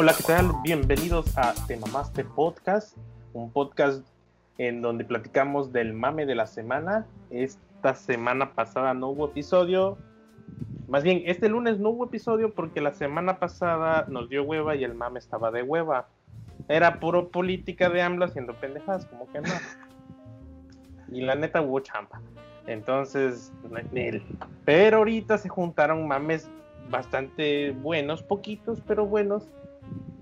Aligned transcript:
Hola, 0.00 0.14
¿qué 0.16 0.22
tal? 0.22 0.52
Bienvenidos 0.62 1.36
a 1.36 1.54
Te 1.66 1.76
Mamaste 1.76 2.22
Podcast, 2.22 2.96
un 3.32 3.50
podcast 3.50 4.06
en 4.56 4.80
donde 4.80 5.04
platicamos 5.04 5.72
del 5.72 5.92
mame 5.92 6.24
de 6.24 6.36
la 6.36 6.46
semana. 6.46 7.04
Esta 7.30 7.96
semana 7.96 8.54
pasada 8.54 8.94
no 8.94 9.08
hubo 9.08 9.26
episodio. 9.26 9.98
Más 10.86 11.02
bien, 11.02 11.24
este 11.26 11.48
lunes 11.48 11.80
no 11.80 11.90
hubo 11.90 12.04
episodio 12.04 12.54
porque 12.54 12.80
la 12.80 12.92
semana 12.92 13.40
pasada 13.40 14.06
nos 14.08 14.28
dio 14.28 14.44
hueva 14.44 14.76
y 14.76 14.84
el 14.84 14.94
mame 14.94 15.18
estaba 15.18 15.50
de 15.50 15.64
hueva. 15.64 16.06
Era 16.68 17.00
puro 17.00 17.30
política 17.30 17.90
de 17.90 18.00
AMLO 18.00 18.26
haciendo 18.26 18.54
pendejadas, 18.54 19.04
como 19.06 19.28
que 19.32 19.40
no. 19.40 19.48
Y 21.10 21.22
la 21.22 21.34
neta 21.34 21.60
hubo 21.60 21.80
champa. 21.80 22.20
Entonces, 22.68 23.52
pero 24.64 24.98
ahorita 24.98 25.38
se 25.38 25.48
juntaron 25.48 26.06
mames 26.06 26.48
bastante 26.88 27.72
buenos, 27.72 28.22
poquitos, 28.22 28.80
pero 28.86 29.04
buenos. 29.04 29.48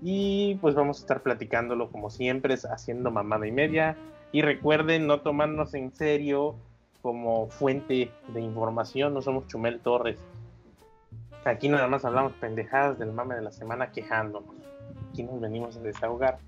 Y 0.01 0.55
pues 0.55 0.75
vamos 0.75 0.97
a 0.97 1.01
estar 1.01 1.21
platicándolo 1.21 1.89
como 1.89 2.09
siempre, 2.09 2.55
haciendo 2.71 3.11
mamada 3.11 3.47
y 3.47 3.51
media. 3.51 3.97
Y 4.31 4.41
recuerden 4.41 5.07
no 5.07 5.21
tomarnos 5.21 5.73
en 5.73 5.93
serio 5.93 6.55
como 7.01 7.47
fuente 7.47 8.11
de 8.27 8.41
información, 8.41 9.13
no 9.13 9.21
somos 9.21 9.47
Chumel 9.47 9.79
Torres. 9.79 10.19
Aquí 11.45 11.69
nada 11.69 11.87
más 11.87 12.03
hablamos 12.03 12.33
pendejadas 12.33 12.99
del 12.99 13.13
mame 13.13 13.35
de 13.35 13.41
la 13.41 13.51
semana 13.51 13.91
quejándonos. 13.91 14.53
Aquí 15.09 15.23
nos 15.23 15.39
venimos 15.39 15.77
a 15.77 15.79
desahogar. 15.79 16.39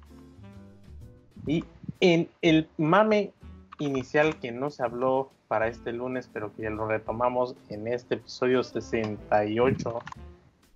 Y 1.47 1.63
en 2.02 2.30
el 2.41 2.67
mame 2.77 3.31
inicial 3.80 4.38
que 4.39 4.52
no 4.52 4.70
se 4.70 4.84
habló 4.84 5.30
para 5.47 5.67
este 5.67 5.94
lunes, 5.94 6.30
pero 6.31 6.53
que 6.53 6.63
ya 6.63 6.70
lo 6.70 6.88
retomamos 6.88 7.55
en 7.70 7.88
este 7.88 8.16
episodio 8.16 8.63
68. 8.63 10.00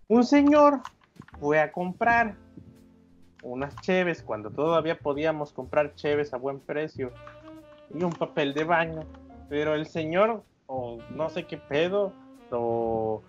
Un 0.08 0.24
señor 0.24 0.80
fue 1.40 1.60
a 1.60 1.72
comprar 1.72 2.36
unas 3.44 3.76
cheves 3.82 4.24
cuando 4.24 4.50
todavía 4.50 4.98
podíamos 4.98 5.52
comprar 5.52 5.96
cheves 5.96 6.34
a 6.34 6.38
buen 6.38 6.60
precio 6.60 7.12
y 7.94 8.04
un 8.04 8.14
papel 8.14 8.54
de 8.54 8.64
baño. 8.64 9.02
Pero 9.50 9.76
el 9.76 9.86
señor, 9.86 10.44
o 10.66 10.98
no 11.12 11.30
sé 11.30 11.46
qué 11.46 11.58
pedo, 11.58 12.14
o, 12.52 13.22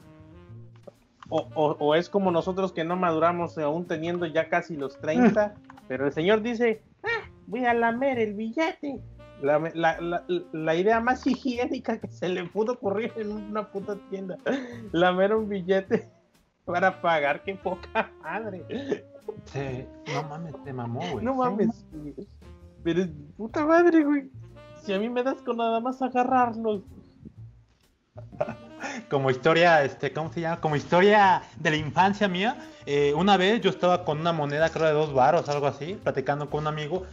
o, 1.29 1.95
es 1.95 2.09
como 2.09 2.31
nosotros 2.31 2.73
que 2.73 2.85
no 2.85 2.97
maduramos 2.97 3.57
aún 3.59 3.87
teniendo 3.87 4.27
ya 4.27 4.49
casi 4.49 4.77
los 4.77 4.99
30, 5.01 5.55
pero 5.89 6.07
el 6.07 6.13
señor 6.13 6.43
dice, 6.43 6.83
ah, 7.03 7.29
voy 7.47 7.65
a 7.65 7.75
lamer 7.75 8.19
el 8.19 8.35
billete. 8.35 9.01
La, 9.43 9.59
la, 9.75 10.25
la, 10.53 10.75
idea 10.75 11.01
más 11.01 11.27
higiénica 11.27 11.99
que 11.99 12.09
se 12.09 12.29
le 12.29 12.45
pudo 12.45 12.75
ocurrir 12.75 13.13
en 13.17 13.33
una 13.33 13.71
puta 13.71 13.97
tienda. 14.09 14.39
Lamer 14.93 15.35
un 15.35 15.49
billete 15.49 16.09
para 16.65 17.03
pagar, 17.03 17.43
qué 17.43 17.55
poca 17.55 18.11
madre. 18.23 19.05
No 20.13 20.23
mames, 20.29 20.55
te 20.65 20.73
mamó, 20.73 21.01
güey. 21.13 21.25
No 21.25 21.35
mames, 21.35 21.85
Pero 22.83 23.07
puta 23.37 23.65
madre, 23.65 24.05
güey. 24.05 24.31
Si 24.83 24.93
a 24.93 24.99
mí 24.99 25.09
me 25.09 25.23
das 25.23 25.41
con 25.43 25.57
nada 25.57 25.81
más 25.81 26.03
agarrarlos. 26.03 26.83
Como 29.11 29.31
historia, 29.31 29.83
este, 29.83 30.13
¿cómo 30.13 30.33
se 30.33 30.43
llama? 30.43 30.61
Como 30.61 30.77
historia 30.77 31.43
de 31.59 31.71
la 31.71 31.77
infancia 31.77 32.29
mía. 32.29 32.59
Eh, 32.85 33.15
una 33.15 33.37
vez 33.37 33.61
yo 33.61 33.71
estaba 33.71 34.05
con 34.05 34.21
una 34.21 34.33
moneda, 34.33 34.69
creo 34.71 34.87
de 34.87 34.93
dos 34.93 35.15
baros, 35.15 35.49
algo 35.49 35.67
así, 35.67 35.95
platicando 36.03 36.51
con 36.51 36.61
un 36.61 36.67
amigo. 36.67 37.05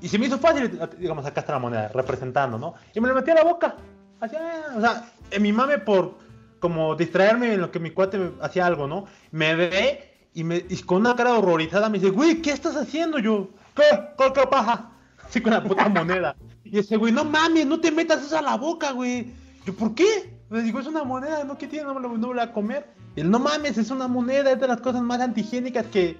Y 0.00 0.08
se 0.08 0.18
me 0.18 0.26
hizo 0.26 0.38
fácil, 0.38 0.78
digamos, 0.98 1.24
acá 1.24 1.40
está 1.40 1.52
la 1.52 1.58
moneda, 1.58 1.88
representando, 1.88 2.58
¿no? 2.58 2.74
Y 2.94 3.00
me 3.00 3.08
lo 3.08 3.14
metí 3.14 3.30
a 3.30 3.34
la 3.34 3.44
boca. 3.44 3.76
Así, 4.20 4.36
o 4.76 4.80
sea, 4.80 5.10
en 5.30 5.42
mi 5.42 5.52
mame 5.52 5.78
por 5.78 6.16
como 6.58 6.96
distraerme 6.96 7.54
en 7.54 7.60
lo 7.60 7.70
que 7.70 7.78
mi 7.78 7.90
cuate 7.90 8.32
hacía 8.40 8.66
algo, 8.66 8.86
¿no? 8.86 9.06
Me 9.30 9.54
ve 9.54 10.07
y, 10.38 10.44
me, 10.44 10.64
y 10.68 10.76
con 10.82 10.98
una 10.98 11.16
cara 11.16 11.36
horrorizada 11.36 11.88
me 11.88 11.98
dice, 11.98 12.12
güey, 12.12 12.40
¿qué 12.40 12.52
estás 12.52 12.76
haciendo? 12.76 13.18
Yo, 13.18 13.48
¿qué? 13.74 13.82
¿Qué, 14.16 14.32
qué 14.32 14.46
paja? 14.46 14.92
Así 15.26 15.40
con 15.40 15.52
la 15.52 15.64
puta 15.64 15.88
moneda. 15.88 16.36
Y 16.62 16.78
ese 16.78 16.96
güey, 16.96 17.12
no 17.12 17.24
mames, 17.24 17.66
no 17.66 17.80
te 17.80 17.90
metas 17.90 18.22
eso 18.24 18.38
a 18.38 18.42
la 18.42 18.56
boca, 18.56 18.92
güey. 18.92 19.32
Yo, 19.66 19.74
¿por 19.74 19.96
qué? 19.96 20.38
Le 20.48 20.62
digo, 20.62 20.78
es 20.78 20.86
una 20.86 21.02
moneda, 21.02 21.42
¿no? 21.42 21.58
¿Qué 21.58 21.66
tiene? 21.66 21.86
No 21.86 21.98
me 21.98 22.18
no 22.18 22.28
voy 22.28 22.38
a 22.38 22.52
comer. 22.52 22.86
Y 23.16 23.22
él, 23.22 23.32
no 23.32 23.40
mames, 23.40 23.78
es 23.78 23.90
una 23.90 24.06
moneda, 24.06 24.52
es 24.52 24.60
de 24.60 24.68
las 24.68 24.80
cosas 24.80 25.02
más 25.02 25.20
antihigiénicas 25.20 25.86
que, 25.86 26.16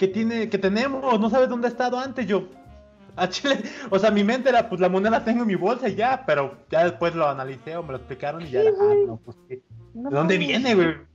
que, 0.00 0.08
tiene, 0.08 0.48
que 0.48 0.58
tenemos. 0.58 1.20
No 1.20 1.30
sabes 1.30 1.48
dónde 1.48 1.68
ha 1.68 1.70
estado 1.70 1.96
antes. 1.96 2.26
Yo, 2.26 2.48
a 3.14 3.28
Chile, 3.28 3.62
o 3.88 4.00
sea, 4.00 4.10
mi 4.10 4.24
mente 4.24 4.48
era, 4.48 4.68
pues 4.68 4.80
la 4.80 4.88
moneda 4.88 5.10
la 5.10 5.24
tengo 5.24 5.42
en 5.42 5.46
mi 5.46 5.54
bolsa 5.54 5.88
y 5.88 5.94
ya, 5.94 6.24
pero 6.26 6.56
ya 6.72 6.82
después 6.82 7.14
lo 7.14 7.28
analicé 7.28 7.76
o 7.76 7.84
me 7.84 7.92
lo 7.92 7.98
explicaron 7.98 8.42
y 8.42 8.50
ya 8.50 8.62
era, 8.62 8.72
ah, 8.80 8.94
no, 9.06 9.16
pues 9.18 9.36
¿De 9.48 9.62
dónde 9.94 10.38
viene, 10.38 10.74
güey? 10.74 11.09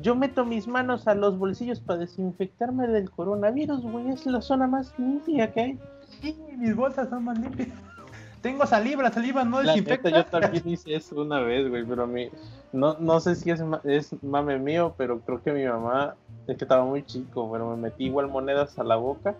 Yo 0.00 0.14
meto 0.14 0.44
mis 0.44 0.66
manos 0.68 1.08
a 1.08 1.14
los 1.14 1.38
bolsillos 1.38 1.80
para 1.80 2.00
desinfectarme 2.00 2.86
del 2.86 3.10
coronavirus, 3.10 3.82
güey, 3.82 4.10
es 4.10 4.26
la 4.26 4.40
zona 4.40 4.66
más 4.66 4.96
limpia 4.98 5.52
que 5.52 5.60
hay. 5.60 5.78
Sí, 6.20 6.36
mis 6.56 6.74
bolsas 6.74 7.08
son 7.08 7.24
más 7.24 7.38
limpias. 7.38 7.68
Tengo 8.42 8.66
saliva, 8.66 9.02
la 9.02 9.12
saliva 9.12 9.44
no 9.44 9.60
desinfecta. 9.60 10.10
yo 10.10 10.24
también 10.24 10.62
hice 10.68 10.94
eso 10.94 11.20
una 11.20 11.40
vez, 11.40 11.68
güey, 11.68 11.84
pero 11.84 12.04
a 12.04 12.06
mí, 12.06 12.28
no, 12.72 12.96
no 13.00 13.18
sé 13.18 13.34
si 13.34 13.50
es, 13.50 13.60
es 13.82 14.14
mame 14.22 14.58
mío, 14.58 14.94
pero 14.96 15.18
creo 15.20 15.42
que 15.42 15.52
mi 15.52 15.64
mamá, 15.64 16.14
es 16.46 16.56
que 16.56 16.64
estaba 16.64 16.84
muy 16.84 17.02
chico, 17.04 17.50
pero 17.50 17.70
me 17.70 17.82
metí 17.82 18.04
igual 18.04 18.28
monedas 18.28 18.78
a 18.78 18.84
la 18.84 18.94
boca. 18.94 19.34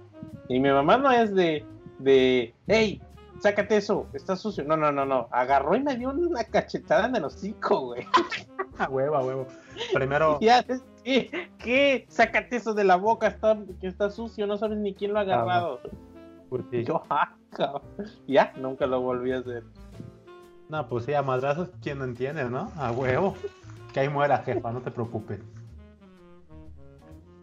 Y 0.49 0.59
mi 0.59 0.71
mamá 0.71 0.99
no 0.99 1.13
es 1.13 1.33
de, 1.33 1.65
de, 2.01 2.53
hey, 2.67 3.01
sácate 3.41 3.77
eso, 3.77 4.07
está 4.13 4.37
sucio. 4.37 4.65
No, 4.65 4.77
no, 4.77 4.93
no, 4.93 5.05
no. 5.05 5.29
Agarró 5.31 5.77
y 5.77 5.83
me 5.83 5.97
dio 5.97 6.11
una 6.11 6.45
cachetada 6.45 7.07
en 7.07 7.17
el 7.17 7.25
hocico, 7.25 7.87
güey. 7.87 8.07
a 8.79 8.89
huevo, 8.89 9.17
a 9.17 9.25
huevo. 9.25 9.47
Primero. 9.93 10.39
Ya, 10.49 10.65
¿qué? 11.05 11.49
¿Qué? 11.59 12.07
Sácate 12.09 12.57
eso 12.57 12.75
de 12.75 12.85
la 12.85 12.97
boca, 12.97 13.29
está, 13.29 13.59
que 13.81 13.87
está 13.87 14.11
sucio, 14.11 14.47
no 14.47 14.59
sabes 14.59 14.79
ni 14.79 14.95
quién 14.95 15.13
lo 15.13 15.19
ha 15.19 15.23
agarrado. 15.23 15.81
Porque 16.49 16.85
yo, 16.85 17.03
ah, 17.11 17.35
ya, 18.27 18.53
nunca 18.57 18.87
lo 18.87 19.01
volví 19.01 19.33
a 19.33 19.39
hacer. 19.39 19.65
No, 20.69 20.87
pues 20.89 21.07
sí, 21.07 21.15
a 21.15 21.23
madrazos, 21.23 21.71
¿quién 21.83 21.99
no 21.99 22.05
entiende, 22.05 22.45
no? 22.45 22.71
A 22.77 22.93
huevo. 22.93 23.35
Que 23.93 24.01
ahí 24.01 24.09
muera, 24.09 24.39
jefa, 24.39 24.71
no 24.71 24.81
te 24.81 24.91
preocupes. 24.91 25.41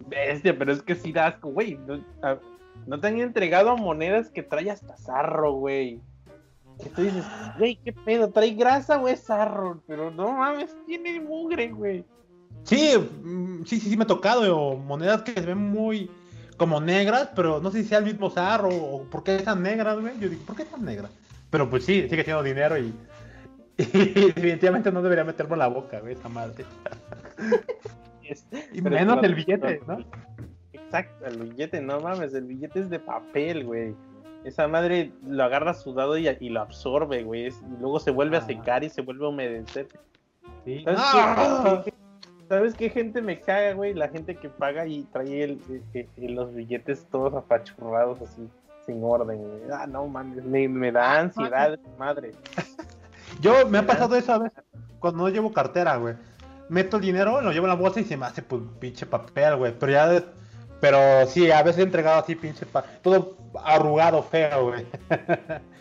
Bestia, 0.08 0.56
pero 0.56 0.72
es 0.72 0.84
que 0.84 0.94
sí 0.94 1.12
das, 1.12 1.42
güey. 1.42 1.80
No 1.88 2.00
te 3.00 3.08
han 3.08 3.20
entregado 3.20 3.76
monedas 3.78 4.30
que 4.30 4.44
trae 4.44 4.70
hasta 4.70 4.98
zarro, 4.98 5.54
güey. 5.54 6.00
Que 6.82 6.90
tú 6.90 7.04
dices, 7.04 7.24
güey, 7.58 7.80
qué 7.84 7.94
pedo, 7.94 8.30
trae 8.30 8.52
grasa 8.54 9.00
o 9.00 9.08
es 9.08 9.24
zarro, 9.24 9.82
pero 9.88 10.12
no 10.12 10.34
mames, 10.34 10.76
tiene 10.86 11.20
mugre, 11.22 11.70
güey. 11.70 12.06
Sí, 12.64 12.94
mm, 12.98 13.64
sí, 13.66 13.80
sí, 13.80 13.90
sí 13.90 13.98
me 13.98 14.04
ha 14.04 14.08
tocado 14.08 14.76
monedas 14.76 15.22
que 15.22 15.34
se 15.34 15.42
ven 15.42 15.58
muy 15.58 16.10
como 16.58 16.82
negras, 16.82 17.30
pero 17.36 17.60
no 17.60 17.72
sé 17.72 17.84
si 17.84 17.90
sea 17.90 18.00
el 18.00 18.06
mismo 18.06 18.30
zarro 18.30 18.70
o 18.70 19.04
por 19.04 19.24
qué 19.24 19.38
están 19.38 19.62
negras, 19.64 20.00
güey. 20.00 20.20
Yo 20.20 20.30
digo, 20.30 20.44
¿por 20.46 20.56
qué 20.56 20.64
están 20.64 20.84
negras? 20.84 21.12
Pero 21.50 21.70
pues 21.70 21.86
sí, 21.86 22.08
sigue 22.10 22.24
siendo 22.24 22.44
dinero 22.44 22.78
y, 22.78 22.94
y 23.78 24.32
definitivamente 24.34 24.92
no 24.92 25.02
debería 25.02 25.24
meterme 25.24 25.54
en 25.54 25.60
la 25.60 25.68
boca, 25.68 26.00
güey, 26.00 26.14
esa 26.14 26.30
madre. 26.30 26.66
y 28.74 28.82
menos 28.82 29.24
el 29.24 29.36
billete, 29.36 29.82
¿no? 29.88 29.98
Exacto, 30.98 31.26
el 31.26 31.38
billete, 31.38 31.82
no 31.82 32.00
mames, 32.00 32.34
el 32.34 32.46
billete 32.46 32.80
es 32.80 32.90
de 32.90 33.00
papel, 33.00 33.66
güey. 33.66 33.96
Esa 34.46 34.68
madre 34.68 35.12
lo 35.28 35.44
agarra 35.44 35.74
sudado 35.74 36.18
y, 36.18 36.28
y 36.40 36.50
lo 36.50 36.62
absorbe, 36.62 37.24
güey. 37.24 37.48
y 37.48 37.52
luego 37.80 38.00
se 38.00 38.12
vuelve 38.12 38.38
a 38.38 38.40
ah. 38.40 38.46
secar 38.46 38.84
y 38.84 38.90
se 38.90 39.02
vuelve 39.02 39.26
a 39.26 39.30
humedecer. 39.30 39.88
¡Ah! 40.88 41.84
¿Sabes, 42.48 42.76
qué, 42.76 42.90
gente 42.90 43.22
me 43.22 43.40
caga, 43.42 43.74
güey? 43.74 43.94
La 43.94 44.08
gente 44.08 44.36
que 44.36 44.50
paga 44.50 44.86
y 44.86 45.04
trae 45.12 45.58
los 46.18 46.54
billetes 46.54 47.06
todos 47.10 47.34
apachurrados 47.34 48.22
así, 48.22 48.48
sin 48.86 49.04
orden, 49.04 49.40
güey. 49.40 49.62
Ah, 49.74 49.88
no 49.88 50.08
mames, 50.08 50.46
me, 50.46 50.92
da 50.92 51.20
ansiedad, 51.20 51.78
madre. 51.98 52.32
Yo 53.42 53.68
me 53.68 53.80
ha 53.80 53.86
pasado 53.86 54.16
eso 54.16 54.32
a 54.32 54.38
veces 54.38 54.64
cuando 55.00 55.24
no 55.24 55.30
llevo 55.30 55.52
cartera, 55.52 55.98
güey. 55.98 56.16
Meto 56.70 56.98
el 56.98 57.04
dinero, 57.04 57.42
lo 57.42 57.52
llevo 57.52 57.66
en 57.66 57.70
la 57.70 57.76
bolsa 57.76 58.00
y 58.00 58.06
se 58.06 58.16
me 58.16 58.28
hace 58.28 58.42
pues 58.42 58.62
pinche 58.80 59.06
papel, 59.06 59.56
güey. 59.58 59.74
Pero 59.78 59.92
ya 59.92 60.24
pero 60.80 61.26
sí, 61.28 61.52
a 61.52 61.64
veces 61.64 61.80
he 61.80 61.84
entregado 61.84 62.20
así, 62.20 62.36
pinche, 62.36 62.66
todo 63.02 63.38
arrugado, 63.64 64.22
feo, 64.24 64.70
güey. 64.70 64.86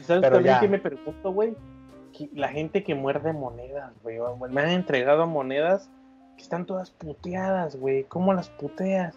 ¿Sabes 0.01 0.23
Pero 0.23 0.37
también 0.37 0.61
que 0.61 0.69
me 0.69 0.79
pregunto, 0.79 1.33
güey? 1.33 1.57
La 2.35 2.49
gente 2.49 2.85
que 2.85 2.95
muerde 2.95 3.33
monedas, 3.33 3.93
güey. 4.03 4.19
Me 4.51 4.63
han 4.63 4.71
entregado 4.71 5.27
monedas 5.27 5.91
que 6.37 6.43
están 6.43 6.65
todas 6.67 6.91
puteadas, 6.91 7.77
güey. 7.77 8.05
¿Cómo 8.05 8.33
las 8.33 8.49
puteas? 8.51 9.17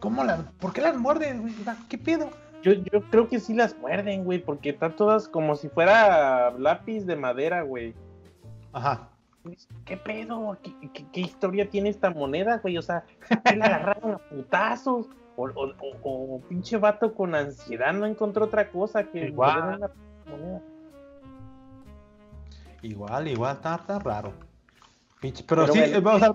¿Cómo 0.00 0.24
las, 0.24 0.40
¿Por 0.60 0.72
qué 0.72 0.80
las 0.80 0.96
muerden, 0.96 1.42
güey? 1.42 1.54
¿Qué 1.88 1.98
pedo? 1.98 2.30
Yo, 2.62 2.72
yo 2.72 3.02
creo 3.10 3.28
que 3.28 3.38
sí 3.38 3.54
las 3.54 3.76
muerden, 3.78 4.24
güey, 4.24 4.40
porque 4.40 4.70
están 4.70 4.96
todas 4.96 5.28
como 5.28 5.54
si 5.54 5.68
fuera 5.68 6.50
lápiz 6.58 7.04
de 7.06 7.14
madera, 7.14 7.62
güey. 7.62 7.94
Ajá. 8.72 9.10
¿Qué 9.84 9.96
pedo? 9.96 10.56
¿Qué, 11.12 11.20
historia 11.20 11.68
tiene 11.68 11.88
esta 11.88 12.10
moneda, 12.10 12.58
güey? 12.58 12.78
O 12.78 12.82
sea, 12.82 13.04
¿qué 13.44 13.56
le 13.56 13.64
agarraron 13.64 14.14
a 14.14 14.18
putazos? 14.18 15.08
O, 15.36 16.40
pinche 16.48 16.76
vato 16.78 17.14
con 17.14 17.34
ansiedad 17.34 17.92
no 17.92 18.06
encontró 18.06 18.46
otra 18.46 18.70
cosa 18.70 19.04
que 19.04 19.26
igual. 19.26 19.78
moneda. 20.26 20.62
Igual, 22.82 23.28
igual, 23.28 23.56
está, 23.56 23.98
raro. 23.98 24.32
Pinche, 25.20 25.44
pero, 25.46 25.66
sí, 25.68 25.80
vamos 26.00 26.22
a... 26.22 26.32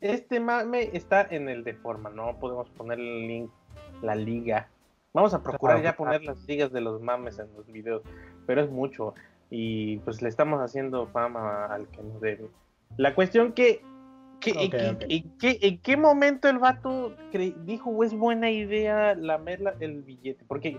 este 0.00 0.40
mame 0.40 0.90
está 0.92 1.22
en 1.22 1.48
el 1.48 1.62
de 1.62 1.74
forma, 1.74 2.10
no 2.10 2.38
podemos 2.38 2.68
poner 2.70 2.98
el 2.98 3.26
link, 3.26 3.50
la 4.02 4.14
liga. 4.14 4.68
Vamos 5.12 5.34
a 5.34 5.42
procurar 5.42 5.82
ya 5.82 5.96
poner 5.96 6.22
las 6.22 6.42
ligas 6.46 6.72
de 6.72 6.80
los 6.80 7.02
mames 7.02 7.38
en 7.38 7.52
los 7.54 7.66
videos, 7.66 8.02
pero 8.46 8.62
es 8.62 8.70
mucho 8.70 9.14
y 9.50 9.98
pues 9.98 10.22
le 10.22 10.28
estamos 10.28 10.60
haciendo 10.60 11.06
fama 11.08 11.66
al 11.66 11.88
que 11.88 12.02
nos 12.02 12.20
debe. 12.20 12.48
La 12.96 13.14
cuestión 13.14 13.52
que, 13.52 13.82
que, 14.40 14.52
en, 15.08 15.36
qué, 15.38 15.58
¿en 15.60 15.78
qué 15.78 15.96
momento 15.96 16.48
el 16.48 16.58
vato 16.58 17.14
cre- 17.32 17.54
dijo 17.64 18.02
es 18.04 18.14
buena 18.14 18.50
idea 18.50 19.14
lamer 19.14 19.74
el 19.80 20.02
billete? 20.02 20.44
Porque, 20.46 20.78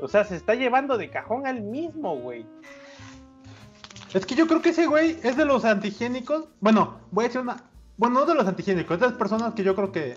o 0.00 0.08
sea, 0.08 0.24
se 0.24 0.36
está 0.36 0.54
llevando 0.54 0.96
de 0.98 1.10
cajón 1.10 1.46
al 1.46 1.62
mismo, 1.62 2.16
güey. 2.16 2.46
Es 4.14 4.26
que 4.26 4.34
yo 4.34 4.46
creo 4.46 4.60
que 4.60 4.70
ese 4.70 4.86
güey 4.86 5.16
es 5.22 5.36
de 5.36 5.44
los 5.44 5.64
antihigiénicos. 5.64 6.48
Bueno, 6.60 6.98
voy 7.10 7.24
a 7.24 7.28
decir 7.28 7.40
una. 7.40 7.56
Bueno, 7.96 8.20
no 8.20 8.26
de 8.26 8.34
los 8.34 8.46
antihigiénicos, 8.46 8.94
es 8.96 9.00
de 9.00 9.06
las 9.08 9.16
personas 9.16 9.54
que 9.54 9.62
yo 9.64 9.74
creo 9.74 9.90
que 9.92 10.16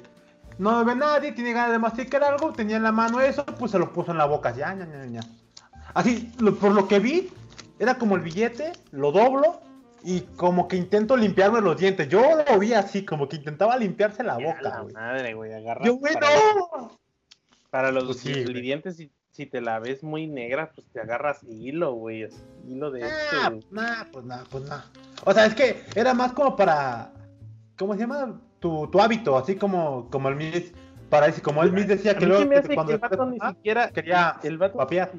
no 0.58 0.84
ve 0.84 0.96
nadie, 0.96 1.32
tiene 1.34 1.54
ganas 1.54 1.72
de 1.72 1.80
masticar 1.80 2.24
algo, 2.24 2.52
tenía 2.52 2.78
en 2.78 2.84
la 2.84 2.92
mano 2.92 3.20
eso, 3.22 3.46
pues 3.46 3.72
se 3.72 3.80
lo 3.80 3.92
puso 3.94 4.12
en 4.12 4.18
la 4.18 4.26
boca. 4.26 4.52
Ya, 4.56 4.74
ya, 4.76 4.86
ya, 4.86 5.06
ya. 5.06 5.20
Así, 5.94 6.32
lo- 6.40 6.56
por 6.56 6.72
lo 6.72 6.88
que 6.88 7.00
vi, 7.00 7.30
era 7.80 7.96
como 7.98 8.16
el 8.16 8.22
billete, 8.22 8.72
lo 8.92 9.12
doblo 9.12 9.62
y 10.04 10.22
como 10.22 10.68
que 10.68 10.76
intento 10.78 11.18
limpiarme 11.18 11.62
los 11.62 11.78
dientes. 11.78 12.08
Yo 12.10 12.22
lo 12.48 12.60
vi 12.60 12.74
así, 12.74 13.04
como 13.06 13.28
que 13.28 13.38
intentaba 13.38 13.76
limpiarse 13.78 14.24
la 14.24 14.38
Ya 14.40 14.46
boca, 14.48 14.62
la 14.62 14.80
güey. 14.82 14.94
madre, 14.94 15.34
güey, 15.34 15.54
agarra. 15.54 15.84
Yo, 15.86 15.96
güey, 15.96 16.14
para, 16.14 16.28
no. 16.56 16.92
para 17.70 17.92
los 17.92 18.06
Pues 18.06 18.20
sí, 18.20 18.34
dientes, 18.54 18.98
si, 18.98 19.12
si 19.32 19.46
te 19.46 19.62
la 19.62 19.80
ves 19.80 20.04
muy 20.04 20.28
negra, 20.28 20.72
pues 20.76 20.88
te 20.94 21.00
agarras 21.02 21.44
hilo, 21.44 21.94
güey. 21.94 22.28
Hilo 22.68 22.92
de 22.92 23.04
Ah, 23.04 23.52
este, 23.54 23.66
nah, 23.72 24.04
pues 24.12 24.26
nada, 24.26 24.44
pues 24.50 24.64
nada. 24.66 24.86
O 25.26 25.34
sea, 25.34 25.46
es 25.46 25.56
que 25.56 25.84
era 25.96 26.14
más 26.14 26.34
como 26.34 26.56
para. 26.56 27.12
¿Cómo 27.78 27.94
se 27.94 28.00
llama? 28.02 28.40
Tu, 28.60 28.88
tu 28.88 29.02
hábito, 29.02 29.38
así 29.38 29.56
como, 29.56 30.10
como 30.10 30.30
el 30.30 30.36
Miss. 30.36 30.72
Para 31.10 31.28
decir, 31.28 31.44
como 31.44 31.62
el 31.64 31.72
Miss 31.72 31.88
decía 31.88 32.18
que 32.18 32.26
luego 32.26 32.42
se 32.44 32.48
me 32.50 32.56
hace 32.58 32.70
que 32.70 32.76
cuando 32.76 32.94
el 32.94 32.98
vato 33.00 33.26
ni 33.26 33.40
siquiera 33.40 33.90
quería 33.92 34.38
el 34.44 34.58
vato 34.58 34.80
siquiera- 34.82 35.12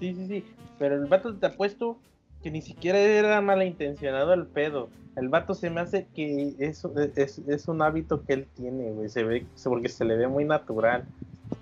sí 0.00 0.14
sí 0.14 0.26
sí 0.26 0.44
pero 0.78 0.96
el 0.96 1.06
vato 1.06 1.34
te 1.36 1.46
apuesto 1.46 1.98
que 2.42 2.50
ni 2.50 2.62
siquiera 2.62 2.98
era 2.98 3.40
malintencionado 3.40 4.32
el 4.32 4.46
pedo. 4.46 4.88
El 5.16 5.28
vato 5.28 5.54
se 5.54 5.70
me 5.70 5.80
hace 5.80 6.06
que 6.14 6.54
eso 6.58 6.92
es, 7.16 7.38
es 7.38 7.68
un 7.68 7.82
hábito 7.82 8.24
que 8.24 8.34
él 8.34 8.48
tiene 8.54 8.92
güey. 8.92 9.08
Se 9.08 9.24
ve 9.24 9.46
porque 9.64 9.88
se 9.88 10.04
le 10.04 10.16
ve 10.16 10.28
muy 10.28 10.44
natural. 10.44 11.04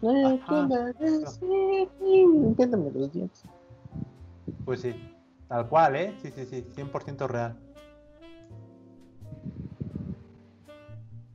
Sí, 0.01 1.89
sí, 1.99 2.27
limpiándome 2.27 2.91
los 2.93 3.13
dientes. 3.13 3.45
Pues 4.65 4.81
sí, 4.81 4.95
tal 5.49 5.69
cual, 5.69 5.97
¿eh? 5.97 6.15
Sí, 6.21 6.31
sí, 6.35 6.45
sí, 6.45 6.67
100% 6.75 7.27
real. 7.27 7.57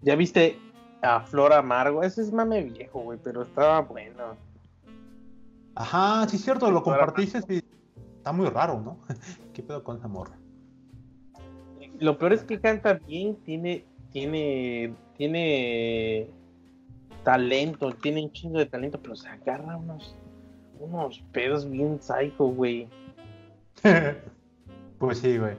ya 0.01 0.15
viste 0.15 0.59
a 1.01 1.21
Flor 1.21 1.53
Amargo 1.53 2.03
ese 2.03 2.21
es 2.21 2.31
mame 2.31 2.63
viejo 2.63 2.99
güey 2.99 3.19
pero 3.23 3.43
estaba 3.43 3.81
bueno. 3.81 4.35
Ajá, 5.73 6.27
sí, 6.27 6.35
es 6.35 6.43
cierto, 6.43 6.69
lo 6.69 6.83
compartiste 6.83 7.39
y 7.53 7.63
está 8.21 8.31
muy 8.31 8.47
raro, 8.49 8.79
¿no? 8.79 8.99
¿Qué 9.53 9.63
pedo 9.63 9.83
con 9.83 9.97
esa 9.97 10.07
morra? 10.07 10.37
Lo 11.99 12.19
peor 12.19 12.33
es 12.33 12.43
que 12.43 12.59
canta 12.59 12.93
bien, 12.93 13.35
tiene, 13.37 13.83
tiene, 14.11 14.93
tiene 15.17 16.29
talento, 17.23 17.91
tiene 17.93 18.23
un 18.23 18.31
chingo 18.31 18.59
de 18.59 18.67
talento, 18.67 18.99
pero 19.01 19.15
se 19.15 19.27
agarra 19.27 19.75
unos, 19.75 20.15
unos 20.79 21.19
pedos 21.31 21.67
bien 21.67 21.99
psycho, 21.99 22.45
güey. 22.45 22.87
pues 24.99 25.17
sí, 25.17 25.37
güey. 25.39 25.55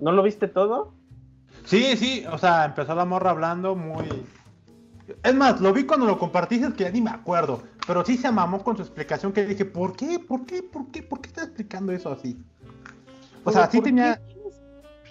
¿No 0.00 0.10
lo 0.10 0.24
viste 0.24 0.48
todo? 0.48 0.94
Sí, 1.64 1.96
sí, 1.96 2.24
o 2.30 2.38
sea, 2.38 2.64
empezó 2.64 2.94
la 2.96 3.04
morra 3.04 3.30
hablando 3.30 3.76
muy... 3.76 4.06
Es 5.22 5.34
más, 5.34 5.60
lo 5.60 5.72
vi 5.72 5.84
cuando 5.84 6.06
lo 6.06 6.18
compartiste, 6.18 6.72
que 6.72 6.84
ya 6.84 6.90
ni 6.90 7.00
me 7.00 7.10
acuerdo, 7.10 7.62
pero 7.86 8.04
sí 8.04 8.16
se 8.16 8.30
mamó 8.30 8.62
con 8.62 8.76
su 8.76 8.82
explicación 8.82 9.32
que 9.32 9.44
dije, 9.46 9.64
¿por 9.64 9.94
qué? 9.96 10.18
¿Por 10.18 10.46
qué? 10.46 10.62
¿Por 10.62 10.90
qué? 10.90 11.02
¿Por 11.02 11.20
qué 11.20 11.28
está 11.28 11.42
explicando 11.44 11.92
eso 11.92 12.10
así? 12.10 12.36
O 13.44 13.52
sea, 13.52 13.70
sí 13.70 13.78
¿por 13.78 13.84
tenía... 13.84 14.20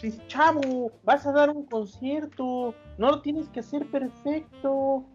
qué 0.02 0.12
Chavo, 0.28 0.92
vas 1.04 1.26
a 1.26 1.32
dar 1.32 1.50
un 1.50 1.66
concierto, 1.66 2.76
no 2.98 3.10
lo 3.12 3.22
tienes 3.22 3.48
que 3.50 3.62
hacer 3.62 3.86
perfecto, 3.90 5.06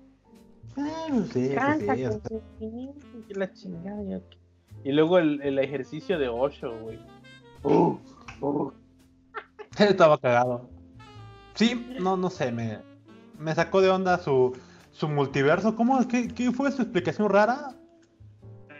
Ah, 0.78 1.08
no 1.10 1.24
sé, 1.26 1.54
canta 1.54 1.86
pues 1.86 1.98
sí, 1.98 2.04
con 2.04 2.12
hasta- 2.14 2.28
sentimiento 2.28 3.06
y 3.28 3.34
la 3.34 3.52
chingada. 3.52 4.02
ya 4.04 4.20
Y 4.84 4.92
luego 4.92 5.18
el, 5.18 5.42
el 5.42 5.58
ejercicio 5.58 6.18
de 6.18 6.28
Osho, 6.28 6.70
güey. 6.80 6.98
Uh, 7.64 7.98
uh. 8.40 8.72
Estaba 9.78 10.18
cagado. 10.18 10.70
Sí, 11.54 11.94
no, 12.00 12.16
no 12.16 12.30
sé, 12.30 12.52
me, 12.52 12.78
me 13.38 13.54
sacó 13.54 13.80
de 13.80 13.90
onda 13.90 14.16
su, 14.18 14.56
su 14.98 15.08
multiverso. 15.08 15.76
¿Cómo? 15.76 16.06
¿Qué, 16.08 16.28
qué 16.28 16.50
fue 16.50 16.72
su 16.72 16.82
explicación 16.82 17.28
rara? 17.30 17.70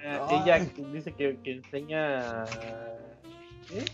Eh, 0.03 0.19
ella 0.31 0.59
dice 0.93 1.13
que, 1.13 1.39
que 1.43 1.53
enseña. 1.53 2.45
¿eh? 3.73 3.85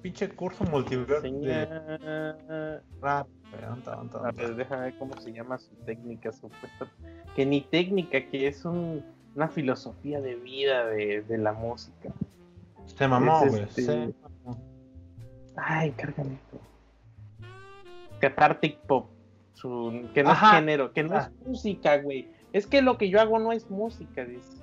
Pinche 0.00 0.28
curso 0.30 0.64
multiverso 0.64 1.26
Enseña. 1.26 1.66
de 1.66 2.80
rap. 3.02 3.28
Anta, 3.68 3.94
anta, 3.94 4.18
A 4.18 4.28
anta. 4.28 4.42
ver, 4.42 4.54
déjame 4.56 4.82
ver 4.84 4.98
cómo 4.98 5.20
se 5.20 5.32
llama 5.32 5.58
su 5.58 5.74
técnica 5.84 6.32
supuesta. 6.32 6.88
Que 7.36 7.44
ni 7.44 7.60
técnica, 7.62 8.24
que 8.30 8.46
es 8.46 8.64
un- 8.64 9.04
una 9.34 9.48
filosofía 9.48 10.20
de 10.22 10.36
vida 10.36 10.86
de, 10.86 11.20
de 11.22 11.36
la 11.38 11.52
música. 11.52 12.10
Se 12.86 13.06
mamó, 13.06 13.42
es 13.44 13.50
güey. 13.50 13.62
este- 13.64 13.82
se 13.82 14.14
mamó. 14.22 14.62
Ay, 15.56 15.90
cárgame 15.90 16.34
esto. 16.34 16.58
Cathartic 18.20 18.78
Pop. 18.86 19.10
Su, 19.60 20.08
que 20.14 20.22
no 20.22 20.30
Ajá. 20.30 20.50
es 20.50 20.54
género, 20.60 20.92
que 20.92 21.02
no 21.02 21.16
Ah. 21.16 21.30
es 21.30 21.46
música, 21.46 21.98
güey. 21.98 22.28
Es 22.52 22.66
que 22.66 22.80
lo 22.82 22.96
que 22.98 23.10
yo 23.10 23.20
hago 23.20 23.38
no 23.38 23.52
es 23.52 23.68
música, 23.70 24.24
dice. 24.24 24.58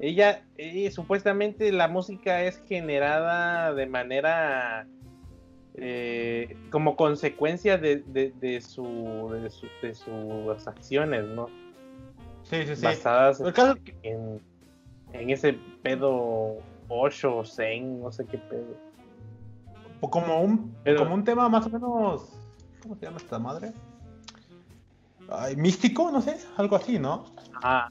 Ella, 0.00 0.44
eh, 0.58 0.90
supuestamente 0.90 1.72
la 1.72 1.88
música 1.88 2.42
es 2.42 2.62
generada 2.68 3.72
de 3.72 3.86
manera 3.86 4.86
eh, 5.76 6.56
como 6.70 6.94
consecuencia 6.96 7.78
de, 7.78 7.96
de, 8.06 8.32
de 8.40 8.60
su, 8.60 9.30
de, 9.32 9.50
su- 9.50 9.66
de 9.82 9.94
sus 9.94 10.68
acciones, 10.68 11.24
¿no? 11.24 11.46
Sí, 12.42 12.64
sí, 12.66 12.76
sí. 12.76 12.84
Basadas 12.84 13.40
caso- 13.54 13.76
en, 14.02 14.40
en 15.12 15.30
ese 15.30 15.54
pedo 15.82 16.58
Osho, 16.88 17.44
Zen, 17.44 18.00
no 18.00 18.12
sé 18.12 18.24
qué 18.26 18.38
pedo. 18.38 18.76
o 20.00 20.10
como 20.10 20.42
un, 20.42 20.74
Pero- 20.84 20.98
como 21.00 21.14
un 21.14 21.24
tema 21.24 21.48
más 21.48 21.66
o 21.66 21.70
menos. 21.70 22.38
¿Cómo 22.82 22.94
se 22.96 23.06
llama 23.06 23.16
esta 23.16 23.38
madre? 23.38 23.72
Ay, 25.28 25.56
místico, 25.56 26.10
no 26.10 26.20
sé, 26.20 26.36
algo 26.56 26.76
así, 26.76 26.98
¿no? 26.98 27.24
Ah, 27.62 27.90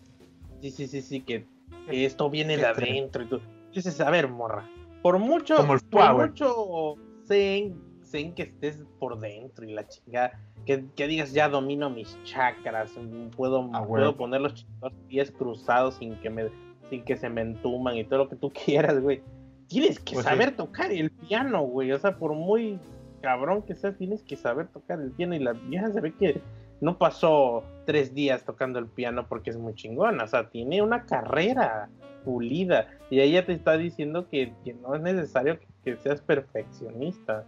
sí, 0.62 0.72
sí, 0.72 0.88
sí, 0.88 1.02
sí, 1.02 1.22
que, 1.22 1.46
que 1.90 2.06
esto 2.06 2.30
viene 2.30 2.58
de 2.58 2.66
adentro 2.66 3.24
y 3.24 3.28
tú 3.28 3.42
dices, 3.74 4.00
a 4.02 4.10
ver, 4.10 4.28
morra, 4.30 4.70
por 5.02 5.20
mucho, 5.20 5.58
Como 5.58 5.74
el 5.74 5.80
por 5.82 6.14
mucho 6.28 6.96
zen, 7.26 7.76
zen 8.04 8.34
que 8.36 8.44
estés 8.44 8.84
por 9.00 9.20
dentro 9.20 9.66
y 9.66 9.74
la 9.74 9.88
chingada, 9.88 10.40
que, 10.66 10.86
que 10.96 11.08
digas, 11.08 11.34
ya 11.34 11.50
domino 11.50 11.90
mis 11.90 12.18
chakras, 12.24 12.92
puedo, 13.36 13.70
Ah, 13.74 13.84
puedo 13.86 14.16
poner 14.16 14.42
los 14.42 14.54
chingados 14.54 14.94
pies 15.08 15.32
cruzados 15.32 15.96
sin 15.96 16.16
que 16.22 16.30
me, 16.30 16.50
sin 16.90 17.04
que 17.04 17.18
se 17.18 17.30
me 17.30 17.42
entuman 17.42 17.98
y 17.98 18.04
todo 18.06 18.20
lo 18.20 18.30
que 18.30 18.36
tú 18.36 18.52
quieras, 18.66 19.02
güey. 19.02 19.22
Tienes 19.68 20.00
que 20.00 20.14
Pues 20.14 20.26
sí. 20.26 20.30
saber 20.30 20.56
tocar 20.56 20.92
el 20.92 21.10
piano, 21.10 21.64
güey, 21.64 21.92
o 21.92 21.98
sea, 22.00 22.18
por 22.18 22.34
muy 22.34 22.80
cabrón 23.22 23.64
que 23.64 23.74
seas, 23.74 23.98
tienes 23.98 24.22
que 24.22 24.36
saber 24.36 24.68
tocar 24.68 25.00
el 25.02 25.12
piano 25.12 25.34
y 25.34 25.40
la 25.40 25.54
vieja 25.54 25.92
se 25.92 26.00
ve 26.02 26.14
que 26.14 26.42
no 26.84 26.98
pasó 26.98 27.64
tres 27.86 28.14
días 28.14 28.44
tocando 28.44 28.78
el 28.78 28.88
piano 28.88 29.26
porque 29.28 29.50
es 29.50 29.58
muy 29.58 29.74
chingona, 29.74 30.26
o 30.26 30.28
sea, 30.28 30.50
tiene 30.50 30.82
una 30.82 31.06
carrera 31.06 31.90
pulida 32.26 32.88
y 33.10 33.20
ella 33.22 33.46
te 33.46 33.54
está 33.54 33.78
diciendo 33.78 34.28
que, 34.30 34.54
que 34.64 34.74
no 34.74 34.94
es 34.96 35.02
necesario 35.02 35.60
que, 35.60 35.68
que 35.84 35.98
seas 35.98 36.22
perfeccionista 36.22 37.46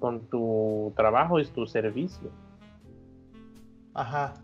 con 0.00 0.20
tu 0.26 0.92
trabajo 0.96 1.38
y 1.40 1.46
tu 1.46 1.66
servicio. 1.66 2.30
Ajá. 3.94 4.34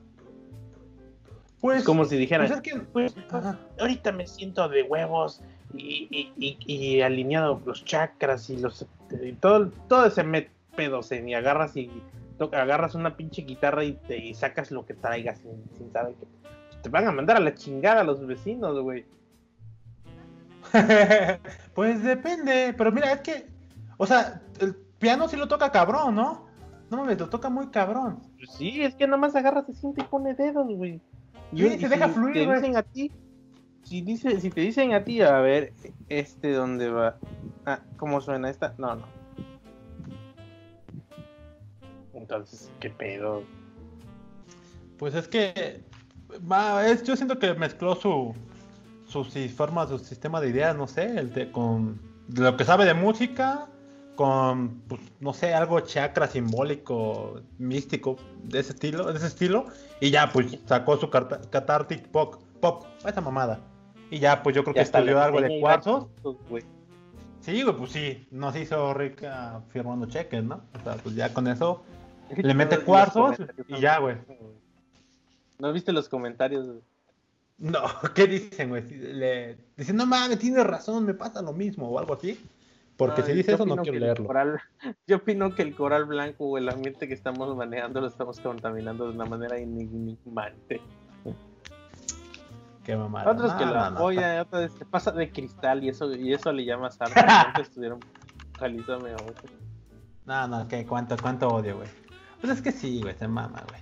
Pues. 1.60 1.84
Como 1.84 2.04
si 2.04 2.16
dijeran, 2.16 2.46
pues 2.46 2.56
es 2.58 2.62
que. 2.62 2.78
pues, 2.80 3.14
Ajá. 3.30 3.58
ahorita 3.78 4.12
me 4.12 4.26
siento 4.26 4.68
de 4.68 4.82
huevos 4.84 5.42
y, 5.74 6.08
y- 6.10 6.32
y- 6.38 6.56
y 6.66 7.00
alineado 7.02 7.60
los 7.66 7.84
chakras 7.84 8.48
y 8.48 8.56
los 8.56 8.86
y 9.22 9.32
todo, 9.34 9.70
todo 9.88 10.06
ese 10.06 10.22
me- 10.24 10.48
pedo 10.76 11.02
zen, 11.02 11.28
y 11.28 11.34
agarras 11.34 11.76
y 11.76 11.90
agarras 12.52 12.94
una 12.94 13.16
pinche 13.16 13.42
guitarra 13.42 13.84
y 13.84 13.92
te 13.94 14.16
y 14.16 14.34
sacas 14.34 14.70
lo 14.70 14.86
que 14.86 14.94
traigas 14.94 15.38
sin, 15.38 15.68
sin 15.76 15.92
saber 15.92 16.14
que 16.14 16.26
te 16.82 16.88
van 16.88 17.06
a 17.06 17.12
mandar 17.12 17.36
a 17.36 17.40
la 17.40 17.54
chingada 17.54 18.04
los 18.04 18.26
vecinos, 18.26 18.80
güey. 18.80 19.04
pues 21.74 22.02
depende, 22.02 22.74
pero 22.76 22.92
mira, 22.92 23.12
es 23.12 23.20
que, 23.20 23.46
o 23.96 24.06
sea, 24.06 24.40
el 24.60 24.74
piano 24.98 25.28
sí 25.28 25.36
lo 25.36 25.48
toca 25.48 25.72
cabrón, 25.72 26.14
¿no? 26.14 26.46
No 26.90 26.96
mames, 26.98 27.18
lo 27.18 27.28
toca 27.28 27.48
muy 27.48 27.68
cabrón. 27.68 28.20
Pues 28.36 28.50
sí, 28.52 28.82
es 28.82 28.94
que 28.94 29.06
nada 29.06 29.18
más 29.18 29.34
agarra, 29.36 29.64
se 29.64 29.74
siente 29.74 30.02
y 30.02 30.04
pone 30.04 30.34
dedos, 30.34 30.66
güey. 30.68 31.00
Sí, 31.54 31.78
se 31.78 31.88
deja 31.88 32.08
fluir, 32.08 32.34
Te 32.34 32.46
güey. 32.46 32.58
dicen 32.58 32.76
a 32.76 32.82
ti, 32.82 33.10
si, 33.82 34.02
dice, 34.02 34.40
si 34.40 34.50
te 34.50 34.60
dicen 34.60 34.92
a 34.94 35.04
ti, 35.04 35.20
a 35.20 35.38
ver, 35.40 35.72
este 36.08 36.52
dónde 36.52 36.90
va. 36.90 37.16
Ah, 37.66 37.80
¿cómo 37.96 38.20
suena 38.20 38.50
esta? 38.50 38.74
No, 38.78 38.94
no. 38.96 39.19
Entonces, 42.30 42.70
¿qué 42.78 42.90
pedo? 42.90 43.42
Pues 44.98 45.16
es 45.16 45.26
que 45.26 45.82
va, 46.50 46.86
es, 46.86 47.02
yo 47.02 47.16
siento 47.16 47.40
que 47.40 47.54
mezcló 47.54 47.96
su, 47.96 48.36
su 49.08 49.24
forma, 49.48 49.88
su 49.88 49.98
sistema 49.98 50.40
de 50.40 50.50
ideas, 50.50 50.76
no 50.76 50.86
sé, 50.86 51.18
el 51.18 51.32
de, 51.32 51.50
con 51.50 52.00
de 52.28 52.42
lo 52.42 52.56
que 52.56 52.64
sabe 52.64 52.84
de 52.84 52.94
música, 52.94 53.66
con, 54.14 54.80
pues, 54.86 55.00
no 55.18 55.32
sé, 55.32 55.54
algo 55.54 55.80
chakra 55.80 56.28
simbólico, 56.28 57.40
místico, 57.58 58.16
de 58.44 58.60
ese 58.60 58.74
estilo, 58.74 59.10
de 59.10 59.18
ese 59.18 59.26
estilo, 59.26 59.66
y 60.00 60.12
ya, 60.12 60.30
pues, 60.30 60.56
sacó 60.66 60.98
su 60.98 61.10
cathartic 61.10 62.06
pop, 62.12 62.36
pop, 62.60 62.84
esa 63.04 63.20
mamada. 63.20 63.58
Y 64.08 64.20
ya, 64.20 64.40
pues, 64.44 64.54
yo 64.54 64.62
creo 64.62 64.74
que 64.74 64.82
estudió 64.82 65.20
algo 65.20 65.40
de 65.40 65.58
cuarzos. 65.58 66.06
Sí, 67.40 67.62
güey, 67.62 67.76
pues 67.76 67.90
sí, 67.90 68.28
nos 68.30 68.54
hizo 68.54 68.94
rica 68.94 69.62
firmando 69.70 70.06
cheques, 70.06 70.44
¿no? 70.44 70.62
O 70.78 70.84
sea, 70.84 70.94
pues 70.96 71.14
ya 71.14 71.32
con 71.32 71.48
eso 71.48 71.82
le 72.36 72.54
mete 72.54 72.76
Los 72.76 72.84
cuarzos 72.84 73.36
y 73.68 73.80
ya, 73.80 73.98
güey. 73.98 74.16
¿No 75.58 75.72
viste 75.72 75.92
los 75.92 76.08
comentarios? 76.08 76.66
güey? 76.66 76.80
No, 77.58 77.82
¿qué 78.14 78.26
dicen, 78.26 78.70
güey? 78.70 78.88
Le... 78.88 79.56
Dicen, 79.76 79.96
no 79.96 80.06
mames, 80.06 80.38
tienes 80.38 80.66
razón, 80.66 81.04
me 81.04 81.14
pasa 81.14 81.42
lo 81.42 81.52
mismo 81.52 81.88
o 81.88 81.98
algo 81.98 82.14
así. 82.14 82.40
Porque 82.96 83.22
si 83.22 83.30
Ay, 83.30 83.36
dice 83.38 83.54
eso, 83.54 83.64
no 83.64 83.76
quiero 83.76 83.98
leerlo. 83.98 84.26
coral- 84.26 84.60
yo 85.06 85.16
opino 85.16 85.54
que 85.54 85.62
el 85.62 85.74
coral 85.74 86.04
blanco 86.04 86.44
o 86.44 86.58
el 86.58 86.68
ambiente 86.68 87.08
que 87.08 87.14
estamos 87.14 87.54
manejando 87.56 88.00
lo 88.02 88.06
estamos 88.06 88.40
contaminando 88.40 89.06
de 89.08 89.14
una 89.14 89.24
manera 89.24 89.56
enigmante. 89.58 90.80
Qué 92.84 92.96
mamada. 92.96 93.30
Otros 93.30 93.52
que 93.54 93.64
No, 93.64 93.70
lo 93.72 93.76
no, 93.76 93.90
no, 93.90 93.96
apoyan, 93.98 94.38
otros 94.40 94.72
se 94.72 94.84
pasa 94.84 95.12
de 95.12 95.30
cristal 95.30 95.84
y 95.84 95.88
eso 95.90 96.14
y 96.14 96.32
eso 96.32 96.52
le 96.52 96.64
llamas 96.64 96.98
arte. 97.00 97.62
Estuvieron 97.62 98.00
calizame 98.58 99.10
No, 100.26 100.48
no, 100.48 100.68
que 100.68 100.86
cuánto, 100.86 101.16
cuánto 101.20 101.48
odio, 101.48 101.76
güey. 101.76 101.88
Pues 102.40 102.52
es 102.54 102.62
que 102.62 102.72
sí, 102.72 103.00
güey, 103.02 103.14
se 103.16 103.28
mama, 103.28 103.62
güey. 103.68 103.80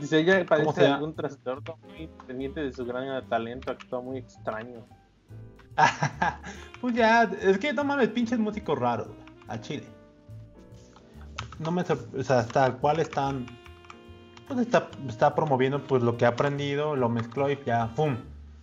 Dice 0.00 0.18
ella 0.18 0.34
¿Cómo 0.36 0.48
padece 0.48 0.72
se 0.72 0.82
llama? 0.82 0.94
algún 0.96 1.14
trastorno 1.14 1.78
muy 1.88 2.08
pendiente 2.26 2.60
de 2.60 2.72
su 2.72 2.84
gran 2.84 3.26
talento, 3.28 3.70
actúa 3.72 4.00
muy 4.00 4.18
extraño. 4.18 4.84
pues 6.80 6.94
ya, 6.94 7.22
es 7.22 7.58
que 7.58 7.72
no 7.72 7.84
mames, 7.84 8.08
pinches 8.08 8.38
músicos 8.38 8.78
raros, 8.78 9.06
güey, 9.08 9.18
al 9.48 9.60
chile. 9.60 9.86
No 11.58 11.70
me 11.70 11.82
o 11.82 12.22
sea, 12.22 12.40
hasta 12.40 12.72
cual 12.74 13.00
están, 13.00 13.46
pues 14.46 14.60
está, 14.60 14.88
está 15.08 15.34
promoviendo 15.34 15.82
pues 15.82 16.02
lo 16.02 16.16
que 16.16 16.24
ha 16.24 16.28
aprendido, 16.28 16.94
lo 16.94 17.08
mezcló 17.08 17.50
y 17.50 17.58
ya, 17.64 17.92
¡pum! 17.94 18.16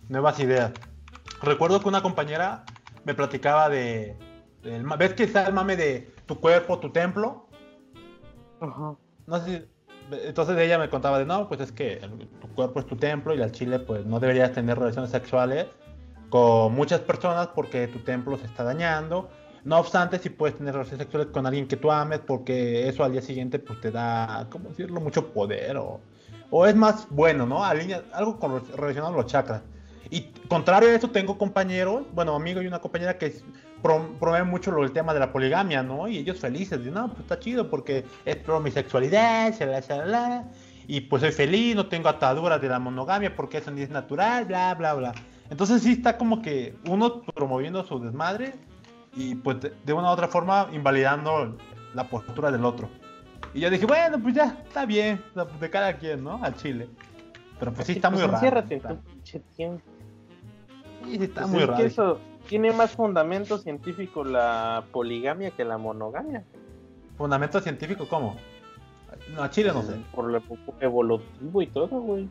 Nuevas 0.08 0.38
ideas. 0.40 0.72
Recuerdo 1.42 1.80
que 1.80 1.88
una 1.88 2.02
compañera 2.02 2.64
me 3.04 3.14
platicaba 3.14 3.68
de, 3.68 4.16
ma- 4.82 4.96
¿ves 4.96 5.14
que 5.14 5.24
está 5.24 5.46
el 5.46 5.52
mame 5.54 5.76
de 5.76 6.14
tu 6.26 6.38
cuerpo, 6.40 6.78
tu 6.78 6.90
templo? 6.90 7.45
No 8.60 9.40
sé 9.44 9.66
Entonces 10.10 10.58
ella 10.58 10.78
me 10.78 10.88
contaba 10.88 11.18
de, 11.18 11.26
no, 11.26 11.48
pues 11.48 11.60
es 11.60 11.72
que 11.72 12.00
tu 12.40 12.48
cuerpo 12.54 12.80
es 12.80 12.86
tu 12.86 12.96
templo 12.96 13.34
y 13.34 13.42
al 13.42 13.52
chile 13.52 13.78
pues 13.78 14.06
no 14.06 14.20
deberías 14.20 14.52
tener 14.52 14.78
relaciones 14.78 15.10
sexuales 15.10 15.66
con 16.30 16.74
muchas 16.74 17.00
personas 17.00 17.48
porque 17.48 17.88
tu 17.88 18.00
templo 18.00 18.36
se 18.36 18.46
está 18.46 18.64
dañando. 18.64 19.28
No 19.64 19.78
obstante, 19.78 20.18
si 20.18 20.30
puedes 20.30 20.56
tener 20.56 20.74
relaciones 20.74 21.02
sexuales 21.02 21.32
con 21.32 21.44
alguien 21.44 21.66
que 21.66 21.76
tú 21.76 21.90
ames 21.90 22.20
porque 22.20 22.88
eso 22.88 23.02
al 23.02 23.12
día 23.12 23.22
siguiente 23.22 23.58
pues 23.58 23.80
te 23.80 23.90
da, 23.90 24.46
¿cómo 24.50 24.68
decirlo? 24.68 25.00
Mucho 25.00 25.32
poder 25.32 25.76
o, 25.76 26.00
o 26.50 26.66
es 26.66 26.76
más 26.76 27.08
bueno, 27.10 27.46
¿no? 27.46 27.64
Alinea, 27.64 28.02
algo 28.12 28.38
con, 28.38 28.62
relacionado 28.76 29.14
a 29.14 29.16
los 29.16 29.26
chakras. 29.26 29.62
Y 30.10 30.22
contrario 30.48 30.90
a 30.90 30.94
eso, 30.94 31.10
tengo 31.10 31.36
compañeros, 31.36 32.04
bueno, 32.14 32.34
amigo 32.34 32.62
y 32.62 32.66
una 32.68 32.78
compañera 32.78 33.18
que 33.18 33.34
promueven 33.82 34.48
mucho 34.48 34.70
lo, 34.70 34.82
el 34.84 34.92
tema 34.92 35.14
de 35.14 35.20
la 35.20 35.32
poligamia, 35.32 35.82
¿no? 35.82 36.08
Y 36.08 36.18
ellos 36.18 36.38
felices, 36.40 36.78
dicen, 36.78 36.94
no, 36.94 37.08
pues 37.08 37.20
está 37.20 37.38
chido 37.38 37.68
porque 37.70 38.04
exploro 38.24 38.60
mi 38.60 38.70
sexualidad, 38.70 39.52
shalala, 39.56 39.80
shalala, 39.80 40.44
y 40.88 41.00
pues 41.02 41.22
soy 41.22 41.32
feliz, 41.32 41.74
no 41.76 41.86
tengo 41.86 42.08
ataduras 42.08 42.60
de 42.60 42.68
la 42.68 42.78
monogamia 42.78 43.34
porque 43.34 43.58
eso 43.58 43.70
ni 43.70 43.82
es 43.82 43.90
natural, 43.90 44.44
bla, 44.46 44.74
bla, 44.74 44.94
bla. 44.94 45.12
Entonces 45.50 45.82
sí 45.82 45.92
está 45.92 46.16
como 46.18 46.42
que 46.42 46.74
uno 46.88 47.22
promoviendo 47.22 47.84
su 47.84 48.00
desmadre 48.00 48.54
y 49.14 49.34
pues 49.36 49.58
de, 49.60 49.92
una 49.92 50.08
u 50.10 50.12
otra 50.12 50.28
forma 50.28 50.68
invalidando 50.72 51.56
la 51.94 52.08
postura 52.08 52.50
del 52.50 52.64
otro. 52.64 52.88
Y 53.54 53.60
yo 53.60 53.70
dije, 53.70 53.86
bueno, 53.86 54.18
pues 54.20 54.34
ya, 54.34 54.58
está 54.66 54.84
bien, 54.84 55.22
pues, 55.32 55.60
de 55.60 55.70
cada 55.70 55.96
quien, 55.96 56.22
¿no? 56.24 56.40
Al 56.42 56.54
chile. 56.56 56.88
Pero 57.58 57.72
pues 57.72 57.86
sí 57.86 57.92
está 57.92 58.10
muy 58.10 58.18
Pues 58.18 58.26
raro. 58.30 58.36
enciérrate 58.36 58.74
en 58.74 58.80
está- 58.80 58.94
tu 58.94 59.00
pinche 59.10 59.40
tiempo. 59.56 59.82
Sí, 61.04 61.16
sí 61.18 61.24
está 61.24 61.42
Pues 61.42 61.52
muy 61.52 61.60
es 61.62 61.66
raro. 61.68 61.80
que 61.80 61.86
eso 61.86 62.20
tiene 62.48 62.72
más 62.72 62.92
fundamento 62.92 63.58
científico 63.58 64.24
la 64.24 64.84
poligamia 64.92 65.50
que 65.50 65.64
la 65.64 65.78
monogamia. 65.78 66.44
¿Fundamento 67.16 67.60
científico 67.60 68.06
cómo? 68.08 68.36
No, 69.34 69.42
a 69.42 69.50
Chile 69.50 69.72
no 69.72 69.82
sé. 69.82 69.94
Por 70.14 70.26
lo 70.26 70.42
evolutivo 70.80 71.62
y 71.62 71.66
todo, 71.68 72.00
güey. 72.00 72.28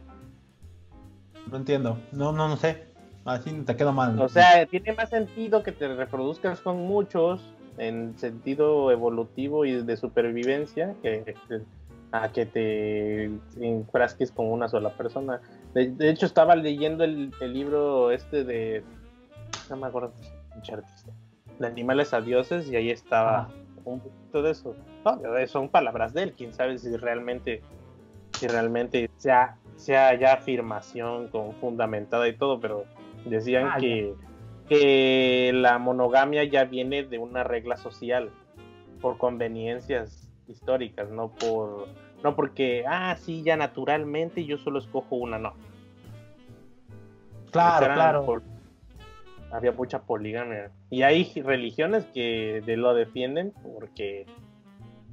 No 1.50 1.58
entiendo. 1.58 1.98
No, 2.12 2.32
no, 2.32 2.48
no 2.48 2.58
sé. 2.58 2.86
Así 3.26 3.52
te 3.52 3.76
quedo 3.76 3.92
mal. 3.92 4.20
O 4.20 4.30
sea, 4.30 4.66
tiene 4.68 4.94
más 4.94 5.10
sentido 5.10 5.64
que 5.64 5.72
te 5.72 5.88
reproduzcas 5.94 6.60
con 6.60 6.78
muchos 6.78 7.42
en 7.78 8.18
sentido 8.18 8.92
evolutivo 8.92 9.66
y 9.66 9.84
de 9.84 9.98
supervivencia 9.98 10.96
que 11.02 11.36
a 12.12 12.32
que 12.32 12.46
te 12.46 13.26
enfrasques 13.60 14.32
con 14.32 14.52
una 14.52 14.70
sola 14.70 14.92
persona. 14.92 15.42
De, 15.74 15.92
de 15.92 16.10
hecho, 16.10 16.26
estaba 16.26 16.56
leyendo 16.56 17.04
el, 17.04 17.32
el 17.42 17.54
libro 17.54 18.12
este 18.12 18.44
de. 18.44 18.84
No 19.70 19.76
me 19.78 19.88
acuerdo, 19.88 20.14
pinche 20.54 20.74
artista. 20.74 21.12
De 21.60 21.68
animales 21.68 22.14
a 22.14 22.22
dioses, 22.22 22.70
y 22.70 22.76
ahí 22.76 22.92
estaba 22.92 23.40
Ajá. 23.40 23.50
un 23.86 24.00
poquito 24.00 24.42
de 24.42 24.52
eso. 24.52 24.76
No, 25.06 25.20
son 25.48 25.70
palabras 25.70 26.14
de 26.14 26.24
él, 26.24 26.34
quién 26.34 26.54
sabe 26.54 26.78
si 26.78 26.96
realmente, 26.98 27.62
si 28.34 28.48
realmente 28.48 29.10
sea, 29.18 29.58
sea 29.76 30.14
ya 30.16 30.34
afirmación 30.34 31.28
con 31.30 31.54
fundamentada 31.56 32.28
y 32.28 32.36
todo, 32.36 32.60
pero 32.60 32.86
decían 33.26 33.70
Ah, 33.74 33.78
que, 33.80 34.14
que 34.68 35.52
la 35.54 35.78
monogamia 35.78 36.44
ya 36.44 36.66
viene 36.66 37.04
de 37.04 37.18
una 37.20 37.44
regla 37.44 37.78
social 37.78 38.32
por 39.02 39.18
conveniencias 39.18 40.30
históricas, 40.48 41.10
no 41.10 41.30
por 41.30 41.88
no 42.24 42.36
porque 42.36 42.84
ah 42.88 43.16
sí 43.18 43.44
ya 43.44 43.56
naturalmente 43.56 44.46
yo 44.46 44.58
solo 44.58 44.80
escojo 44.80 45.16
una, 45.18 45.38
no. 45.38 45.54
Claro, 47.52 47.94
claro. 47.94 48.26
por- 48.26 48.44
había 49.52 49.72
mucha 49.72 50.02
poligamia. 50.04 50.72
Y 50.90 51.04
hay 51.04 51.32
religiones 51.44 52.06
que 52.14 52.62
de 52.66 52.78
lo 52.78 52.94
defienden 52.94 53.54
porque 53.64 54.26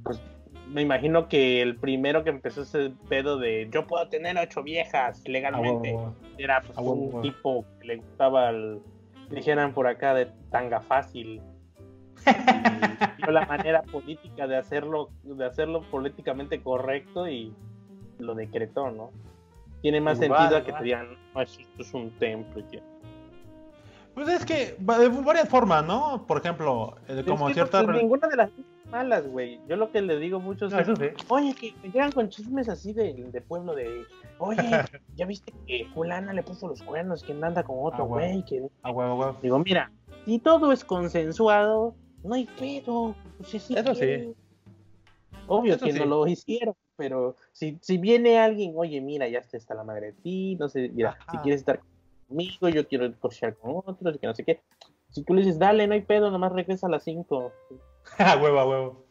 pues 0.03 0.21
me 0.69 0.81
imagino 0.81 1.27
que 1.29 1.61
el 1.61 1.75
primero 1.77 2.23
que 2.23 2.29
empezó 2.29 2.63
ese 2.63 2.91
pedo 3.09 3.37
de 3.37 3.69
yo 3.71 3.85
puedo 3.85 4.07
tener 4.09 4.37
ocho 4.37 4.63
viejas 4.63 5.19
Ah, 5.25 5.29
legalmente 5.29 5.93
huevo. 5.93 6.15
era 6.37 6.61
pues, 6.61 6.77
Ah, 6.77 6.81
un 6.81 7.21
tipo 7.21 7.65
que 7.79 7.87
le 7.87 7.95
gustaba 7.97 8.49
el, 8.49 8.79
dijeran 9.29 9.73
por 9.73 9.87
acá 9.87 10.13
de 10.13 10.27
tanga 10.51 10.81
fácil. 10.81 11.41
Y 12.25 13.21
vio 13.21 13.31
la 13.31 13.45
manera 13.45 13.81
política 13.83 14.47
de 14.47 14.55
hacerlo 14.55 15.09
de 15.23 15.45
hacerlo 15.45 15.81
políticamente 15.91 16.61
correcto 16.61 17.27
y 17.27 17.53
lo 18.19 18.33
decretó 18.35 18.89
no 18.91 19.11
tiene 19.81 19.99
más 19.99 20.19
sentido 20.19 20.55
a 20.55 20.63
que 20.63 20.71
te 20.71 20.83
digan 20.83 21.17
no 21.33 21.41
esto 21.41 21.61
es 21.79 21.93
un 21.93 22.11
templo 22.19 22.61
y 22.61 22.63
Pues 24.13 24.27
es 24.29 24.45
que 24.45 24.75
de 24.77 25.09
varias 25.23 25.49
formas, 25.49 25.83
¿no? 25.85 26.25
Por 26.27 26.37
ejemplo, 26.37 26.95
eh, 27.07 27.23
como 27.27 27.47
Es 27.47 27.55
que, 27.55 27.61
ciertas. 27.61 27.83
pues, 27.83 27.97
ninguna 27.97 28.27
de 28.27 28.35
las 28.37 28.51
malas 28.91 29.27
güey 29.27 29.59
yo 29.67 29.75
lo 29.75 29.89
que 29.91 30.01
le 30.03 30.19
digo 30.19 30.39
mucho 30.39 30.67
es 30.67 30.73
No, 30.73 30.79
eso 30.79 30.95
sí. 30.95 31.05
Oye, 31.29 31.55
que 31.55 31.73
me 31.81 31.89
llegan 31.89 32.11
con 32.11 32.29
chismes 32.29 32.69
así 32.69 32.93
de, 32.93 33.13
de 33.31 33.41
pueblo 33.41 33.73
de, 33.73 34.05
oye, 34.37 34.57
ya 35.15 35.25
viste 35.25 35.51
que 35.65 35.87
fulana 35.95 36.31
le 36.31 36.43
puso 36.43 36.67
los 36.67 36.83
cuernos, 36.83 37.23
que 37.23 37.31
anda 37.33 37.63
con 37.63 37.77
otro 37.79 38.03
Ah, 38.03 38.07
huevo. 38.07 38.27
güey, 38.27 38.45
que 38.45 38.67
Ah, 38.83 38.91
huevo, 38.91 39.15
huevo. 39.15 39.37
Digo, 39.41 39.57
mira, 39.59 39.91
si 40.25 40.37
todo 40.37 40.71
es 40.71 40.85
consensuado, 40.85 41.95
no 42.23 42.35
hay 42.35 42.45
pedo. 42.59 43.15
Pues 43.37 43.49
si 43.49 43.59
sí 43.59 43.73
Eso 43.75 43.95
sí. 43.95 44.35
Obvio 45.47 45.73
Eso 45.75 45.85
que 45.85 45.91
sí. 45.93 45.99
no 45.99 46.05
lo 46.05 46.27
hicieron, 46.27 46.75
pero 46.95 47.35
si, 47.51 47.77
si 47.81 47.97
viene 47.97 48.37
alguien, 48.39 48.73
oye, 48.77 49.01
mira, 49.01 49.27
ya 49.27 49.39
está, 49.39 49.57
está 49.57 49.73
la 49.73 49.83
madre 49.83 50.07
de 50.07 50.13
ti, 50.13 50.55
no 50.55 50.69
sé, 50.69 50.89
mira, 50.93 51.17
si 51.31 51.37
quieres 51.39 51.59
estar 51.61 51.81
conmigo, 52.33 52.69
yo 52.69 52.87
quiero 52.87 53.11
cochear 53.19 53.55
con 53.55 53.81
otros, 53.85 54.15
y 54.15 54.19
que 54.19 54.27
no 54.27 54.35
sé 54.35 54.43
qué. 54.43 54.61
Si 55.11 55.23
tú 55.23 55.33
le 55.33 55.41
dices, 55.41 55.59
dale, 55.59 55.85
no 55.87 55.93
hay 55.93 56.01
pedo, 56.01 56.31
nomás 56.31 56.51
regresa 56.51 56.87
a 56.87 56.89
las 56.89 57.03
5. 57.03 57.51
Ah, 58.17 58.37
huevo, 58.41 58.59
a 58.59 58.67
huevo. 58.67 59.05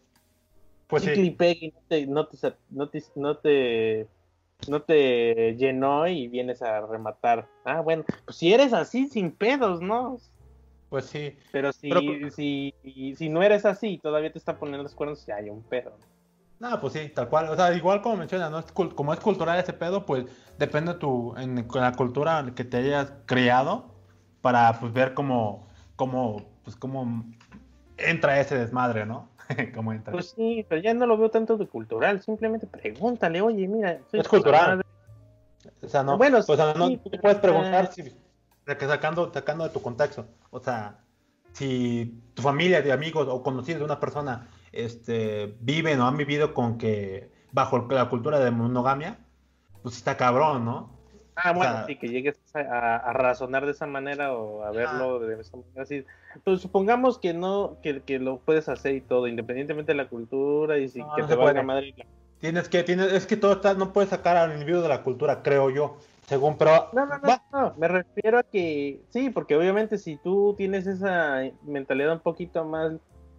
Pues 0.87 1.02
Chicle 1.05 1.55
sí. 1.55 1.59
y 1.62 1.69
no 1.69 1.81
te, 1.88 2.07
no 2.07 2.26
te, 2.26 2.55
no 2.69 2.88
te, 2.91 3.02
no 3.14 3.37
te, 3.38 4.07
no 4.69 4.83
te 4.83 5.57
llenó 5.57 6.07
y 6.07 6.29
vienes 6.29 6.61
a 6.61 6.87
rematar. 6.87 7.49
Ah, 7.64 7.81
bueno, 7.81 8.05
pues 8.26 8.37
si 8.37 8.52
eres 8.52 8.75
así, 8.75 9.09
sin 9.09 9.33
pedos, 9.33 9.81
¿no? 9.81 10.19
Pues 10.91 11.07
sí. 11.07 11.35
Pero 11.52 11.73
si, 11.73 11.88
Pero- 11.88 12.31
si, 12.31 12.75
si 13.17 13.29
no 13.31 13.43
eres 13.43 13.64
así, 13.64 13.97
todavía 13.97 14.31
te 14.31 14.38
está 14.38 14.59
poniendo 14.59 14.83
los 14.83 14.95
cuernos, 14.95 15.25
ya 15.25 15.37
hay 15.37 15.49
un 15.49 15.62
pedo. 15.62 15.97
No, 16.62 16.81
pues 16.81 16.92
sí, 16.92 17.09
tal 17.09 17.28
cual. 17.28 17.49
O 17.49 17.57
sea, 17.57 17.75
igual 17.75 18.00
como 18.02 18.19
mencionas, 18.19 18.52
¿no? 18.52 18.64
Como 18.95 19.12
es 19.12 19.19
cultural 19.19 19.59
ese 19.59 19.73
pedo, 19.73 20.07
pues 20.07 20.26
depende 20.59 20.95
tu, 20.95 21.35
en 21.37 21.66
la 21.75 21.92
cultura 21.95 22.47
que 22.54 22.62
te 22.62 22.76
hayas 22.76 23.12
criado 23.26 23.87
para 24.42 24.78
pues 24.78 24.92
ver 24.92 25.12
cómo, 25.12 25.66
cómo, 25.97 26.47
pues 26.62 26.76
cómo 26.76 27.25
entra 27.97 28.38
ese 28.38 28.57
desmadre, 28.57 29.04
¿no? 29.07 29.28
Comenta. 29.75 30.12
Pues 30.12 30.31
sí, 30.37 30.64
pero 30.69 30.81
ya 30.81 30.95
no 30.95 31.04
lo 31.07 31.16
veo 31.16 31.31
tanto 31.31 31.57
de 31.57 31.66
cultural. 31.66 32.23
Simplemente 32.23 32.69
pregúntale, 32.69 33.40
oye, 33.42 33.66
mira. 33.66 33.99
soy 34.12 34.21
Es 34.21 34.28
cultural. 34.28 34.83
O 35.83 35.88
sea, 35.88 36.04
no, 36.04 36.16
Bueno, 36.16 36.38
o 36.47 36.57
sea, 36.57 36.75
no 36.75 36.87
sí, 36.87 36.97
tú 36.99 37.11
puedes 37.21 37.38
preguntar 37.38 37.92
si, 37.92 38.04
que 38.04 38.87
sacando, 38.87 39.33
sacando 39.35 39.64
de 39.64 39.71
tu 39.71 39.83
contexto. 39.83 40.26
O 40.50 40.61
sea, 40.61 41.00
si 41.54 42.23
tu 42.35 42.42
familia, 42.42 42.83
de 42.83 42.92
amigos 42.92 43.26
o 43.28 43.42
conocidos 43.42 43.81
de 43.81 43.85
una 43.85 43.99
persona 43.99 44.47
este, 44.73 45.55
viven 45.61 46.00
o 46.00 46.07
han 46.07 46.17
vivido 46.17 46.55
con 46.55 46.79
que 46.79 47.31
bajo 47.52 47.87
la 47.91 48.09
cultura 48.09 48.38
de 48.41 48.50
monogamia, 48.50 49.19
pues 49.83 49.97
está 49.97 50.17
cabrón, 50.17 50.64
¿no? 50.64 50.91
Ah, 51.35 51.52
bueno, 51.52 51.73
O 51.73 51.76
sea- 51.76 51.87
sí, 51.87 51.97
que 51.97 52.09
llegues 52.09 52.38
a, 52.55 53.12
razonar 53.12 53.64
de 53.64 53.73
esa 53.73 53.87
manera 53.87 54.33
o 54.35 54.62
a 54.62 54.71
verlo 54.71 55.19
de 55.21 55.41
esa 55.41 55.57
manera. 55.57 55.83
Así. 55.83 56.05
Pues 56.45 56.61
supongamos 56.61 57.19
que 57.19 57.33
no, 57.33 57.79
que, 57.83 58.02
que 58.02 58.19
lo 58.19 58.38
puedes 58.38 58.69
hacer 58.69 58.95
y 58.95 59.00
todo, 59.00 59.26
independientemente 59.26 59.93
de 59.93 59.97
la 59.97 60.09
cultura 60.09 60.79
y 60.79 60.88
si 60.88 61.00
No, 61.00 61.14
que 61.14 61.23
no 61.23 61.29
te 61.29 61.37
puede. 61.37 61.62
madre. 61.62 61.95
Tienes 62.38 62.69
que, 62.69 62.83
tienes, 62.83 63.12
es 63.12 63.26
que 63.26 63.37
todo 63.37 63.52
está, 63.52 63.75
no 63.75 63.93
puedes 63.93 64.11
sacar 64.11 64.37
al 64.37 64.52
individuo 64.52 64.83
de 64.83 64.88
la 64.88 65.02
cultura, 65.02 65.43
creo 65.43 65.71
yo. 65.71 65.97
Según, 66.26 66.57
pero 66.59 66.88
No, 66.93 67.07
no, 67.07 67.19
no, 67.19 67.29
va- 67.29 67.43
no, 67.52 67.75
me 67.79 67.88
refiero 67.88 68.38
a 68.38 68.43
que 68.43 69.00
sí, 69.11 69.31
porque 69.31 69.57
obviamente 69.57 69.99
si 69.99 70.17
tú 70.17 70.55
tienes 70.57 70.87
esa 70.87 71.41
mentalidad 71.62 72.12
un 72.12 72.21
poquito 72.21 72.64
más 72.64 72.93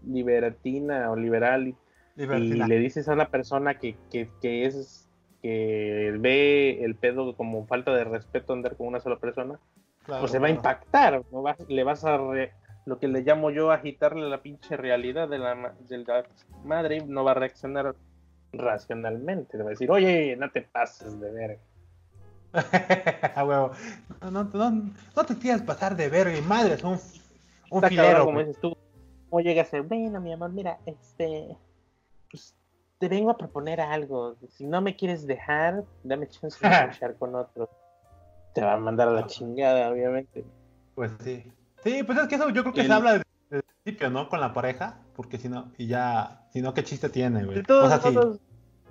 liberatina 0.08 1.10
o 1.12 1.16
liberal 1.16 1.68
y, 1.68 1.76
y 2.16 2.54
le 2.68 2.80
dices 2.80 3.08
a 3.10 3.14
una 3.14 3.30
persona 3.30 3.76
que, 3.80 3.98
que, 4.12 4.30
que 4.42 4.66
es 4.66 5.10
que 5.42 6.16
ve 6.20 6.84
el 6.84 6.96
pedo 6.96 7.36
como 7.36 7.66
falta 7.68 7.94
de 7.94 8.06
respeto 8.06 8.54
andar 8.54 8.78
con 8.78 8.88
una 8.88 9.00
sola 9.02 9.18
persona, 9.18 9.60
Claro, 10.06 10.22
pues 10.22 10.32
se 10.32 10.40
va 10.40 10.48
a 10.48 10.52
impactar, 10.52 11.22
¿no? 11.32 11.42
Vas- 11.42 11.60
le 11.68 11.84
vas 11.84 12.04
a 12.06 12.18
re- 12.18 12.54
lo 12.86 12.98
que 13.00 13.08
le 13.10 13.22
llamo 13.24 13.50
yo 13.52 13.72
agitarle 13.72 14.30
la 14.30 14.42
pinche 14.42 14.78
realidad 14.78 15.28
de 15.28 15.40
la, 15.40 15.74
de 15.80 15.98
la 15.98 16.26
madre, 16.64 17.02
no 17.06 17.24
va 17.26 17.32
a 17.32 17.36
reaccionar 17.36 17.94
racionalmente, 18.54 19.58
le 19.58 19.64
va 19.64 19.70
a 19.70 19.72
decir, 19.72 19.90
oye, 19.92 20.36
no 20.38 20.50
te 20.52 20.62
pases 20.62 21.20
de 21.20 21.32
ver. 21.32 21.60
a 23.36 23.44
huevo. 23.46 23.72
No, 24.22 24.32
no, 24.32 24.44
no, 24.54 24.72
no 25.16 25.24
te 25.26 25.38
quieras 25.38 25.62
pasar 25.64 25.96
de 25.96 26.08
verga, 26.10 26.38
y 26.38 26.42
madre, 26.42 26.76
es 26.76 26.84
un, 26.84 26.92
un 26.94 27.00
Está 27.78 27.90
filero. 27.90 28.08
cabrón, 28.10 28.26
como 28.28 28.40
dices 28.40 28.60
tú, 28.62 28.78
¿cómo 29.34 29.42
llegas 29.42 29.74
a 29.74 29.82
bueno, 29.82 30.22
mi 30.22 30.32
amor, 30.32 30.52
mira, 30.52 30.78
este, 30.86 31.58
pues 32.30 32.54
te 33.00 33.10
vengo 33.10 33.32
a 33.32 33.36
proponer 33.38 33.82
algo, 33.82 34.36
si 34.48 34.64
no 34.68 34.80
me 34.80 34.96
quieres 34.96 35.26
dejar, 35.26 35.86
dame 36.04 36.28
chance 36.28 36.60
de 36.62 36.72
escuchar 36.92 37.16
con 37.18 37.34
otro. 37.34 37.68
Te 38.54 38.62
va 38.62 38.74
a 38.74 38.78
mandar 38.78 39.08
a 39.08 39.12
la 39.12 39.26
chingada, 39.26 39.90
obviamente. 39.90 40.46
Pues 40.94 41.12
sí. 41.24 41.52
Sí, 41.84 42.04
pues 42.04 42.20
es 42.20 42.28
que 42.28 42.36
eso 42.36 42.48
yo 42.52 42.62
creo 42.62 42.76
que 42.76 42.82
El- 42.82 42.88
se 42.88 42.94
habla 42.94 43.12
desde 43.14 43.24
el 43.50 43.64
principio, 43.64 44.12
¿no? 44.12 44.30
Con 44.30 44.40
la 44.40 44.54
pareja, 44.54 45.00
porque 45.16 45.40
si 45.40 45.50
no, 45.50 45.72
y 45.80 45.88
ya, 45.88 46.46
si 46.52 46.62
no, 46.62 46.76
¿qué 46.76 46.84
chiste 46.84 47.10
tiene, 47.10 47.44
güey? 47.44 47.64
Todos 47.64 47.86
o 47.86 47.88
sea, 47.88 48.02
sí. 48.02 48.16
modos, 48.16 48.40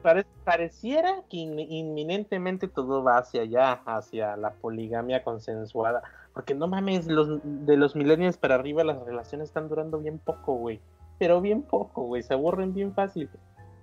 pare- 0.03 0.27
pareciera 0.43 1.23
que 1.31 1.37
in- 1.37 1.61
inminentemente 1.61 2.67
todo 2.67 3.05
va 3.05 3.19
hacia 3.19 3.43
allá, 3.43 3.75
hacia 3.87 4.37
la 4.37 4.51
poligamia 4.55 5.23
consensuada. 5.23 6.03
Porque 6.33 6.55
no 6.55 6.67
mames, 6.67 7.07
los, 7.07 7.41
de 7.45 7.77
los 7.77 7.95
millennials 7.95 8.37
para 8.37 8.55
arriba 8.55 8.85
las 8.85 9.03
relaciones 9.05 9.49
están 9.49 9.69
durando 9.69 9.99
bien 9.99 10.19
poco, 10.19 10.55
güey. 10.55 10.81
Pero 11.19 11.41
bien 11.41 11.62
poco, 11.62 12.03
güey. 12.03 12.23
Se 12.23 12.35
aburren 12.35 12.73
bien 12.73 12.95
fácil. 12.95 13.29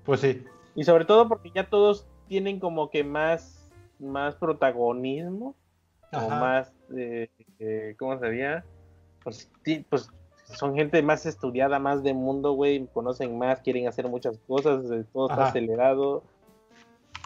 Pues 0.03 0.21
sí. 0.21 0.43
Y 0.75 0.83
sobre 0.83 1.05
todo 1.05 1.27
porque 1.27 1.51
ya 1.53 1.69
todos 1.69 2.07
tienen 2.27 2.59
como 2.59 2.89
que 2.89 3.03
más, 3.03 3.69
más 3.99 4.35
protagonismo. 4.35 5.55
O 6.11 6.29
más, 6.29 6.73
eh, 6.97 7.29
eh, 7.59 7.95
¿cómo 7.99 8.17
sería? 8.17 8.65
Pues, 9.23 9.51
pues 9.89 10.09
son 10.45 10.75
gente 10.75 11.01
más 11.03 11.25
estudiada, 11.27 11.77
más 11.77 12.01
de 12.01 12.13
mundo, 12.13 12.53
güey, 12.53 12.87
conocen 12.87 13.37
más, 13.37 13.61
quieren 13.61 13.87
hacer 13.87 14.07
muchas 14.07 14.39
cosas, 14.39 14.89
eh, 14.89 15.05
todo 15.13 15.29
está 15.29 15.49
acelerado. 15.49 16.23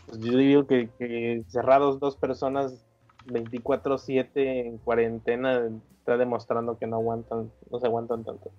Pues 0.07 0.19
yo 0.19 0.37
digo 0.37 0.67
que, 0.67 0.89
que 0.99 1.43
cerrados 1.47 1.99
dos 1.99 2.17
personas 2.17 2.85
24/7 3.25 4.67
en 4.67 4.77
cuarentena 4.77 5.69
está 5.99 6.17
demostrando 6.17 6.77
que 6.77 6.87
no 6.87 6.97
aguantan, 6.97 7.51
no 7.71 7.79
se 7.79 7.87
aguantan 7.87 8.23
tanto. 8.23 8.51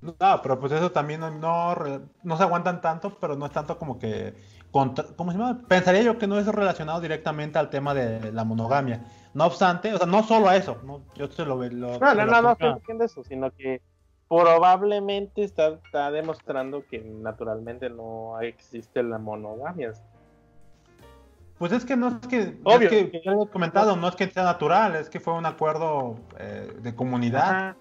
No, 0.00 0.14
pero 0.42 0.60
pues 0.60 0.72
eso 0.72 0.92
también 0.92 1.20
no, 1.20 1.30
no, 1.30 1.74
no 2.22 2.36
se 2.36 2.42
aguantan 2.42 2.80
tanto, 2.80 3.16
pero 3.20 3.36
no 3.36 3.46
es 3.46 3.52
tanto 3.52 3.78
como 3.78 3.98
que. 3.98 4.34
Contra, 4.70 5.04
¿Cómo 5.16 5.32
se 5.32 5.38
llama? 5.38 5.62
Pensaría 5.66 6.02
yo 6.02 6.18
que 6.18 6.26
no 6.26 6.38
es 6.38 6.46
relacionado 6.46 7.00
directamente 7.00 7.58
al 7.58 7.70
tema 7.70 7.94
de 7.94 8.32
la 8.32 8.44
monogamia. 8.44 9.06
No 9.32 9.46
obstante, 9.46 9.94
o 9.94 9.98
sea, 9.98 10.06
no 10.06 10.22
solo 10.22 10.48
a 10.48 10.56
eso. 10.56 10.76
No, 10.84 11.00
yo 11.14 11.26
se 11.28 11.44
lo. 11.44 11.56
No, 11.56 11.98
no, 11.98 12.26
no, 12.26 12.42
no 12.42 12.52
estoy 12.52 12.74
diciendo 12.74 13.04
eso, 13.04 13.24
sino 13.24 13.50
que 13.50 13.80
probablemente 14.28 15.42
está, 15.42 15.68
está 15.68 16.10
demostrando 16.10 16.84
que 16.86 17.00
naturalmente 17.00 17.88
no 17.88 18.38
existe 18.40 19.02
la 19.02 19.18
monogamia. 19.18 19.92
Pues 21.58 21.72
es 21.72 21.84
que 21.84 21.96
no 21.96 22.08
es 22.08 22.26
que. 22.28 22.56
Obvio, 22.64 22.88
es 22.88 23.10
que, 23.10 23.22
ya 23.24 23.32
lo 23.32 23.44
he 23.44 23.48
comentado, 23.48 23.96
no 23.96 24.08
es 24.08 24.14
que 24.14 24.28
sea 24.30 24.44
natural, 24.44 24.94
es 24.94 25.10
que 25.10 25.18
fue 25.20 25.34
un 25.34 25.46
acuerdo 25.46 26.16
eh, 26.38 26.72
de 26.80 26.94
comunidad. 26.94 27.50
Ajá. 27.50 27.76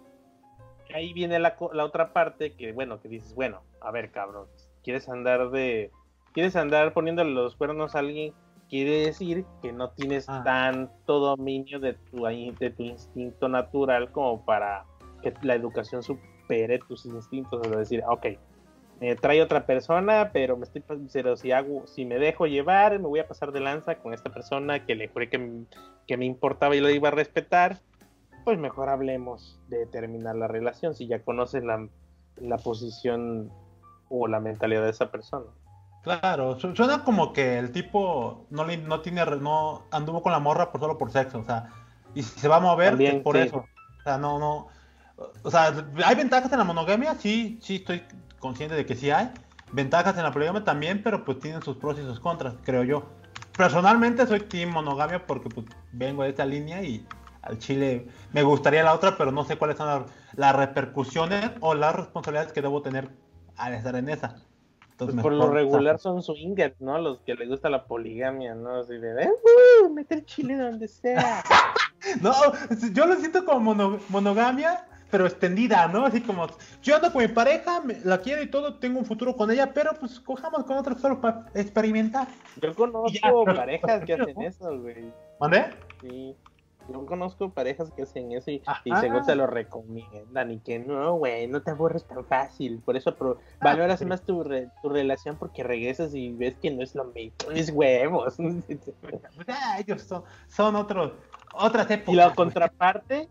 Ahí 0.95 1.13
viene 1.13 1.37
la, 1.37 1.55
la 1.73 1.85
otra 1.85 2.13
parte 2.13 2.53
que, 2.53 2.71
bueno, 2.71 3.01
que 3.01 3.09
dices, 3.09 3.35
bueno, 3.35 3.61
a 3.81 3.91
ver, 3.91 4.09
cabrón, 4.11 4.47
quieres 4.83 5.07
andar 5.09 5.51
de, 5.51 5.91
quieres 6.33 6.55
andar 6.55 6.93
poniéndole 6.93 7.31
los 7.31 7.55
cuernos 7.55 7.93
a 7.93 7.99
alguien, 7.99 8.33
quiere 8.69 9.05
decir 9.05 9.45
que 9.61 9.71
no 9.73 9.89
tienes 9.91 10.27
Ah. 10.29 10.41
tanto 10.43 11.19
dominio 11.19 11.79
de 11.79 11.93
tu, 11.93 12.23
de 12.23 12.73
tu 12.75 12.83
instinto 12.83 13.49
natural 13.49 14.11
como 14.11 14.43
para 14.45 14.85
que 15.21 15.33
la 15.41 15.55
educación 15.55 16.03
supere 16.03 16.79
tus 16.79 17.05
instintos, 17.05 17.65
es 17.65 17.77
decir, 17.77 18.03
ok, 18.07 18.27
me 18.99 19.15
trae 19.15 19.41
otra 19.41 19.65
persona, 19.65 20.31
pero 20.33 20.57
me 20.57 20.63
estoy, 20.65 20.83
pero 21.13 21.37
si 21.37 21.51
hago, 21.51 21.85
si 21.87 22.05
me 22.05 22.17
dejo 22.17 22.47
llevar, 22.47 22.93
me 22.99 23.07
voy 23.07 23.19
a 23.19 23.27
pasar 23.27 23.51
de 23.51 23.59
lanza 23.59 23.95
con 23.95 24.13
esta 24.13 24.31
persona 24.31 24.85
que 24.85 24.95
le 24.95 25.07
juré 25.07 25.29
que, 25.29 25.63
que 26.07 26.17
me 26.17 26.25
importaba 26.25 26.75
y 26.75 26.79
lo 26.81 26.89
iba 26.89 27.09
a 27.09 27.11
respetar, 27.11 27.77
pues 28.43 28.57
mejor 28.57 28.89
hablemos 28.89 29.59
de 29.67 29.85
terminar 29.85 30.35
la 30.35 30.47
relación 30.47 30.95
si 30.95 31.07
ya 31.07 31.19
conoces 31.21 31.63
la, 31.63 31.87
la 32.37 32.57
posición 32.57 33.51
o 34.09 34.27
la 34.27 34.39
mentalidad 34.39 34.83
de 34.83 34.91
esa 34.91 35.11
persona. 35.11 35.45
Claro, 36.03 36.57
su- 36.57 36.73
suena 36.75 37.03
como 37.03 37.33
que 37.33 37.59
el 37.59 37.71
tipo 37.71 38.45
no, 38.49 38.63
le- 38.63 38.77
no 38.77 39.01
tiene, 39.01 39.25
no 39.41 39.83
anduvo 39.91 40.21
con 40.23 40.31
la 40.31 40.39
morra 40.39 40.71
por 40.71 40.79
solo 40.79 40.97
por 40.97 41.11
sexo, 41.11 41.39
o 41.39 41.43
sea, 41.43 41.67
y 42.15 42.23
si 42.23 42.39
se 42.39 42.47
va 42.47 42.55
a 42.55 42.61
mover 42.61 42.91
También, 42.91 43.17
es 43.17 43.23
por 43.23 43.35
sí. 43.35 43.43
eso. 43.43 43.57
O 43.57 44.03
sea, 44.03 44.17
no, 44.17 44.39
no, 44.39 44.67
o 45.43 45.51
sea, 45.51 45.73
hay 46.05 46.15
ventajas 46.15 46.51
en 46.51 46.59
la 46.59 46.63
monogamia, 46.63 47.15
sí, 47.15 47.59
sí 47.61 47.75
estoy 47.77 48.03
consciente 48.39 48.75
de 48.75 48.85
que 48.85 48.95
sí 48.95 49.09
hay. 49.11 49.31
Ventajas 49.71 50.15
en 50.17 50.23
la 50.23 50.31
poligamia 50.31 50.63
también, 50.63 51.01
pero 51.03 51.25
pues 51.25 51.39
tienen 51.39 51.61
sus 51.61 51.77
pros 51.77 51.99
y 51.99 52.03
sus 52.03 52.19
contras, 52.19 52.55
creo 52.63 52.83
yo. 52.83 53.03
Personalmente 53.57 54.25
soy 54.27 54.39
team 54.41 54.69
monogamia 54.71 55.25
porque 55.25 55.49
pues 55.49 55.65
vengo 55.91 56.23
de 56.23 56.29
esta 56.29 56.45
línea 56.45 56.81
y 56.83 57.05
al 57.41 57.57
chile 57.57 58.07
me 58.33 58.43
gustaría 58.43 58.83
la 58.83 58.93
otra, 58.93 59.17
pero 59.17 59.31
no 59.31 59.43
sé 59.43 59.57
cuáles 59.57 59.77
son 59.77 59.87
las, 59.87 60.01
las 60.35 60.55
repercusiones 60.55 61.51
o 61.61 61.73
las 61.73 61.95
responsabilidades 61.95 62.53
que 62.53 62.61
debo 62.61 62.81
tener 62.81 63.09
al 63.57 63.73
estar 63.73 63.95
en 63.95 64.09
esa. 64.09 64.29
Pues 64.97 65.09
Entonces, 65.11 65.21
por 65.21 65.33
lo 65.33 65.49
regular 65.51 65.99
son 65.99 66.21
swingers, 66.23 66.79
¿no? 66.79 66.97
Los 66.97 67.19
que 67.21 67.35
les 67.35 67.47
gusta 67.49 67.69
la 67.69 67.85
poligamia, 67.85 68.55
¿no? 68.55 68.77
Así 68.79 68.97
de, 68.97 69.23
"Eh, 69.23 69.29
uh, 69.83 69.89
meter 69.93 70.25
chile 70.25 70.55
donde 70.57 70.87
sea. 70.87 71.43
No, 72.21 72.31
yo 72.93 73.05
lo 73.07 73.15
siento 73.15 73.43
como 73.43 73.59
mono- 73.73 73.99
monogamia, 74.09 74.85
pero 75.11 75.25
extendida, 75.25 75.87
¿no? 75.87 76.05
Así 76.05 76.21
como, 76.21 76.47
yo 76.81 76.95
ando 76.95 77.11
con 77.11 77.21
mi 77.21 77.27
pareja, 77.27 77.81
me- 77.81 77.99
la 78.03 78.19
quiero 78.19 78.41
y 78.41 78.47
todo, 78.49 78.75
tengo 78.79 78.99
un 78.99 79.05
futuro 79.05 79.35
con 79.35 79.49
ella, 79.51 79.73
pero 79.73 79.91
pues 79.99 80.19
cojamos 80.19 80.63
con 80.65 80.77
otra 80.77 80.95
solo 80.95 81.19
para 81.21 81.45
experimentar. 81.53 82.27
Yo 82.61 82.73
conozco 82.75 83.09
Ya, 83.09 83.21
pero- 83.45 83.45
parejas 83.57 84.03
que 84.05 84.13
hacen 84.13 84.35
¿no? 84.35 84.41
eso, 84.47 84.79
güey. 84.79 85.11
¿Mande? 85.39 85.65
Sí. 86.01 86.35
Yo 86.89 87.05
conozco 87.05 87.49
parejas 87.49 87.91
que 87.91 88.03
hacen 88.03 88.31
eso 88.31 88.49
y, 88.49 88.61
y 88.85 88.95
según 88.95 89.25
te 89.25 89.35
lo 89.35 89.45
recomiendan 89.45 90.51
y 90.51 90.59
que 90.59 90.79
no, 90.79 91.15
güey, 91.15 91.45
no 91.47 91.61
te 91.61 91.71
aburres 91.71 92.05
tan 92.05 92.23
fácil. 92.23 92.79
Por 92.85 92.95
eso 92.95 93.13
pro- 93.13 93.39
valoras 93.59 93.99
sí. 93.99 94.05
más 94.05 94.21
tu, 94.23 94.41
re- 94.41 94.69
tu 94.81 94.87
relación 94.87 95.35
porque 95.37 95.63
regresas 95.63 96.15
y 96.15 96.31
ves 96.31 96.55
que 96.61 96.71
no 96.71 96.81
es 96.81 96.95
lo 96.95 97.03
mismo. 97.05 97.51
Es 97.53 97.71
huevos. 97.71 98.37
Pues, 99.01 99.47
ah, 99.49 99.77
ellos 99.79 100.01
son, 100.01 100.23
son 100.47 100.77
otros, 100.77 101.11
otras 101.53 101.91
épocas. 101.91 102.13
Y 102.13 102.15
la 102.15 102.33
contraparte, 102.33 103.27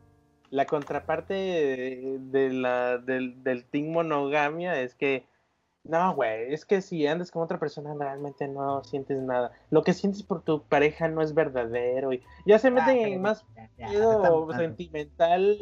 la 0.56 0.64
contraparte 0.64 1.34
de, 1.34 2.16
de 2.18 2.50
la, 2.52 2.96
del, 2.98 3.42
del 3.44 3.64
team 3.66 3.88
monogamia 3.92 4.80
es 4.80 4.94
que, 4.94 5.26
no, 5.84 6.14
güey, 6.14 6.52
es 6.52 6.64
que 6.64 6.80
si 6.80 7.06
andas 7.06 7.30
con 7.30 7.42
otra 7.42 7.58
persona 7.60 7.94
realmente 7.94 8.48
no 8.48 8.82
sientes 8.82 9.20
nada. 9.22 9.52
Lo 9.70 9.82
que 9.84 9.92
sientes 9.92 10.22
por 10.22 10.42
tu 10.42 10.62
pareja 10.62 11.08
no 11.08 11.20
es 11.20 11.34
verdadero. 11.34 12.12
Y 12.14 12.22
ya 12.46 12.58
se 12.58 12.70
meten 12.70 12.96
Ah, 12.98 13.08
en 13.08 13.20
más 13.22 13.44
ya, 13.76 13.88
pedo 13.90 14.50
sentimental 14.56 15.58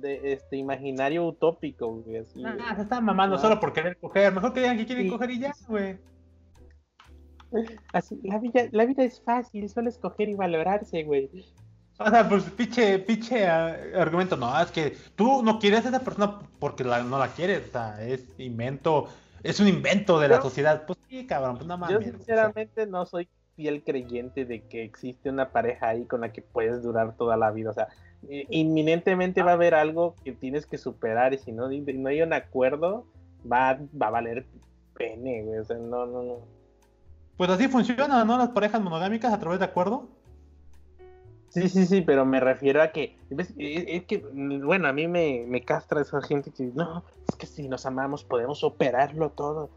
de 0.00 0.32
este 0.32 0.56
imaginario 0.56 1.26
utópico, 1.26 1.88
güey, 1.96 2.18
así. 2.18 2.42
Ah, 2.46 2.74
se 2.76 2.82
están 2.82 3.04
mamando 3.04 3.36
Ah. 3.36 3.40
solo 3.40 3.58
por 3.60 3.72
querer 3.72 3.98
coger. 3.98 4.32
Mejor 4.32 4.52
que 4.52 4.60
digan 4.60 4.76
que 4.78 4.86
quieren 4.86 5.04
Sí. 5.06 5.10
coger 5.10 5.30
y 5.32 5.40
ya, 5.40 5.52
güey. 5.68 5.98
Así, 7.92 8.20
la 8.22 8.38
vida, 8.38 8.62
la 8.72 8.84
vida 8.84 9.02
es 9.04 9.20
fácil, 9.22 9.68
solo 9.70 9.88
escoger 9.88 10.28
y 10.28 10.34
valorarse, 10.34 11.02
güey. 11.04 11.30
O 11.98 12.08
sea, 12.10 12.28
pues 12.28 12.44
pinche, 12.44 12.98
pinche 13.00 13.46
ah, 13.46 13.76
argumento, 13.96 14.36
no, 14.36 14.60
es 14.60 14.70
que 14.70 14.96
tú 15.16 15.42
no 15.42 15.58
quieres 15.58 15.84
a 15.84 15.88
esa 15.88 16.00
persona 16.00 16.38
porque 16.58 16.84
la- 16.84 17.02
no 17.02 17.18
la 17.18 17.28
quieres, 17.28 17.68
o 17.68 17.72
sea, 17.72 18.00
es 18.02 18.24
invento 18.38 19.08
es 19.42 19.60
un 19.60 19.68
invento 19.68 20.18
de 20.18 20.28
la 20.28 20.36
Yo- 20.36 20.42
sociedad. 20.42 20.84
Pues 20.86 20.98
sí, 21.08 21.26
cabrón, 21.26 21.56
pues 21.56 21.66
no 21.66 21.74
Yo 21.74 21.78
mames. 21.78 21.96
o 21.98 22.02
sea. 22.02 22.12
sinceramente 22.12 22.86
no 22.86 23.06
soy 23.06 23.28
fiel 23.56 23.82
creyente 23.84 24.44
de 24.44 24.62
que 24.62 24.84
existe 24.84 25.30
una 25.30 25.50
pareja 25.50 25.88
ahí 25.88 26.04
con 26.06 26.20
la 26.22 26.32
que 26.32 26.42
puedes 26.42 26.82
durar 26.82 27.16
toda 27.16 27.36
la 27.36 27.50
vida. 27.50 27.70
O 27.70 27.74
sea, 27.74 27.88
inminentemente 28.50 29.42
va 29.42 29.52
a 29.52 29.54
haber 29.54 29.74
algo 29.74 30.14
que 30.24 30.32
tienes 30.32 30.66
que 30.66 30.78
superar 30.78 31.34
y 31.34 31.38
si 31.38 31.52
no, 31.52 31.68
no 31.68 32.08
hay 32.08 32.22
un 32.22 32.32
acuerdo, 32.32 33.06
va, 33.50 33.78
va 34.00 34.06
a 34.08 34.10
valer 34.10 34.46
pene, 34.94 35.42
güey. 35.42 35.58
O 35.58 35.64
sea, 35.64 35.76
no, 35.76 36.06
no, 36.06 36.22
no. 36.22 36.38
Pues 37.36 37.50
así 37.50 37.68
funcionan, 37.68 38.26
¿no? 38.26 38.36
Las 38.38 38.50
parejas 38.50 38.80
monogámicas 38.80 39.32
a 39.32 39.38
través 39.38 39.60
de 39.60 39.64
acuerdo. 39.66 40.08
Sí, 41.50 41.68
sí, 41.68 41.86
sí, 41.86 42.02
pero 42.02 42.26
me 42.26 42.40
refiero 42.40 42.82
a 42.82 42.88
que, 42.88 43.16
¿ves? 43.30 43.54
Es, 43.56 43.84
es 43.88 44.04
que, 44.04 44.18
mm, 44.18 44.66
bueno, 44.66 44.88
a 44.88 44.92
mí 44.92 45.08
me, 45.08 45.44
me 45.48 45.62
castra 45.64 46.02
esa 46.02 46.20
gente 46.20 46.50
que, 46.52 46.64
no, 46.74 47.04
es 47.28 47.36
que 47.36 47.46
si 47.46 47.68
nos 47.68 47.86
amamos 47.86 48.24
podemos 48.24 48.62
operarlo 48.64 49.30
todo. 49.30 49.70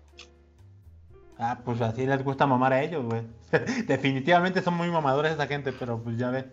Ah, 1.38 1.62
pues 1.64 1.82
así 1.82 2.06
les 2.06 2.24
gusta 2.24 2.46
mamar 2.46 2.74
a 2.74 2.84
ellos, 2.84 3.06
güey. 3.06 3.24
Definitivamente 3.88 4.62
son 4.62 4.76
muy 4.76 4.90
mamadores 4.92 5.32
esa 5.34 5.48
gente, 5.48 5.72
pero 5.74 6.02
pues 6.04 6.18
ya 6.18 6.30
ve. 6.30 6.46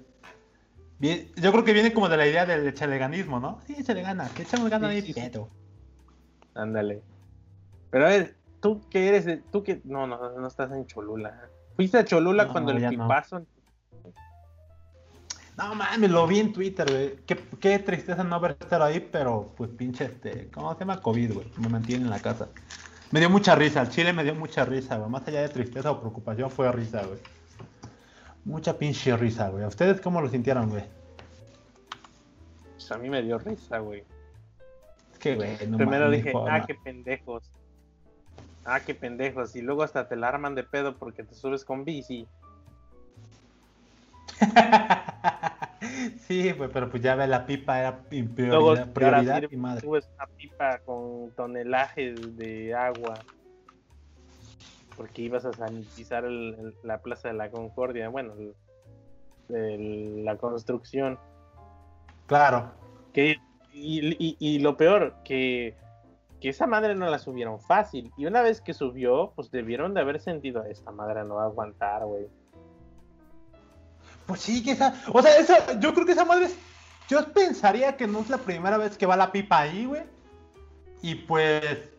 Bien- 0.99 1.31
yo 1.37 1.53
creo 1.53 1.65
que 1.65 1.73
viene 1.73 1.93
como 1.93 2.09
de 2.09 2.17
la 2.17 2.27
idea 2.27 2.47
del 2.47 2.73
chaleganismo, 2.75 3.39
¿no? 3.39 3.61
Sí, 3.67 3.83
se 3.83 3.95
le 3.95 4.03
gana, 4.03 4.29
le 4.37 4.43
echamos 4.45 4.71
ganas 4.71 4.91
Sí, 4.91 4.97
ahí, 4.97 5.13
sí. 5.13 5.31
Ándale. 6.55 7.03
Pero 7.91 8.07
a 8.07 8.09
ver, 8.09 8.37
tú 8.61 8.81
que 8.89 9.09
eres, 9.09 9.25
de- 9.25 9.39
tú 9.39 9.63
que, 9.63 9.81
no, 9.85 10.07
no, 10.07 10.39
no 10.39 10.47
estás 10.47 10.73
en 10.73 10.87
Cholula. 10.87 11.51
Fuiste 11.77 11.99
a 11.99 12.05
Cholula 12.05 12.47
No, 12.47 12.53
cuando 12.53 12.73
el 12.73 12.97
no. 12.97 13.09
No 15.59 15.75
mames, 15.75 16.09
lo 16.09 16.25
vi 16.29 16.39
en 16.39 16.53
Twitter, 16.53 16.89
güey. 16.89 17.17
Qué, 17.27 17.37
qué 17.59 17.81
tristeza 17.81 18.23
no 18.23 18.37
haber 18.37 18.53
estado 18.61 18.85
ahí, 18.85 19.01
pero 19.01 19.53
pues 19.57 19.69
pinche 19.71 20.05
este, 20.05 20.49
¿cómo 20.53 20.73
se 20.75 20.81
llama? 20.81 21.03
COVID, 21.03 21.35
güey. 21.35 21.53
Me 21.57 21.69
mantiene 21.69 22.05
en 22.05 22.11
la 22.11 22.21
casa. 22.21 22.49
Me 23.11 23.19
dio 23.19 23.29
mucha 23.29 23.57
risa, 23.57 23.81
el 23.81 23.89
chile 23.89 24.13
me 24.13 24.23
dio 24.23 24.37
mucha 24.37 24.65
risa, 24.65 24.99
güey. 24.99 25.11
Más 25.11 25.27
allá 25.27 25.43
de 25.43 25.49
tristeza 25.49 25.91
o 25.91 25.99
preocupación, 25.99 26.49
fue 26.49 26.71
risa, 26.71 27.03
güey. 27.05 27.19
Mucha 28.45 28.79
pinche 28.79 29.17
risa, 29.17 29.49
güey. 29.49 29.65
¿A 29.65 29.69
ustedes 29.69 30.01
cómo 30.01 30.21
lo 30.21 30.29
sintieron, 30.29 30.71
güey? 30.71 30.85
Pues 32.75 32.93
a 32.93 32.99
mí 32.99 33.11
me 33.11 33.21
dio 33.23 33.39
risa, 33.39 33.79
güey. 33.79 34.05
Es 35.13 35.19
que, 35.19 35.35
güey, 35.35 35.57
no 35.67 35.77
Primero 35.77 36.05
mames, 36.05 36.19
dije, 36.19 36.31
forma. 36.31 36.55
ah, 36.55 36.67
qué 36.67 36.75
pendejos. 36.77 37.51
Ah, 38.65 38.79
qué 38.79 38.95
pendejos. 38.95 39.57
Y 39.57 39.63
luego 39.63 39.83
hasta 39.83 40.07
te 40.07 40.15
la 40.15 40.29
arman 40.29 40.55
de 40.55 40.63
pedo 40.63 40.95
porque 40.97 41.25
te 41.25 41.35
subes 41.35 41.65
con 41.65 41.85
bici. 41.85 42.29
sí, 46.27 46.53
güey, 46.53 46.71
pero 46.73 46.91
pues 46.91 47.03
ya 47.03 47.15
ve, 47.15 47.27
la 47.27 47.47
pipa 47.47 47.79
era 47.81 47.99
pi- 48.03 48.23
Luego 48.23 48.75
prioridad, 48.75 48.93
prioridad 48.93 49.43
y 49.51 49.57
madre. 49.57 49.81
subes 49.81 50.09
una 50.17 50.27
pipa 50.37 50.79
con 50.81 51.31
tonelajes 51.37 52.37
de 52.37 52.75
agua. 52.75 53.15
Porque 54.97 55.23
ibas 55.23 55.45
a 55.45 55.53
sanitizar 55.53 56.25
el- 56.25 56.57
el- 56.59 56.75
la 56.83 56.99
Plaza 56.99 57.29
de 57.29 57.35
la 57.35 57.51
Concordia. 57.51 58.09
Bueno, 58.09 58.35
el- 59.49 60.25
la 60.25 60.37
construcción. 60.37 61.19
Claro. 62.27 62.73
Que, 63.13 63.37
y, 63.73 64.17
y- 64.19 64.37
y 64.41 64.59
lo 64.59 64.77
peor, 64.77 65.15
que, 65.25 65.77
que 66.41 66.49
esa 66.51 66.67
madre 66.67 66.95
no 66.95 67.09
la 67.09 67.19
subieron 67.19 67.61
fácil. 67.61 68.13
Y 68.17 68.27
una 68.27 68.43
vez 68.43 68.61
que 68.61 68.75
subió, 68.75 69.33
pues 69.37 69.51
debieron 69.51 69.95
de 69.95 70.01
haber 70.01 70.21
sentido, 70.21 70.65
esta 70.65 70.91
madre 70.91 71.25
no 71.25 71.37
va 71.37 71.45
a 71.45 71.47
aguantar, 71.47 72.05
güey. 72.05 72.27
Pues 74.29 74.41
sí, 74.43 74.63
que 74.63 74.71
esa. 74.73 74.95
O 75.13 75.21
sea, 75.23 75.37
esa, 75.39 75.81
yo 75.81 75.93
creo 75.95 76.07
que 76.07 76.13
esa 76.13 76.25
madre 76.25 76.45
es. 76.45 76.57
Yo 77.09 77.33
pensaría 77.33 77.97
que 77.97 78.07
no 78.07 78.21
es 78.21 78.29
la 78.31 78.39
primera 78.39 78.77
vez 78.79 78.97
que 78.97 79.07
va 79.07 79.17
la 79.17 79.33
pipa 79.33 79.59
ahí, 79.59 79.87
güey. 79.87 80.03
Y 81.03 81.17
pues. 81.17 81.91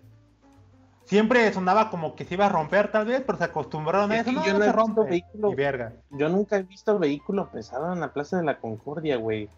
Siempre 1.05 1.51
sonaba 1.51 1.89
como 1.89 2.15
que 2.15 2.23
se 2.23 2.35
iba 2.35 2.45
a 2.45 2.49
romper, 2.49 2.91
tal 2.91 3.07
vez, 3.07 3.23
pero 3.25 3.39
se 3.39 3.43
acostumbraron 3.45 4.11
a 4.11 4.15
Es 4.17 4.21
eso. 4.21 4.31
No, 4.31 4.45
yo 4.45 4.53
no 4.53 4.59
no 4.59 4.65
se 4.65 4.69
he 4.69 4.73
visto 4.75 5.03
vehículo. 5.05 5.51
Y 5.51 5.55
verga. 5.55 5.93
Yo 6.11 6.29
nunca 6.29 6.57
he 6.57 6.61
visto 6.63 6.99
vehículo 6.99 7.49
pesado 7.49 7.91
en 7.91 7.99
la 7.99 8.13
Plaza 8.13 8.37
de 8.37 8.43
la 8.43 8.59
Concordia, 8.59 9.17
güey. 9.17 9.49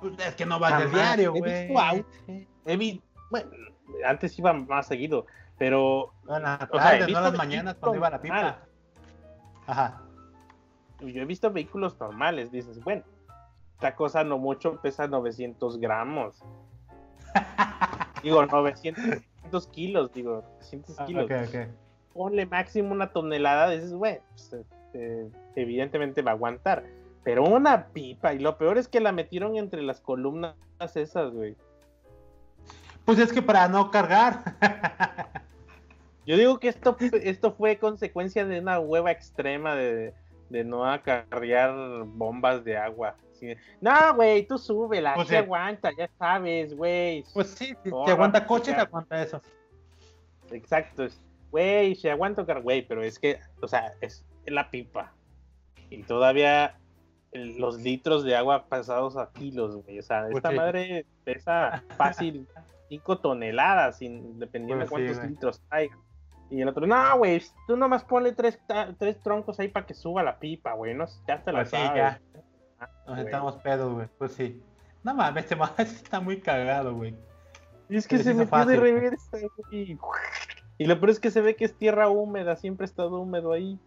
Pues 0.00 0.12
es 0.18 0.34
que 0.34 0.44
no 0.44 0.58
vas 0.58 0.78
del 0.80 0.90
diario, 0.90 1.32
He 1.36 1.38
güey. 1.38 1.66
visto 1.68 1.80
autos. 1.80 2.12
He 2.66 2.76
vi- 2.76 3.00
bueno, 3.30 3.50
antes 4.04 4.36
iba 4.36 4.52
más 4.52 4.88
seguido, 4.88 5.26
pero 5.58 6.12
En 6.28 6.42
las 6.42 6.62
O 6.72 6.76
sea, 6.76 6.96
he 6.96 6.98
tardes, 6.98 7.00
no 7.02 7.06
visto 7.06 7.18
en 7.18 7.24
las 7.24 7.34
mañanas 7.36 7.76
cuando 7.78 7.98
iba 7.98 8.10
la 8.10 8.20
pipa. 8.20 8.58
Ajá. 9.68 10.02
Yo 11.00 11.22
he 11.22 11.24
visto 11.24 11.50
vehículos 11.50 11.98
normales. 12.00 12.50
Dices, 12.50 12.82
bueno, 12.82 13.02
esta 13.74 13.94
cosa 13.94 14.24
no 14.24 14.38
mucho 14.38 14.80
pesa 14.80 15.06
900 15.06 15.78
gramos. 15.78 16.42
digo, 18.22 18.44
900 18.44 19.66
kilos, 19.72 20.12
digo, 20.12 20.42
900 20.54 21.00
Ah, 21.00 21.04
kilos. 21.04 21.24
ok, 21.24 21.32
ok. 21.48 21.56
Ponle 22.14 22.46
máximo 22.46 22.92
una 22.92 23.12
tonelada, 23.12 23.68
dices, 23.70 23.92
güey, 23.92 24.20
pues, 24.30 24.52
este, 24.54 25.30
evidentemente 25.54 26.22
va 26.22 26.30
a 26.30 26.34
aguantar. 26.34 26.84
Pero 27.22 27.44
una 27.44 27.88
pipa, 27.88 28.32
y 28.32 28.38
lo 28.38 28.56
peor 28.56 28.78
es 28.78 28.88
que 28.88 29.00
la 29.00 29.12
metieron 29.12 29.56
entre 29.56 29.82
las 29.82 30.00
columnas 30.00 30.54
esas, 30.94 31.32
güey. 31.32 31.56
Pues 33.04 33.18
es 33.18 33.32
que 33.32 33.42
para 33.42 33.68
no 33.68 33.90
cargar. 33.90 34.42
Yo 36.26 36.36
digo 36.36 36.58
que 36.58 36.68
esto, 36.68 36.96
esto 37.00 37.52
fue 37.52 37.78
consecuencia 37.78 38.44
de 38.44 38.60
una 38.60 38.80
hueva 38.80 39.12
extrema 39.12 39.76
de, 39.76 40.12
de 40.48 40.64
no 40.64 40.84
acarrear 40.84 42.04
bombas 42.04 42.64
de 42.64 42.76
agua. 42.76 43.16
No, 43.80 44.14
güey, 44.14 44.46
tú 44.46 44.56
súbela, 44.56 45.14
Pues 45.14 45.28
sí 45.28 45.34
sí. 45.34 45.38
aguanta, 45.38 45.90
ya 45.96 46.08
sabes, 46.18 46.74
güey. 46.74 47.24
pues 47.34 47.48
sí, 47.50 47.74
si 47.84 47.90
te 47.90 48.10
aguanta 48.10 48.46
coche, 48.46 48.72
te 48.72 48.80
aguanta 48.80 49.22
eso. 49.22 49.40
Exacto, 50.50 51.06
güey, 51.50 51.94
se 51.96 52.10
aguanta, 52.10 52.42
güey, 52.42 52.86
pero 52.86 53.02
es 53.02 53.18
que, 53.18 53.40
o 53.60 53.68
sea, 53.68 53.92
es 54.00 54.24
la 54.46 54.70
pipa. 54.70 55.12
Y 55.90 56.02
todavía 56.02 56.78
los 57.32 57.80
litros 57.80 58.24
de 58.24 58.34
agua 58.36 58.66
pasados 58.68 59.16
a 59.16 59.30
kilos, 59.32 59.76
güey. 59.84 59.98
O 59.98 60.02
sea, 60.02 60.22
Pues 60.24 60.36
esta 60.36 60.50
sí. 60.50 60.56
madre 60.56 61.06
pesa 61.24 61.82
fácil 61.96 62.46
5 62.88 63.18
toneladas, 63.18 63.98
sin, 63.98 64.38
dependiendo 64.38 64.86
Pues 64.86 64.90
de 64.90 65.06
cuántos 65.06 65.16
güey. 65.18 65.28
litros 65.30 65.62
hay. 65.68 65.88
Y 66.50 66.60
el 66.62 66.68
otro, 66.68 66.86
no, 66.86 67.18
güey, 67.18 67.42
tú 67.66 67.76
nomás 67.76 68.04
ponle 68.04 68.32
tres, 68.32 68.58
tres 68.98 69.20
troncos 69.20 69.58
ahí 69.58 69.68
para 69.68 69.84
que 69.86 69.94
suba 69.94 70.22
la 70.22 70.38
pipa, 70.38 70.74
güey. 70.74 70.94
No, 70.94 71.06
ya 71.26 71.42
te 71.42 71.52
la 71.52 71.60
Pues 71.60 71.70
sí, 71.70 71.76
ya. 71.76 72.20
Ah, 72.78 72.88
Nos 73.06 73.16
güey. 73.16 73.24
estamos 73.26 73.56
pedos, 73.56 73.92
güey. 73.92 74.08
Pues 74.18 74.32
sí. 74.32 74.62
No 75.02 75.14
mames, 75.14 75.44
este 75.44 75.56
mames 75.56 75.78
está 76.02 76.20
muy 76.20 76.40
cagado, 76.40 76.94
güey. 76.94 77.16
Y 77.88 77.96
es 77.96 78.06
que 78.08 78.18
Se 78.18 78.30
metió 78.34 78.40
de 78.44 78.46
fácil. 78.46 78.80
reversa, 78.80 79.38
güey. 79.70 79.98
Y 80.78 80.84
lo 80.86 81.00
peor 81.00 81.10
es 81.10 81.20
que 81.20 81.30
se 81.30 81.40
ve 81.40 81.56
que 81.56 81.64
es 81.64 81.76
tierra 81.76 82.08
húmeda, 82.08 82.56
siempre 82.56 82.84
ha 82.84 82.88
estado 82.88 83.20
húmedo 83.20 83.52
ahí. 83.52 83.78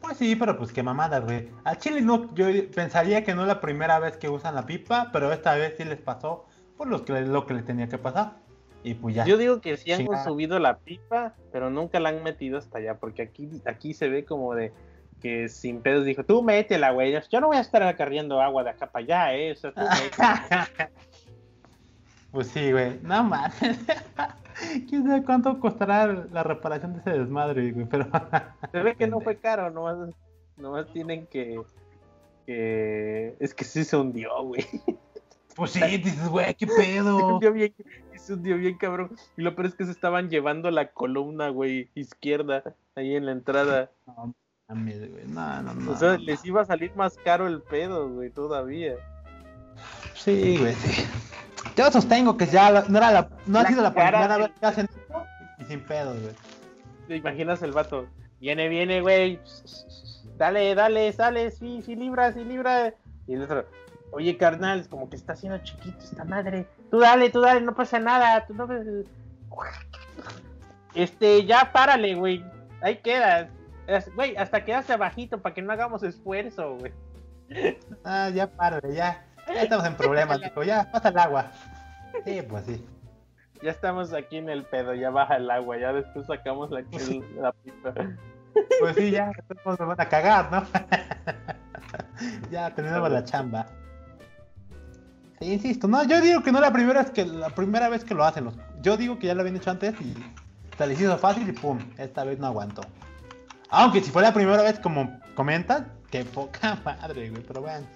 Pues 0.00 0.16
sí, 0.18 0.34
pero 0.36 0.58
pues 0.58 0.72
qué 0.72 0.82
mamada, 0.82 1.20
güey. 1.20 1.48
Al 1.64 1.78
chile 1.78 2.00
no, 2.02 2.34
yo 2.34 2.46
pensaría 2.74 3.22
que 3.24 3.34
no 3.34 3.42
es 3.42 3.48
la 3.48 3.60
primera 3.60 3.98
vez 4.00 4.16
que 4.16 4.28
usan 4.28 4.54
la 4.54 4.66
pipa, 4.66 5.10
pero 5.12 5.32
esta 5.32 5.54
vez 5.54 5.74
sí 5.76 5.84
les 5.84 6.00
pasó 6.00 6.46
por 6.76 6.88
lo 6.88 7.04
que, 7.04 7.20
lo 7.22 7.46
que 7.46 7.54
les 7.54 7.64
tenía 7.64 7.88
que 7.88 7.98
pasar. 7.98 8.32
Y 8.84 8.94
pues 8.94 9.14
ya. 9.14 9.24
Yo 9.24 9.36
digo 9.36 9.60
que 9.60 9.76
sí 9.76 9.92
han 9.92 9.98
Chingada. 10.00 10.24
subido 10.24 10.58
la 10.58 10.78
pipa, 10.78 11.34
pero 11.52 11.70
nunca 11.70 12.00
la 12.00 12.08
han 12.08 12.22
metido 12.22 12.58
hasta 12.58 12.78
allá, 12.78 12.98
porque 12.98 13.22
aquí, 13.22 13.48
aquí 13.64 13.94
se 13.94 14.08
ve 14.08 14.24
como 14.24 14.54
de 14.54 14.72
que 15.20 15.48
sin 15.48 15.80
pedos 15.82 16.04
dijo, 16.04 16.24
tú 16.24 16.42
métela, 16.42 16.90
güey. 16.90 17.16
Yo 17.30 17.40
no 17.40 17.46
voy 17.46 17.56
a 17.56 17.60
estar 17.60 17.82
acarreando 17.84 18.40
agua 18.40 18.64
de 18.64 18.70
acá 18.70 18.90
para 18.90 19.04
allá, 19.04 19.34
eh. 19.36 19.52
O 19.52 19.54
sea, 19.54 19.72
tú 19.72 19.80
métela. 20.02 20.68
Pues 22.32 22.48
sí, 22.48 22.72
güey. 22.72 22.98
No 23.02 23.22
mames. 23.22 23.54
Quién 24.88 25.04
sabe 25.06 25.22
cuánto 25.24 25.60
costará 25.60 26.06
la 26.32 26.42
reparación 26.42 26.94
de 26.94 27.00
ese 27.00 27.10
desmadre, 27.10 27.70
güey. 27.72 27.86
Pero. 27.86 28.06
se 28.72 28.82
ve 28.82 28.96
que 28.96 29.06
no 29.06 29.20
fue 29.20 29.36
caro, 29.36 29.70
nomás, 29.70 30.14
nomás 30.56 30.86
tienen 30.92 31.26
que, 31.26 31.60
que... 32.46 33.36
Es 33.38 33.54
que 33.54 33.64
sí 33.64 33.84
se 33.84 33.96
hundió, 33.96 34.30
güey. 34.42 34.66
Pues 35.54 35.72
sí, 35.72 35.80
dices, 35.98 36.28
güey, 36.28 36.54
qué 36.54 36.66
Se 36.66 36.74
pedo. 36.74 37.34
hundió 37.34 37.52
bien, 37.52 37.74
se 38.22 38.34
hundió 38.34 38.56
bien, 38.56 38.76
cabrón. 38.78 39.10
Y 39.36 39.42
lo 39.42 39.54
peor 39.54 39.66
es 39.66 39.74
que 39.74 39.84
se 39.84 39.90
estaban 39.92 40.30
llevando 40.30 40.70
la 40.70 40.88
columna, 40.92 41.48
güey, 41.50 41.90
izquierda, 41.94 42.62
ahí 42.94 43.14
en 43.16 43.26
la 43.26 43.32
entrada. 43.32 43.90
No 44.06 44.34
mames, 44.68 45.10
güey. 45.10 45.24
No, 45.28 45.62
no, 45.62 45.74
no. 45.74 45.92
O 45.92 45.96
sea, 45.96 46.12
no, 46.12 46.18
les 46.18 46.44
iba 46.44 46.62
a 46.62 46.64
salir 46.64 46.94
más 46.96 47.16
caro 47.24 47.46
el 47.46 47.60
pedo, 47.62 48.08
güey, 48.08 48.30
todavía. 48.30 48.94
Sí, 50.14 50.58
güey, 50.58 50.74
sí. 50.74 51.04
Yo 51.76 51.90
sostengo 51.90 52.36
que 52.36 52.46
ya 52.46 52.70
la- 52.70 52.84
no, 52.88 52.98
era 52.98 53.10
la, 53.10 53.28
no 53.46 53.58
ha 53.58 53.66
sido 53.66 53.82
la 53.82 53.92
primera 53.92 54.36
vez 54.36 54.50
que 54.60 54.66
hacen 54.66 54.86
esto 54.86 55.24
y 55.58 55.64
sin 55.64 55.80
pedos, 55.80 56.20
güey. 56.20 56.34
¿Te 57.08 57.16
imaginas 57.16 57.62
el 57.62 57.72
vato? 57.72 58.06
Viene, 58.40 58.68
viene, 58.68 59.00
güey. 59.00 59.40
Dale, 60.36 60.74
dale, 60.74 61.12
sale, 61.12 61.50
sí, 61.50 61.82
sí 61.82 61.94
libra, 61.96 62.32
sí 62.32 62.44
libra. 62.44 62.94
Y 63.26 63.34
el 63.34 63.42
otro, 63.42 63.64
oye, 64.10 64.36
carnal, 64.36 64.80
es 64.80 64.88
como 64.88 65.08
que 65.08 65.16
está 65.16 65.32
haciendo 65.34 65.58
chiquito 65.58 65.98
esta 65.98 66.24
madre. 66.24 66.66
Tú 66.92 67.00
dale, 67.00 67.30
tú 67.30 67.40
dale, 67.40 67.62
no 67.62 67.74
pasa 67.74 67.98
nada. 67.98 68.44
Tú 68.46 68.52
no... 68.52 68.68
Este, 70.94 71.46
ya 71.46 71.72
párale, 71.72 72.14
güey. 72.14 72.44
Ahí 72.82 72.96
quedas. 72.96 73.48
Güey, 74.14 74.36
hasta 74.36 74.62
quedaste 74.62 74.92
abajito 74.92 75.40
para 75.40 75.54
que 75.54 75.62
no 75.62 75.72
hagamos 75.72 76.02
esfuerzo, 76.02 76.76
güey. 76.76 76.92
Ah, 78.04 78.28
ya 78.28 78.46
párale, 78.46 78.94
ya. 78.94 79.24
Ya 79.48 79.62
estamos 79.62 79.86
en 79.86 79.96
problemas, 79.96 80.38
dijo. 80.42 80.62
Ya, 80.64 80.92
pasa 80.92 81.08
el 81.08 81.18
agua. 81.18 81.50
Sí, 82.26 82.42
pues 82.42 82.66
sí. 82.66 82.86
ya 83.62 83.70
estamos 83.70 84.12
aquí 84.12 84.36
en 84.36 84.50
el 84.50 84.64
pedo, 84.64 84.94
ya 84.94 85.08
baja 85.08 85.36
el 85.36 85.50
agua, 85.50 85.78
ya 85.78 85.94
después 85.94 86.26
sacamos 86.26 86.70
la, 86.70 86.84
la 87.40 87.52
pipa. 87.52 87.94
Pues 88.80 88.96
sí, 88.96 89.10
ya 89.10 89.32
nos 89.64 89.78
van 89.78 89.98
a 89.98 90.08
cagar, 90.10 90.52
¿no? 90.52 90.62
ya 92.50 92.70
tenemos 92.74 93.10
la 93.10 93.24
chamba. 93.24 93.66
Insisto, 95.42 95.88
no, 95.88 96.04
yo 96.04 96.20
digo 96.20 96.42
que 96.42 96.52
no 96.52 96.60
la 96.60 96.72
primera 96.72 97.02
vez 97.02 97.10
que 97.10 97.24
la 97.24 97.50
primera 97.50 97.88
vez 97.88 98.04
que 98.04 98.14
lo 98.14 98.24
hacen. 98.24 98.44
los- 98.44 98.54
Yo 98.80 98.96
digo 98.96 99.18
que 99.18 99.26
ya 99.26 99.34
lo 99.34 99.40
habían 99.40 99.56
hecho 99.56 99.70
antes 99.70 99.94
y 100.00 100.14
se 100.78 100.86
les 100.86 101.00
hizo 101.00 101.16
fácil 101.18 101.48
y 101.48 101.52
pum, 101.52 101.78
esta 101.98 102.24
vez 102.24 102.38
no 102.38 102.46
aguantó. 102.46 102.82
Aunque 103.70 104.00
si 104.02 104.10
fue 104.10 104.22
la 104.22 104.32
primera 104.34 104.62
vez 104.62 104.78
como 104.80 105.20
comentan, 105.34 105.92
qué 106.10 106.24
poca 106.24 106.76
madre, 106.84 107.30
güey, 107.30 107.42
pero 107.42 107.62
bueno. 107.62 107.86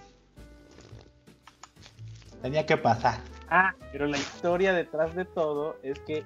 Tenía 2.43 2.67
que 2.67 2.77
pasar. 2.77 3.21
Ah, 3.49 3.75
pero 3.93 4.07
la 4.07 4.19
historia 4.19 4.73
detrás 4.73 5.15
de 5.15 5.25
todo 5.25 5.77
es 5.83 5.99
que 6.01 6.25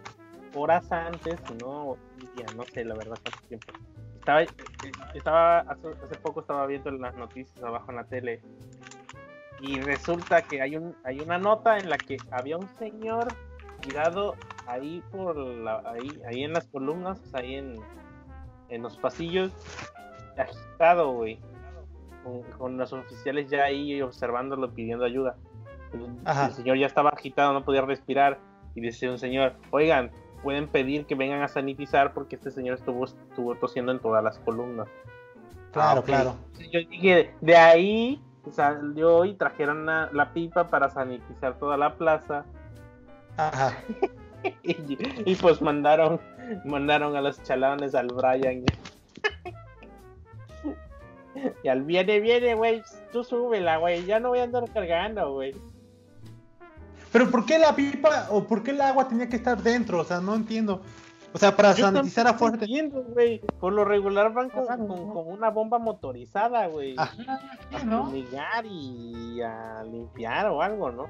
horas 0.54 0.90
antes, 0.90 1.38
no, 1.58 1.96
ya 2.36 2.50
no 2.50 2.64
sé 2.66 2.84
la 2.84 2.94
verdad 2.94 3.18
cuánto 3.22 3.38
tiempo. 3.48 3.72
Estaba, 4.18 4.42
eh, 4.42 4.50
estaba 5.14 5.60
hace, 5.60 5.88
hace 6.04 6.16
poco 6.16 6.40
estaba 6.40 6.66
viendo 6.66 6.90
las 6.90 7.14
noticias 7.16 7.62
abajo 7.62 7.90
en 7.90 7.96
la 7.96 8.04
tele 8.04 8.40
y 9.60 9.80
resulta 9.80 10.42
que 10.42 10.60
hay 10.62 10.76
un 10.76 10.94
hay 11.04 11.20
una 11.20 11.38
nota 11.38 11.78
en 11.78 11.90
la 11.90 11.98
que 11.98 12.16
había 12.30 12.56
un 12.56 12.68
señor 12.78 13.28
tirado 13.80 14.34
ahí 14.66 15.02
por 15.10 15.36
la, 15.36 15.82
ahí 15.86 16.08
ahí 16.26 16.44
en 16.44 16.52
las 16.52 16.66
columnas, 16.68 17.20
ahí 17.34 17.56
en 17.56 17.76
en 18.68 18.82
los 18.82 18.96
pasillos 18.98 19.52
agitado, 20.38 21.12
güey. 21.12 21.38
Con, 22.24 22.42
con 22.58 22.76
los 22.76 22.92
oficiales 22.92 23.50
ya 23.50 23.64
ahí 23.64 24.00
observándolo 24.02 24.70
pidiendo 24.72 25.04
ayuda. 25.04 25.36
El, 25.92 26.02
el 26.46 26.52
señor 26.54 26.76
ya 26.78 26.86
estaba 26.86 27.10
agitado, 27.10 27.52
no 27.52 27.64
podía 27.64 27.82
respirar. 27.82 28.38
Y 28.74 28.80
decía 28.80 29.10
un 29.10 29.18
señor, 29.18 29.54
oigan, 29.70 30.10
pueden 30.42 30.68
pedir 30.68 31.06
que 31.06 31.14
vengan 31.14 31.42
a 31.42 31.48
sanitizar 31.48 32.12
porque 32.14 32.36
este 32.36 32.50
señor 32.50 32.76
estuvo, 32.76 33.04
estuvo 33.06 33.54
tosiendo 33.56 33.90
en 33.90 33.98
todas 33.98 34.22
las 34.22 34.38
columnas. 34.38 34.86
Claro, 35.72 35.98
Ah, 35.98 36.00
ok. 36.00 36.06
claro. 36.06 36.34
Yo 36.70 36.80
dije, 36.88 37.34
de 37.40 37.56
ahí 37.56 38.22
salió 38.50 39.24
y 39.24 39.34
trajeron 39.34 39.86
la, 39.86 40.08
la 40.12 40.32
pipa 40.32 40.68
para 40.68 40.90
sanitizar 40.90 41.58
toda 41.58 41.76
la 41.76 41.94
plaza. 41.94 42.44
Ajá. 43.36 43.76
Y, 44.62 44.96
y 45.30 45.34
pues 45.34 45.60
mandaron, 45.60 46.18
mandaron 46.64 47.14
a 47.14 47.20
los 47.20 47.42
chalanes 47.42 47.94
al 47.94 48.06
Brian. 48.06 48.64
Y 51.62 51.68
al 51.68 51.82
viene, 51.82 52.20
viene, 52.20 52.54
güey, 52.54 52.82
tú 53.12 53.22
súbela, 53.22 53.76
güey, 53.76 54.04
ya 54.06 54.18
no 54.18 54.30
voy 54.30 54.38
a 54.38 54.44
andar 54.44 54.64
cargando, 54.72 55.34
güey. 55.34 55.54
Pero 57.12 57.30
¿por 57.30 57.44
qué 57.44 57.58
la 57.58 57.74
pipa 57.74 58.28
o 58.30 58.44
por 58.44 58.62
qué 58.62 58.70
el 58.70 58.80
agua 58.80 59.08
tenía 59.08 59.28
que 59.28 59.36
estar 59.36 59.60
dentro? 59.62 60.00
O 60.00 60.04
sea, 60.04 60.20
no 60.20 60.34
entiendo. 60.34 60.82
O 61.32 61.38
sea, 61.38 61.54
para 61.54 61.72
Yo 61.74 61.84
sanitizar 61.86 62.26
entiendo, 62.40 63.04
güey. 63.04 63.40
Por 63.60 63.72
lo 63.72 63.84
regular 63.84 64.32
van 64.32 64.50
con, 64.50 64.66
con- 64.66 65.28
una 65.28 65.50
bomba 65.50 65.78
motorizada, 65.78 66.66
güey. 66.66 66.94
Ajá, 66.98 67.38
A 67.72 67.84
¿no? 67.84 68.06
fumigar 68.06 68.64
y 68.66 69.40
a 69.42 69.82
limpiar 69.84 70.46
o 70.48 70.60
algo, 70.60 70.90
¿no? 70.90 71.06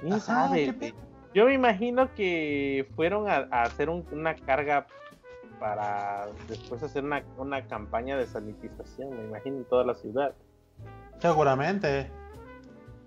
¿Quién 0.00 0.14
Ajá, 0.14 0.20
sabe, 0.48 0.94
Yo 1.34 1.44
me 1.46 1.54
imagino 1.54 2.12
que 2.14 2.88
fueron 2.96 3.28
a, 3.28 3.46
a 3.50 3.62
hacer 3.64 3.90
un- 3.90 4.06
una 4.12 4.34
carga 4.36 4.86
para 5.60 6.26
después 6.48 6.82
hacer 6.82 7.04
una, 7.04 7.22
una 7.36 7.66
campaña 7.66 8.16
de 8.16 8.26
sanitización, 8.26 9.10
me 9.16 9.24
imagino, 9.24 9.58
en 9.58 9.64
toda 9.64 9.84
la 9.84 9.94
ciudad. 9.94 10.34
Seguramente. 11.18 12.10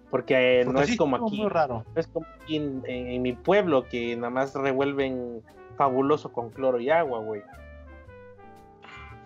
Porque, 0.10 0.62
eh, 0.62 0.66
no 0.66 0.80
es 0.80 0.96
como 0.96 1.16
aquí, 1.18 1.42
Muy 1.42 1.50
raro. 1.50 1.84
no 1.94 2.00
es 2.00 2.08
como 2.08 2.26
aquí 2.42 2.56
en, 2.58 2.84
en- 2.86 3.08
en 3.08 3.22
mi 3.22 3.34
pueblo 3.34 3.84
que 3.90 4.16
nada 4.16 4.30
más 4.30 4.54
revuelven 4.54 5.42
fabuloso 5.76 6.32
con 6.32 6.50
cloro 6.50 6.80
y 6.80 6.90
agua, 6.90 7.20
güey. 7.20 7.42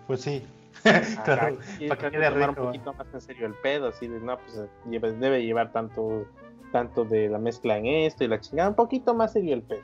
Pues 0.06 0.22
sí. 0.22 0.46
Claro. 1.24 1.58
para 1.88 2.00
que 2.00 2.10
quede 2.10 2.30
rico. 2.30 2.48
un 2.48 2.54
poquito 2.54 2.92
más 2.94 3.06
en 3.12 3.20
serio 3.20 3.46
el 3.46 3.54
pedo, 3.54 3.88
así 3.88 4.08
de, 4.08 4.20
no, 4.20 4.38
pues 4.38 5.20
debe 5.20 5.44
llevar 5.44 5.72
tanto, 5.72 6.26
tanto 6.72 7.04
de 7.04 7.28
la 7.28 7.38
mezcla 7.38 7.76
en 7.76 7.86
esto 7.86 8.24
y 8.24 8.28
la 8.28 8.40
chingada, 8.40 8.70
un 8.70 8.74
poquito 8.74 9.14
más 9.14 9.32
serio 9.32 9.54
el 9.54 9.62
pedo. 9.62 9.82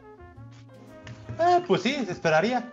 Eh, 1.38 1.62
pues 1.66 1.82
sí, 1.82 1.94
se 2.04 2.12
esperaría. 2.12 2.70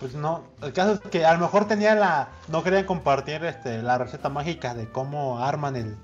Pues 0.00 0.16
no, 0.16 0.42
el 0.62 0.72
caso 0.72 0.94
es 0.94 1.00
que 1.00 1.24
a 1.24 1.32
lo 1.34 1.38
mejor 1.38 1.68
tenía 1.68 1.94
la, 1.94 2.30
no 2.48 2.64
querían 2.64 2.84
compartir 2.86 3.44
este, 3.44 3.82
la 3.82 3.98
receta 3.98 4.28
mágica 4.28 4.74
de 4.74 4.90
cómo 4.90 5.38
arman 5.38 5.76
el, 5.76 5.96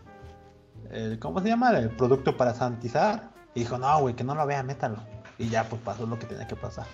el 0.92 1.18
¿cómo 1.18 1.40
se 1.40 1.48
llama? 1.48 1.76
El 1.76 1.90
producto 1.90 2.36
para 2.36 2.54
sanitizar. 2.54 3.30
Y 3.54 3.60
dijo, 3.60 3.76
no, 3.76 3.98
güey, 3.98 4.14
que 4.14 4.22
no 4.22 4.36
lo 4.36 4.46
vea, 4.46 4.62
métalo. 4.62 4.98
Y 5.38 5.48
ya, 5.48 5.64
pues 5.64 5.80
pasó 5.82 6.06
lo 6.06 6.18
que 6.18 6.26
tenía 6.26 6.46
que 6.46 6.56
pasar. 6.56 6.86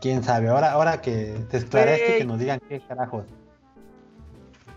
Quién 0.00 0.22
sabe, 0.22 0.48
ahora, 0.48 0.72
ahora 0.72 1.00
que 1.00 1.36
se 1.50 1.56
esclarezca 1.56 2.18
que 2.18 2.24
nos 2.24 2.38
digan 2.38 2.60
qué 2.68 2.80
carajos. 2.80 3.24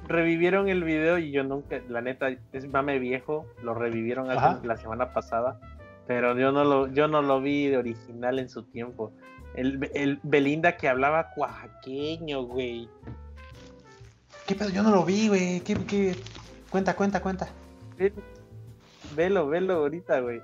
Revivieron 0.07 0.69
el 0.69 0.83
video 0.85 1.17
y 1.17 1.31
yo 1.31 1.43
nunca, 1.43 1.81
la 1.89 1.99
neta, 2.01 2.29
es 2.53 2.67
mame 2.71 2.97
viejo, 2.97 3.45
lo 3.61 3.73
revivieron 3.73 4.31
Ajá. 4.31 4.61
la 4.63 4.77
semana 4.77 5.11
pasada, 5.11 5.59
pero 6.07 6.37
yo 6.39 6.53
no 6.53 6.63
lo, 6.63 6.87
yo 6.87 7.09
no 7.09 7.21
lo 7.21 7.41
vi 7.41 7.67
de 7.67 7.77
original 7.77 8.39
en 8.39 8.47
su 8.47 8.63
tiempo. 8.63 9.11
El, 9.53 9.89
el 9.93 10.19
Belinda 10.23 10.77
que 10.77 10.87
hablaba 10.87 11.31
oaxaqueño, 11.35 12.43
güey. 12.43 12.87
¿Qué 14.45 14.55
pedo? 14.55 14.69
Yo 14.69 14.81
no 14.81 14.91
lo 14.91 15.03
vi, 15.03 15.27
güey. 15.27 15.59
¿Qué, 15.59 15.75
qué? 15.85 16.15
Cuenta, 16.69 16.95
cuenta, 16.95 17.21
cuenta. 17.21 17.49
Ve- 17.97 18.13
Velo, 19.15 19.47
velo 19.47 19.73
ahorita, 19.73 20.21
güey. 20.21 20.41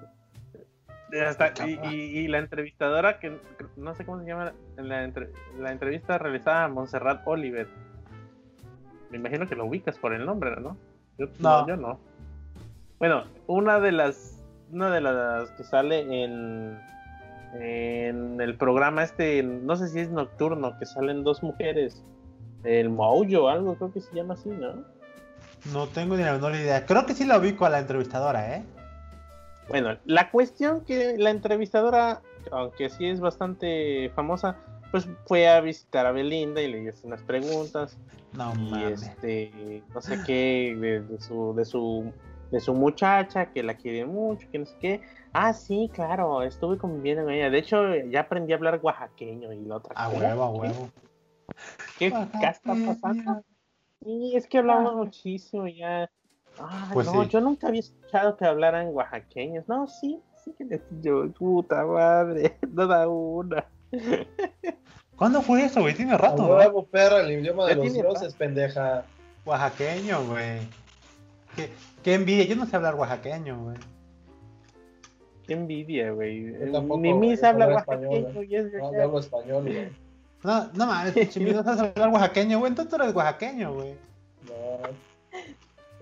Hasta- 1.22 1.50
y, 1.68 1.76
Cabrón. 1.76 1.94
y- 1.94 1.98
y 2.20 2.28
la 2.28 2.40
entrevistadora, 2.40 3.20
que 3.20 3.38
no 3.78 3.94
sé 3.96 4.06
cómo 4.06 4.20
se 4.22 4.26
llama, 4.28 4.54
la, 4.78 5.04
entre- 5.04 5.30
la 5.60 5.72
entrevista 5.72 6.18
realizada 6.18 6.66
a 6.66 6.68
Montserrat 6.70 7.22
Oliver. 7.26 7.68
Me 9.12 9.18
imagino 9.18 9.48
que 9.48 9.56
lo 9.56 9.66
ubicas 9.66 9.98
por 10.00 10.14
el 10.14 10.26
nombre, 10.26 10.52
¿no? 10.60 10.76
Yo 11.18 11.28
no, 11.40 11.62
No. 11.62 11.68
yo 11.68 11.78
no. 11.78 12.00
Bueno, 13.00 13.26
una 13.48 13.80
de 13.80 13.92
las, 13.92 14.42
una 14.72 14.90
de 14.90 15.02
las 15.02 15.52
que 15.52 15.64
sale 15.64 16.24
en, 16.24 16.80
en 17.54 18.42
el 18.42 18.56
programa 18.58 19.04
este, 19.04 19.44
no 19.44 19.76
sé 19.76 19.88
si 19.90 20.00
es 20.00 20.10
nocturno, 20.10 20.78
que 20.80 20.86
salen 20.86 21.24
dos 21.24 21.44
mujeres, 21.44 22.04
el 22.64 22.90
Moullo, 22.90 23.50
algo 23.50 23.76
creo 23.76 23.92
que 23.94 24.02
se 24.02 24.16
llama 24.16 24.34
así, 24.36 24.50
¿no? 24.50 24.84
No 25.74 25.88
tengo 25.88 26.16
ni 26.18 26.24
la 26.24 26.34
menor 26.34 26.56
idea. 26.56 26.86
Creo 26.86 27.06
que 27.06 27.14
sí 27.14 27.26
la 27.26 27.38
ubico 27.38 27.66
a 27.66 27.70
la 27.70 27.80
entrevistadora, 27.80 28.56
¿eh? 28.58 28.64
Bueno, 29.70 29.98
la 30.06 30.30
cuestión 30.30 30.84
que 30.86 31.18
la 31.18 31.30
entrevistadora, 31.30 32.22
aunque 32.52 32.90
sí 32.90 33.08
es 33.08 33.20
bastante 33.20 34.12
famosa, 34.16 34.58
pues 34.92 35.08
fue 35.26 35.48
a 35.48 35.60
visitar 35.62 36.06
a 36.06 36.12
Belinda 36.12 36.62
y 36.62 36.72
le 36.72 36.84
hizo 36.84 37.08
unas 37.08 37.22
preguntas 37.24 37.98
No 38.34 38.54
y 38.54 38.72
mames. 38.72 39.02
este, 39.04 39.82
no 39.94 40.02
sé 40.02 40.20
qué, 40.26 40.76
de, 40.80 41.02
de 41.02 41.20
su, 41.20 41.54
de 41.56 41.66
su, 41.66 42.12
de 42.52 42.60
su 42.60 42.74
muchacha 42.74 43.52
que 43.52 43.64
la 43.64 43.76
quiere 43.76 44.06
mucho, 44.06 44.48
que 44.52 44.60
no 44.60 44.66
sé 44.66 44.76
qué. 44.80 45.02
Ah, 45.34 45.52
sí, 45.54 45.90
claro, 45.92 46.44
estuve 46.44 46.78
conviviendo 46.78 47.24
con 47.24 47.34
ella. 47.34 47.50
De 47.50 47.58
hecho, 47.58 47.96
ya 48.12 48.22
aprendí 48.22 48.54
a 48.54 48.58
hablar 48.58 48.80
oaxaqueño 48.84 49.52
y 49.52 49.66
la 49.66 49.78
otra. 49.78 49.96
A 49.96 50.10
¿qué? 50.10 50.18
huevo, 50.18 50.44
a 50.44 50.50
huevo. 50.52 50.90
¿Qué, 51.98 52.12
qué 52.40 52.48
está 52.48 52.76
pasando? 52.86 53.42
Sí, 54.04 54.34
es 54.36 54.48
que 54.48 54.60
hablamos 54.60 54.96
muchísimo 54.96 55.68
ya. 55.68 56.12
Ah, 56.60 56.90
Pues 56.94 57.08
no, 57.12 57.24
sí. 57.24 57.30
yo 57.30 57.42
nunca 57.42 57.68
había 57.68 57.80
escuchado 57.80 58.38
que 58.38 58.46
hablaran 58.46 58.90
oaxaqueños. 58.94 59.68
No, 59.68 59.88
sí, 59.88 60.20
sí 60.44 60.54
que 60.58 60.66
les 60.66 60.82
yo, 61.02 61.30
puta 61.32 61.86
madre, 61.86 62.58
no 62.72 62.88
da 62.88 63.08
una. 63.08 63.66
¿Cuándo 65.16 65.42
fue 65.42 65.64
eso, 65.66 65.82
güey? 65.82 65.94
Tiene 65.94 66.18
rato, 66.18 66.44
¿no? 66.44 66.56
huevo, 66.56 66.86
perro, 66.86 67.20
el 67.20 67.32
idioma 67.32 67.66
de 67.68 67.76
los 67.76 67.94
dioses, 67.94 68.34
pendeja. 68.34 69.06
Oaxaqueño, 69.46 70.26
güey. 70.26 70.60
¿Qué, 71.56 71.70
qué 72.04 72.14
envidia. 72.16 72.46
Yo 72.46 72.56
no 72.56 72.66
sé 72.66 72.76
hablar 72.76 72.96
oaxaqueño, 72.96 73.62
güey. 73.64 73.78
Qué 75.46 75.54
envidia, 75.54 76.12
güey. 76.12 76.54
Yo 76.54 76.80
habla 77.46 77.68
oaxaqueño. 77.68 78.12
español, 78.18 78.46
y 78.50 78.56
es 78.56 78.74
No, 78.74 78.88
acá. 78.88 78.98
yo 78.98 79.04
hablo 79.04 79.20
español, 79.20 79.64
güey. 79.64 79.90
No, 80.44 80.66
no 80.74 80.86
mames, 80.88 81.30
chimi, 81.30 81.52
no 81.52 81.64
sabes 81.64 81.80
hablar 81.96 82.10
oaxaqueño, 82.10 82.60
güey. 82.60 82.70
Entonces 82.72 82.90
tú 82.96 83.02
eres 83.02 83.16
oaxaqueño, 83.16 83.74
güey. 83.74 83.96
No. 84.48 84.90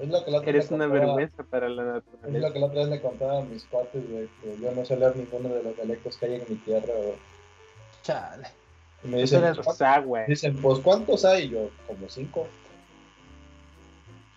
Es 0.02 0.10
lo 0.10 0.26
que 0.26 0.32
la 0.32 0.38
otra 0.40 0.50
Eres 0.50 0.64
vez 0.66 0.72
una 0.72 0.86
contaba- 0.86 1.06
vergüenza 1.06 1.44
para 1.44 1.70
la 1.70 1.82
Es 1.82 1.88
lo 1.88 1.94
naturaleza. 1.94 2.54
que 2.54 2.60
la 2.60 2.66
otra 2.66 2.80
vez 2.80 2.90
le 2.90 3.02
contaba 3.02 3.38
a 3.40 3.42
mis 3.44 3.64
cuates, 3.66 4.10
güey, 4.10 4.28
que 4.42 4.58
yo 4.60 4.72
no 4.72 4.84
sé 4.86 4.94
hablar 4.96 5.16
ninguno 5.16 5.50
de 5.50 5.64
los 5.64 5.76
dialectos 5.76 6.18
que 6.18 6.26
hay 6.26 6.34
en 6.36 6.46
mi 6.50 6.56
tierra, 6.56 6.94
güey. 6.96 7.14
Chale. 8.04 8.48
Y 9.04 9.08
me 9.08 9.18
dicen, 9.22 9.44
güey. 10.06 10.26
dicen, 10.28 10.60
pues 10.62 10.80
¿cuántos 10.80 11.24
hay? 11.26 11.46
Y 11.46 11.50
yo, 11.50 11.70
como 11.88 12.10
cinco. 12.10 12.48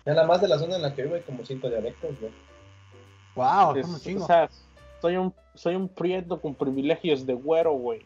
Ya 0.05 0.13
nada 0.13 0.27
más 0.27 0.39
de 0.41 0.47
la 0.47 0.59
zona 0.59 0.75
en 0.75 0.83
la 0.83 0.93
que 0.93 1.01
vivo 1.03 1.15
hay 1.15 1.21
como 1.21 1.43
cinco 1.43 1.67
dialectos, 1.69 2.11
güey. 2.19 2.31
Wow, 3.35 3.75
Es- 3.75 3.81
son 3.85 3.89
un 3.89 3.95
o 3.95 3.99
chingo. 3.99 4.27
sea, 4.27 4.49
soy 5.01 5.17
un, 5.17 5.33
soy 5.55 5.75
un 5.75 5.87
prieto 5.89 6.39
con 6.39 6.53
privilegios 6.53 7.25
de 7.25 7.33
güero, 7.33 7.71
güey. 7.73 8.05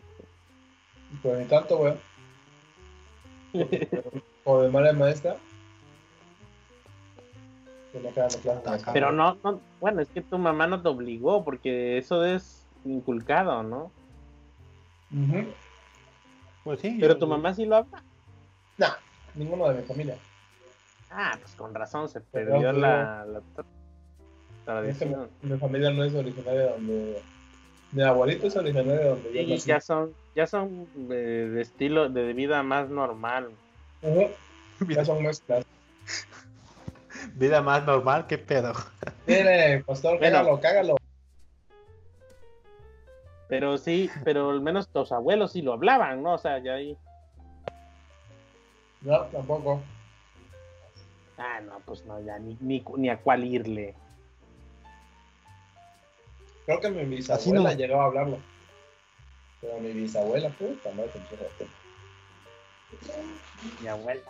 Por 1.22 1.38
mi 1.38 1.46
tanto, 1.46 1.78
güey. 1.78 1.94
O 4.46 4.62
de 4.62 4.70
madre 4.70 4.94
maestra. 4.94 5.36
Que 7.92 8.00
clases. 8.10 8.42
Pero 8.94 9.12
no, 9.12 9.38
no, 9.44 9.60
bueno, 9.80 10.02
es 10.02 10.10
que 10.10 10.22
tu 10.22 10.38
mamá 10.38 10.68
no 10.68 10.82
te 10.82 10.90
obligó, 10.90 11.44
porque 11.44 11.98
eso 11.98 12.24
es 12.24 12.66
inculcado, 12.86 13.64
¿no? 13.64 13.92
Pues 16.64 16.80
sí. 16.82 16.98
Pero 17.00 17.14
yo- 17.14 17.20
tu 17.20 17.28
mamá 17.28 17.54
sí 17.54 17.66
lo 17.66 17.78
habla. 17.78 18.04
No, 18.78 18.88
ninguno 19.36 19.70
de 19.70 19.82
mi 19.82 19.88
familia. 19.88 20.16
Ah, 21.12 21.36
pues 21.42 21.54
con 21.56 21.74
razón 21.74 22.08
se 22.10 22.22
perdió 22.22 22.60
pero- 22.60 22.74
la, 22.74 23.26
la 23.26 23.40
tra- 23.56 23.66
Es 24.86 24.98
que 25.00 25.06
tradición. 25.06 25.30
mi, 25.42 25.50
mi 25.52 25.58
familia 25.58 25.90
no 25.90 26.04
es 26.04 26.14
originaria 26.14 26.62
de 26.62 26.70
donde. 26.70 27.22
Mi 27.92 28.04
abuelito 28.04 28.46
es 28.46 28.56
originario 28.56 28.92
de 28.94 29.10
donde 29.10 29.34
yo 29.48 29.56
nací. 29.56 29.68
ya 29.68 29.82
son, 29.82 30.14
ya 30.36 30.46
son 30.46 30.88
de, 31.10 31.50
de 31.50 31.62
estilo 31.62 32.08
de 32.08 32.34
vida 32.34 32.62
más 32.62 32.88
normal. 32.90 33.50
Vida, 34.04 34.30
Ya 35.02 35.06
son 35.06 35.24
mezclas. 35.24 35.66
Vida 37.34 37.62
más 37.62 37.86
normal, 37.86 38.28
qué 38.28 38.38
pedo. 38.38 38.74
Mire, 39.28 39.84
pastor, 39.86 40.20
Bueno. 40.20 40.38
cágalo, 40.38 40.60
cágalo. 40.62 40.96
Pero 43.48 43.78
sí, 43.78 44.10
pero 44.24 44.52
al 44.52 44.62
menos 44.62 44.88
tus 44.90 45.12
abuelos 45.12 45.54
sí 45.54 45.62
lo 45.62 45.74
hablaban, 45.74 46.22
¿no? 46.22 46.34
O 46.36 46.38
sea, 46.38 46.60
ya 46.60 46.74
ahí. 46.74 46.96
No, 49.02 49.22
tampoco. 49.28 49.82
Ah, 51.38 51.60
no, 51.62 51.80
pues 51.86 52.06
no, 52.06 52.20
ya 52.22 52.38
ni, 52.38 52.58
ni, 52.60 52.84
ni 52.98 53.10
a 53.10 53.18
cuál 53.18 53.44
irle. 53.46 53.96
Creo 56.66 56.80
que 56.82 56.90
mi 56.90 57.00
Así 57.02 57.16
bisabuela 57.52 57.72
no. 57.72 57.76
llegó 57.78 58.02
a 58.02 58.06
hablarlo. 58.06 58.38
Pero 59.62 59.80
mi 59.80 59.92
bisabuela, 59.94 60.50
puta 60.50 60.92
madre. 60.92 61.12
Mi 63.82 63.88
abuela. 63.88 64.22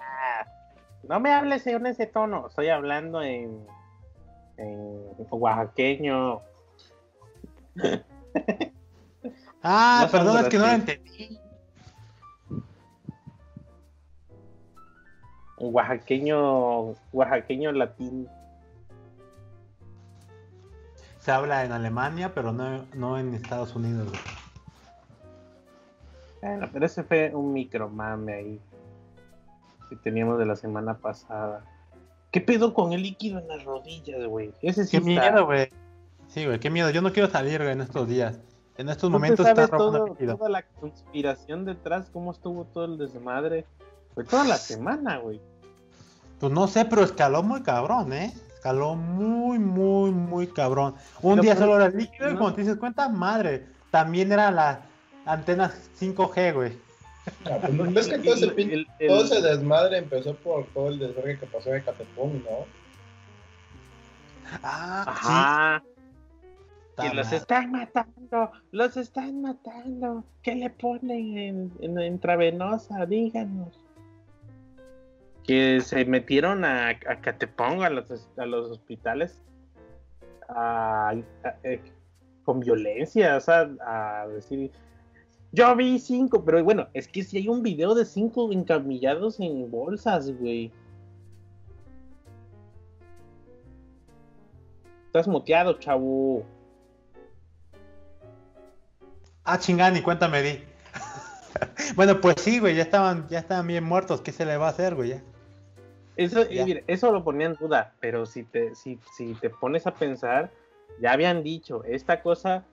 No 1.04 1.20
me 1.20 1.32
hables 1.34 1.66
en 1.68 1.86
ese 1.86 2.08
tono. 2.08 2.48
Estoy 2.48 2.70
hablando 2.70 3.22
en, 3.22 3.66
en 4.58 5.04
oaxaqueño. 5.32 6.42
Ah, 9.62 10.04
No 10.06 10.12
perdón, 10.12 10.38
es 10.40 10.48
que 10.48 10.58
no 10.58 10.68
lo 10.68 10.72
entendí. 10.72 11.40
Oaxaqueño, 15.58 16.96
oaxaqueño 17.12 17.72
latín. 17.74 18.30
Se 21.20 21.32
habla 21.32 21.66
en 21.66 21.74
Alemania, 21.74 22.34
pero 22.34 22.54
no, 22.54 22.86
no 22.96 23.18
en 23.20 23.34
Estados 23.34 23.76
Unidos. 23.76 24.08
Bueno, 26.42 26.70
pero 26.72 26.86
ese 26.86 27.04
fue 27.04 27.32
un 27.36 27.52
micromame 27.52 28.34
ahí. 28.34 28.62
Que 29.89 29.95
teníamos 29.95 30.38
de 30.39 30.45
la 30.45 30.56
semana 30.56 30.97
pasada. 30.97 31.65
¿Qué 32.32 32.41
pedo 32.41 32.73
con 32.73 32.93
el 32.93 33.02
líquido 33.02 33.39
en 33.39 33.47
las 33.47 33.63
rodillas, 33.63 34.23
güey? 34.28 34.54
Ese 34.62 34.86
sí 34.86 34.91
Qué 35.02 35.12
está- 35.12 35.30
miedo, 35.32 35.45
güey. 35.45 35.69
Sí, 36.28 36.45
güey, 36.45 36.60
qué 36.60 36.69
miedo. 36.69 36.89
Yo 36.91 37.02
no 37.02 37.12
quiero 37.12 37.30
salir, 37.30 37.60
güey, 37.60 37.71
en 37.71 37.82
estos 37.82 38.08
días. 38.08 38.39
En 38.78 38.88
estos 38.88 39.10
¿No 39.10 39.17
te 39.17 39.19
momentos 39.21 39.45
está 39.47 39.67
todo- 39.67 40.15
toda 40.15 40.49
la 40.49 40.63
conspiración 40.63 41.65
detrás? 41.65 42.10
¿Cómo 42.13 42.32
estuvo 42.32 42.65
todo 42.65 42.86
el 42.86 42.97
desmadre? 42.97 43.65
Fue 44.13 44.23
toda 44.23 44.43
la 44.45 44.58
semana, 44.58 45.17
güey. 45.17 45.41
Pues 46.39 46.54
no 46.54 46.67
sé, 46.67 46.86
pero 46.86 47.04
escaló 47.04 47.43
muy 47.43 47.62
cabrón, 47.63 48.13
¿eh? 48.13 48.32
Escaló 48.54 48.95
muy, 48.95 49.58
muy, 49.60 50.12
muy 50.12 50.47
cabrón. 50.47 50.95
Un 51.21 51.32
Pero, 51.32 51.41
día 51.43 51.56
solo 51.58 51.75
era 51.78 51.89
líquido 51.89 52.30
y 52.30 52.36
cuando 52.36 52.54
te 52.56 52.62
dices 52.62 52.78
cuenta, 52.78 53.10
madre, 53.10 53.65
también 53.91 54.32
era 54.32 54.52
la 54.52 54.82
antena 55.25 55.71
5G, 55.97 56.54
güey. 56.54 56.78
Pues, 57.43 57.73
¿no 57.73 57.91
¿Ves 57.91 58.08
que 58.08 58.17
todo 58.19 58.34
ese, 58.34 58.45
El- 58.45 58.55
pin- 58.55 58.71
el- 58.71 58.88
el- 58.99 59.08
todo 59.08 59.23
ese 59.25 59.41
desmadre 59.41 59.97
empezó 59.97 60.34
por 60.36 60.65
todo 60.67 60.89
el 60.89 60.99
desvergue 60.99 61.39
que 61.39 61.45
pasó 61.47 61.73
en 61.73 61.84
Catepón, 61.84 62.43
¿no? 62.43 62.65
Ah, 64.63 65.03
Ajá. 65.08 65.84
sí. 65.84 65.89
Que 67.08 67.13
los 67.15 67.32
están 67.32 67.71
matando, 67.71 68.51
los 68.71 68.97
están 68.97 69.41
matando. 69.41 70.23
¿Qué 70.43 70.55
le 70.55 70.69
ponen 70.69 71.38
en, 71.38 71.71
en 71.82 71.99
intravenosa? 72.01 73.05
Díganos. 73.05 73.79
Que 75.45 75.79
se 75.82 76.03
metieron 76.05 76.65
a, 76.65 76.89
a 76.89 77.21
Catepong, 77.21 77.84
a 77.84 77.89
los, 77.89 78.27
a 78.38 78.45
los 78.45 78.69
hospitales, 78.71 79.39
a- 80.49 81.13
a- 81.43 81.55
eh, 81.63 81.82
con 82.43 82.60
violencia, 82.60 83.38
o 83.38 83.39
sea, 83.39 83.69
a 83.86 84.27
decir, 84.27 84.71
yo 85.52 85.76
vi 85.76 86.00
cinco, 86.00 86.44
pero 86.46 86.64
bueno, 86.64 86.88
es 86.94 87.08
que 87.08 87.24
si 87.24 87.38
hay 87.38 87.48
un 87.48 87.64
video 87.64 87.96
de 87.96 88.06
cinco 88.06 88.52
encamillados 88.52 89.40
en 89.40 89.70
bolsas, 89.70 90.32
güey. 90.38 90.72
Estás 95.08 95.28
muteado, 95.28 95.74
chavo. 95.80 96.44
Ah, 99.44 99.58
chingada, 99.58 99.90
ni 99.90 100.02
cuenta 100.02 100.28
me 100.28 100.44
di. 100.44 100.64
bueno, 101.96 102.22
pues 102.22 102.36
sí, 102.40 102.60
güey, 102.60 102.76
ya 102.76 102.84
estaban, 102.84 103.28
ya 103.28 103.40
estaban 103.40 103.66
bien 103.66 103.84
muertos. 103.84 104.22
¿Qué 104.22 104.32
se 104.32 104.46
le 104.46 104.58
va 104.58 104.68
a 104.68 104.70
hacer, 104.70 104.94
güey? 104.94 105.10
ya? 105.10 105.24
Eso, 106.16 106.44
y 106.52 106.56
Ya. 106.56 106.66
mira, 106.66 106.82
eso 106.86 107.12
lo 107.12 107.24
ponía 107.24 107.48
en 107.48 107.56
duda, 107.56 107.94
pero 108.00 108.28
si 108.28 108.44
te, 108.44 108.76
si, 108.76 109.00
si 109.16 109.34
te 109.36 109.50
pones 109.50 109.88
a 109.88 109.96
pensar, 109.96 110.52
ya 111.02 111.14
habían 111.14 111.42
dicho, 111.44 111.84
esta 111.86 112.22
cosa 112.22 112.66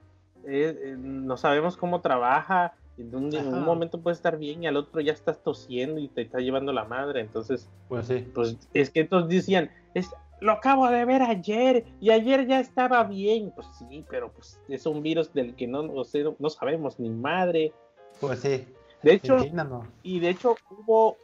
eh, 0.45 0.79
eh, 0.79 0.97
no 0.99 1.37
sabemos 1.37 1.77
cómo 1.77 2.01
trabaja, 2.01 2.75
en 2.99 3.15
un, 3.15 3.35
en 3.35 3.49
un 3.49 3.63
momento 3.65 4.01
puede 4.01 4.15
estar 4.15 4.39
bien 4.39 4.63
y 4.63 4.67
al 4.67 4.77
otro 4.77 5.01
ya 5.01 5.13
estás 5.13 5.43
tosiendo 5.43 6.01
y 6.01 6.09
te 6.09 6.23
está 6.23 6.39
llevando 6.39 6.73
la 6.73 6.85
madre, 6.85 7.21
entonces, 7.21 7.69
Pues 7.89 8.07
sí. 8.07 8.27
pues 8.35 8.57
es 8.73 8.91
que 8.91 9.01
entonces 9.01 9.29
decían, 9.29 9.71
es, 9.95 10.11
lo 10.41 10.53
acabo 10.53 10.89
de 10.89 11.05
ver 11.05 11.23
ayer 11.23 11.85
y 12.01 12.11
ayer 12.11 12.47
ya 12.47 12.61
estaba 12.61 13.05
bien, 13.05 13.53
pues 13.55 13.67
sí, 13.79 14.05
pero 14.09 14.33
pues 14.33 14.61
es 14.69 14.87
un 14.87 15.03
virus 15.03 15.33
del 15.33 15.55
que 15.55 15.67
no, 15.67 15.81
o 15.81 16.05
sea, 16.05 16.25
no 16.39 16.51
sabemos 16.51 16.99
ni 16.99 17.11
madre. 17.11 17.73
Pues 18.21 18.41
sí. 18.41 18.67
De 19.03 19.13
hecho, 19.13 19.37
y 20.03 20.21
de 20.21 20.31
hecho 20.31 20.57
hubo 20.71 21.17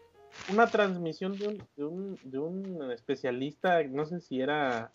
una 0.53 0.67
transmisión 0.67 1.37
de 1.37 1.49
un, 1.49 1.63
de 1.77 1.85
un, 1.85 2.19
de 2.23 2.39
un 2.39 2.91
especialista, 2.93 3.83
no 3.85 4.05
sé 4.05 4.21
si 4.21 4.41
era... 4.41 4.91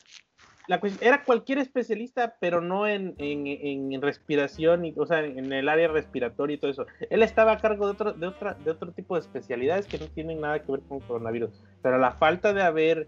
Era 0.99 1.23
cualquier 1.23 1.59
especialista, 1.59 2.35
pero 2.39 2.59
no 2.59 2.87
en, 2.87 3.15
en, 3.17 3.47
en 3.93 4.01
respiración, 4.01 4.85
y, 4.85 4.93
o 4.97 5.05
sea, 5.05 5.23
en 5.23 5.51
el 5.53 5.69
área 5.69 5.87
respiratoria 5.87 6.55
y 6.55 6.57
todo 6.57 6.71
eso. 6.71 6.85
Él 7.09 7.23
estaba 7.23 7.53
a 7.53 7.57
cargo 7.57 7.85
de 7.85 7.91
otro, 7.91 8.13
de, 8.13 8.27
otra, 8.27 8.53
de 8.55 8.71
otro 8.71 8.91
tipo 8.91 9.15
de 9.15 9.21
especialidades 9.21 9.87
que 9.87 9.97
no 9.97 10.07
tienen 10.07 10.41
nada 10.41 10.61
que 10.61 10.71
ver 10.71 10.81
con 10.81 10.99
coronavirus. 10.99 11.51
Pero 11.81 11.95
a 11.95 11.99
la 11.99 12.11
falta 12.11 12.53
de 12.53 12.63
haber, 12.63 13.07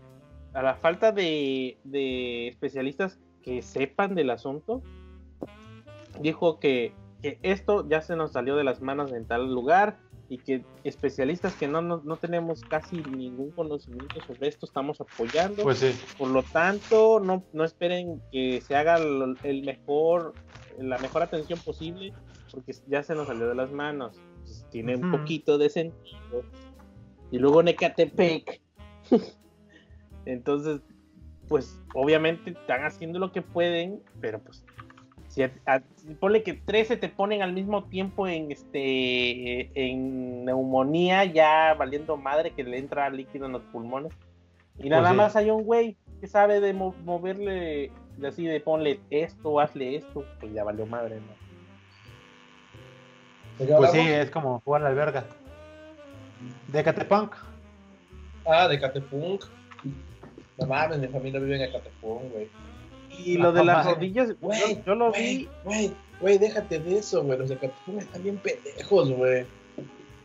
a 0.53 0.63
la 0.63 0.75
falta 0.75 1.11
de, 1.11 1.77
de 1.83 2.47
especialistas 2.47 3.19
que 3.41 3.61
sepan 3.61 4.15
del 4.15 4.29
asunto, 4.29 4.81
dijo 6.21 6.59
que, 6.59 6.93
que 7.21 7.39
esto 7.41 7.87
ya 7.89 8.01
se 8.01 8.15
nos 8.15 8.31
salió 8.31 8.55
de 8.55 8.63
las 8.63 8.81
manos 8.81 9.11
en 9.11 9.27
tal 9.27 9.53
lugar 9.53 9.97
y 10.29 10.37
que 10.37 10.63
especialistas 10.83 11.55
que 11.55 11.67
no, 11.67 11.81
no, 11.81 12.01
no 12.05 12.17
tenemos 12.17 12.61
casi 12.61 12.97
ningún 12.97 13.49
conocimiento 13.51 14.21
sobre 14.21 14.47
esto 14.47 14.67
estamos 14.67 15.01
apoyando. 15.01 15.63
Pues 15.63 15.79
sí. 15.79 15.91
Por 16.17 16.29
lo 16.29 16.43
tanto, 16.43 17.19
no, 17.19 17.43
no 17.51 17.63
esperen 17.63 18.21
que 18.31 18.61
se 18.61 18.75
haga 18.75 18.97
el 18.97 19.63
mejor, 19.63 20.35
la 20.77 20.99
mejor 20.99 21.23
atención 21.23 21.59
posible, 21.59 22.13
porque 22.51 22.73
ya 22.87 23.01
se 23.01 23.15
nos 23.15 23.27
salió 23.27 23.47
de 23.47 23.55
las 23.55 23.71
manos. 23.71 24.21
Entonces, 24.37 24.65
tiene 24.69 24.95
un 24.95 25.11
poquito 25.11 25.57
de 25.57 25.69
sentido. 25.69 26.43
Y 27.31 27.39
luego 27.39 27.63
Necatepec. 27.63 28.61
Entonces, 30.25 30.81
pues 31.47 31.81
obviamente 31.95 32.51
están 32.51 32.85
haciendo 32.85 33.17
lo 33.17 33.31
que 33.31 33.41
pueden, 33.41 34.03
pero 34.21 34.39
pues 34.39 34.63
si 35.39 35.43
a- 35.65 35.75
a- 35.75 35.81
ponle 36.19 36.43
que 36.43 36.53
13 36.53 36.97
te 36.97 37.09
ponen 37.09 37.41
al 37.41 37.53
mismo 37.53 37.85
tiempo 37.85 38.27
en 38.27 38.51
este 38.51 39.69
en 39.79 40.45
neumonía, 40.45 41.23
ya 41.25 41.73
valiendo 41.75 42.17
madre 42.17 42.51
que 42.51 42.63
le 42.63 42.77
entra 42.77 43.09
líquido 43.09 43.45
en 43.45 43.53
los 43.53 43.61
pulmones. 43.63 44.11
Y 44.77 44.89
nada 44.89 45.11
sí. 45.11 45.15
más 45.15 45.35
hay 45.35 45.49
un 45.49 45.63
güey 45.63 45.97
que 46.21 46.27
sabe 46.27 46.59
de 46.59 46.73
mo- 46.73 46.95
moverle, 47.05 47.91
de 48.17 48.27
así 48.27 48.45
de 48.45 48.59
ponle 48.59 48.99
esto, 49.09 49.59
hazle 49.59 49.95
esto, 49.95 50.25
pues 50.39 50.53
ya 50.53 50.63
valió 50.63 50.85
madre, 50.85 51.15
¿no? 51.15 51.39
¿De 53.59 53.67
qué 53.67 53.73
Pues 53.75 53.91
sí, 53.91 53.99
es 53.99 54.29
como 54.31 54.59
jugar 54.61 54.81
la 54.81 54.89
alberga. 54.89 55.25
De 56.67 56.83
Catepunk. 56.83 57.33
Ah, 58.45 58.67
de 58.67 58.79
Catepunk. 58.79 59.43
No 60.57 60.67
mames, 60.67 60.99
mi 60.99 61.07
familia 61.07 61.39
vive 61.39 61.55
en 61.55 61.61
Ecatepunk, 61.69 62.31
güey. 62.31 62.47
Y 63.25 63.37
lo 63.37 63.51
de 63.51 63.63
las 63.63 63.85
rodillas, 63.85 64.35
Güey, 64.39 64.81
yo, 64.85 64.95
lo 64.95 65.09
güey, 65.09 65.37
vi, 65.37 65.49
Güey, 65.63 65.91
güey, 66.21 66.37
déjate 66.37 66.79
de 66.79 66.99
eso, 66.99 67.23
güey. 67.23 67.37
Los 67.37 67.49
de 67.49 67.57
Catepunk 67.57 68.01
están 68.01 68.23
bien 68.23 68.37
pendejos, 68.37 69.11
güey. 69.11 69.45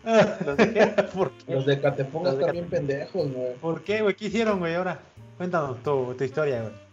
¿Los 0.45 0.57
de 0.57 0.73
qué? 0.73 0.87
¿Por 1.15 1.33
qué? 1.33 1.55
Los 1.55 1.67
de 1.67 1.73
están 1.75 2.53
bien 2.53 2.67
pendejos, 2.67 3.33
güey. 3.33 3.55
¿Por 3.55 3.83
qué, 3.83 4.03
güey? 4.03 4.15
¿Qué 4.15 4.27
hicieron, 4.27 4.59
güey, 4.59 4.75
ahora? 4.75 5.01
Cuéntanos 5.37 5.83
tu, 5.83 6.15
tu 6.15 6.25
historia, 6.25 6.63
güey. 6.63 6.85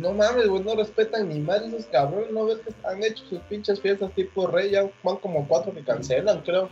No 0.00 0.12
mames, 0.12 0.48
güey, 0.48 0.62
no 0.62 0.74
respetan 0.74 1.28
ni 1.28 1.40
más 1.40 1.62
esos 1.62 1.86
cabrones. 1.86 2.30
¿No 2.30 2.46
ves 2.46 2.58
que 2.58 2.72
han 2.86 3.02
hecho 3.02 3.24
sus 3.24 3.40
pinches 3.40 3.80
fiestas 3.80 4.12
tipo 4.14 4.46
rey? 4.46 4.70
Ya 4.70 4.88
van 5.02 5.16
como 5.16 5.46
cuatro 5.46 5.72
que 5.74 5.82
cancelan, 5.82 6.40
creo. 6.40 6.68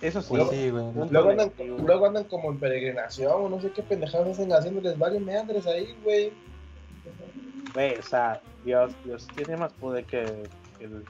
Eso 0.00 0.22
sí. 0.22 0.34
Sí, 0.50 0.70
güey. 0.70 0.84
Luego 1.10 1.30
andan, 1.30 1.52
luego 1.58 2.06
andan 2.06 2.24
como 2.24 2.50
en 2.50 2.58
peregrinación 2.58 3.32
o 3.32 3.48
no 3.48 3.60
sé 3.60 3.70
qué 3.70 3.82
pendejadas 3.82 4.28
hacen 4.30 4.52
haciéndoles 4.52 4.98
varios 4.98 5.22
meandres 5.22 5.66
ahí, 5.66 5.94
güey. 6.02 6.32
Güey, 7.74 7.98
o 7.98 8.02
sea, 8.02 8.40
Dios, 8.64 8.92
Dios 9.04 9.26
tiene 9.36 9.56
más 9.56 9.72
poder 9.74 10.04
que 10.04 10.22
el, 10.80 11.04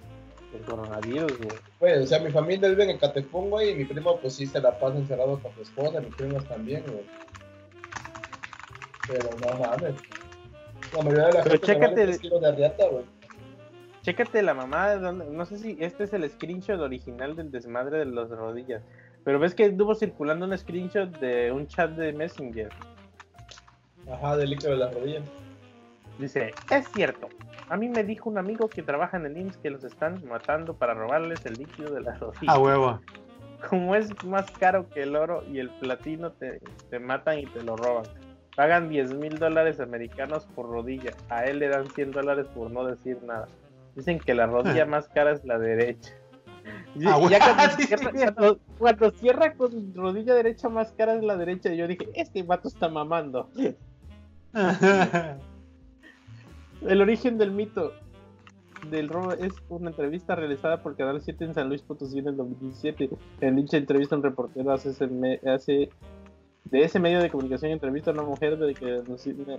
el 0.55 0.61
coronavirus, 0.67 1.39
güey. 1.39 1.51
Güey, 1.81 2.03
o 2.03 2.07
sea, 2.07 2.19
mi 2.19 2.31
familia 2.31 2.69
vive 2.69 2.85
en 2.85 2.91
Ecatepec, 2.91 3.31
güey, 3.31 3.71
y 3.71 3.75
mi 3.77 3.85
primo 3.85 4.19
pues 4.19 4.35
sí 4.35 4.47
se 4.47 4.61
la 4.61 4.79
pasa 4.79 4.97
encerrado 4.99 5.39
con 5.41 5.55
su 5.55 5.63
esposa, 5.63 6.01
mis 6.01 6.15
primos 6.15 6.45
también, 6.47 6.83
güey. 6.87 7.05
Pero 9.09 9.29
no 9.45 9.59
mames. 9.59 9.95
La 10.95 11.03
mayoría 11.03 11.27
de 11.27 11.33
la 11.33 11.43
Pero 11.43 11.51
gente 11.55 11.67
chécate 11.67 12.07
vale 12.07 12.19
el- 12.35 12.41
de 12.41 12.53
riata, 12.53 12.87
güey. 12.89 13.05
Chécate 14.03 14.43
la 14.43 14.55
mamá 14.55 14.95
no 14.97 15.45
sé 15.45 15.59
si 15.59 15.77
este 15.79 16.05
es 16.05 16.13
el 16.15 16.29
screenshot 16.31 16.81
original 16.81 17.37
del 17.37 17.51
desmadre 17.51 17.99
de 17.99 18.07
las 18.07 18.31
rodillas, 18.31 18.83
pero 19.25 19.39
ves 19.39 19.55
que 19.55 19.67
estuvo 19.67 19.95
circulando 19.95 20.47
un 20.47 20.57
screenshot 20.57 21.11
de 21.21 21.53
un 21.53 21.67
chat 21.67 21.91
de 21.91 22.13
Messenger. 22.15 22.71
Ajá, 24.11 24.37
del 24.39 24.51
líquido 24.51 24.73
de 24.73 24.79
las 24.79 24.95
rodillas. 24.95 25.23
Dice, 26.19 26.53
es 26.71 26.89
cierto, 26.93 27.29
a 27.69 27.77
mí 27.77 27.89
me 27.89 28.05
dijo 28.05 28.29
un 28.29 28.37
amigo 28.37 28.69
que 28.69 28.83
trabaja 28.83 29.17
en 29.17 29.27
el 29.27 29.37
IMSS 29.39 29.57
que 29.59 29.71
los 29.71 29.85
están 29.85 30.23
matando 30.27 30.75
para 30.75 30.93
robarles 30.93 31.45
el 31.47 31.55
líquido 31.55 31.95
de 31.95 32.01
las 32.03 32.19
rodillas. 32.19 32.55
A 32.55 32.59
huevo. 32.59 33.01
Como 33.69 33.95
es 33.95 34.25
más 34.25 34.51
caro 34.53 34.89
que 34.89 35.03
el 35.03 35.15
oro 35.17 35.45
y 35.51 35.59
el 35.61 35.71
platino, 35.71 36.33
te, 36.33 36.61
te 36.91 36.99
matan 36.99 37.39
y 37.39 37.47
te 37.47 37.63
lo 37.63 37.77
roban. 37.77 38.05
Pagan 38.57 38.89
10 38.89 39.15
mil 39.15 39.39
dólares 39.39 39.81
americanos 39.81 40.47
por 40.55 40.69
rodilla. 40.69 41.13
A 41.29 41.45
él 41.45 41.61
le 41.61 41.69
dan 41.69 41.89
100 41.89 42.11
dólares 42.11 42.47
por 42.55 42.71
no 42.71 42.85
decir 42.85 43.23
nada. 43.23 43.47
Dicen 43.95 44.19
que 44.19 44.35
la 44.35 44.47
rodilla 44.47 44.87
más 44.87 45.09
cara 45.09 45.33
es 45.33 45.45
la 45.45 45.59
derecha. 45.59 46.11
Ah, 47.07 47.21
y 47.23 47.29
ya 47.29 47.39
cuando, 47.39 47.77
cierra, 48.13 48.57
cuando 48.79 49.11
cierra 49.13 49.55
con 49.55 49.95
rodilla 49.95 50.35
derecha 50.35 50.69
más 50.69 50.93
cara 50.93 51.15
es 51.15 51.23
la 51.23 51.37
derecha, 51.37 51.73
yo 51.73 51.87
dije, 51.87 52.09
este 52.15 52.43
vato 52.43 52.69
está 52.69 52.89
mamando. 52.89 53.49
El 56.87 57.01
origen 57.03 57.39
del 57.39 57.51
mito 57.51 57.93
del 58.91 59.09
robo 59.09 59.33
es 59.33 59.53
una 59.69 59.91
entrevista 59.91 60.35
realizada 60.35 60.83
por 60.83 60.97
Canal 60.97 61.21
7 61.21 61.45
en 61.45 61.55
San 61.55 61.69
Luis 61.69 61.83
Potosí 61.83 62.19
en 62.19 62.29
el 62.29 62.37
2017. 62.37 63.11
En 63.43 63.57
dicha 63.57 63.77
entrevista, 63.77 64.17
un 64.17 64.23
reportero 64.23 64.73
hace, 64.73 64.91
ese 64.91 65.07
me- 65.07 65.41
hace- 65.47 65.91
de 66.65 66.83
ese 66.83 66.99
medio 66.99 67.21
de 67.21 67.31
comunicación 67.31 67.73
entrevista 67.73 68.11
a 68.11 68.15
una 68.15 68.23
mujer 68.23 68.57
de 68.59 68.75
que 68.75 69.03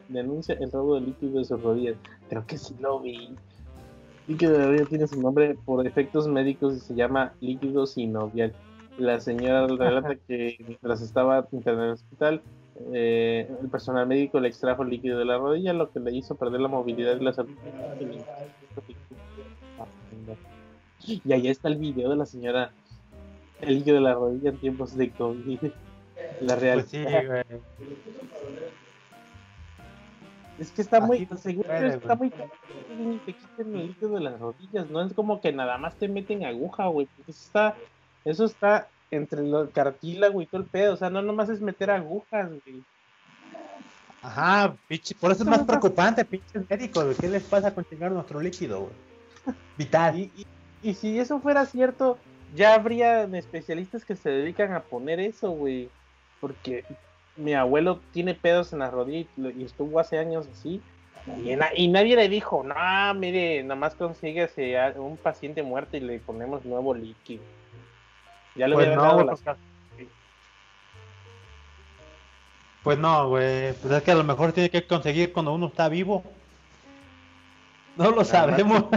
denuncia, 0.09 0.55
el 0.59 0.71
robo 0.71 0.95
de 0.95 1.01
líquido 1.01 1.39
de 1.39 1.45
sus 1.45 1.61
rodillas. 1.61 1.95
Creo 2.29 2.45
que 2.47 2.57
sí 2.57 2.75
lo 2.79 2.99
vi. 2.99 3.35
Líquido 4.27 4.53
de 4.53 4.65
rodilla 4.65 4.85
tiene 4.85 5.07
su 5.07 5.21
nombre 5.21 5.55
por 5.65 5.85
efectos 5.85 6.27
médicos 6.27 6.75
y 6.75 6.79
se 6.79 6.95
llama 6.95 7.33
líquido 7.41 7.85
sinovial. 7.85 8.53
La 8.97 9.19
señora 9.19 9.67
relata 9.67 10.15
que 10.27 10.57
mientras 10.65 11.01
estaba 11.01 11.47
en 11.51 11.67
el 11.67 11.91
hospital, 11.91 12.41
eh, 12.93 13.49
el 13.61 13.69
personal 13.69 14.07
médico 14.07 14.39
le 14.39 14.47
extrajo 14.47 14.83
el 14.83 14.89
líquido 14.89 15.19
de 15.19 15.25
la 15.25 15.37
rodilla, 15.37 15.73
lo 15.73 15.91
que 15.91 15.99
le 15.99 16.11
hizo 16.11 16.35
perder 16.35 16.61
la 16.61 16.67
movilidad 16.67 17.19
y 17.19 17.23
la 17.23 17.33
salud. 17.33 17.55
Y 21.05 21.33
ahí 21.33 21.47
está 21.47 21.67
el 21.67 21.77
video 21.77 22.09
de 22.09 22.15
la 22.15 22.25
señora, 22.25 22.71
el 23.59 23.75
líquido 23.75 23.95
de 23.95 24.01
la 24.01 24.13
rodilla 24.13 24.49
en 24.51 24.57
tiempos 24.57 24.95
de 24.95 25.09
COVID. 25.11 25.59
La 26.41 26.55
real. 26.55 26.79
Pues 26.79 26.89
sí, 26.89 27.03
güey. 27.03 27.43
Es 30.59 30.71
que 30.71 30.81
está 30.81 30.97
Así 30.97 31.07
muy, 31.07 31.27
no 31.29 31.37
se 31.37 31.43
según 31.43 31.63
yo, 31.63 31.69
puede, 31.69 31.87
está 31.87 32.15
güey. 32.15 32.31
muy 32.95 33.17
te 33.25 33.33
quiten 33.33 33.75
el 33.75 33.87
líquido 33.87 34.09
de 34.11 34.19
las 34.21 34.39
rodillas, 34.39 34.89
no 34.89 35.01
es 35.01 35.13
como 35.13 35.41
que 35.41 35.51
nada 35.51 35.77
más 35.77 35.95
te 35.95 36.07
meten 36.07 36.45
aguja, 36.45 36.85
güey, 36.87 37.07
porque 37.15 37.31
eso 37.31 37.41
está, 37.43 37.75
eso 38.25 38.45
está 38.45 38.87
entre 39.11 39.41
el 39.41 39.69
cartílago 39.73 40.41
y 40.41 40.45
todo 40.45 40.61
el 40.61 40.67
pedo, 40.67 40.93
o 40.93 40.97
sea, 40.97 41.09
no 41.09 41.21
nomás 41.21 41.49
es 41.49 41.61
meter 41.61 41.91
agujas, 41.91 42.49
güey. 42.49 42.81
Ajá, 44.23 44.75
pinche. 44.87 45.15
Por 45.15 45.31
eso 45.31 45.43
es 45.43 45.49
más 45.49 45.63
preocupante, 45.63 46.23
pinches 46.23 46.69
médicos, 46.69 47.03
güey. 47.03 47.15
¿Qué 47.17 47.27
les 47.27 47.43
pasa 47.43 47.73
con 47.73 47.85
chingar 47.85 48.11
nuestro 48.11 48.39
líquido, 48.39 48.81
güey? 48.81 48.93
Vital. 49.77 50.17
Y, 50.17 50.31
y, 50.35 50.89
y 50.89 50.93
si 50.93 51.19
eso 51.19 51.39
fuera 51.39 51.65
cierto, 51.65 52.17
ya 52.55 52.75
habría 52.75 53.23
especialistas 53.23 54.05
que 54.05 54.15
se 54.15 54.29
dedican 54.29 54.73
a 54.73 54.81
poner 54.81 55.19
eso, 55.19 55.51
güey, 55.51 55.89
porque 56.39 56.85
mi 57.35 57.53
abuelo 57.53 57.99
tiene 58.11 58.35
pedos 58.35 58.73
en 58.73 58.79
la 58.79 58.91
rodilla 58.91 59.27
y, 59.37 59.63
estuvo 59.63 59.99
hace 59.99 60.17
años 60.19 60.47
así. 60.51 60.81
Y, 61.43 61.55
na- 61.55 61.71
y 61.75 61.87
nadie 61.87 62.15
le 62.15 62.29
dijo, 62.29 62.63
no, 62.63 63.13
mire, 63.15 63.63
nomás 63.63 63.95
consíguese 63.95 64.79
a 64.79 64.93
un 64.97 65.17
paciente 65.17 65.63
muerto 65.63 65.97
y 65.97 65.99
le 65.99 66.19
ponemos 66.19 66.65
nuevo 66.65 66.93
líquido. 66.93 67.43
Ya 68.55 68.67
le 68.67 68.75
Pues 68.75 68.87
hubieran 68.87 69.05
no, 69.05 69.23
las 69.23 69.41
porque- 69.41 69.59
Pues 72.83 72.97
no, 72.97 73.29
güey. 73.29 73.73
Pues 73.73 73.93
es 73.93 74.03
que 74.03 74.11
a 74.11 74.15
lo 74.15 74.23
mejor 74.23 74.51
tiene 74.53 74.69
que 74.69 74.85
conseguir 74.85 75.31
cuando 75.31 75.53
uno 75.53 75.67
está 75.67 75.87
vivo. 75.87 76.23
No 77.95 78.11
lo 78.11 78.23
sabemos. 78.25 78.85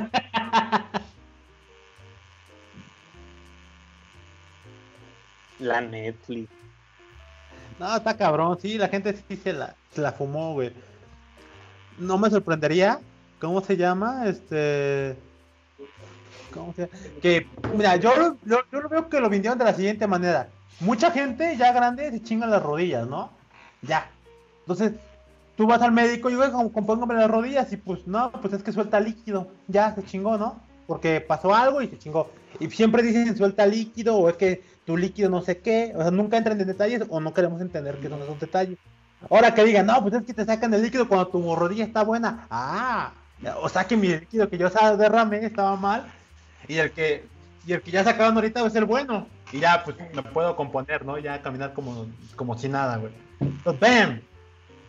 la 5.58 5.80
Netflix. 5.80 6.50
No, 7.78 7.96
está 7.96 8.16
cabrón. 8.16 8.58
Sí, 8.60 8.78
la 8.78 8.88
gente 8.88 9.14
sí 9.28 9.36
se 9.36 9.52
la, 9.52 9.74
se 9.92 10.00
la 10.00 10.12
fumó, 10.12 10.52
güey. 10.54 10.72
No 11.98 12.18
me 12.18 12.30
sorprendería. 12.30 13.00
¿Cómo 13.40 13.60
se 13.60 13.76
llama? 13.76 14.26
Este. 14.26 15.16
¿Cómo 16.52 16.72
se? 16.74 16.88
Que, 17.20 17.46
mira, 17.76 17.96
yo, 17.96 18.12
yo, 18.44 18.58
yo 18.70 18.80
lo 18.80 18.88
veo 18.88 19.08
que 19.08 19.20
lo 19.20 19.28
vendieron 19.28 19.58
de 19.58 19.64
la 19.64 19.74
siguiente 19.74 20.06
manera. 20.06 20.48
Mucha 20.80 21.10
gente 21.10 21.56
ya 21.56 21.72
grande 21.72 22.10
se 22.10 22.22
chinga 22.22 22.46
las 22.46 22.62
rodillas, 22.62 23.06
¿no? 23.06 23.30
Ya. 23.82 24.10
Entonces, 24.60 24.92
tú 25.56 25.66
vas 25.66 25.82
al 25.82 25.92
médico 25.92 26.30
y, 26.30 26.34
güey, 26.36 26.50
com- 26.50 26.70
compóngame 26.70 27.14
las 27.14 27.30
rodillas 27.30 27.72
y 27.72 27.76
pues 27.76 28.06
no, 28.06 28.32
pues 28.32 28.54
es 28.54 28.62
que 28.62 28.72
suelta 28.72 29.00
líquido. 29.00 29.48
Ya, 29.68 29.94
se 29.94 30.04
chingó, 30.04 30.36
¿no? 30.38 30.60
Porque 30.86 31.20
pasó 31.20 31.54
algo 31.54 31.80
y 31.82 31.88
se 31.88 31.98
chingó. 31.98 32.30
Y 32.60 32.70
siempre 32.70 33.02
dicen 33.02 33.36
suelta 33.36 33.66
líquido 33.66 34.16
o 34.16 34.28
es 34.28 34.36
que 34.36 34.62
tu 34.84 34.96
líquido 34.96 35.30
no 35.30 35.42
sé 35.42 35.58
qué. 35.58 35.92
O 35.96 36.02
sea, 36.02 36.10
nunca 36.10 36.36
entran 36.36 36.60
en 36.60 36.66
detalles 36.66 37.02
o 37.08 37.20
no 37.20 37.34
queremos 37.34 37.60
entender 37.60 37.98
que 37.98 38.08
son 38.08 38.22
esos 38.22 38.38
detalles. 38.38 38.78
Ahora 39.30 39.54
que 39.54 39.64
digan, 39.64 39.86
no, 39.86 40.02
pues 40.02 40.14
es 40.14 40.22
que 40.24 40.34
te 40.34 40.44
sacan 40.44 40.74
el 40.74 40.82
líquido 40.82 41.08
cuando 41.08 41.28
tu 41.28 41.54
rodilla 41.54 41.84
está 41.84 42.02
buena. 42.02 42.46
Ah, 42.50 43.12
o 43.60 43.68
sea 43.68 43.86
mi 43.90 44.08
líquido 44.08 44.48
que 44.48 44.58
yo 44.58 44.68
derramé 44.96 45.44
estaba 45.44 45.76
mal. 45.76 46.04
Y 46.68 46.76
el 46.78 46.90
que, 46.92 47.24
y 47.66 47.72
el 47.72 47.82
que 47.82 47.90
ya 47.90 48.04
sacaron 48.04 48.34
ahorita 48.34 48.64
es 48.66 48.74
el 48.74 48.84
bueno. 48.84 49.26
Y 49.52 49.60
ya, 49.60 49.82
pues 49.84 49.96
me 50.14 50.22
puedo 50.22 50.56
componer, 50.56 51.04
¿no? 51.04 51.18
Ya 51.18 51.40
caminar 51.42 51.72
como, 51.74 52.06
como 52.36 52.56
si 52.58 52.68
nada, 52.68 52.96
güey. 52.96 53.12
Entonces, 53.40 53.80
ven, 53.80 54.22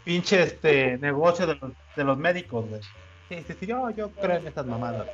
pinche 0.04 0.42
este 0.44 0.98
negocio 0.98 1.46
de 1.48 1.56
los, 1.56 1.72
de 1.96 2.04
los 2.04 2.18
médicos, 2.18 2.68
güey. 2.70 2.82
Sí, 3.30 3.44
sí, 3.48 3.54
sí, 3.60 3.66
yo, 3.66 3.90
yo 3.92 4.10
creo 4.12 4.38
en 4.38 4.48
estas 4.48 4.66
mamadas. 4.66 5.08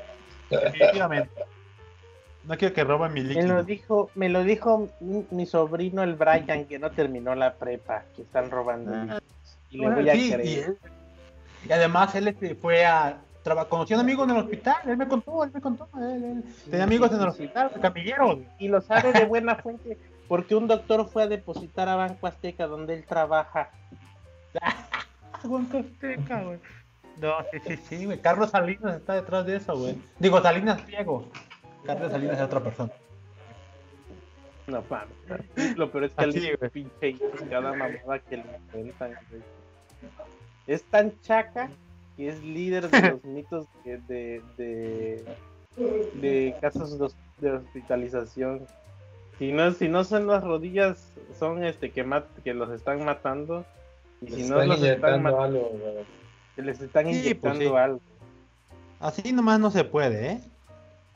Definitivamente. 0.49 1.29
No 2.43 2.57
quiero 2.57 2.73
que 2.73 2.83
roben 2.83 3.13
mi 3.13 3.21
Me 3.21 3.33
lo 3.35 3.39
líquido. 3.41 3.63
dijo, 3.63 4.09
me 4.15 4.27
lo 4.29 4.43
dijo 4.43 4.89
mi, 4.99 5.25
mi 5.31 5.45
sobrino 5.45 6.01
el 6.03 6.15
Brian 6.15 6.65
que 6.65 6.79
no 6.79 6.89
terminó 6.91 7.35
la 7.35 7.53
prepa, 7.53 8.03
que 8.15 8.23
están 8.23 8.49
robando 8.49 8.91
Ah. 8.93 9.19
Y 9.69 9.77
le 9.77 9.89
voy 9.89 10.09
a 10.09 10.13
Sí, 10.13 10.31
creer. 10.33 10.45
y, 10.45 10.53
él- 10.59 10.77
y 11.69 11.71
además 11.71 12.15
él 12.15 12.27
este, 12.29 12.55
fue 12.55 12.85
a 12.85 13.17
traba- 13.43 13.67
conoció 13.67 13.95
a 13.95 13.99
un 13.99 14.05
amigo 14.05 14.23
en 14.23 14.29
el 14.31 14.37
hospital, 14.37 14.75
él 14.85 14.97
me 14.97 15.07
contó, 15.07 15.43
él 15.43 15.51
me 15.53 15.61
contó, 15.61 15.87
él, 15.97 16.23
él 16.23 16.43
tenía 16.69 16.83
amigos 16.83 17.11
en 17.11 17.21
el 17.21 17.27
hospital, 17.27 17.71
camilleros. 17.81 18.39
Y 18.59 18.67
lo 18.67 18.81
sabe 18.81 19.13
de 19.13 19.25
buena 19.25 19.55
fuente, 19.55 19.97
porque 20.27 20.55
un 20.55 20.67
doctor 20.67 21.07
fue 21.09 21.23
a 21.23 21.27
depositar 21.27 21.89
a 21.89 21.95
Banco 21.95 22.27
Azteca 22.27 22.67
donde 22.67 22.93
él 22.95 23.05
trabaja. 23.05 23.69
Banco 25.43 25.77
Azteca, 25.79 26.43
güey. 26.43 26.59
No, 27.19 27.33
sí, 27.51 27.59
sí, 27.67 27.77
sí, 27.77 28.05
güey. 28.05 28.19
Carlos 28.19 28.51
Salinas 28.51 28.95
está 28.95 29.15
detrás 29.15 29.45
de 29.45 29.57
eso, 29.57 29.75
güey. 29.77 29.97
Digo, 30.19 30.41
Salinas 30.41 30.81
Pliego. 30.81 31.25
Carlos 31.85 32.11
Salinas 32.11 32.37
es 32.37 32.43
otra 32.43 32.59
persona. 32.61 32.91
No 34.67 34.83
mames. 34.89 35.77
Lo 35.77 35.91
peor 35.91 36.05
es 36.05 36.13
que 36.13 36.23
Así, 36.25 36.47
el 36.47 36.69
pinche 36.69 37.15
cada 37.49 37.71
mamada 37.73 38.19
que 38.19 38.37
le 38.37 38.43
inventan, 38.75 39.13
güey. 39.29 39.41
Es 40.67 40.83
tan 40.85 41.19
chaca 41.21 41.69
que 42.21 42.29
es 42.29 42.43
líder 42.43 42.87
de 42.91 43.01
los 43.09 43.23
mitos 43.23 43.65
de, 43.83 43.97
de, 44.07 44.41
de, 44.55 45.25
de 46.13 46.55
casos 46.61 46.99
de, 46.99 47.05
hos- 47.05 47.15
de 47.39 47.51
hospitalización. 47.51 48.61
Si 49.39 49.51
no, 49.51 49.71
si 49.71 49.87
no 49.89 50.03
son 50.03 50.27
las 50.27 50.43
rodillas, 50.43 51.11
son 51.39 51.63
este 51.63 51.89
que 51.89 52.03
mat, 52.03 52.25
que 52.43 52.53
los 52.53 52.69
están 52.69 53.03
matando. 53.03 53.65
Y 54.21 54.29
si 54.29 54.43
no 54.43 54.61
están 54.61 54.67
los 54.67 54.83
están 54.83 55.15
inyectando 55.15 55.23
matando, 55.23 55.71
algo, 55.71 56.05
les 56.57 56.79
están 56.79 57.05
Sí, 57.07 57.33
pues 57.33 57.55
inyectando 57.55 57.59
sí. 57.71 57.75
algo. 57.75 58.01
Así 58.99 59.33
nomás 59.33 59.59
no 59.59 59.71
se 59.71 59.83
puede, 59.83 60.33
¿eh? 60.33 60.41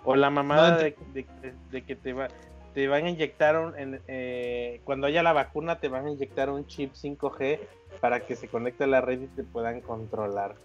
O 0.05 0.15
la 0.15 0.31
mamada 0.31 0.71
No, 0.71 0.77
de, 0.77 0.95
de- 1.13 1.53
de 1.71 1.81
que 1.83 1.95
te 1.95 2.13
va 2.13 2.29
te 2.73 2.87
van 2.89 3.05
a 3.05 3.09
inyectar 3.11 3.57
un, 3.57 3.77
en- 3.77 4.01
eh, 4.07 4.81
cuando 4.85 5.05
haya 5.05 5.21
la 5.23 5.31
vacuna 5.33 5.79
te 5.79 5.87
van 5.87 6.07
a 6.07 6.11
inyectar 6.11 6.49
un 6.49 6.65
chip 6.65 6.93
5G 6.93 7.59
para 8.01 8.21
que 8.25 8.35
se 8.35 8.47
conecte 8.49 8.83
a 8.83 8.87
la 8.87 9.01
red 9.01 9.21
y 9.21 9.27
te 9.27 9.43
puedan 9.43 9.79
controlar. 9.81 10.55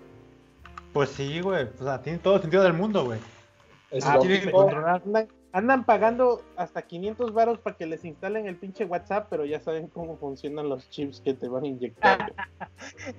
Pues 0.93 1.11
sí, 1.11 1.41
güey. 1.41 1.69
O 1.79 1.85
sea, 1.85 2.03
tiene 2.03 2.19
todo 2.19 2.37
el 2.37 2.43
sentido 2.43 2.63
del 2.63 2.73
mundo, 2.73 3.05
güey. 3.05 3.21
Es 3.91 4.05
Ah, 4.05 4.15
lo 4.17 4.21
tiene 4.21 4.41
que 4.41 4.51
controlar. 4.51 5.03
Andan, 5.05 5.29
Andan 5.53 5.85
pagando 5.85 6.43
hasta 6.57 6.83
500 6.83 7.33
varos 7.35 7.59
para 7.59 7.77
que 7.77 7.85
les 7.85 8.05
instalen 8.05 8.47
el 8.47 8.55
pinche 8.55 8.85
WhatsApp, 8.85 9.27
pero 9.29 9.45
ya 9.45 9.59
saben 9.59 9.89
cómo 9.89 10.17
funcionan 10.17 10.69
los 10.69 10.89
chips 10.91 11.21
que 11.21 11.35
te 11.35 11.49
van 11.49 11.65
a 11.65 11.67
inyectar. 11.67 12.33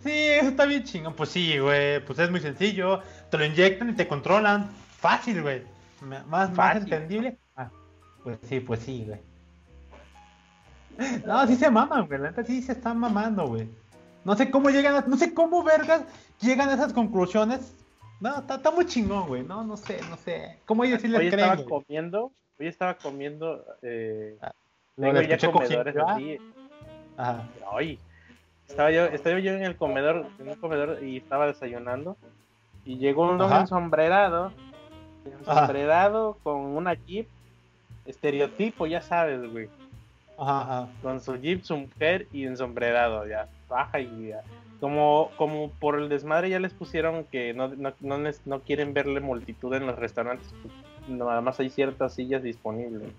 Sí, 0.03 0.11
eso 0.11 0.49
está 0.49 0.65
bien 0.65 0.84
chingón. 0.84 1.13
Pues 1.13 1.30
sí, 1.30 1.59
güey. 1.59 2.03
Pues 2.05 2.17
es 2.19 2.32
muy 2.32 2.39
sencillo. 2.39 3.01
Te 3.30 3.38
lo 3.38 3.45
inyectan 3.45 3.89
y 3.89 3.93
te 3.93 4.07
controlan. 4.07 4.69
Fácil, 4.97 5.41
güey. 5.41 5.63
Más, 6.01 6.51
más 6.51 6.78
entendible. 6.78 7.38
Ah, 7.55 7.69
pues 8.24 8.39
sí, 8.43 8.59
pues 8.59 8.80
sí, 8.80 9.05
güey. 9.05 9.19
No, 11.26 11.45
sí 11.47 11.55
se 11.55 11.69
maman, 11.69 12.07
güey. 12.07 12.19
La 12.19 12.30
neta 12.30 12.43
sí 12.43 12.61
se 12.61 12.74
están 12.74 12.97
mamando, 12.97 13.47
güey. 13.47 13.67
No 14.24 14.36
sé 14.36 14.51
cómo 14.51 14.69
llegan, 14.69 14.95
a- 14.95 15.05
no 15.07 15.17
sé 15.17 15.34
cómo 15.34 15.63
vergas 15.63 16.03
llegan 16.41 16.69
a 16.69 16.74
esas 16.74 16.93
conclusiones. 16.93 17.76
No, 18.19 18.38
está, 18.39 18.55
está 18.55 18.69
muy 18.72 18.86
chingón, 18.86 19.28
güey. 19.28 19.43
No, 19.43 19.63
no 19.63 19.76
sé, 19.78 19.99
no 20.09 20.15
sé. 20.17 20.59
¿Cómo 20.65 20.84
ellos 20.84 21.01
sí 21.01 21.07
les 21.07 21.19
hoy 21.22 21.30
creen, 21.30 21.39
estaba 21.49 21.55
güey? 21.63 21.67
comiendo, 21.84 22.32
hoy 22.59 22.67
estaba 22.67 22.93
comiendo, 22.95 23.65
eh, 23.82 24.38
Lo 24.97 25.11
tengo 25.13 25.22
ya 25.22 25.51
comedores 25.51 25.95
así. 25.97 26.38
Ajá. 27.17 27.47
Ay, 27.76 27.97
estaba 28.67 28.91
yo, 28.91 29.05
estaba 29.05 29.39
yo 29.39 29.53
en 29.53 29.63
el 29.63 29.76
comedor, 29.76 30.28
en 30.39 30.49
un 30.49 30.55
comedor 30.55 31.03
y 31.03 31.17
estaba 31.17 31.47
desayunando 31.47 32.15
y 32.86 32.97
llegó 32.97 33.30
un 33.30 33.41
Ajá. 33.41 33.61
ensombrerado, 33.61 34.51
ensombrerado 35.26 36.38
con 36.43 36.57
una 36.57 36.93
jeep, 36.93 37.28
estereotipo, 38.05 38.88
ya 38.88 39.01
sabes, 39.01 39.49
güey, 39.51 39.69
Ajá, 40.38 40.61
ajá. 40.61 40.88
con 41.01 41.22
su 41.22 41.36
jeep, 41.38 41.63
su 41.63 41.76
mujer 41.78 42.28
y 42.32 42.45
ensombrerado, 42.45 43.28
ya, 43.28 43.47
baja 43.72 43.99
y 43.99 44.28
ya. 44.28 44.41
Como, 44.80 45.32
como 45.38 45.69
por 45.80 45.97
el 45.99 46.09
desmadre 46.09 46.49
ya 46.49 46.59
les 46.59 46.74
pusieron 46.74 47.24
que 47.26 47.53
no, 47.53 47.67
no, 47.69 47.93
no, 48.01 48.17
les- 48.19 48.45
no 48.45 48.59
quieren 48.61 48.93
verle 48.93 49.19
multitud 49.19 49.74
en 49.74 49.86
los 49.88 49.97
restaurantes, 49.97 50.47
nada 51.07 51.41
más 51.41 51.59
hay 51.59 51.69
ciertas 51.72 52.13
sillas 52.13 52.43
disponibles. 52.43 53.11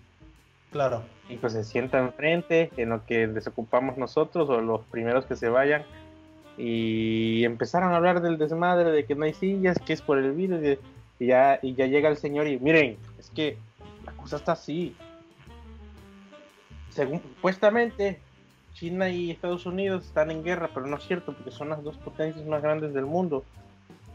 Claro. 0.73 1.03
y 1.29 1.37
pues 1.37 1.53
se 1.53 1.65
sienta 1.65 1.99
enfrente 1.99 2.71
en 2.79 2.89
lo 2.89 3.05
que 3.05 3.27
desocupamos 3.27 3.99
nosotros 3.99 4.49
o 4.49 4.63
los 4.63 4.81
primeros 4.87 5.27
que 5.27 5.37
se 5.37 5.51
vayan 5.51 5.85
y 6.57 7.45
empezaron 7.45 7.93
a 7.93 7.97
hablar 7.97 8.23
del 8.23 8.39
desmadre 8.39 8.91
de 8.91 9.05
que 9.05 9.15
no 9.15 9.25
hay 9.27 9.35
sillas 9.35 9.79
que 9.79 9.93
es 9.93 10.01
por 10.01 10.17
el 10.17 10.33
virus 10.33 10.61
y, 10.65 10.79
y 11.25 11.27
ya 11.29 11.59
y 11.61 11.75
ya 11.75 11.85
llega 11.87 12.09
el 12.09 12.17
señor 12.17 12.47
y 12.49 12.59
miren 12.59 12.97
es 13.19 13.29
que 13.29 13.59
la 14.07 14.13
cosa 14.13 14.37
está 14.37 14.53
así 14.53 14.97
según 16.89 17.21
supuestamente 17.21 18.19
China 18.75 19.09
y 19.09 19.31
Estados 19.31 19.67
Unidos 19.67 20.07
están 20.07 20.31
en 20.31 20.43
guerra 20.43 20.71
pero 20.73 20.87
no 20.87 20.97
es 20.97 21.05
cierto 21.05 21.33
porque 21.33 21.51
son 21.51 21.69
las 21.69 21.83
dos 21.83 21.97
potencias 21.99 22.45
más 22.47 22.63
grandes 22.63 22.95
del 22.95 23.07
mundo 23.07 23.45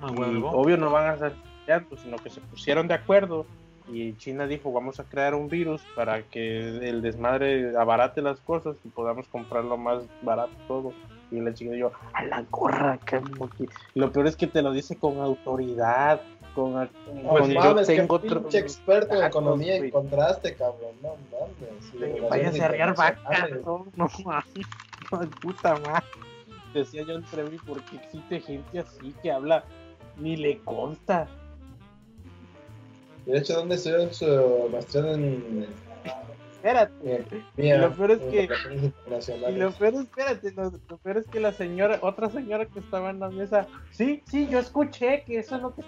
Ah, 0.02 0.12
y 0.16 0.44
obvio 0.44 0.78
no 0.78 0.92
van 0.92 1.10
a 1.10 1.18
ser 1.18 1.34
aliados, 1.64 2.00
sino 2.02 2.18
que 2.18 2.30
se 2.30 2.42
pusieron 2.42 2.88
de 2.88 2.94
acuerdo 2.94 3.46
y 3.92 4.16
China 4.18 4.46
dijo 4.48 4.72
vamos 4.72 5.00
a 5.00 5.06
crear 5.06 5.34
un 5.34 5.50
virus 5.50 5.82
para 5.96 6.22
que 6.22 6.90
el 6.90 7.02
desmadre 7.02 7.76
abarate 7.78 8.22
las 8.22 8.40
cosas 8.42 8.76
y 8.84 8.90
podamos 8.90 9.28
comprarlo 9.28 9.78
más 9.78 10.04
barato 10.22 10.52
todo. 10.68 10.94
Y 11.30 11.42
la 11.42 11.54
chica 11.54 11.76
yo, 11.76 11.92
a 12.14 12.24
la 12.24 12.42
gorra, 12.50 12.98
que 13.06 13.20
moqui-". 13.20 13.70
Y 13.96 14.00
lo 14.00 14.12
peor 14.14 14.28
es 14.28 14.38
que 14.38 14.48
te 14.48 14.62
lo 14.62 14.72
dice 14.72 14.98
con 14.98 15.20
autoridad, 15.20 16.22
con, 16.58 17.24
No 17.24 17.30
con 17.30 17.52
yo 17.52 17.60
mames, 17.60 17.88
que 17.88 17.96
tengo 17.96 18.16
otro... 18.16 18.42
pinche 18.42 18.60
experto 18.60 19.14
en 19.14 19.22
datos, 19.22 19.36
economía 19.36 19.78
güey. 19.78 19.90
encontraste, 19.90 20.56
cabrón. 20.56 20.92
No 21.04 21.16
mames. 21.32 22.18
y 22.18 22.20
Váyase 22.22 22.62
a 22.62 22.66
arriar 22.66 22.96
vacas, 22.96 23.50
no, 23.64 23.86
no 23.96 24.10
mames, 24.26 24.68
no, 25.12 25.20
puta 25.42 25.76
madre. 25.76 26.06
Decía 26.74 27.04
yo 27.08 27.16
entre 27.16 27.44
mí, 27.44 27.58
porque 27.66 27.96
existe 27.98 28.42
gente 28.42 28.80
así 28.80 29.14
que 29.22 29.32
habla, 29.32 29.64
ni 30.18 30.36
le 30.36 30.60
consta. 30.60 31.28
De 33.26 33.38
hecho, 33.38 33.56
¿dónde 33.56 33.76
estudió 33.76 34.12
su 34.14 34.70
maestría 34.72 35.14
en 35.14 35.68
Espérate. 36.68 37.44
Y 37.58 37.72
lo 37.78 37.92
peor 37.94 38.12
es 38.12 38.20
que- 38.20 38.50
Y 39.52 39.56
lo 39.56 39.72
peor, 39.72 39.94
espérate, 39.96 40.52
lo, 40.52 40.72
lo 40.90 40.98
peor 40.98 41.18
es 41.18 41.28
que 41.28 41.40
la 41.40 41.52
señora, 41.54 42.00
otra 42.02 42.30
señora 42.30 42.66
que 42.66 42.80
estaba 42.80 43.10
en 43.10 43.20
la 43.20 43.30
mesa, 43.30 43.68
sí, 43.92 44.22
sí, 44.26 44.48
yo 44.50 44.60
escuché 44.60 45.24
que 45.26 45.40
eso 45.40 45.58
no 45.58 45.72
te, 45.72 45.84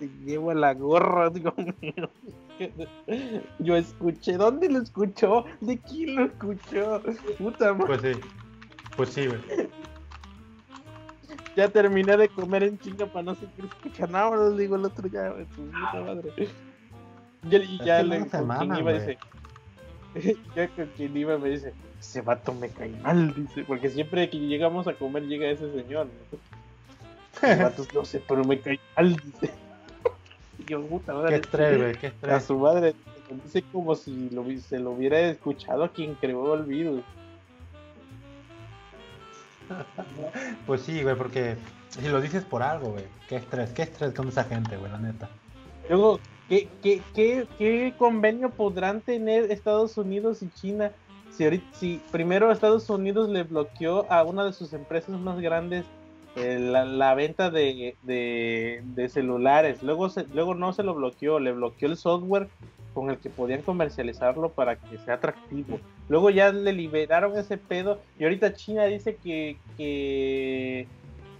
te 0.00 0.08
llevo 0.24 0.50
a 0.50 0.54
la 0.54 0.74
gorra, 0.74 1.30
digo, 1.30 1.54
mío. 1.80 2.10
Yo 3.58 3.76
escuché, 3.76 4.34
¿dónde 4.36 4.68
lo 4.68 4.80
escuchó? 4.82 5.44
¿De 5.60 5.78
quién 5.78 6.14
lo 6.16 6.24
escuchó? 6.26 7.00
Puta 7.38 7.72
madre, 7.74 7.86
Pues 7.86 8.00
sí. 8.16 8.20
Pues 8.96 9.08
sí, 9.08 9.26
güey. 9.26 9.40
ya 11.56 11.68
terminé 11.68 12.16
de 12.16 12.28
comer 12.28 12.62
en 12.64 12.78
chinga 12.78 13.06
para 13.06 13.22
no 13.24 13.34
seguir 13.34 13.64
escuchando. 13.64 14.18
Ahora 14.18 14.48
le 14.50 14.56
digo 14.62 14.76
el 14.76 14.84
otro 14.84 15.08
ya, 15.08 15.30
güey, 15.30 15.44
puta 15.46 16.00
madre. 16.00 16.32
Y, 17.42 17.56
y 17.56 17.78
ya 17.84 18.00
Es 18.00 18.04
que 18.04 18.08
le 18.08 18.16
iba 18.18 18.80
güey. 18.82 18.98
dice, 19.00 19.18
ya 20.56 20.68
con 20.68 20.86
quien 20.96 21.16
iba 21.16 21.38
me 21.38 21.50
dice, 21.50 21.72
ese 22.00 22.20
vato 22.20 22.52
me 22.52 22.68
cae 22.68 22.90
mal, 23.02 23.34
dice, 23.34 23.64
porque 23.64 23.90
siempre 23.90 24.28
que 24.30 24.38
llegamos 24.38 24.86
a 24.86 24.94
comer 24.94 25.24
llega 25.24 25.48
ese 25.48 25.72
señor. 25.72 26.06
¿no? 26.06 27.48
Los 27.48 27.58
vatos 27.58 27.94
no 27.94 28.04
sé, 28.04 28.22
pero 28.26 28.44
me 28.44 28.60
cae 28.60 28.78
mal, 28.96 29.16
dice. 29.16 29.50
Y 30.58 30.64
yo, 30.70 30.86
puta 30.86 31.14
madre. 31.14 31.30
Qué 31.30 31.36
estrés, 31.36 31.78
güey. 31.78 31.94
Qué 31.96 32.06
A 32.06 32.10
estrés. 32.10 32.44
su 32.44 32.58
madre, 32.58 32.94
dice 33.44 33.62
como 33.72 33.94
si 33.94 34.30
lo, 34.30 34.44
se 34.60 34.78
lo 34.78 34.92
hubiera 34.92 35.20
escuchado 35.20 35.84
a 35.84 35.92
quien 35.92 36.14
creó 36.14 36.54
el 36.54 36.64
virus. 36.64 37.02
Pues 40.66 40.82
sí, 40.82 41.02
güey, 41.02 41.16
porque 41.16 41.56
si 41.88 42.06
lo 42.08 42.20
dices 42.20 42.44
por 42.44 42.62
algo, 42.62 42.90
güey. 42.90 43.04
Qué 43.28 43.36
estrés, 43.36 43.70
qué 43.70 43.82
estrés 43.82 44.12
con 44.12 44.28
esa 44.28 44.44
gente, 44.44 44.76
güey, 44.76 44.90
la 44.92 44.98
neta. 44.98 45.28
Luego, 45.88 46.20
¿qué, 46.48 46.68
qué, 46.82 47.02
qué, 47.14 47.46
qué 47.58 47.94
convenio 47.96 48.50
podrán 48.50 49.00
tener 49.00 49.50
Estados 49.50 49.96
Unidos 49.98 50.42
y 50.42 50.50
China? 50.50 50.92
Si, 51.30 51.44
ahorita, 51.44 51.66
si 51.72 52.00
primero 52.12 52.52
Estados 52.52 52.88
Unidos 52.88 53.28
le 53.28 53.42
bloqueó 53.42 54.10
a 54.10 54.22
una 54.22 54.44
de 54.44 54.52
sus 54.52 54.72
empresas 54.72 55.18
más 55.18 55.40
grandes 55.40 55.84
eh, 56.36 56.58
la, 56.60 56.84
la 56.84 57.14
venta 57.14 57.50
de, 57.50 57.96
de, 58.02 58.82
de 58.84 59.08
celulares, 59.08 59.82
luego, 59.82 60.08
se, 60.08 60.26
luego 60.32 60.54
no 60.54 60.72
se 60.72 60.82
lo 60.82 60.94
bloqueó, 60.94 61.40
le 61.40 61.52
bloqueó 61.52 61.88
el 61.88 61.96
software 61.96 62.48
con 62.92 63.10
el 63.10 63.18
que 63.18 63.30
podían 63.30 63.62
comercializarlo 63.62 64.50
para 64.50 64.76
que 64.76 64.98
sea 64.98 65.14
atractivo. 65.14 65.80
Luego 66.08 66.30
ya 66.30 66.52
le 66.52 66.72
liberaron 66.72 67.36
ese 67.36 67.58
pedo 67.58 67.98
y 68.18 68.24
ahorita 68.24 68.54
China 68.54 68.84
dice 68.84 69.16
que, 69.16 69.56
que 69.76 70.86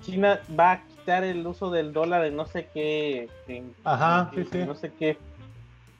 China 0.02 0.40
va 0.58 0.72
a 0.72 0.82
quitar 1.04 1.22
el 1.22 1.46
uso 1.46 1.70
del 1.70 1.92
dólar 1.92 2.24
en 2.24 2.34
no 2.34 2.46
sé 2.46 2.66
qué, 2.72 3.28
en- 3.46 3.74
Ajá, 3.84 4.30
en- 4.34 4.46
sí, 4.46 4.50
sí. 4.50 4.64
no 4.66 4.74
sé 4.74 4.90
qué, 4.98 5.18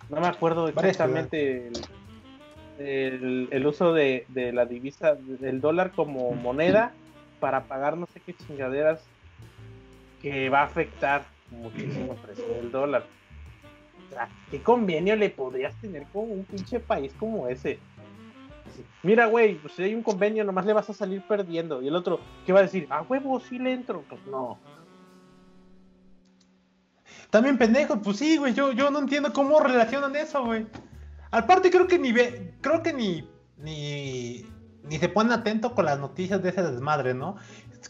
no 0.09 0.18
me 0.18 0.28
acuerdo 0.28 0.66
exactamente 0.68 1.66
el, 1.68 2.86
el- 2.86 3.48
el 3.50 3.66
uso 3.66 3.92
de, 3.92 4.24
de 4.28 4.52
la 4.55 4.64
divisa 4.64 5.14
del 5.14 5.61
dólar 5.61 5.92
como 5.94 6.32
moneda 6.32 6.90
para 7.38 7.64
pagar 7.64 7.98
no 7.98 8.07
sé 8.07 8.20
qué 8.24 8.32
chingaderas 8.32 9.05
que 10.22 10.48
va 10.48 10.61
a 10.61 10.64
afectar 10.64 11.26
muchísimo 11.50 12.12
el 12.14 12.18
precio 12.20 12.48
del 12.55 12.70
dólar. 12.72 13.05
O 14.11 14.14
sea, 14.14 14.30
¿qué 14.50 14.62
convenio 14.62 15.16
le 15.16 15.28
podrías 15.28 15.74
tener 15.82 16.05
con 16.14 16.30
un 16.30 16.44
pinche 16.46 16.80
país 16.80 17.12
como 17.18 17.46
ese? 17.48 17.78
Mira, 19.02 19.26
güey, 19.26 19.57
pues 19.57 19.74
si 19.74 19.82
hay 19.82 19.94
un 19.94 20.02
convenio, 20.02 20.44
nomás 20.44 20.64
le 20.64 20.72
vas 20.72 20.88
a 20.88 20.94
salir 20.94 21.20
perdiendo. 21.28 21.82
Y 21.82 21.88
el 21.88 21.94
otro, 21.94 22.20
¿qué 22.46 22.55
va 22.55 22.61
a 22.61 22.62
decir? 22.62 22.86
Ah, 22.88 23.05
huevo, 23.07 23.38
sí 23.38 23.59
le 23.59 23.72
entro. 23.74 24.02
Pues 24.09 24.26
no. 24.26 24.59
También 27.35 27.59
pendejo, 27.59 28.01
pues 28.01 28.18
sí, 28.18 28.37
güey. 28.37 28.55
Yo, 28.55 28.70
yo 28.70 28.93
no 28.93 29.01
entiendo 29.01 29.32
cómo 29.32 29.59
relacionan 29.59 30.14
eso, 30.14 30.45
güey. 30.45 30.68
Aparte 31.32 31.68
creo 31.68 31.89
que 31.89 31.99
ni 31.99 32.12
ve, 32.12 32.55
creo 32.61 32.80
que 32.80 32.93
ni, 32.93 33.28
ni, 33.59 34.47
ni 34.85 34.99
se 35.01 35.09
ponen 35.09 35.32
atento 35.32 35.74
con 35.74 35.85
las 35.87 35.99
noticias 35.99 36.41
de 36.45 36.51
ese 36.51 36.62
desmadre, 36.62 37.12
¿no? 37.12 37.35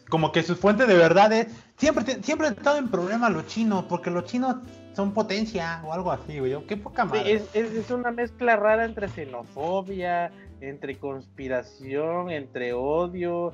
Como 0.08 0.32
que 0.32 0.42
sus 0.42 0.56
fuentes 0.58 0.88
de 0.88 0.94
verdad 0.96 1.30
es, 1.34 1.48
siempre, 1.76 2.22
siempre 2.22 2.46
han 2.46 2.54
estado 2.54 2.78
en 2.78 2.88
problema 2.88 3.28
los 3.28 3.46
chinos, 3.46 3.84
porque 3.86 4.10
los 4.10 4.24
chinos 4.24 4.56
son 4.94 5.12
potencia 5.12 5.82
o 5.84 5.92
algo 5.92 6.10
así, 6.10 6.38
güey. 6.38 6.64
Qué 6.66 6.78
poca 6.78 7.02
Sí, 7.02 7.08
madre. 7.08 7.32
es, 7.34 7.42
es, 7.52 7.70
es 7.74 7.90
una 7.90 8.12
mezcla 8.12 8.56
rara 8.56 8.86
entre 8.86 9.08
xenofobia, 9.08 10.32
entre 10.62 10.96
conspiración, 10.96 12.30
entre 12.30 12.72
odio, 12.72 13.52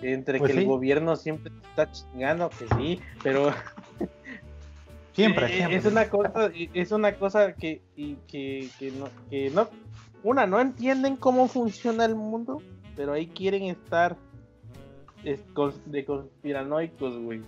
entre 0.00 0.38
Pues 0.38 0.48
que 0.52 0.56
sí. 0.56 0.62
el 0.62 0.66
gobierno 0.66 1.14
siempre 1.14 1.52
está 1.68 1.92
chingando, 1.92 2.48
que 2.48 2.66
sí, 2.78 3.02
pero 3.22 3.52
Siempre, 5.16 5.48
siempre. 5.48 5.76
Es 5.78 5.84
una 5.86 6.08
cosa, 6.08 6.50
es 6.54 6.92
una 6.92 7.14
cosa 7.16 7.52
que, 7.54 7.82
y 7.96 8.14
que, 8.28 8.68
que 8.78 8.90
no, 8.92 9.08
que 9.30 9.50
no, 9.50 9.68
una, 10.22 10.46
no 10.46 10.60
entienden 10.60 11.16
cómo 11.16 11.48
funciona 11.48 12.04
el 12.04 12.14
mundo, 12.14 12.62
pero 12.94 13.14
ahí 13.14 13.26
quieren 13.26 13.64
estar 13.64 14.16
de 15.24 16.04
conspiranoicos, 16.04 17.18
güey. 17.18 17.40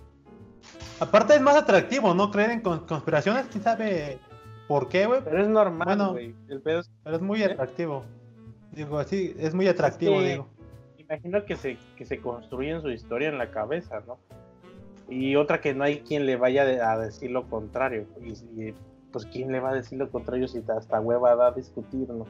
Aparte 0.98 1.34
es 1.34 1.40
más 1.40 1.56
atractivo, 1.56 2.14
¿no? 2.14 2.30
Creer 2.30 2.50
en 2.50 2.60
con- 2.60 2.86
conspiraciones, 2.86 3.46
quién 3.50 3.62
sabe 3.62 4.18
por 4.66 4.88
qué, 4.88 5.06
güey. 5.06 5.20
Pero 5.22 5.42
es 5.42 5.48
normal, 5.48 5.86
Bueno. 5.86 6.12
güey. 6.12 6.34
El 6.48 6.60
pedo 6.60 6.80
es, 6.80 6.90
Pero 7.04 7.16
es 7.16 7.22
muy 7.22 7.42
¿Eh? 7.42 7.46
atractivo. 7.46 8.04
Digo, 8.72 8.98
así, 8.98 9.34
es 9.38 9.54
muy 9.54 9.68
atractivo, 9.68 10.18
que- 10.18 10.30
digo. 10.30 10.48
imagino 10.96 11.44
que 11.44 11.56
se, 11.56 11.78
que 11.96 12.04
se 12.04 12.18
construyen 12.20 12.80
su 12.82 12.90
historia 12.90 13.28
en 13.28 13.38
la 13.38 13.50
cabeza, 13.50 14.02
¿no? 14.06 14.18
Y 15.08 15.36
otra 15.36 15.60
que 15.60 15.74
no 15.74 15.84
hay 15.84 16.00
quien 16.00 16.26
le 16.26 16.36
vaya 16.36 16.62
a 16.92 16.98
decir 16.98 17.30
lo 17.30 17.48
contrario. 17.48 18.06
Y, 18.20 18.32
y 18.68 18.74
pues 19.12 19.24
¿quién 19.26 19.50
le 19.52 19.60
va 19.60 19.70
a 19.70 19.74
decir 19.74 19.98
lo 19.98 20.10
contrario 20.10 20.46
si 20.48 20.62
hasta 20.76 21.00
hueva 21.00 21.34
da 21.34 21.48
a 21.48 21.52
discutir, 21.52 22.08
no? 22.10 22.26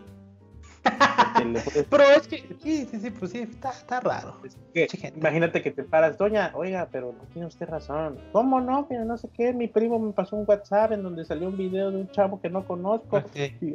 Puedes- 1.35 1.87
Pero 1.91 2.05
es 2.05 2.29
que, 2.29 2.39
sí, 2.63 2.87
sí, 2.91 3.01
sí, 3.01 3.11
pues 3.11 3.33
sí, 3.33 3.41
está, 3.41 3.71
está 3.71 4.01
raro. 4.01 4.37
es 4.45 4.57
que, 4.73 5.13
imagínate 5.17 5.61
que 5.63 5.71
te 5.73 5.83
paras, 5.83 6.17
doña, 6.19 6.53
oiga, 6.55 6.89
pero 6.91 7.13
no 7.13 7.25
tiene 7.33 7.49
usted 7.49 7.67
razón. 7.69 8.17
¿Cómo 8.33 8.61
no? 8.61 8.87
Pero 8.89 9.05
no 9.05 9.17
sé 9.19 9.29
qué, 9.35 9.53
mi 9.53 9.67
primo 9.69 9.99
me 9.99 10.13
pasó 10.13 10.37
un 10.37 10.45
WhatsApp 10.47 10.93
en 10.93 11.03
donde 11.03 11.25
salió 11.25 11.49
un 11.49 11.57
video 11.57 11.91
de 11.91 11.99
un 11.99 12.09
chavo 12.11 12.41
que 12.41 12.49
no 12.49 12.65
conozco. 12.67 13.23
Sí. 13.35 13.53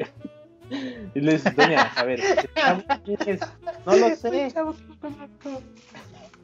Y 1.13 1.19
le 1.19 1.33
dices, 1.33 1.53
doña, 1.57 1.91
a 1.95 2.03
ver, 2.05 2.21
¿el 2.21 2.53
chavo 2.55 2.81
quién 3.03 3.17
es? 3.27 3.41
No 3.85 3.95
lo 3.97 4.09
sé. 4.15 4.45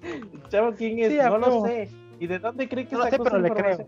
¿El 0.04 0.50
chavo 0.50 0.74
quién 0.78 1.00
es? 1.00 1.12
Sí, 1.14 1.18
no 1.18 1.38
lo 1.38 1.66
sé. 1.66 1.90
¿Y 2.20 2.28
de 2.28 2.40
dónde 2.40 2.68
cree 2.68 2.86
que 2.88 2.96
No 2.96 3.04
sacó 3.04 3.16
sé, 3.16 3.24
pero 3.24 3.38
esa 3.38 3.40
le 3.40 3.48
información? 3.50 3.88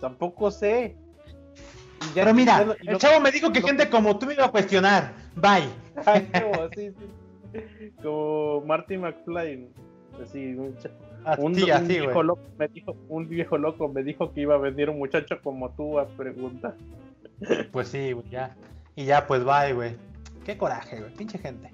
Tampoco 0.00 0.50
sé. 0.50 0.96
Ya- 2.14 2.22
Pero 2.24 2.34
mira, 2.34 2.64
lo- 2.64 2.72
el 2.74 2.86
lo- 2.86 2.98
chavo 2.98 3.20
me 3.20 3.30
dijo 3.32 3.52
que 3.52 3.60
lo- 3.60 3.66
gente 3.66 3.90
como 3.90 4.18
tú 4.18 4.26
me 4.26 4.34
iba 4.34 4.44
a 4.46 4.50
cuestionar. 4.50 5.12
Bye. 5.34 5.68
Ah, 6.06 6.22
huevo, 6.32 6.68
sí, 6.76 6.90
sí. 6.92 7.92
Como 8.02 8.60
Marty 8.66 8.96
McFly. 8.98 9.68
Así, 10.22 10.54
un, 10.54 10.76
cha- 10.78 10.90
un- 10.90 11.24
Así, 11.24 11.42
un 11.42 11.52
viejo 11.88 12.12
güey. 12.14 12.26
loco 12.26 12.42
me 12.56 12.68
dijo, 12.68 12.96
un 13.08 13.28
viejo 13.28 13.58
loco 13.58 13.88
me 13.88 14.02
dijo 14.04 14.32
que 14.32 14.42
iba 14.42 14.54
a 14.54 14.58
venir 14.58 14.90
un 14.90 14.98
muchacho 14.98 15.40
como 15.42 15.70
tú 15.70 15.98
a 15.98 16.06
preguntar. 16.06 16.74
Pues 17.72 17.88
sí, 17.88 18.12
güey, 18.12 18.28
ya. 18.30 18.56
Y 18.96 19.04
ya, 19.04 19.26
pues 19.26 19.44
bye, 19.44 19.72
güey. 19.72 19.96
Qué 20.44 20.56
coraje, 20.56 20.98
güey. 21.00 21.12
Pinche 21.14 21.38
gente. 21.38 21.70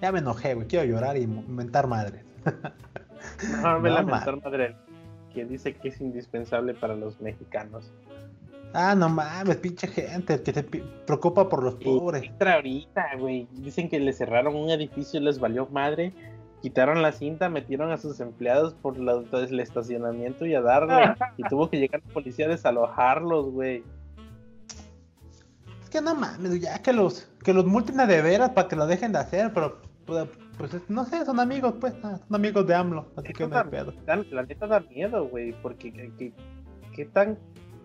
Ya 0.00 0.12
me 0.12 0.18
enojé, 0.20 0.54
güey. 0.54 0.66
Quiero 0.68 0.84
llorar 0.86 1.16
y 1.16 1.26
mentar 1.26 1.86
madre. 1.88 2.22
No 3.62 3.80
me 3.80 3.88
No, 3.90 3.94
lamentar, 3.96 4.40
madre, 4.44 4.76
que 5.34 5.44
dice 5.44 5.74
que 5.74 5.88
es 5.88 6.00
indispensable 6.00 6.74
para 6.74 6.94
los 6.96 7.20
mexicanos. 7.20 7.90
Ah, 8.74 8.94
no 8.94 9.08
mames, 9.08 9.56
pinche 9.56 9.86
gente 9.88 10.42
que 10.42 10.52
se 10.52 10.62
preocupa 10.62 11.48
por 11.48 11.62
los 11.62 11.76
pobres. 11.76 12.22
Entra 12.24 12.54
ahorita, 12.54 13.16
güey. 13.18 13.48
Dicen 13.52 13.88
que 13.88 13.98
le 13.98 14.12
cerraron 14.12 14.54
un 14.56 14.68
edificio 14.70 15.20
y 15.20 15.24
les 15.24 15.38
valió 15.38 15.66
madre. 15.68 16.12
Quitaron 16.60 17.00
la 17.02 17.12
cinta, 17.12 17.48
metieron 17.48 17.92
a 17.92 17.96
sus 17.96 18.20
empleados 18.20 18.74
por 18.74 18.98
la- 18.98 19.22
el 19.32 19.60
estacionamiento 19.60 20.44
y 20.44 20.54
a 20.54 20.60
darle. 20.60 21.14
y 21.38 21.44
tuvo 21.44 21.70
que 21.70 21.78
llegar 21.78 22.02
la 22.06 22.12
policía 22.12 22.46
a 22.46 22.48
desalojarlos, 22.50 23.46
güey. 23.52 23.84
Es 25.82 25.88
que 25.90 26.02
no 26.02 26.14
mames, 26.14 26.60
ya 26.60 26.82
que 26.82 26.92
los 26.92 27.30
que 27.42 27.54
los 27.54 27.64
multen 27.64 27.96
de 27.96 28.20
veras 28.20 28.50
para 28.50 28.68
que 28.68 28.76
lo 28.76 28.86
dejen 28.86 29.12
de 29.12 29.18
hacer, 29.20 29.52
pero 29.54 29.80
pues, 30.58 30.70
pues, 30.72 30.90
no 30.90 31.04
sé, 31.04 31.24
son 31.24 31.40
amigos, 31.40 31.74
pues, 31.80 31.94
ah, 32.02 32.18
son 32.18 32.34
amigos 32.34 32.66
de 32.66 32.74
AMLO, 32.74 33.06
así 33.16 33.32
que 33.32 33.46
no 33.46 33.56
hay 33.56 33.64
pedo. 33.64 33.92
La 34.30 34.42
neta 34.42 34.66
da 34.66 34.80
miedo, 34.80 35.26
güey. 35.28 35.52
Porque 35.62 35.92
que- 35.92 36.12
que- 36.16 36.32
qué 36.94 37.04
tan, 37.06 37.38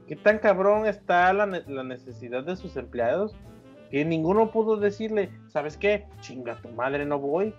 qué 0.08 0.16
tan 0.16 0.40
cabrón 0.40 0.86
está 0.88 1.32
la, 1.34 1.46
la 1.46 1.84
necesidad 1.84 2.44
de 2.44 2.56
sus 2.56 2.76
empleados 2.76 3.36
que 3.92 4.04
ninguno 4.06 4.52
pudo 4.52 4.78
decirle, 4.78 5.30
¿sabes 5.50 5.78
qué? 5.78 6.08
Chinga 6.22 6.60
tu 6.62 6.70
madre, 6.70 7.06
no 7.06 7.20
voy. 7.20 7.54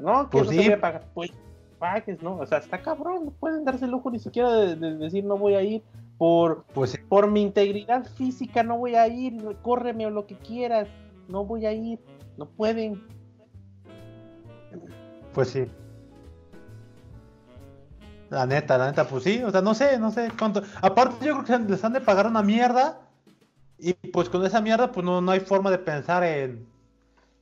No, 0.00 0.30
que 0.30 0.38
Pues 0.38 0.44
no 0.46 0.50
sí. 0.52 0.58
te 0.58 0.64
voy 0.64 0.72
a 0.72 0.80
pagar. 0.80 1.04
Pues 1.12 1.30
pagues, 1.78 2.22
¿no? 2.22 2.36
O 2.38 2.46
sea, 2.46 2.58
está 2.58 2.80
cabrón. 2.80 3.26
No 3.26 3.30
pueden 3.32 3.64
darse 3.64 3.84
el 3.84 3.90
lujo 3.90 4.10
ni 4.10 4.18
siquiera 4.18 4.50
de, 4.52 4.76
de 4.76 4.96
decir 4.96 5.24
no 5.24 5.36
voy 5.36 5.54
a 5.54 5.62
ir 5.62 5.82
por, 6.16 6.64
Pues 6.72 6.92
sí, 6.92 6.98
por 7.08 7.30
mi 7.30 7.42
integridad 7.42 8.04
física. 8.06 8.62
No 8.62 8.78
voy 8.78 8.94
a 8.94 9.06
ir. 9.08 9.34
Córreme 9.62 10.06
o 10.06 10.10
lo 10.10 10.26
que 10.26 10.36
quieras. 10.36 10.88
No 11.28 11.44
voy 11.44 11.66
a 11.66 11.72
ir. 11.72 12.00
No 12.38 12.46
pueden. 12.46 13.02
Pues 15.32 15.50
sí. 15.50 15.66
La 18.30 18.44
neta, 18.44 18.76
la 18.76 18.86
neta, 18.86 19.08
pues 19.08 19.24
sí, 19.24 19.42
o 19.42 19.50
sea, 19.50 19.62
no 19.62 19.74
sé, 19.74 19.98
no 19.98 20.10
sé 20.10 20.30
cuánto. 20.38 20.62
Aparte, 20.82 21.24
yo 21.24 21.42
creo 21.42 21.64
que 21.64 21.70
les 21.70 21.82
han 21.84 21.94
de 21.94 22.00
pagar 22.00 22.26
una 22.26 22.42
mierda. 22.42 23.00
Y 23.78 23.94
pues 23.94 24.28
con 24.28 24.44
esa 24.44 24.60
mierda, 24.60 24.90
pues 24.90 25.04
no, 25.04 25.20
no 25.20 25.30
hay 25.30 25.40
forma 25.40 25.70
de 25.70 25.78
pensar 25.78 26.24
en, 26.24 26.66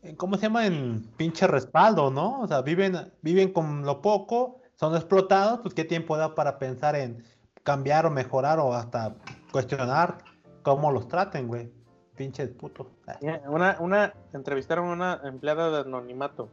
en. 0.03 0.16
¿Cómo 0.16 0.37
se 0.37 0.43
llama? 0.43 0.66
En 0.66 1.03
pinche 1.16 1.47
respaldo, 1.47 2.11
¿no? 2.11 2.41
O 2.41 2.47
sea, 2.47 2.62
viven, 2.62 3.12
viven 3.22 3.53
con 3.53 3.84
lo 3.84 4.01
poco, 4.03 4.61
son 4.76 4.95
explotados, 4.95 5.61
pues 5.61 5.74
qué 5.74 5.84
tiempo 5.84 6.16
da 6.16 6.34
para 6.34 6.59
pensar 6.59 6.95
en 6.95 7.24
cambiar 7.62 8.07
o 8.07 8.11
mejorar 8.11 8.61
o 8.61 8.74
hasta 8.74 9.16
cuestionar 9.51 10.18
cómo 10.62 10.93
los 10.93 11.09
traten, 11.09 11.49
güey. 11.49 11.72
Pinches 12.16 12.51
putos. 12.51 12.87
Ah, 13.07 13.18
Una, 13.49 13.76
una, 13.80 14.14
entrevistaron 14.32 14.89
a 14.89 14.93
una 14.93 15.20
empleada 15.24 15.70
de 15.70 15.80
anonimato. 15.80 16.49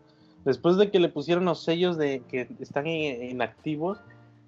Después 0.45 0.77
de 0.77 0.91
que 0.91 0.99
le 0.99 1.09
pusieron 1.09 1.45
los 1.45 1.63
sellos 1.63 1.97
de 1.97 2.21
que 2.29 2.47
están 2.59 2.87
in- 2.87 3.23
inactivos, 3.23 3.99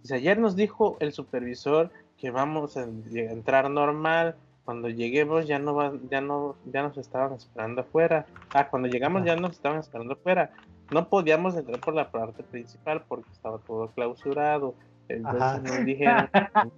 dice, 0.02 0.16
ayer 0.16 0.38
nos 0.38 0.56
dijo 0.56 0.98
el 1.00 1.14
supervisor 1.14 1.90
que 2.18 2.32
vamos 2.32 2.78
a 2.78 2.84
en- 2.84 3.04
entrar 3.16 3.70
normal. 3.70 4.36
Cuando 4.66 4.90
lleguemos 4.90 5.46
ya 5.48 5.60
no 5.60 5.76
va, 5.76 5.94
ya 6.10 6.22
no, 6.22 6.56
ya 6.66 6.82
nos 6.84 6.98
estaban 6.98 7.34
esperando 7.34 7.82
afuera. 7.82 8.26
Ah, 8.54 8.68
cuando 8.68 8.88
llegamos 8.88 9.24
ya 9.24 9.36
nos 9.36 9.52
estaban 9.52 9.80
esperando 9.80 10.14
afuera. 10.14 10.52
No 10.92 11.08
podíamos 11.08 11.56
entrar 11.56 11.80
por 11.80 11.94
la 11.94 12.10
parte 12.12 12.44
principal 12.44 13.04
porque 13.08 13.30
estaba 13.32 13.60
todo 13.60 13.88
clausurado. 13.92 14.74
Entonces 15.08 15.42
Ajá. 15.42 15.58
nos 15.60 15.86
dijeron 15.86 16.30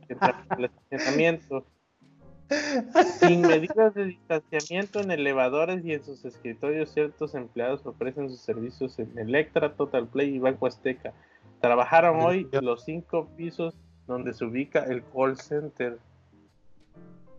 que 0.06 0.14
entrar 0.14 0.44
por 0.48 0.60
el 0.60 0.66
estacionamiento. 0.66 1.66
Sin 3.20 3.42
medidas 3.42 3.94
de 3.94 4.06
distanciamiento 4.06 5.00
en 5.02 5.12
elevadores 5.12 5.84
y 5.84 5.94
en 5.94 6.04
sus 6.04 6.24
escritorios, 6.24 6.92
ciertos 6.92 7.36
empleados 7.36 7.86
ofrecen 7.86 8.30
sus 8.30 8.40
servicios 8.40 8.98
en 9.00 9.18
Electra, 9.18 9.74
Total 9.76 10.08
Play 10.08 10.36
y 10.36 10.40
Banco 10.40 10.68
Azteca. 10.68 11.14
Trabajaron 11.62 12.22
hoy 12.22 12.48
los 12.62 12.84
cinco 12.86 13.28
pisos 13.36 13.76
donde 14.06 14.34
se 14.34 14.46
ubica 14.46 14.84
el 14.86 15.04
call 15.04 15.38
center. 15.38 16.00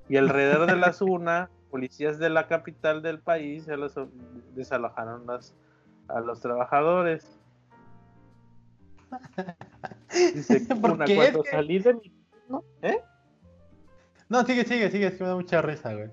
Y 0.09 0.16
alrededor 0.16 0.66
de 0.66 0.76
la 0.76 0.92
zona, 0.92 1.48
policías 1.70 2.18
de 2.18 2.28
la 2.30 2.46
capital 2.46 3.00
del 3.02 3.20
país 3.20 3.66
ya 3.66 3.76
los 3.76 3.94
desalojaron 4.54 5.26
las- 5.26 5.54
a 6.09 6.20
los 6.20 6.40
trabajadores. 6.40 7.38
Dice, 10.34 10.61
¿Por 10.76 10.92
una, 10.92 11.04
qué? 11.04 11.14
cuando 11.16 11.42
salí 11.50 11.78
de 11.78 11.94
mi... 11.94 12.12
¿Eh? 12.82 13.00
No, 14.29 14.45
sigue, 14.45 14.64
sigue, 14.64 14.91
sigue, 14.91 15.07
es 15.07 15.14
que 15.14 15.22
me 15.22 15.31
da 15.31 15.37
mucha 15.37 15.62
risa, 15.62 15.95
güey. 15.95 16.11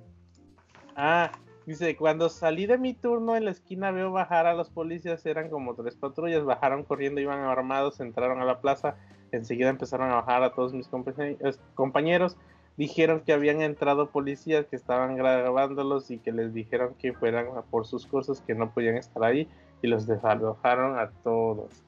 Ah, 0.96 1.32
dice, 1.66 1.98
cuando 1.98 2.30
salí 2.30 2.66
de 2.66 2.78
mi 2.78 2.94
turno 2.94 3.36
en 3.36 3.46
la 3.46 3.52
esquina 3.52 3.92
veo 3.92 4.12
bajar 4.12 4.48
a 4.48 4.54
los 4.54 4.70
policías, 4.70 5.26
eran 5.26 5.50
como 5.50 5.76
tres 5.76 5.96
patrullas, 5.96 6.46
bajaron 6.46 6.84
corriendo, 6.84 7.20
iban 7.20 7.42
armados, 7.42 8.00
entraron 8.00 8.42
a 8.42 8.46
la 8.46 8.62
plaza, 8.62 8.96
enseguida 9.34 9.70
empezaron 9.70 10.12
a 10.12 10.16
bajar 10.16 10.44
a 10.44 10.54
todos 10.54 10.74
mis 10.74 10.90
compañeros, 11.76 12.38
dijeron 12.78 13.20
que 13.20 13.34
habían 13.34 13.62
entrado 13.62 14.10
policías 14.10 14.66
que 14.68 14.78
estaban 14.78 15.18
grabándolos 15.18 16.10
y 16.10 16.20
que 16.20 16.32
les 16.32 16.54
dijeron 16.54 16.96
que 16.96 17.12
fueran 17.12 17.48
a 17.58 17.64
por 17.64 17.86
sus 17.86 18.08
cosas, 18.08 18.40
que 18.40 18.56
no 18.56 18.72
podían 18.72 18.96
estar 18.96 19.24
ahí 19.26 19.50
y 19.82 19.88
los 19.88 20.08
desalojaron 20.08 20.98
a 20.98 21.12
todos. 21.24 21.84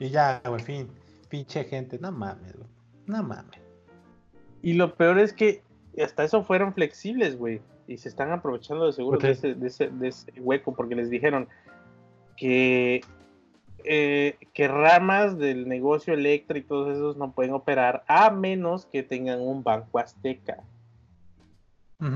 Y 0.00 0.08
ya, 0.08 0.40
güey, 0.44 0.62
fin. 0.62 0.99
Pinche 1.30 1.64
gente, 1.64 1.98
no 1.98 2.12
mames, 2.12 2.54
güey. 2.54 2.68
No 3.06 3.22
mames. 3.22 3.60
Y 4.62 4.74
lo 4.74 4.94
peor 4.94 5.18
es 5.18 5.32
que 5.32 5.62
hasta 6.02 6.24
eso 6.24 6.42
fueron 6.44 6.74
flexibles, 6.74 7.38
güey. 7.38 7.62
Y 7.86 7.96
se 7.96 8.08
están 8.08 8.30
aprovechando 8.30 8.86
de 8.86 8.92
seguro 8.92 9.18
de, 9.18 9.30
ese, 9.30 9.54
de, 9.54 9.66
ese, 9.66 9.88
de 9.88 10.08
ese 10.08 10.32
hueco 10.40 10.74
porque 10.74 10.94
les 10.94 11.08
dijeron 11.08 11.48
que, 12.36 13.00
eh, 13.84 14.36
que 14.52 14.68
ramas 14.68 15.38
del 15.38 15.66
negocio 15.68 16.14
Electra 16.14 16.58
y 16.58 16.62
todos 16.62 16.94
esos 16.94 17.16
no 17.16 17.32
pueden 17.32 17.52
operar 17.52 18.04
a 18.06 18.30
menos 18.30 18.86
que 18.86 19.02
tengan 19.02 19.40
un 19.40 19.62
banco 19.62 19.98
azteca 19.98 20.62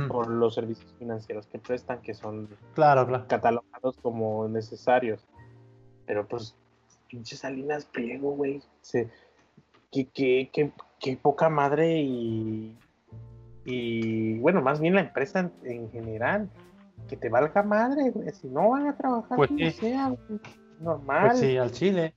por 0.08 0.28
los 0.28 0.54
servicios 0.54 0.94
financieros 0.98 1.46
que 1.46 1.58
prestan, 1.58 2.00
que 2.00 2.14
son 2.14 2.48
Claro, 2.74 3.06
claro. 3.06 3.26
catalogados 3.28 3.98
como 4.00 4.48
necesarios. 4.48 5.26
Pero 6.06 6.26
pues, 6.26 6.56
pinche 7.14 7.36
Salinas 7.36 7.84
Pliego, 7.84 8.32
güey. 8.32 8.60
Que, 8.92 10.08
que, 10.08 10.50
que, 10.52 10.72
que 10.98 11.16
poca 11.16 11.48
madre 11.48 12.02
y, 12.02 12.76
y 13.64 14.38
bueno, 14.38 14.60
más 14.60 14.80
bien 14.80 14.94
la 14.96 15.02
empresa 15.02 15.40
en, 15.40 15.52
en 15.64 15.90
general. 15.92 16.50
Que 17.08 17.16
te 17.16 17.28
valga 17.28 17.62
madre, 17.62 18.10
güey. 18.10 18.30
Si 18.32 18.48
no 18.48 18.70
van 18.70 18.88
a 18.88 18.96
trabajar 18.96 19.36
Pues 19.36 19.48
como 19.48 19.60
sí. 19.60 19.70
sea, 19.70 20.08
güey. 20.08 20.40
Normal. 20.80 21.28
Pues 21.28 21.38
sí, 21.40 21.56
al 21.56 21.70
chile. 21.70 22.14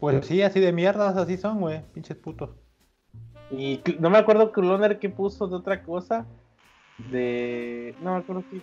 Pues 0.00 0.26
sí, 0.26 0.42
así 0.42 0.60
de 0.60 0.72
mierdas, 0.72 1.16
así 1.16 1.36
son, 1.36 1.60
güey. 1.60 1.82
Pinches 1.92 2.16
putos. 2.16 2.50
Y 3.50 3.82
no 4.00 4.10
me 4.10 4.18
acuerdo 4.18 4.52
Cloner 4.52 4.98
que 4.98 5.10
puso 5.10 5.46
de 5.48 5.56
otra 5.56 5.82
cosa. 5.82 6.26
De. 7.10 7.94
No 8.00 8.14
me 8.14 8.20
acuerdo 8.20 8.44
qué, 8.50 8.60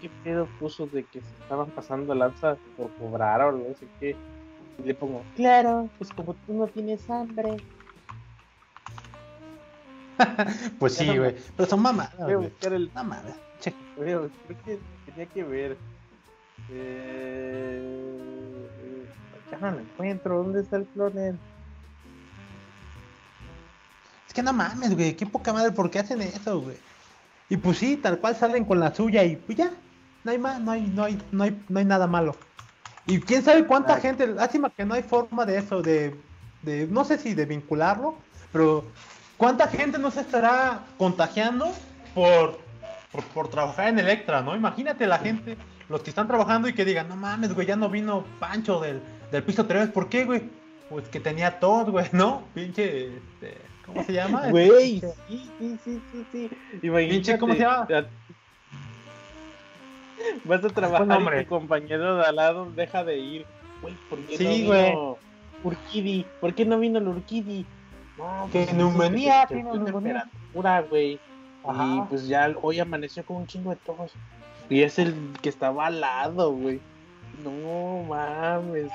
qué 0.00 0.10
pedo 0.24 0.46
puso 0.58 0.86
de 0.86 1.04
que 1.04 1.20
se 1.20 1.42
estaban 1.42 1.70
pasando 1.70 2.14
lanza 2.14 2.56
por 2.76 2.90
cobrar 2.96 3.40
o 3.42 3.52
no 3.52 3.74
sé 3.74 3.86
qué. 4.00 4.16
Y 4.78 4.86
le 4.86 4.94
pongo, 4.94 5.22
claro, 5.34 5.88
pues 5.98 6.10
como 6.10 6.34
tú 6.34 6.54
no 6.54 6.66
tienes 6.66 7.08
hambre. 7.10 7.56
Pues 10.78 10.94
sí, 10.94 11.16
güey. 11.16 11.36
Pero 11.56 11.68
son 11.68 11.82
mamadas, 11.82 12.16
Voy 12.18 12.32
a 12.32 12.38
buscar 12.38 12.72
el. 12.72 12.90
Creo 13.96 14.30
que 14.64 14.78
tenía 15.06 15.26
que 15.26 15.44
ver. 15.44 15.76
Eh, 16.70 18.06
ya 19.50 19.58
no 19.58 19.70
lo 19.72 19.80
encuentro. 19.80 20.42
¿Dónde 20.42 20.62
está 20.62 20.76
el 20.76 20.86
cloner? 20.86 21.34
Es 24.26 24.34
que 24.34 24.42
no 24.42 24.52
mames, 24.52 24.94
güey, 24.94 25.14
qué 25.16 25.26
poca 25.26 25.52
madre, 25.52 25.72
¿por 25.72 25.90
qué 25.90 25.98
hacen 26.00 26.20
eso, 26.22 26.60
güey? 26.60 26.76
Y 27.48 27.56
pues 27.56 27.78
sí, 27.78 27.96
tal 27.96 28.18
cual 28.18 28.34
salen 28.34 28.64
con 28.64 28.80
la 28.80 28.94
suya 28.94 29.24
y 29.24 29.36
pues 29.36 29.56
ya, 29.56 29.70
no 30.26 30.32
hay 30.32 30.38
más, 30.38 30.60
no 30.60 30.72
hay, 30.72 30.80
no 30.82 31.04
hay, 31.04 31.18
no 31.30 31.44
hay, 31.44 31.62
no 31.68 31.78
hay 31.78 31.84
nada 31.84 32.08
malo. 32.08 32.34
Y 33.06 33.20
quién 33.20 33.44
sabe 33.44 33.64
cuánta 33.64 33.94
Ay. 33.94 34.02
gente, 34.02 34.26
lástima 34.26 34.70
que 34.70 34.84
no 34.84 34.94
hay 34.94 35.04
forma 35.04 35.46
de 35.46 35.58
eso, 35.58 35.80
de, 35.82 36.16
de, 36.62 36.88
no 36.88 37.04
sé 37.04 37.16
si 37.16 37.32
de 37.32 37.46
vincularlo, 37.46 38.16
pero 38.52 38.84
cuánta 39.36 39.68
gente 39.68 40.00
no 40.00 40.10
se 40.10 40.22
estará 40.22 40.80
contagiando 40.98 41.72
por, 42.12 42.58
por, 43.12 43.22
por 43.26 43.48
trabajar 43.48 43.88
en 43.88 44.00
Electra, 44.00 44.42
¿no? 44.42 44.56
Imagínate 44.56 45.06
la 45.06 45.18
gente, 45.18 45.56
los 45.88 46.02
que 46.02 46.10
están 46.10 46.26
trabajando 46.26 46.68
y 46.68 46.74
que 46.74 46.84
digan, 46.84 47.08
no 47.08 47.14
mames, 47.14 47.54
güey, 47.54 47.68
ya 47.68 47.76
no 47.76 47.88
vino 47.88 48.24
Pancho 48.40 48.80
del, 48.80 49.00
del 49.30 49.44
piso 49.44 49.64
3, 49.64 49.90
¿por 49.90 50.08
qué, 50.08 50.24
güey? 50.24 50.42
Pues 50.88 51.08
que 51.08 51.20
tenía 51.20 51.60
tos, 51.60 51.88
güey, 51.88 52.06
¿no? 52.10 52.42
Pinche, 52.52 53.16
este, 53.16 53.58
¿cómo 53.84 54.02
se 54.02 54.12
llama? 54.12 54.48
Güey, 54.50 55.00
sí, 55.00 55.02
sí, 55.28 55.78
sí, 55.84 56.02
sí, 56.10 56.26
sí. 56.32 56.50
Imagínate, 56.82 57.14
Pinche, 57.14 57.38
¿cómo 57.38 57.54
se 57.54 57.60
llama? 57.60 57.86
Vas 60.44 60.64
a 60.64 60.68
trabajar 60.68 61.06
nombre? 61.06 61.40
y 61.40 61.44
tu 61.44 61.50
compañero 61.50 62.16
de 62.16 62.24
al 62.26 62.36
lado 62.36 62.70
deja 62.74 63.04
de 63.04 63.18
ir. 63.18 63.46
Güey, 63.82 63.94
¿por 64.08 64.18
qué 64.20 64.36
Sí, 64.38 64.62
no 64.62 64.66
güey. 64.68 64.90
vino 64.90 65.18
Urquidi? 65.64 66.26
¿Por 66.40 66.54
qué 66.54 66.64
no 66.64 66.78
vino 66.78 66.98
el 66.98 67.08
Urquidi? 67.08 67.66
No, 68.18 68.48
Que 68.52 68.62
pues, 68.64 68.74
neumonía, 68.74 69.46
que 69.46 69.54
tiene 69.54 69.70
neumonía. 69.72 69.92
temperatura, 70.22 70.80
güey. 70.82 71.20
Y 71.68 72.00
pues 72.08 72.28
ya 72.28 72.54
hoy 72.62 72.78
amaneció 72.80 73.24
con 73.24 73.36
un 73.38 73.46
chingo 73.46 73.70
de 73.70 73.76
tos. 73.76 74.12
Y 74.70 74.82
es 74.82 74.98
el 74.98 75.14
que 75.42 75.48
estaba 75.48 75.86
al 75.86 76.00
lado, 76.00 76.52
güey. 76.52 76.80
No 77.42 78.02
mames. 78.04 78.90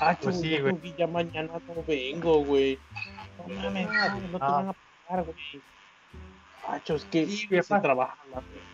Ah, 0.00 0.16
Pues 0.20 0.40
sí, 0.40 0.56
güey. 0.58 0.76
ya 0.96 1.06
mañana 1.06 1.50
no 1.66 1.82
vengo, 1.86 2.44
güey. 2.44 2.78
No 3.48 3.62
mames, 3.62 3.86
no, 3.88 4.20
no 4.32 4.38
te 4.38 4.44
Ah. 4.44 4.50
van 4.50 4.68
a 4.68 4.74
pagar, 5.08 5.24
güey. 5.24 5.36
Pacho, 6.66 6.94
es 6.94 7.04
que 7.06 7.26
Sí, 7.26 7.48
se 7.48 7.80
trabaja 7.80 8.16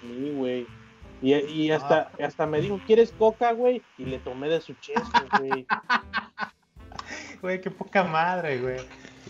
mí, 0.03 0.31
güey. 0.33 0.67
Y, 1.23 1.35
y 1.35 1.71
hasta, 1.71 2.11
hasta 2.23 2.47
me 2.47 2.61
dijo, 2.61 2.81
¿quieres 2.87 3.13
coca, 3.13 3.53
güey? 3.53 3.83
Y 3.99 4.07
le 4.07 4.19
tomé 4.19 4.49
de 4.49 4.61
su 4.61 4.75
chesco, 4.75 5.21
güey. 5.39 5.67
Güey, 7.43 7.61
qué 7.61 7.71
poca 7.71 8.05
madre, 8.05 8.61
güey. 8.61 8.77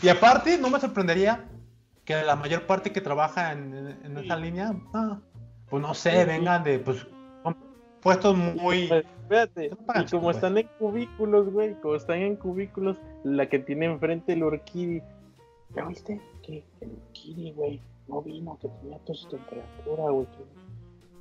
Y 0.03 0.09
aparte, 0.09 0.59
no 0.59 0.69
me 0.69 0.81
sorprendería 0.81 1.49
que 2.05 2.21
la 2.23 2.35
mayor 2.35 2.67
parte 2.67 2.93
que 2.93 3.01
trabaja 3.01 3.53
en, 3.53 3.97
en 4.05 4.19
esa 4.19 4.37
línea, 4.37 4.73
no, 4.93 5.23
pues 5.69 5.81
no 5.81 5.95
sé, 5.95 6.11
Sí, 6.11 6.27
vengan 6.27 6.65
de, 6.65 6.81
pues, 6.81 7.07
puestos 8.03 8.37
muy... 8.37 8.89
Pues, 8.89 9.07
espérate, 9.23 9.71
y 9.97 10.11
como 10.11 10.33
están 10.33 10.59
en 10.59 10.69
cubículos, 10.79 11.51
güey, 11.51 11.75
como 11.81 11.95
están 11.95 12.19
en 12.19 12.37
cubículos, 12.37 12.97
la 13.23 13.49
que 13.49 13.61
tiene 13.61 13.87
enfrente 13.87 14.33
el 14.33 14.43
Urquidi. 14.43 15.03
¿Ya 15.77 15.85
viste? 15.85 16.21
Que 16.43 16.65
el 16.81 16.91
Urquidi, 16.91 17.53
güey, 17.53 17.81
no 18.11 18.21
vino, 18.23 18.59
que 18.61 18.69
tenía 18.69 18.99
toda 18.99 19.19
su 19.19 19.29
temperatura, 19.29 20.11
güey. 20.11 20.27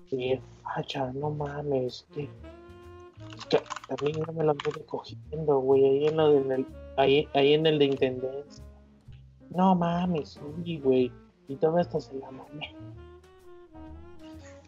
que- 0.09 0.15
Y, 0.15 0.41
hacha, 0.63 1.11
no 1.13 1.29
mames, 1.29 2.05
que, 2.13 2.27
que 3.49 4.05
mí 4.05 4.11
no 4.25 4.33
me 4.33 4.43
lo 4.43 4.51
anduve 4.51 4.83
cogiendo, 4.85 5.59
güey, 5.59 5.85
ahí 5.85 6.07
en, 6.07 6.17
lo 6.17 6.29
de- 6.31 6.37
en 6.41 6.51
el, 6.51 6.65
ahí, 6.97 7.27
ahí 7.35 7.53
en 7.53 7.65
el 7.67 7.77
de 7.79 7.85
Intendencia. 7.85 8.63
No 9.51 9.75
mames, 9.75 10.39
sí, 10.65 10.79
güey, 10.79 11.11
y 11.47 11.55
todo 11.57 11.77
esto 11.79 11.99
se 11.99 12.13
la 12.15 12.31
mamé. 12.31 12.75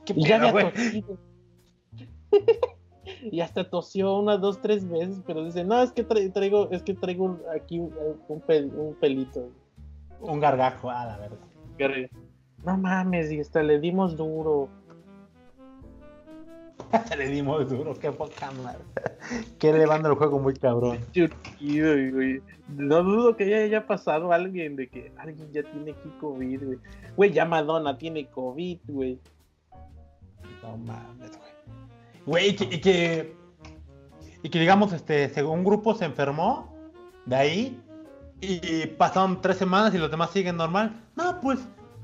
¿Qué 0.05 0.13
Y 0.15 0.28
ya 0.28 0.38
pedo, 0.39 0.47
había 0.49 0.74
tosido. 0.74 1.17
y 3.32 3.39
hasta 3.41 3.69
tosió 3.69 4.17
unas 4.17 4.39
dos, 4.41 4.61
tres 4.61 4.88
veces, 4.89 5.22
pero 5.26 5.43
dice, 5.43 5.63
no, 5.63 5.82
es 5.82 5.91
que 5.91 6.07
tra- 6.07 6.32
traigo, 6.34 6.69
es 6.72 6.82
que 6.84 6.93
traigo 6.93 7.39
aquí 7.55 7.80
un, 7.80 7.93
un 8.28 8.41
pel- 8.41 8.72
un 8.74 8.93
pelito. 8.95 9.49
Un 10.22 10.39
gargajo, 10.39 10.89
a 10.89 11.05
la 11.05 11.17
verdad. 11.17 11.38
No 12.64 12.78
mames, 12.78 13.32
y 13.32 13.40
hasta 13.40 13.64
le 13.64 13.80
dimos 13.80 14.16
duro. 14.16 14.70
Le 17.18 17.28
dimos 17.30 17.70
duro, 17.70 17.94
qué 17.96 18.12
poca 18.12 18.52
madre. 18.52 18.84
Qué 19.60 19.70
elevando 19.70 20.10
el 20.10 20.16
juego 20.16 20.40
muy 20.40 20.54
cabrón. 20.54 21.00
Güey. 21.14 22.42
No 22.70 23.04
dudo 23.04 23.38
que 23.38 23.50
ya 23.50 23.58
haya 23.58 23.88
pasado 23.88 24.34
alguien 24.34 24.76
de 24.76 24.90
que 24.90 25.12
alguien 25.18 25.52
ya 25.54 25.64
tiene 25.64 25.92
aquí 25.92 26.10
COVID, 26.20 26.64
güey. 26.64 26.80
Güey, 27.16 27.32
ya 27.32 27.46
Madonna 27.46 27.98
tiene 27.98 28.28
COVID, 28.28 28.80
güey. 28.88 29.20
No 30.64 30.78
mames, 30.78 31.32
güey. 31.38 31.52
Güey, 32.26 32.50
y 32.50 32.56
que, 32.56 32.64
y 32.76 32.82
que, 32.82 33.36
y 34.44 34.50
que 34.50 34.60
digamos, 34.60 34.92
este, 34.94 35.30
según 35.30 35.60
un 35.60 35.66
grupo 35.66 35.96
se 35.96 36.06
enfermó 36.06 36.76
de 37.26 37.36
ahí 37.36 37.82
y 38.42 38.88
pasaron 38.88 39.39
tres 39.39 39.58
semanas 39.58 39.94
y 39.94 40.00
los 40.00 40.10
demás 40.10 40.32
siguen 40.32 40.58
normal. 40.58 41.00
No, 41.16 41.39
pues, 41.39 41.60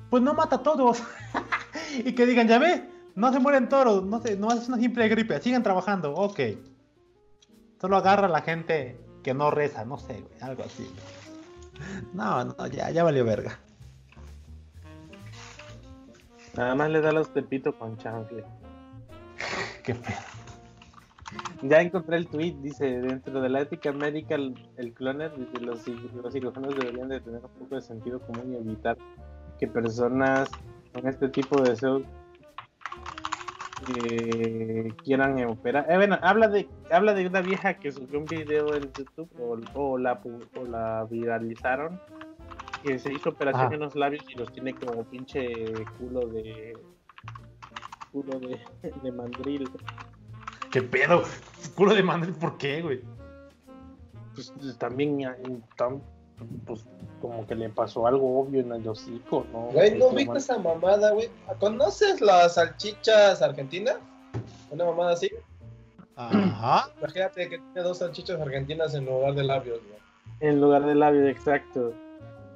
pues 0.10 0.22
no 0.22 0.34
mata 0.36 0.58
a 0.58 0.64
todos. 0.64 1.02
y 1.98 2.14
que 2.14 2.26
digan, 2.26 2.48
ya 2.48 2.60
ve, 2.60 2.88
no 3.16 3.34
se 3.34 3.40
mueren 3.40 3.68
todos, 3.68 4.06
no 4.06 4.22
sé, 4.22 4.38
no 4.38 4.52
es 4.52 4.68
una 4.68 4.78
simple 4.78 5.10
gripe, 5.10 5.42
siguen 5.42 5.64
trabajando, 5.64 6.14
ok. 6.14 6.40
Solo 7.82 7.98
agarra 7.98 8.28
a 8.28 8.30
la 8.30 8.42
gente 8.42 9.00
que 9.24 9.34
no 9.34 9.50
reza, 9.50 9.84
no 9.84 9.98
sé, 9.98 10.22
güey, 10.22 10.42
algo 10.42 10.64
así. 10.64 10.88
No, 12.14 12.46
no, 12.46 12.68
ya, 12.68 12.92
ya 12.92 13.04
valió 13.04 13.26
verga. 13.26 13.60
Nada 16.56 16.76
más 16.76 16.90
le 16.90 17.02
da 17.02 17.12
los 17.12 17.34
tepito 17.34 17.78
con 17.78 17.98
chanfle. 17.98 18.44
Qué 19.84 19.94
pedo. 19.94 20.37
Ya 21.64 21.82
encontré 21.82 22.18
el 22.18 22.28
tweet, 22.28 22.56
dice, 22.62 23.02
dentro 23.02 23.42
de 23.42 23.50
la 23.50 23.62
ética 23.62 23.92
médica, 23.92 24.36
el, 24.36 24.54
el 24.78 24.94
cloner, 24.94 25.36
dice, 25.36 25.60
los, 25.60 25.88
los 25.88 26.34
cirujanos 26.34 26.76
deberían 26.76 27.10
de 27.10 27.20
tener 27.20 27.42
un 27.44 27.52
poco 27.52 27.76
de 27.76 27.82
sentido 27.82 28.20
común 28.20 28.54
y 28.54 28.58
evitar 28.58 28.98
que 29.60 29.68
personas 29.68 30.50
con 30.94 31.08
este 31.08 31.30
tipo 31.30 31.62
de 31.62 31.72
deseos 31.72 32.04
eh, 33.96 34.90
quieran 35.04 35.44
operar. 35.46 35.86
Eh, 35.90 35.96
bueno, 35.96 36.18
habla 36.22 36.48
de, 36.48 36.68
habla 36.92 37.14
de 37.14 37.28
una 37.28 37.42
vieja 37.42 37.76
que 37.76 37.92
subió 37.92 38.20
un 38.20 38.26
video 38.26 38.76
en 38.76 38.92
YouTube 38.94 39.30
o, 39.40 39.58
o 39.74 39.98
la, 39.98 40.22
o 40.56 40.64
la 40.66 41.06
viralizaron, 41.10 42.00
que 42.84 43.00
se 43.00 43.14
hizo 43.14 43.30
operación 43.30 43.68
Ajá. 43.68 43.76
en 43.76 43.82
los 43.82 43.96
labios 43.96 44.24
y 44.30 44.38
los 44.38 44.52
tiene 44.52 44.74
como 44.74 45.04
pinche 45.06 45.48
culo 45.98 46.28
de 46.28 46.74
culo 48.12 48.40
de, 48.40 48.60
de 49.04 49.12
mandril. 49.12 49.70
¿Qué 50.78 50.84
pedo? 50.84 51.24
Culo 51.76 51.96
de 51.96 52.04
Madrid, 52.04 52.34
¿por 52.40 52.56
qué, 52.60 52.84
güey? 52.84 53.02
pues 54.36 54.54
también 54.78 55.18
ya, 55.18 55.36
tan- 55.76 56.04
pues 56.68 56.86
como 57.20 57.48
que 57.48 57.56
le 57.56 57.68
pasó 57.70 58.06
algo 58.06 58.42
obvio 58.42 58.62
en 58.62 58.72
el 58.72 58.88
hocico, 58.88 59.44
¿no? 59.52 59.62
Güey, 59.72 59.98
¿no 59.98 60.12
viste 60.12 60.28
man. 60.28 60.38
esa 60.38 60.60
mamada, 60.60 61.14
güey? 61.14 61.30
¿Conoces 61.60 62.22
las 62.22 62.54
salchichas 62.54 63.42
argentinas? 63.42 63.98
Una 64.70 64.86
mamada 64.86 65.14
así. 65.14 65.32
Ajá. 66.16 66.92
Imagínate 67.00 67.50
que 67.50 67.58
tiene 67.58 67.82
dos 67.82 67.98
salchichas 67.98 68.40
argentinas 68.40 68.94
en 68.94 69.06
lugar 69.08 69.34
de 69.34 69.44
labios, 69.46 69.80
güey. 69.80 70.00
En 70.42 70.62
lugar 70.62 70.86
del 70.86 71.00
labio, 71.00 71.28
exacto. 71.28 71.92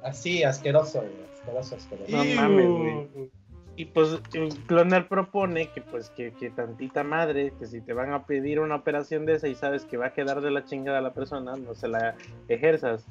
Así, 0.04 0.44
asqueroso, 0.44 1.00
güey. 1.00 1.12
Asqueroso, 1.34 1.74
asqueroso. 1.74 2.12
No 2.12 2.24
mames, 2.40 2.70
güey. 2.70 3.30
Y 3.74 3.86
pues 3.86 4.20
el 4.34 4.54
Cloner 4.66 5.08
propone 5.08 5.68
que 5.70 5.80
pues 5.80 6.10
que, 6.10 6.32
que 6.32 6.50
tantita 6.50 7.02
madre, 7.04 7.52
que 7.58 7.66
si 7.66 7.80
te 7.80 7.94
van 7.94 8.12
a 8.12 8.26
pedir 8.26 8.60
una 8.60 8.76
operación 8.76 9.24
de 9.24 9.34
esa 9.34 9.48
y 9.48 9.54
sabes 9.54 9.84
que 9.86 9.96
va 9.96 10.06
a 10.06 10.12
quedar 10.12 10.42
de 10.42 10.50
la 10.50 10.64
chingada 10.64 11.00
la 11.00 11.14
persona, 11.14 11.56
no 11.56 11.74
se 11.74 11.88
la 11.88 12.14
ejerzas. 12.48 13.06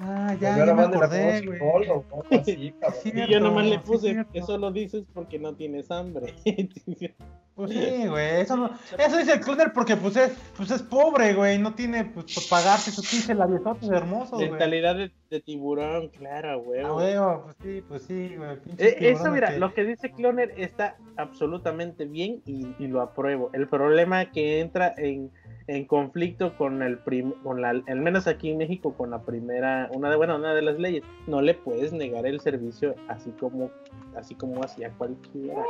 Ah, 0.00 0.26
Pues 0.28 0.40
ya, 0.40 0.64
ya 0.66 0.74
me 0.74 0.82
acordé, 0.82 1.42
güey. 1.46 1.58
Sí, 2.44 2.72
Y 3.14 3.30
yo 3.32 3.40
nomás 3.40 3.66
le 3.66 3.76
sí, 3.76 3.80
puse, 3.84 4.10
cierto. 4.12 4.30
eso 4.32 4.58
lo 4.58 4.70
dices 4.70 5.04
porque 5.12 5.38
no 5.38 5.54
tienes 5.54 5.90
hambre. 5.90 6.34
Pues 7.58 7.72
sí, 7.72 8.06
güey. 8.06 8.40
Eso, 8.42 8.56
no, 8.56 8.70
eso 8.96 9.16
dice 9.18 9.32
el 9.32 9.40
cloner 9.40 9.72
porque 9.72 9.96
pues 9.96 10.14
es, 10.14 10.30
pues 10.56 10.70
es 10.70 10.80
pobre, 10.80 11.34
güey. 11.34 11.58
No 11.58 11.74
tiene 11.74 12.04
pues 12.04 12.26
para 12.48 12.62
pagarse 12.62 12.92
sus 12.92 13.10
15 13.10 13.34
labiosotes 13.34 13.90
hermosos, 13.90 14.38
güey. 14.38 14.50
Mentalidad 14.50 14.94
de, 14.94 15.10
de 15.28 15.40
tiburón, 15.40 16.08
claro, 16.10 16.62
güey. 16.62 16.82
Ah, 16.84 16.90
güey, 16.92 17.16
pues 17.42 17.56
sí, 17.60 17.82
pues 17.88 18.02
sí, 18.04 18.36
güey. 18.36 18.60
pinches 18.60 18.92
Eh, 18.92 19.10
eso, 19.10 19.32
mira, 19.32 19.48
que- 19.54 19.58
lo 19.58 19.74
que 19.74 19.82
dice 19.82 20.12
Cloner 20.12 20.54
está 20.56 20.98
absolutamente 21.16 22.04
bien 22.04 22.42
y, 22.46 22.68
y 22.78 22.86
lo 22.86 23.00
apruebo. 23.00 23.50
El 23.52 23.66
problema 23.66 24.30
que 24.30 24.60
entra 24.60 24.94
en, 24.96 25.32
en 25.68 25.84
conflicto 25.84 26.56
con 26.56 26.82
el 26.82 26.98
prim- 26.98 27.34
con 27.42 27.60
la, 27.60 27.68
al 27.68 28.00
menos 28.00 28.26
aquí 28.26 28.50
en 28.50 28.56
México, 28.58 28.94
con 28.94 29.10
la 29.10 29.20
primera, 29.20 29.88
una 29.92 30.10
de, 30.10 30.16
bueno, 30.16 30.36
una 30.36 30.54
de 30.54 30.62
las 30.62 30.78
leyes, 30.78 31.04
no 31.26 31.42
le 31.42 31.52
puedes 31.54 31.92
negar 31.92 32.26
el 32.26 32.40
servicio 32.40 32.94
así 33.06 33.30
como, 33.38 33.70
así 34.16 34.34
como 34.34 34.64
hacía 34.64 34.90
cualquiera. 34.96 35.62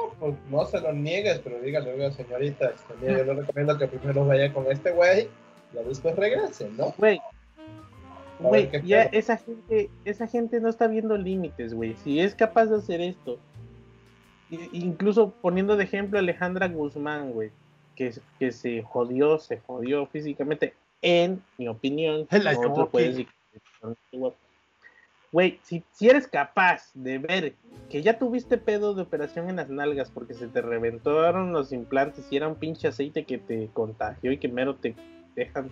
No 0.51 0.64
se 0.66 0.80
lo 0.80 0.92
niegues, 0.92 1.40
pero 1.40 1.61
dígale, 1.61 2.12
señorita, 2.12 2.70
este, 2.70 2.94
yo 3.01 3.24
le 3.24 3.34
recomiendo 3.34 3.76
que 3.76 3.88
primero 3.88 4.24
vaya 4.24 4.53
con 4.53 4.70
este 4.70 4.92
güey 4.92 5.28
y 5.74 5.88
después 5.88 6.14
regrese, 6.14 6.70
¿no? 6.78 6.94
Güey, 6.96 7.20
güey, 8.38 8.70
¿qué 8.70 8.80
ya 8.84 9.03
esa 9.03 9.36
gente, 9.36 9.90
esa 10.05 10.28
gente 10.28 10.61
no 10.61 10.68
está 10.68 10.86
viendo 10.86 11.18
límites, 11.18 11.74
güey. 11.74 11.96
Si 11.96 12.20
es 12.20 12.36
capaz 12.36 12.66
de 12.66 12.76
hacer 12.76 13.01
esto, 13.01 13.38
incluso 14.72 15.34
poniendo 15.42 15.76
de 15.76 15.82
ejemplo 15.84 16.18
a 16.18 16.22
Alejandra 16.22 16.68
Guzmán, 16.68 17.32
güey, 17.32 17.51
que, 17.99 18.14
que 18.38 18.53
se 18.53 18.82
jodió, 18.82 19.38
se 19.38 19.59
jodió 19.59 20.07
físicamente, 20.07 20.72
en 21.03 21.42
mi 21.59 21.66
opinión. 21.66 22.28
Güey, 25.30 25.61
si, 25.62 25.84
si 25.92 26.09
eres 26.09 26.26
capaz 26.26 26.90
de 26.94 27.18
ver 27.18 27.55
que 27.90 28.03
ya 28.03 28.18
tuviste 28.18 28.57
pedo 28.57 28.94
de 28.94 29.03
operación 29.03 29.51
en 29.51 29.57
las 29.57 29.68
nalgas 29.68 30.11
porque 30.11 30.32
se 30.32 30.46
te 30.46 30.62
reventaron 30.62 31.53
los 31.53 31.70
implantes 31.70 32.26
y 32.30 32.38
era 32.38 32.49
un 32.49 32.55
pinche 32.55 32.88
aceite 32.88 33.24
que 33.24 33.36
te 33.36 33.68
contagió 33.74 34.32
y 34.32 34.38
que 34.38 34.49
mero 34.49 34.76
te 34.76 34.94
dejan 35.36 35.68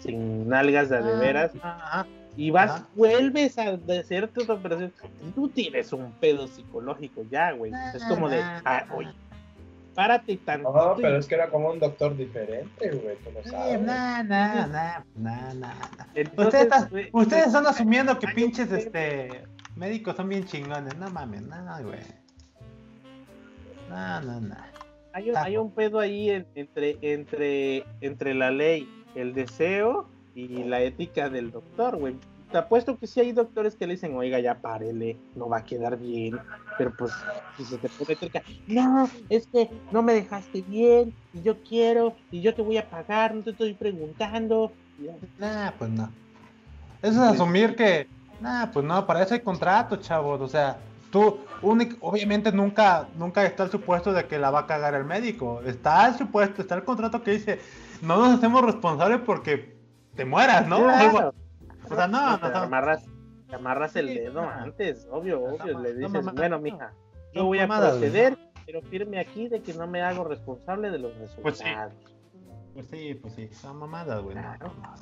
sin 0.00 0.48
nalgas 0.48 0.88
de, 0.88 1.02
veras 1.02 1.52
Ah, 1.62 2.00
ah, 2.00 2.06
y 2.36 2.50
vas, 2.50 2.82
vuelves 2.96 3.56
a 3.58 3.78
hacerte 4.00 4.42
otra 4.42 4.56
operación, 4.56 4.92
tú 5.36 5.50
tienes 5.50 5.92
un 5.92 6.10
pedo 6.14 6.48
psicológico 6.48 7.22
ya, 7.30 7.52
güey. 7.52 7.70
Es 7.94 8.02
como 8.06 8.28
de, 8.28 8.40
ah, 8.42 8.86
oye, 8.92 9.14
párate 9.96 10.36
tantito. 10.36 10.72
No, 10.72 10.94
pero 10.96 11.16
es 11.18 11.26
que 11.26 11.34
era 11.34 11.48
como 11.50 11.70
un 11.70 11.80
doctor 11.80 12.16
diferente, 12.16 12.90
güey, 12.90 13.16
tú 13.16 13.30
no 13.34 13.50
sabes. 13.50 13.74
Eh, 13.74 13.78
nah, 13.78 14.22
nah, 14.22 14.66
nah, 14.66 14.98
nah, 15.16 15.54
nah, 15.54 15.54
nah. 15.54 16.06
Entonces, 16.14 16.68
Ustedes, 17.12 17.46
están- 17.46 17.66
asumiendo 17.66 18.16
que 18.18 18.28
pinches 18.28 18.70
este 18.70 19.44
médicos 19.74 20.14
son 20.16 20.28
bien 20.28 20.44
chingones. 20.44 20.96
No 20.96 21.10
mames, 21.10 21.42
nada, 21.42 21.80
güey. 21.80 21.98
No, 23.88 24.20
no, 24.20 24.40
no. 24.40 24.56
Hay 25.12 25.30
un, 25.30 25.36
hay 25.36 25.56
un 25.56 25.70
pedo 25.70 25.98
ahí 25.98 26.30
en- 26.30 26.46
entre, 26.54 26.98
entre, 27.00 27.84
entre 28.00 28.34
la 28.34 28.50
ley, 28.50 28.88
el 29.14 29.32
deseo 29.32 30.08
y 30.34 30.64
la 30.64 30.82
ética 30.82 31.30
del 31.30 31.50
doctor, 31.50 31.96
güey. 31.96 32.16
Te 32.56 32.60
apuesto 32.60 32.96
que 32.96 33.06
sí 33.06 33.20
hay 33.20 33.32
doctores 33.32 33.76
que 33.76 33.86
le 33.86 33.92
dicen, 33.92 34.16
oiga, 34.16 34.40
ya 34.40 34.62
párele, 34.62 35.18
no 35.34 35.46
va 35.46 35.58
a 35.58 35.64
quedar 35.66 35.98
bien. 35.98 36.40
Pero 36.78 36.90
pues, 36.96 37.12
si 37.54 37.66
se 37.66 37.76
te 37.76 37.90
pone 37.90 38.16
cerca, 38.16 38.42
no, 38.66 39.10
es 39.28 39.46
que 39.48 39.68
no 39.90 40.02
me 40.02 40.14
dejaste 40.14 40.62
bien, 40.62 41.12
y 41.34 41.42
yo 41.42 41.62
quiero, 41.62 42.16
y 42.30 42.40
yo 42.40 42.54
te 42.54 42.62
voy 42.62 42.78
a 42.78 42.88
pagar, 42.88 43.34
no 43.34 43.42
te 43.42 43.50
estoy 43.50 43.74
preguntando. 43.74 44.72
Nah, 45.36 45.72
pues 45.78 45.90
no. 45.90 46.10
Eso 47.02 47.22
es 47.26 47.30
asumir 47.34 47.76
que. 47.76 48.08
Nah, 48.40 48.70
pues 48.72 48.86
no, 48.86 49.06
para 49.06 49.22
eso 49.22 49.34
hay 49.34 49.40
contrato, 49.40 49.96
chavos. 49.96 50.40
O 50.40 50.48
sea, 50.48 50.78
tú, 51.10 51.40
únic- 51.60 51.98
obviamente 52.00 52.52
nunca, 52.52 53.06
nunca 53.18 53.44
está 53.44 53.64
el 53.64 53.70
supuesto 53.70 54.14
de 54.14 54.26
que 54.26 54.38
la 54.38 54.50
va 54.50 54.60
a 54.60 54.66
cagar 54.66 54.94
el 54.94 55.04
médico. 55.04 55.60
Está 55.60 56.08
el 56.08 56.14
supuesto, 56.14 56.62
está 56.62 56.74
el 56.74 56.84
contrato 56.84 57.22
que 57.22 57.32
dice, 57.32 57.60
no 58.00 58.16
nos 58.16 58.38
hacemos 58.38 58.62
responsables 58.64 59.20
porque 59.26 59.76
te 60.14 60.24
mueras, 60.24 60.66
¿no? 60.66 60.78
Claro. 60.84 61.34
O 61.90 61.94
sea, 61.94 62.06
no, 62.08 62.30
no, 62.32 62.40
te 62.40 62.48
no. 62.50 62.56
amarras, 62.58 63.04
te 63.48 63.54
amarras 63.56 63.96
el 63.96 64.06
dedo 64.06 64.42
no. 64.42 64.50
antes, 64.50 65.06
obvio, 65.10 65.40
No, 65.40 65.54
obvio. 65.54 65.72
no, 65.74 65.80
Le 65.80 65.94
no, 65.94 66.08
dices, 66.08 66.24
bueno, 66.34 66.56
no. 66.56 66.62
mija, 66.62 66.92
yo 67.32 67.44
voy 67.44 67.58
a 67.60 67.66
proceder, 67.68 68.36
pero 68.64 68.82
firme 68.82 69.18
aquí 69.20 69.48
de 69.48 69.60
que 69.62 69.72
no 69.74 69.86
me 69.86 70.02
hago 70.02 70.24
responsable 70.24 70.90
de 70.90 70.98
los 70.98 71.12
Pues 71.42 71.58
resultados. 71.60 71.94
Pues 72.74 72.86
sí, 72.88 73.14
pues 73.14 73.34
sí, 73.34 73.48
son 73.52 73.78
mamadas, 73.78 74.22
güey. 74.22 74.34
no, 74.36 74.42
Claro. 74.42 74.72
no, 74.82 74.94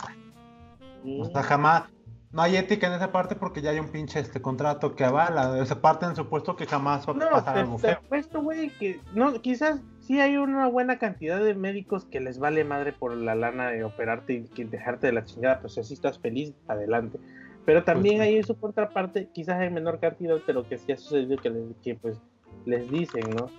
no. 1.04 1.22
O 1.22 1.24
sea, 1.26 1.42
jamás. 1.42 1.84
No 2.30 2.42
hay 2.42 2.56
ética 2.56 2.88
en 2.88 2.94
esa 2.94 3.12
parte 3.12 3.36
porque 3.36 3.62
ya 3.62 3.70
hay 3.70 3.78
un 3.78 3.88
pinche 3.90 4.18
este 4.18 4.42
contrato 4.42 4.96
que 4.96 5.04
avala. 5.04 5.56
Esa 5.62 5.80
parte 5.80 6.04
en 6.04 6.16
supuesto 6.16 6.56
que 6.56 6.66
jamás 6.66 7.06
va 7.08 7.12
a 7.12 7.16
No, 7.16 7.30
pasar 7.30 7.54
te, 7.54 7.60
algo 7.60 7.76
te 7.76 7.82
feo. 7.82 7.98
apuesto, 8.04 8.42
güey, 8.42 8.70
que 8.70 9.00
no, 9.12 9.40
quizás 9.40 9.80
sí 10.06 10.20
hay 10.20 10.36
una 10.36 10.66
buena 10.68 10.98
cantidad 10.98 11.42
de 11.42 11.54
médicos 11.54 12.04
que 12.04 12.20
les 12.20 12.38
vale 12.38 12.64
madre 12.64 12.92
por 12.92 13.16
la 13.16 13.34
lana 13.34 13.70
de 13.70 13.84
operarte 13.84 14.34
y 14.34 14.42
que 14.44 14.64
dejarte 14.64 15.06
de 15.08 15.12
la 15.14 15.24
chingada, 15.24 15.60
pues 15.60 15.74
si 15.74 15.80
así 15.80 15.94
estás 15.94 16.18
feliz, 16.18 16.54
adelante. 16.68 17.18
Pero 17.64 17.82
también 17.82 18.18
Pues 18.18 18.28
hay 18.28 18.42
su 18.42 18.58
contraparte, 18.58 19.28
quizás 19.32 19.62
en 19.62 19.72
menor 19.74 19.98
cantidad, 19.98 20.36
pero 20.46 20.68
que 20.68 20.78
sí 20.78 20.92
ha 20.92 20.96
sucedido 20.96 21.38
que, 21.38 21.50
les, 21.50 21.62
que 21.82 21.94
pues 21.94 22.18
les 22.66 22.90
dicen, 22.90 23.22
¿no? 23.34 23.50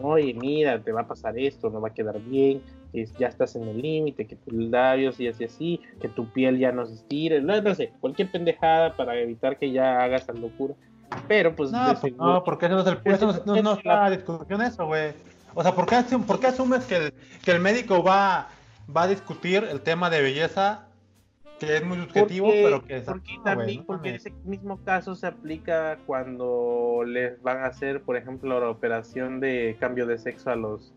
Oye, 0.00 0.34
mira, 0.34 0.82
te 0.82 0.90
va 0.92 1.02
a 1.02 1.06
pasar 1.06 1.38
esto, 1.38 1.70
no 1.70 1.80
va 1.80 1.88
a 1.88 1.94
quedar 1.94 2.20
bien, 2.20 2.60
que 2.92 3.06
ya 3.18 3.28
estás 3.28 3.54
en 3.56 3.62
el 3.68 3.80
límite, 3.80 4.26
que 4.26 4.36
tus 4.36 4.52
labios 4.52 5.18
y 5.20 5.28
así 5.28 5.44
así, 5.44 5.80
que 6.00 6.08
tu 6.08 6.26
piel 6.32 6.58
ya 6.58 6.72
no 6.72 6.84
se 6.84 6.94
estire, 6.94 7.40
no, 7.40 7.60
no 7.62 7.74
sé, 7.74 7.92
cualquier 8.00 8.30
pendejada 8.30 8.96
para 8.96 9.16
evitar 9.18 9.56
que 9.56 9.70
ya 9.70 10.02
hagas 10.02 10.22
esa 10.24 10.32
locura. 10.32 10.74
Pero 11.28 11.54
pues 11.54 11.70
No, 11.70 11.84
pues 11.86 12.00
seguro- 12.00 12.32
no, 12.34 12.44
porque 12.44 12.66
eso 12.66 12.74
no 12.74 12.80
es 12.82 12.86
el 12.88 12.98
eso 13.04 13.26
no, 13.46 13.54
no, 13.54 13.62
no 13.62 13.72
está 13.74 14.10
discusión 14.10 14.62
eso, 14.62 14.86
güey. 14.86 15.12
O 15.54 15.62
sea, 15.62 15.74
¿por 15.74 15.86
qué, 15.86 15.96
asum- 15.96 16.24
por 16.24 16.40
qué 16.40 16.48
asumes 16.48 16.84
que 16.84 16.96
el, 16.96 17.14
que 17.44 17.50
el 17.52 17.60
médico 17.60 18.02
va, 18.02 18.48
va 18.94 19.02
a 19.02 19.08
discutir 19.08 19.64
el 19.64 19.80
tema 19.80 20.10
de 20.10 20.20
belleza 20.22 20.88
que 21.60 21.76
es 21.76 21.84
muy 21.84 21.96
subjetivo, 21.98 22.46
Porque- 22.48 22.62
pero 22.64 22.84
que 22.84 22.96
es 22.96 23.04
porque 23.04 23.36
no, 23.36 23.42
también 23.44 23.78
no 23.80 23.86
porque 23.86 24.14
ese 24.16 24.32
mismo 24.44 24.82
caso 24.84 25.14
se 25.14 25.28
aplica 25.28 25.98
cuando 26.04 27.02
les 27.06 27.40
van 27.42 27.58
a 27.58 27.66
hacer 27.66 28.02
por 28.02 28.16
ejemplo 28.16 28.58
la 28.58 28.68
operación 28.68 29.38
de 29.38 29.76
cambio 29.78 30.04
de 30.06 30.18
sexo 30.18 30.50
a 30.50 30.56
los 30.56 30.92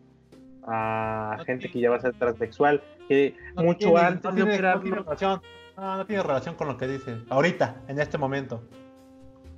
a 0.70 1.38
gente 1.46 1.60
tiene- 1.68 1.74
que 1.74 1.80
ya 1.80 1.90
va 1.92 1.98
a 1.98 2.02
ser 2.02 2.14
transexual 2.16 2.82
que 3.08 3.36
mucho 3.56 3.78
tiene- 3.90 4.00
antes 4.00 4.24
no 4.24 4.32
de 4.32 4.36
tiene- 4.36 4.46
no 4.52 4.54
operarlo 4.56 4.82
tiene 4.82 4.98
relación, 4.98 5.42
no, 5.78 6.06
tiene 6.08 6.24
relación 6.24 6.56
con 6.56 6.68
lo 6.68 6.78
que 6.78 6.88
dices. 6.88 7.20
Ahorita, 7.30 7.76
en 7.88 8.00
este 8.00 8.18
momento. 8.18 8.64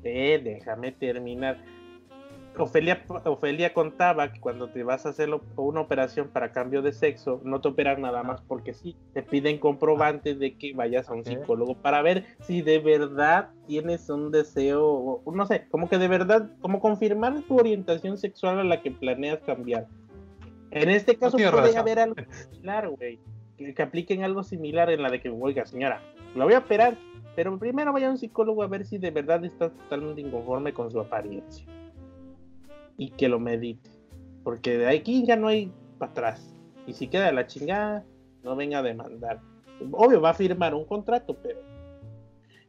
Eh, 0.04 0.40
déjame 0.44 0.92
terminar 0.92 1.58
Ofelia, 2.60 3.04
Ofelia 3.26 3.74
contaba 3.74 4.32
que 4.32 4.40
cuando 4.40 4.70
te 4.70 4.84
vas 4.84 5.06
a 5.06 5.10
hacer 5.10 5.30
lo- 5.30 5.42
una 5.56 5.82
operación 5.82 6.28
para 6.30 6.52
cambio 6.52 6.82
de 6.82 6.92
sexo, 6.92 7.42
no 7.44 7.62
te 7.62 7.70
operan 7.70 8.02
nada 8.02 8.22
más 8.24 8.42
porque 8.42 8.74
sí, 8.74 8.96
te 9.14 9.24
piden 9.24 9.58
comprobantes 9.60 10.40
de 10.40 10.56
que 10.56 10.74
vayas 10.74 11.10
a 11.10 11.14
un 11.14 11.24
psicólogo 11.24 11.76
para 11.76 12.02
ver 12.02 12.26
si 12.42 12.62
de 12.62 12.80
verdad 12.80 13.50
tienes 13.66 14.10
un 14.10 14.32
deseo, 14.32 14.86
o, 15.24 15.32
no 15.32 15.46
sé, 15.46 15.68
como 15.70 15.88
que 15.90 15.98
de 15.98 16.08
verdad, 16.08 16.50
como 16.62 16.80
confirmar 16.82 17.42
tu 17.44 17.58
orientación 17.58 18.18
sexual 18.18 18.60
a 18.60 18.64
la 18.64 18.82
que 18.82 18.92
planeas 18.92 19.40
cambiar. 19.40 19.88
En 20.72 20.90
este 20.90 21.16
caso 21.16 21.38
tiene 21.38 21.52
puede 21.52 21.78
haber 21.78 22.00
algo 22.00 22.16
similar, 22.52 22.90
güey, 22.90 23.20
que, 23.58 23.74
que 23.74 23.82
apliquen 23.82 24.24
algo 24.24 24.44
similar 24.44 24.90
en 24.92 25.02
la 25.02 25.10
de 25.10 25.20
que, 25.22 25.30
oiga, 25.30 25.66
señora, 25.66 26.02
la 26.36 26.46
voy 26.46 26.54
a 26.54 26.60
operar, 26.60 26.98
pero 27.36 27.58
primero 27.58 27.94
vaya 27.94 28.08
a 28.08 28.12
un 28.12 28.18
psicólogo 28.18 28.64
a 28.64 28.68
ver 28.68 28.86
si 28.86 28.98
de 28.98 29.12
verdad 29.12 29.44
está 29.46 29.70
totalmente 29.70 30.22
inconforme 30.22 30.74
con 30.74 30.92
su 30.92 31.00
apariencia 31.00 31.66
y 33.00 33.10
que 33.12 33.28
lo 33.30 33.40
medite. 33.40 33.90
Porque 34.44 34.78
de 34.78 34.88
aquí 34.90 35.26
ya 35.26 35.36
no 35.36 35.48
hay 35.48 35.72
para 35.98 36.12
atrás. 36.12 36.54
Y 36.86 36.94
si 36.94 37.08
queda 37.08 37.26
de 37.26 37.32
la 37.34 37.48
chingada, 37.48 38.04
no 38.44 38.56
venga 38.56 38.80
a 38.80 38.84
demandar. 38.84 39.40
Obvio, 39.92 40.22
va 40.22 40.32
a 40.32 40.34
firmar 40.34 40.76
un 40.76 40.86
contrato, 40.86 41.36
pero 41.42 41.60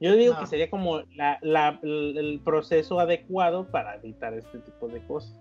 yo 0.01 0.15
digo 0.15 0.35
No. 0.35 0.41
que 0.41 0.47
sería 0.47 0.71
como 0.71 1.01
la, 1.15 1.39
la- 1.43 1.79
el 1.83 2.17
el 2.17 2.41
proceso 2.43 3.01
adecuado 3.01 3.67
para 3.71 3.97
evitar 3.97 4.33
este 4.35 4.59
tipo 4.61 4.89
de 4.89 5.05
cosas. 5.07 5.37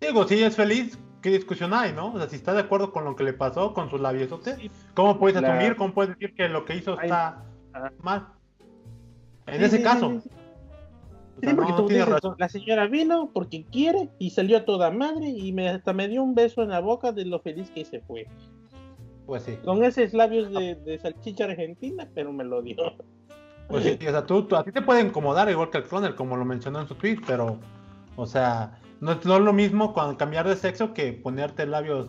Digo, 0.00 0.24
si 0.28 0.42
es 0.42 0.54
feliz, 0.54 0.98
¿qué 1.20 1.30
discusión 1.30 1.74
hay, 1.74 1.92
no? 1.92 2.14
O 2.14 2.18
sea, 2.18 2.28
si 2.28 2.36
está 2.36 2.54
de 2.54 2.60
acuerdo 2.60 2.92
con 2.92 3.04
lo 3.04 3.16
que 3.16 3.24
le 3.24 3.32
pasó 3.32 3.74
con 3.74 3.90
sus 3.90 4.00
labiosotes, 4.00 4.58
¿cómo 4.94 5.18
puedes 5.18 5.40
La- 5.42 5.52
asumir, 5.56 5.76
cómo 5.76 5.92
puedes 5.92 6.14
decir 6.16 6.34
que 6.36 6.48
lo 6.48 6.64
que 6.64 6.76
hizo 6.76 6.98
está 7.00 7.44
Ajá. 7.72 7.92
mal? 8.02 8.28
En 9.46 9.58
Sí, 9.58 9.64
ese 9.64 9.76
sí, 9.78 9.82
caso. 9.82 10.22
Sí, 11.40 11.54
porque 11.54 11.72
no, 11.72 11.76
tú 11.76 11.88
dices, 11.88 12.08
la 12.38 12.48
señora 12.48 12.86
vino 12.86 13.30
porque 13.32 13.64
quiere 13.64 14.08
y 14.18 14.30
salió 14.30 14.58
a 14.58 14.64
toda 14.64 14.90
madre 14.90 15.28
y 15.28 15.52
me, 15.52 15.68
hasta 15.68 15.92
me 15.92 16.08
dio 16.08 16.22
un 16.22 16.34
beso 16.34 16.62
en 16.62 16.70
la 16.70 16.80
boca 16.80 17.12
de 17.12 17.24
lo 17.24 17.40
feliz 17.40 17.70
que 17.70 17.84
se 17.84 18.00
fue. 18.00 18.26
Pues 19.26 19.42
sí. 19.42 19.56
Con 19.64 19.84
esos 19.84 20.14
labios 20.14 20.50
de, 20.50 20.74
de 20.74 20.98
salchicha 20.98 21.44
argentina, 21.44 22.08
pero 22.14 22.32
me 22.32 22.44
lo 22.44 22.62
dio. 22.62 22.76
Pues 23.68 23.84
sí, 23.84 24.06
o 24.06 24.10
sea, 24.10 24.24
tú, 24.24 24.44
tú- 24.44 24.56
a 24.56 24.64
ti 24.64 24.72
te 24.72 24.80
puede 24.80 25.02
incomodar 25.02 25.50
igual 25.50 25.68
que 25.70 25.78
el 25.78 25.84
cloner, 25.84 26.14
como 26.14 26.36
lo 26.36 26.44
mencionó 26.46 26.80
en 26.80 26.88
su 26.88 26.94
tweet, 26.94 27.18
pero, 27.26 27.58
o 28.16 28.24
sea, 28.24 28.80
no 29.00 29.12
es, 29.12 29.24
no 29.26 29.36
es 29.36 29.42
lo 29.42 29.52
mismo 29.52 29.92
cuando 29.92 30.16
cambiar 30.16 30.48
de 30.48 30.56
sexo 30.56 30.94
que 30.94 31.12
ponerte 31.12 31.66
labios. 31.66 32.08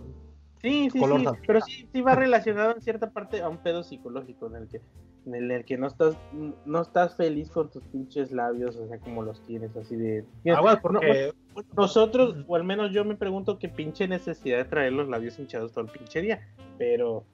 Sí, 0.62 0.90
sí, 0.90 1.00
sí, 1.00 1.26
pero 1.48 1.62
sí, 1.62 1.88
sí 1.92 2.02
va 2.02 2.16
relacionado 2.16 2.74
en 2.74 2.82
cierta 2.82 3.10
parte 3.12 3.42
a 3.42 3.50
un 3.50 3.58
pedo 3.58 3.84
psicológico 3.84 4.48
en 4.48 4.56
el 4.56 4.68
que 4.70 4.82
en 5.26 5.52
el 5.52 5.66
que 5.66 5.78
no 5.78 5.88
estás 5.88 6.18
no 6.66 6.82
estás 6.82 7.16
feliz 7.16 7.50
con 7.52 7.70
tus 7.70 7.84
pinches 7.84 8.32
labios, 8.32 8.76
o 8.78 8.88
sea, 8.88 8.98
como 9.00 9.22
los 9.24 9.42
tienes 9.46 9.76
así 9.76 9.96
de 9.96 10.26
Aguas, 10.56 10.80
porque 10.82 11.32
No, 11.56 11.64
nosotros 11.76 12.36
o 12.48 12.56
al 12.56 12.64
menos 12.64 12.92
yo 12.92 13.04
me 13.06 13.16
pregunto 13.16 13.60
qué 13.60 13.70
pinche 13.70 14.08
necesidad 14.08 14.58
de 14.58 14.66
traer 14.66 14.94
los 14.94 15.08
labios 15.10 15.38
hinchados 15.38 15.72
todo 15.74 15.86
el 15.86 15.92
pinche 15.92 16.22
día, 16.22 16.40
pero 16.78 17.26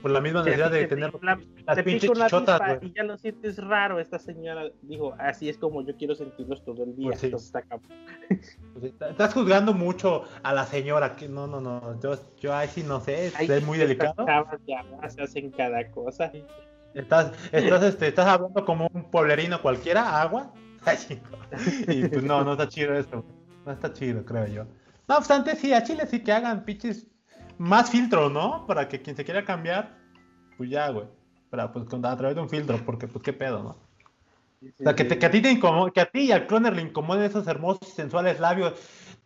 por 0.00 0.10
la 0.10 0.20
misma 0.20 0.42
necesidad 0.42 0.70
de 0.72 0.80
te 0.80 0.88
tener 0.88 1.12
la- 1.22 1.38
las 1.64 1.76
te 1.76 1.82
pinches 1.84 2.10
chichotas, 2.10 2.60
y 2.82 2.92
ya 2.92 3.04
lo 3.04 3.16
sientes 3.18 3.56
raro, 3.58 4.00
esta 4.00 4.18
señora 4.18 4.64
dijo, 4.82 5.14
así 5.18 5.48
es 5.48 5.58
como 5.58 5.84
yo 5.86 5.96
quiero 5.96 6.16
sentirlos 6.16 6.64
todo 6.64 6.82
el 6.82 6.96
día, 6.96 7.08
Pues 7.10 7.20
sí. 7.20 7.26
entonces 7.26 7.46
está. 7.54 7.64
Pues, 8.72 8.84
está- 8.84 9.10
Estás 9.10 9.32
juzgando 9.32 9.72
mucho 9.74 10.24
a 10.42 10.52
la 10.54 10.66
señora, 10.66 11.14
que 11.14 11.28
no, 11.28 11.46
no, 11.46 11.60
no, 11.60 12.00
yo, 12.00 12.14
yo 12.40 12.52
ahí 12.52 12.66
sí 12.66 12.82
no 12.82 13.00
sé, 13.00 13.30
Ay, 13.36 13.46
es 13.48 13.64
muy 13.64 13.78
delicado. 13.78 14.26
ya 14.66 14.84
se 15.08 15.22
hacen 15.22 15.50
cada 15.52 15.88
cosa. 15.92 16.32
Estás, 16.94 17.32
estás, 17.52 17.82
este, 17.84 18.08
estás 18.08 18.26
hablando 18.26 18.64
como 18.64 18.88
un 18.92 19.04
pueblerino 19.10 19.60
cualquiera, 19.62 20.20
agua. 20.20 20.52
Y 21.88 22.08
pues 22.08 22.22
no, 22.22 22.42
no 22.44 22.52
está 22.52 22.68
chido 22.68 22.94
esto. 22.94 23.24
No 23.64 23.72
está 23.72 23.92
chido, 23.92 24.24
creo 24.24 24.46
yo. 24.46 24.64
No 25.08 25.16
obstante, 25.16 25.54
sí, 25.56 25.72
a 25.72 25.82
Chile 25.82 26.06
sí 26.06 26.20
que 26.20 26.32
hagan 26.32 26.64
pinches 26.64 27.06
más 27.58 27.90
filtros, 27.90 28.32
¿no? 28.32 28.66
Para 28.66 28.88
que 28.88 29.00
quien 29.02 29.14
se 29.16 29.24
quiera 29.24 29.44
cambiar, 29.44 29.96
pues 30.56 30.70
ya, 30.70 30.88
güey. 30.90 31.06
Para, 31.50 31.70
pues 31.72 31.86
a 31.92 32.16
través 32.16 32.34
de 32.34 32.40
un 32.42 32.48
filtro, 32.48 32.78
porque 32.84 33.06
pues 33.06 33.22
qué 33.22 33.32
pedo, 33.32 33.62
¿no? 33.62 33.76
O 34.80 34.82
sea, 34.82 34.94
que, 34.94 35.04
te- 35.04 35.18
que 35.18 35.26
a 35.26 35.30
ti 35.30 35.42
te 35.42 35.50
incomo- 35.52 35.92
que 35.92 36.00
a 36.00 36.06
ti 36.06 36.20
y 36.22 36.32
al 36.32 36.46
cloner 36.46 36.74
le 36.74 36.82
incomoden 36.82 37.24
esos 37.24 37.46
hermosos 37.48 37.88
sensuales 37.88 38.40
labios 38.40 38.74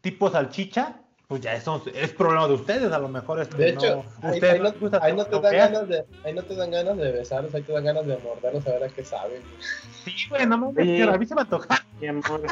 tipo 0.01 0.31
salchicha, 0.31 1.01
pues 1.29 1.41
ya 1.41 1.55
eso 1.55 1.83
es 1.93 2.13
problema 2.13 2.47
de 2.47 2.55
ustedes, 2.55 2.93
a 2.93 2.99
lo 2.99 3.09
mejor 3.09 3.41
es 3.41 3.51
De 3.51 3.71
hecho, 3.71 4.05
ahí, 4.23 4.41
no, 4.41 4.67
ahí 5.01 5.13
te 5.29 5.41
dan 5.41 5.53
ganas 5.53 5.89
de, 5.89 6.05
ahí 6.25 6.35
no 6.35 6.43
te 6.43 6.55
dan 6.55 6.71
ganas 6.71 6.97
de 6.97 7.13
besarlos, 7.13 7.55
ahí 7.55 7.63
te 7.63 7.73
dan 7.73 7.85
ganas 7.85 8.07
de 8.07 8.17
morderlos 8.19 8.67
a 8.67 8.71
ver 8.73 8.85
a 8.85 8.89
qué 8.89 9.05
saben. 9.05 9.43
Sí, 10.05 10.13
güey, 10.31 10.47
no 10.47 10.57
mames, 10.59 10.87
que 10.87 11.03
a 11.03 11.19
mí 11.19 11.27
se 11.27 11.35
me 11.35 11.41
antoja. 11.41 11.85
Mi 12.01 12.07
amor. 12.07 12.43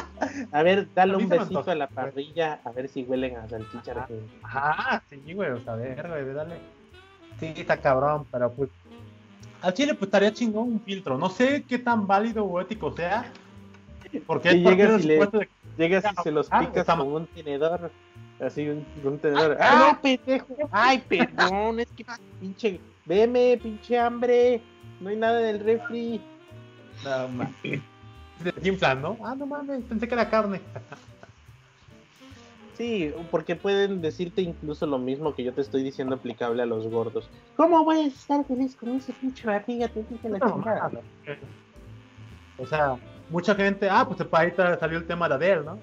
A 0.51 0.63
ver, 0.63 0.87
dale 0.93 1.13
A 1.13 1.17
un 1.17 1.29
besito 1.29 1.47
antoja. 1.59 1.71
a 1.71 1.75
la 1.75 1.87
parrilla, 1.87 2.59
a 2.65 2.71
ver 2.71 2.89
si 2.89 3.03
huelen 3.03 3.37
a 3.37 3.47
salchicha. 3.47 3.93
Ah. 3.95 4.01
argentina. 4.01 4.39
Ajá, 4.43 5.03
sí, 5.09 5.33
güey, 5.33 5.51
o 5.51 5.61
sea, 5.63 5.73
a 5.73 5.75
ver, 5.77 6.07
güey, 6.07 6.33
dale. 6.33 6.55
Sí, 7.39 7.53
está 7.55 7.77
cabrón, 7.77 8.25
pero 8.31 8.51
pues. 8.51 8.69
Al 9.61 9.73
chile, 9.73 9.93
pues 9.93 10.07
estaría 10.09 10.33
chingón 10.33 10.67
un 10.73 10.81
filtro. 10.81 11.17
No 11.17 11.29
sé 11.29 11.63
qué 11.67 11.79
tan 11.79 12.05
válido 12.07 12.43
o 12.45 12.59
ético 12.59 12.91
sea. 12.95 13.31
Porque 14.27 14.53
llegues 14.59 14.89
del 14.91 15.01
y 15.01 15.07
le- 15.07 15.25
de 15.27 15.49
Llegas 15.77 16.05
y 16.19 16.23
se 16.23 16.31
los 16.31 16.47
Ah, 16.51 16.59
picas 16.59 16.77
está 16.77 16.95
con 16.97 17.07
un 17.07 17.27
tenedor. 17.27 17.91
Así, 18.39 18.67
un, 18.67 18.85
un 19.03 19.17
tenedor. 19.19 19.57
Ah, 19.59 19.91
¡Ah, 19.91 19.99
pendejo! 20.01 20.47
¡Ay, 20.71 20.99
perdón! 21.07 21.79
Es 21.79 21.87
que 21.95 22.05
pinche. 22.39 22.79
Veme, 23.05 23.59
pinche 23.61 23.97
hambre. 23.97 24.61
No 24.99 25.09
hay 25.09 25.15
nada 25.15 25.41
en 25.41 25.55
el 25.55 25.59
refri. 25.63 26.21
No 27.03 27.27
mames. 27.29 27.81
Inflan, 28.63 29.01
¿no? 29.01 29.17
Ah, 29.23 29.35
no 29.35 29.45
mames, 29.45 29.83
pensé 29.83 30.07
que 30.07 30.13
era 30.13 30.29
carne. 30.29 30.59
Sí, 32.77 33.13
porque 33.31 33.55
pueden 33.55 34.01
decirte 34.01 34.41
incluso 34.41 34.85
lo 34.85 34.97
mismo 34.97 35.33
que 35.33 35.43
yo 35.43 35.53
te 35.53 35.61
estoy 35.61 35.81
diciendo 35.81 36.15
aplicable 36.15 36.61
a 36.61 36.65
los 36.65 36.85
gordos. 36.87 37.29
¿Cómo 37.55 37.85
voy 37.85 37.99
a 37.99 38.07
estar 38.07 38.43
feliz 38.45 38.75
con 38.75 38.89
ese 38.89 39.13
pinche 39.13 39.47
barriga? 39.47 39.87
Te 39.87 40.03
dije 40.03 40.27
la 40.27 40.39
No, 40.39 40.51
chingada. 40.51 40.91
O 42.57 42.65
sea, 42.65 42.97
mucha 43.29 43.55
gente, 43.55 43.89
ah, 43.89 44.07
pues 44.07 44.19
ahí 44.31 44.53
salió 44.79 44.97
el 44.97 45.05
tema 45.05 45.27
de 45.27 45.35
Adele, 45.35 45.63
¿no? 45.63 45.79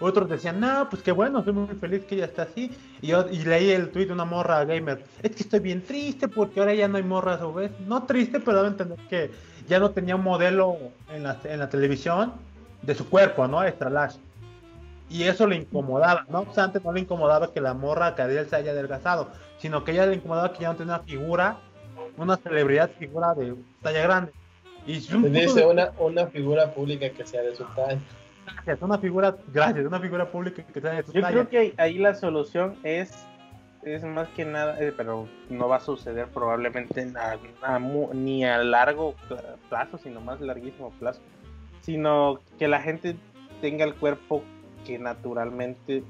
Otros 0.00 0.28
decían, 0.28 0.60
no, 0.60 0.88
pues 0.88 1.02
qué 1.02 1.12
bueno, 1.12 1.40
estoy 1.40 1.54
muy 1.54 1.74
feliz 1.76 2.04
que 2.04 2.14
ella 2.14 2.26
está 2.26 2.42
así. 2.42 2.70
Y, 3.00 3.08
yo, 3.08 3.26
y 3.30 3.44
leí 3.44 3.70
el 3.70 3.90
tweet 3.90 4.06
de 4.06 4.12
una 4.12 4.24
morra 4.24 4.64
gamer, 4.64 5.04
es 5.22 5.34
que 5.34 5.42
estoy 5.42 5.60
bien 5.60 5.82
triste 5.82 6.28
porque 6.28 6.60
ahora 6.60 6.74
ya 6.74 6.88
no 6.88 6.96
hay 6.96 7.02
morras 7.02 7.40
obes. 7.42 7.72
No 7.80 8.04
triste, 8.04 8.40
pero 8.40 8.58
debe 8.58 8.68
entender 8.68 8.98
que 9.08 9.30
ya 9.66 9.78
no 9.78 9.90
tenía 9.90 10.16
un 10.16 10.22
modelo 10.22 10.76
en 11.10 11.22
la, 11.24 11.68
televisión 11.68 12.32
de 12.82 12.94
su 12.94 13.08
cuerpo, 13.08 13.46
¿no? 13.48 13.64
Extra. 13.64 14.10
Y 15.08 15.24
eso 15.24 15.46
le 15.46 15.56
incomodaba, 15.56 16.26
¿no? 16.28 16.40
O 16.42 16.54
sea, 16.54 16.64
antes 16.64 16.82
no 16.84 16.92
le 16.92 17.00
incomodaba 17.00 17.52
que 17.52 17.60
la 17.60 17.74
morra 17.74 18.14
que 18.14 18.22
Adele 18.22 18.48
se 18.48 18.56
haya 18.56 18.72
adelgazado, 18.72 19.30
sino 19.58 19.84
que 19.84 19.92
ella 19.92 20.06
le 20.06 20.16
incomodaba 20.16 20.52
que 20.52 20.62
ya 20.62 20.68
no 20.68 20.76
tenía 20.76 20.94
una 20.94 21.04
figura, 21.04 21.58
una 22.16 22.36
celebridad 22.36 22.90
figura 22.98 23.34
de 23.34 23.54
talla 23.82 24.02
grande. 24.02 24.32
Y 24.86 24.94
dice 24.94 25.60
de- 25.60 25.66
una, 25.66 25.90
una 25.98 26.26
figura 26.26 26.72
pública 26.72 27.08
que 27.10 27.24
sea 27.26 27.42
de 27.42 27.54
su 27.56 27.64
talla. 27.74 27.98
Gracias, 28.46 28.82
una 28.82 28.98
figura, 28.98 29.36
gracias, 29.52 29.86
una 29.86 29.98
figura 30.00 30.30
pública 30.30 30.62
que 30.62 30.80
sea 30.80 30.92
de 30.92 31.02
tu 31.02 31.12
Yo 31.12 31.20
talla. 31.22 31.32
creo 31.32 31.48
que 31.48 31.74
ahí 31.80 31.98
la 31.98 32.14
solución 32.14 32.76
es 32.82 33.12
es 33.82 34.02
más 34.02 34.28
que 34.30 34.46
nada, 34.46 34.80
eh, 34.82 34.94
pero 34.96 35.28
no 35.50 35.68
va 35.68 35.76
a 35.76 35.80
suceder 35.80 36.28
probablemente 36.28 37.06
a- 37.18 37.36
a 37.74 37.78
mu- 37.78 38.14
ni 38.14 38.42
a 38.42 38.56
largo 38.56 39.14
pla- 39.28 39.56
plazo, 39.68 39.98
sino 39.98 40.22
más 40.22 40.40
larguísimo 40.40 40.90
plazo, 40.98 41.20
sino 41.82 42.40
que 42.58 42.66
la 42.66 42.80
gente 42.80 43.14
tenga 43.60 43.84
el 43.84 43.94
cuerpo 43.94 44.42
que 44.86 44.98
naturalmente 44.98 46.02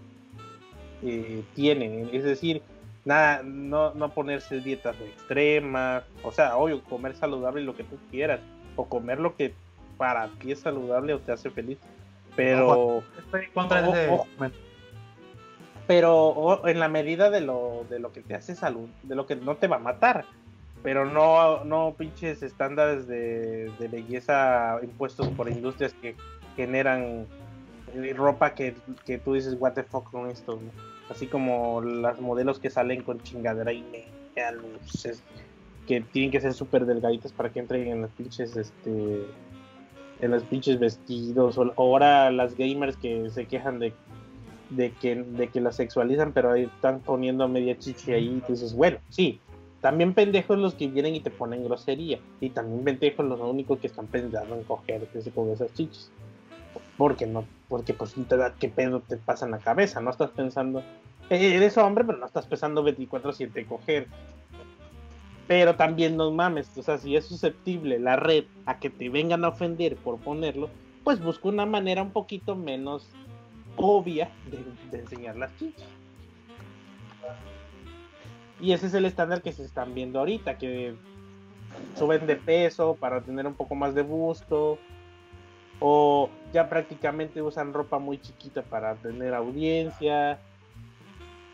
eh, 1.03 1.43
tiene, 1.55 2.09
es 2.13 2.23
decir, 2.25 2.63
nada, 3.05 3.43
no, 3.45 3.93
no 3.95 4.09
ponerse 4.11 4.61
dietas 4.61 4.97
extremas, 5.01 6.05
o 6.23 6.31
sea, 6.33 6.57
obvio, 6.57 6.81
comer 6.85 7.15
saludable 7.17 7.61
lo 7.63 7.77
que 7.77 7.83
tú 7.85 7.99
quieras, 8.11 8.41
o 8.77 8.87
comer 8.87 9.21
lo 9.21 9.37
que 9.37 9.55
para 9.97 10.29
ti 10.41 10.53
es 10.53 10.61
saludable 10.61 11.15
o 11.15 11.21
te 11.21 11.33
hace 11.33 11.51
feliz, 11.51 11.79
pero 12.37 13.03
Estoy 13.19 13.47
contra 13.55 13.81
ese 13.91 14.07
pero 15.87 16.29
o- 16.29 16.67
en 16.67 16.81
la 16.81 16.89
medida 16.89 17.31
de 17.31 17.41
lo, 17.41 17.85
de 17.91 17.99
lo 17.99 18.13
que 18.13 18.23
te 18.23 18.35
hace 18.35 18.55
salud, 18.55 18.89
de 19.03 19.15
lo 19.15 19.27
que 19.27 19.37
no 19.37 19.57
te 19.57 19.69
va 19.69 19.77
a 19.77 19.81
matar, 19.81 20.25
pero 20.83 21.05
no, 21.05 21.65
no 21.65 21.95
pinches 21.97 22.43
estándares 22.43 23.07
de, 23.07 23.71
de 23.79 23.89
belleza 23.89 24.79
impuestos 24.83 25.29
por 25.29 25.49
industrias 25.51 25.93
que 26.01 26.17
generan 26.57 27.27
eh, 27.95 28.15
ropa 28.17 28.55
que, 28.55 28.75
que 29.05 29.19
tú 29.19 29.35
dices, 29.35 29.57
what 29.59 29.73
the 29.75 29.83
fuck 29.83 30.11
con 30.11 30.31
esto, 30.31 30.55
¿no? 30.57 30.71
así 31.11 31.27
como 31.27 31.83
las 31.83 32.19
modelos 32.21 32.59
que 32.59 32.71
salen 32.71 33.03
con 33.03 33.21
chingadera 33.23 33.73
y 33.73 33.83
media, 33.83 34.53
luces, 34.53 35.23
que 35.87 36.01
tienen 36.01 36.31
que 36.31 36.41
ser 36.41 36.55
súper 36.55 36.87
delgaditas 36.87 37.33
para 37.33 37.51
que 37.51 37.61
entren 37.61 37.89
en 37.89 38.03
los 38.03 38.11
pinches, 38.13 38.57
este, 38.57 39.27
en 40.21 40.31
los 40.31 40.43
pinches 40.45 40.79
vestidos, 40.79 41.59
o 41.59 41.73
ahora 41.77 42.31
las 42.31 42.57
gamers 42.57 42.97
que 42.97 43.31
se 43.31 43.47
quejan 43.47 43.79
de 43.79 43.93
de 44.71 44.93
que, 44.93 45.17
de 45.17 45.49
que 45.49 45.61
la 45.61 45.73
sexualizan, 45.73 46.33
pero 46.33 46.53
ahí 46.53 46.65
están 46.65 47.01
poniendo 47.01 47.47
media 47.49 47.79
chichi 47.79 48.13
ahí, 48.13 48.37
y 48.39 48.41
tú 48.41 48.53
dices, 48.53 48.75
bueno, 48.75 48.99
sí, 49.09 49.41
también 49.81 50.15
pendejos 50.15 50.59
los 50.59 50.75
que 50.75 50.89
vienen 50.89 51.15
y 51.15 51.21
te 51.21 51.31
ponen 51.31 51.65
grosería, 51.65 52.19
y 52.41 52.51
también 52.51 52.85
pendejos 52.85 53.27
los 53.27 53.41
únicos 53.41 53.79
que 53.79 53.87
están 53.87 54.07
pensando 54.07 54.55
en 54.55 54.65
cogerte 54.65 55.31
con 55.31 55.51
esas 55.51 55.73
chichis. 55.75 56.11
Porque 56.97 57.27
no, 57.27 57.45
porque 57.69 57.93
pues 57.93 58.15
te 58.29 58.37
da 58.37 58.55
qué 58.59 58.69
pedo 58.69 59.01
te 59.01 59.17
pasa 59.17 59.45
en 59.45 59.53
la 59.53 59.59
cabeza, 59.59 60.01
no 60.01 60.11
estás 60.11 60.31
pensando, 60.31 60.81
eh, 61.29 61.57
eres 61.57 61.77
hombre, 61.77 62.05
pero 62.05 62.19
no 62.19 62.27
estás 62.27 62.47
pensando 62.47 62.85
24-7 62.85 63.67
coger. 63.67 64.07
Pero 65.47 65.77
también 65.77 66.17
no 66.17 66.31
mames, 66.31 66.77
o 66.77 66.83
sea, 66.83 66.97
si 66.99 67.17
es 67.17 67.27
susceptible 67.27 67.99
la 67.99 68.17
red 68.17 68.45
a 68.65 68.79
que 68.79 68.89
te 68.89 69.11
vengan 69.11 69.45
a 69.45 69.49
ofender 69.49 69.97
por 69.97 70.19
ponerlo, 70.19 70.71
pues 71.03 71.23
busca 71.23 71.49
una 71.49 71.67
manera 71.67 72.03
un 72.03 72.13
poquito 72.13 72.57
menos 72.57 73.07
obvia 73.77 74.31
de, 74.51 74.99
enseñar 74.99 75.37
las 75.37 75.55
chichas. 75.59 75.87
Y 78.61 78.73
ese 78.73 78.87
es 78.87 78.95
el 78.95 79.05
estándar 79.05 79.43
que 79.43 79.53
se 79.53 79.65
están 79.65 79.95
viendo 79.95 80.19
ahorita, 80.21 80.57
que 80.57 80.95
suben 81.99 82.27
de 82.27 82.37
peso 82.37 82.97
para 82.99 83.21
tener 83.21 83.47
un 83.47 83.55
poco 83.55 83.75
más 83.75 83.95
de 83.95 84.03
busto, 84.03 84.79
o 85.81 86.31
ya 86.53 86.69
prácticamente 86.71 87.43
usan 87.43 87.75
ropa 87.75 87.99
muy 87.99 88.19
chiquita 88.19 88.63
para 88.63 88.95
tener 88.95 89.35
audiencia, 89.35 90.39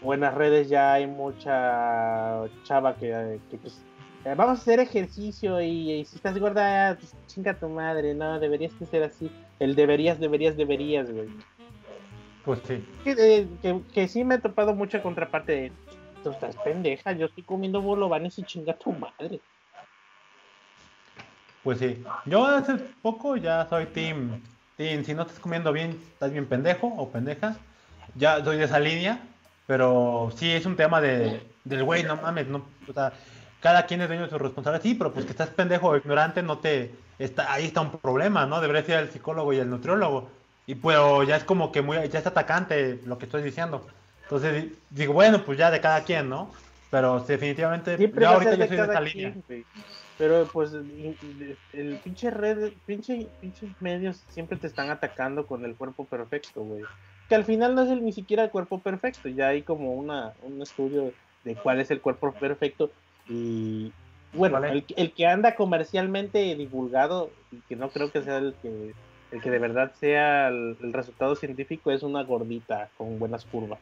o 0.02 0.14
en 0.14 0.20
las 0.20 0.34
redes 0.34 0.68
ya 0.68 0.94
hay 0.94 1.06
mucha 1.06 2.42
chava 2.64 2.96
que, 2.96 3.38
que, 3.50 3.56
pues, 3.58 3.82
eh, 4.24 4.34
vamos 4.36 4.58
a 4.58 4.62
hacer 4.62 4.80
ejercicio 4.80 5.60
y, 5.60 5.92
y 5.92 6.04
si 6.04 6.16
estás 6.16 6.38
gorda, 6.38 6.96
pues, 6.98 7.14
chinga 7.26 7.54
tu 7.54 7.68
madre, 7.68 8.14
no, 8.14 8.38
deberías 8.40 8.72
que 8.74 8.86
ser 8.86 9.02
así. 9.02 9.30
El 9.58 9.74
deberías, 9.74 10.18
deberías, 10.18 10.56
deberías, 10.56 11.10
güey 11.10 11.28
Pues 12.44 12.60
sí. 12.66 12.84
que, 13.04 13.12
eh, 13.12 13.48
que, 13.60 13.80
que 13.92 14.08
sí 14.08 14.24
me 14.24 14.36
he 14.36 14.38
topado 14.38 14.74
mucha 14.74 15.02
contraparte 15.02 15.52
de 15.52 15.72
tú 16.22 16.30
estás 16.30 16.56
pendeja, 16.56 17.12
yo 17.12 17.26
estoy 17.26 17.42
comiendo 17.42 17.80
bolovanes 17.80 18.38
y 18.38 18.42
chinga 18.44 18.74
tu 18.74 18.92
madre. 18.92 19.40
Pues 21.62 21.78
sí. 21.78 22.02
Yo 22.24 22.46
hace 22.46 22.74
poco 23.02 23.36
ya 23.36 23.66
soy 23.68 23.86
team, 23.86 24.40
team. 24.76 25.04
Si 25.04 25.14
no 25.14 25.22
estás 25.22 25.38
comiendo 25.38 25.72
bien, 25.72 25.90
estás 25.90 26.32
bien 26.32 26.46
pendejo 26.46 26.86
o 26.88 27.10
pendeja. 27.10 27.56
Ya 28.14 28.42
soy 28.42 28.56
de 28.56 28.64
esa 28.64 28.80
línea. 28.80 29.20
Pero 29.70 30.30
sí 30.36 30.50
es 30.50 30.66
un 30.66 30.74
tema 30.76 31.00
de, 31.00 31.40
del 31.64 31.84
güey, 31.84 32.02
no 32.02 32.16
mames, 32.16 32.48
no, 32.48 32.64
o 32.88 32.92
sea, 32.92 33.12
cada 33.60 33.86
quien 33.86 34.00
es 34.00 34.08
dueño 34.08 34.24
de 34.24 34.30
su 34.30 34.38
responsabilidad. 34.38 34.82
Sí, 34.82 34.94
pero 34.94 35.12
pues 35.12 35.24
que 35.24 35.30
estás 35.30 35.50
pendejo 35.50 35.88
o 35.88 35.96
ignorante, 35.96 36.42
no 36.42 36.58
te, 36.58 36.90
está, 37.18 37.52
ahí 37.52 37.66
está 37.66 37.80
un 37.80 37.92
problema, 38.00 38.46
¿no? 38.46 38.60
Debería 38.60 38.82
ser 38.82 38.98
el 38.98 39.10
psicólogo 39.10 39.52
y 39.52 39.58
el 39.58 39.70
nutriólogo. 39.70 40.28
Y 40.66 40.74
pero 40.74 41.22
ya 41.22 41.36
es 41.36 41.44
como 41.44 41.70
que 41.70 41.82
muy, 41.82 41.96
ya 42.08 42.18
es 42.18 42.26
atacante 42.26 43.00
lo 43.04 43.18
que 43.18 43.26
estoy 43.26 43.42
diciendo. 43.42 43.86
Entonces 44.22 44.64
di- 44.64 44.76
digo, 44.90 45.12
bueno, 45.12 45.44
pues 45.44 45.58
ya 45.58 45.70
de 45.70 45.80
cada 45.80 46.02
quien, 46.04 46.28
¿no? 46.28 46.50
Pero 46.90 47.20
definitivamente, 47.20 47.96
Siempre 47.96 48.22
yo 48.22 48.28
ahorita 48.30 48.56
yo 48.56 48.66
soy 48.66 48.76
de 48.76 48.82
esa 48.82 49.00
línea. 49.00 49.34
Pero 50.16 50.48
pues 50.52 50.72
el 50.72 51.98
pinche 52.02 52.30
red, 52.30 52.72
pinche, 52.84 53.30
pinches 53.40 53.70
medios 53.80 54.24
siempre 54.28 54.58
te 54.58 54.66
están 54.66 54.90
atacando 54.90 55.46
con 55.46 55.64
el 55.64 55.76
cuerpo 55.76 56.06
perfecto, 56.06 56.62
güey. 56.62 56.82
Que 57.30 57.36
al 57.36 57.44
final 57.44 57.74
no 57.74 57.82
es 57.82 57.90
el, 57.90 58.04
ni 58.04 58.12
siquiera 58.12 58.44
el 58.44 58.50
cuerpo 58.50 58.80
perfecto, 58.80 59.28
ya 59.30 59.48
hay 59.48 59.62
como 59.62 59.94
una, 59.94 60.34
un 60.42 60.60
estudio 60.60 61.12
de 61.44 61.54
cuál 61.54 61.80
es 61.80 61.90
el 61.90 62.02
cuerpo 62.02 62.32
perfecto 62.32 62.90
y 63.28 63.92
bueno, 64.32 64.60
Vale. 64.60 64.72
el, 64.72 64.84
el 64.96 65.12
que 65.12 65.26
anda 65.26 65.54
comercialmente 65.54 66.54
divulgado 66.56 67.30
y 67.52 67.56
que 67.68 67.76
no 67.76 67.88
creo 67.90 68.10
que 68.10 68.22
sea 68.22 68.38
el 68.38 68.54
que 68.60 68.92
el 69.30 69.40
que 69.40 69.50
de 69.50 69.58
verdad 69.60 69.92
sea 69.94 70.48
el, 70.48 70.76
el 70.82 70.92
resultado 70.92 71.36
científico 71.36 71.90
es 71.90 72.02
una 72.02 72.24
gordita 72.24 72.88
con 72.98 73.18
buenas 73.18 73.44
curvas. 73.44 73.78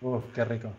Uf, 0.00 0.22
qué 0.32 0.44
rico. 0.44 0.70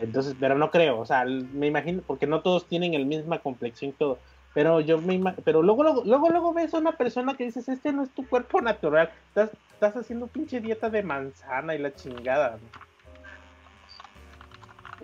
Entonces, 0.00 0.34
pero 0.40 0.56
no 0.56 0.70
creo, 0.70 0.98
o 0.98 1.06
sea, 1.06 1.24
me 1.24 1.68
imagino, 1.68 2.02
porque 2.06 2.26
no 2.26 2.40
todos 2.40 2.66
tienen 2.66 2.94
el 2.94 3.06
misma 3.06 3.38
complexión 3.38 3.90
y 3.90 3.94
todo. 3.94 4.18
Pero 4.54 4.80
yo 4.80 5.00
me 5.00 5.20
pero 5.44 5.62
luego, 5.62 5.82
luego, 5.82 6.02
luego, 6.04 6.30
luego 6.30 6.52
ves 6.52 6.74
a 6.74 6.78
una 6.78 6.92
persona 6.92 7.36
que 7.36 7.44
dices, 7.44 7.68
este 7.68 7.92
no 7.92 8.02
es 8.02 8.10
tu 8.10 8.26
cuerpo 8.26 8.60
natural, 8.60 9.10
estás, 9.28 9.50
estás 9.86 10.00
haciendo 10.00 10.28
pinche 10.28 10.60
dieta 10.60 10.88
de 10.90 11.02
manzana 11.02 11.74
y 11.74 11.78
la 11.78 11.92
chingada. 11.92 12.56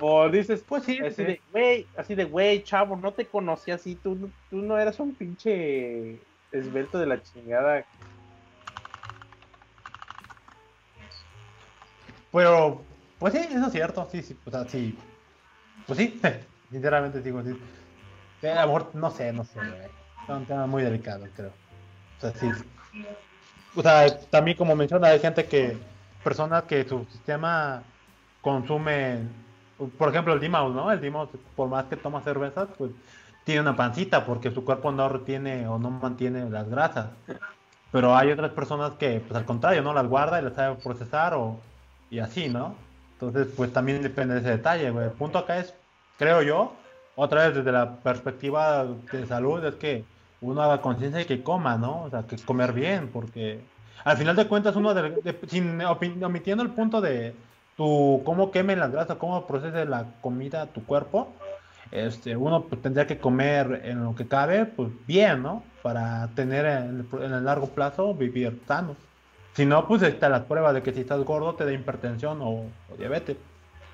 O 0.00 0.28
dices, 0.28 0.64
Pues 0.68 0.84
sí, 0.84 1.00
así 1.00 1.14
sí. 1.16 1.24
de, 1.24 1.42
güey, 1.50 1.86
así 1.96 2.14
de, 2.14 2.24
güey, 2.24 2.62
chavo, 2.62 2.94
no 2.94 3.12
te 3.12 3.26
conocí 3.26 3.72
así, 3.72 3.96
tú, 3.96 4.14
no- 4.14 4.30
tú 4.48 4.58
no 4.58 4.78
eras 4.78 5.00
un 5.00 5.16
pinche 5.16 6.22
esbelto 6.52 6.98
de 7.00 7.06
la 7.06 7.20
chingada. 7.20 7.84
Pero 12.30 12.84
Pues 13.18 13.32
sí, 13.34 13.40
eso 13.50 13.66
es 13.66 13.72
cierto, 13.72 14.08
sí, 14.12 14.22
sí, 14.22 14.38
o 14.44 14.50
sea, 14.52 14.68
sí. 14.68 14.96
Pues 15.88 15.98
sí, 15.98 16.20
sinceramente 16.70 17.20
digo, 17.20 17.42
sí. 17.42 17.58
A 18.46 18.60
lo 18.64 18.72
mejor, 18.74 18.94
no 18.94 19.10
sé, 19.10 19.32
no 19.32 19.42
sé, 19.44 19.58
güey. 19.58 19.86
Es 20.22 20.28
un 20.28 20.46
tema 20.46 20.66
muy 20.68 20.84
delicado, 20.84 21.26
creo. 21.34 21.52
O 22.18 22.20
sea, 22.20 22.30
sí. 22.32 22.48
O 23.78 23.82
sea, 23.82 24.18
también 24.30 24.56
como 24.56 24.74
menciona, 24.74 25.06
hay 25.06 25.20
gente 25.20 25.44
que, 25.46 25.78
personas 26.24 26.64
que 26.64 26.82
su 26.82 27.04
sistema 27.12 27.84
consume, 28.42 29.20
por 29.96 30.08
ejemplo, 30.08 30.34
el 30.34 30.40
Dimaus, 30.40 30.74
¿no? 30.74 30.90
El 30.90 31.00
Dimaus, 31.00 31.28
por 31.54 31.68
más 31.68 31.84
que 31.84 31.94
toma 31.94 32.20
cervezas, 32.22 32.66
pues 32.76 32.90
tiene 33.44 33.60
una 33.60 33.76
pancita 33.76 34.26
porque 34.26 34.50
su 34.50 34.64
cuerpo 34.64 34.90
no 34.90 35.08
retiene 35.08 35.68
o 35.68 35.78
no 35.78 35.90
mantiene 35.90 36.50
las 36.50 36.68
grasas. 36.68 37.10
Pero 37.92 38.16
hay 38.16 38.32
otras 38.32 38.50
personas 38.50 38.94
que, 38.98 39.20
pues 39.20 39.38
al 39.38 39.44
contrario, 39.44 39.80
¿no? 39.80 39.94
Las 39.94 40.08
guarda 40.08 40.40
y 40.40 40.44
las 40.44 40.54
sabe 40.54 40.74
procesar 40.82 41.34
o, 41.34 41.60
y 42.10 42.18
así, 42.18 42.48
¿no? 42.48 42.74
Entonces, 43.12 43.46
pues 43.56 43.72
también 43.72 44.02
depende 44.02 44.34
de 44.34 44.40
ese 44.40 44.50
detalle, 44.50 44.90
güey. 44.90 45.04
El 45.04 45.12
punto 45.12 45.38
acá 45.38 45.56
es, 45.58 45.72
creo 46.18 46.42
yo, 46.42 46.72
otra 47.14 47.46
vez 47.46 47.54
desde 47.54 47.70
la 47.70 47.94
perspectiva 48.00 48.86
de 49.12 49.24
salud, 49.28 49.64
es 49.64 49.76
que 49.76 50.04
uno 50.40 50.62
haga 50.62 50.80
conciencia 50.80 51.18
de 51.18 51.26
que 51.26 51.42
coma, 51.42 51.76
¿no? 51.76 52.04
O 52.04 52.10
sea, 52.10 52.22
que 52.22 52.36
comer 52.36 52.72
bien, 52.72 53.08
porque 53.12 53.60
al 54.04 54.16
final 54.16 54.36
de 54.36 54.46
cuentas 54.46 54.76
uno, 54.76 54.94
de- 54.94 55.10
de- 55.10 55.38
sin 55.48 55.80
omitiendo 55.82 56.62
el 56.62 56.70
punto 56.70 57.00
de 57.00 57.34
tu 57.76 58.22
cómo 58.24 58.50
quemen 58.50 58.78
las 58.80 58.90
grasas, 58.92 59.16
cómo 59.16 59.46
procese 59.46 59.84
la 59.84 60.06
comida 60.20 60.66
tu 60.66 60.84
cuerpo, 60.84 61.32
este, 61.90 62.36
uno 62.36 62.62
pues, 62.64 62.82
tendría 62.82 63.06
que 63.06 63.18
comer 63.18 63.82
en 63.84 64.04
lo 64.04 64.14
que 64.14 64.26
cabe, 64.28 64.66
pues 64.66 64.90
bien, 65.06 65.42
¿no? 65.42 65.62
Para 65.82 66.28
tener 66.34 66.66
en 66.66 67.06
el, 67.12 67.22
en 67.24 67.32
el 67.32 67.44
largo 67.44 67.68
plazo 67.68 68.14
vivir 68.14 68.60
sano. 68.66 68.94
Si 69.54 69.64
no, 69.66 69.88
pues 69.88 70.02
ahí 70.02 70.10
está 70.10 70.28
la 70.28 70.44
prueba 70.44 70.72
de 70.72 70.82
que 70.82 70.92
si 70.92 71.00
estás 71.00 71.20
gordo 71.24 71.54
te 71.54 71.64
da 71.64 71.72
hipertensión 71.72 72.40
o, 72.42 72.50
o 72.92 72.96
diabetes. 72.98 73.36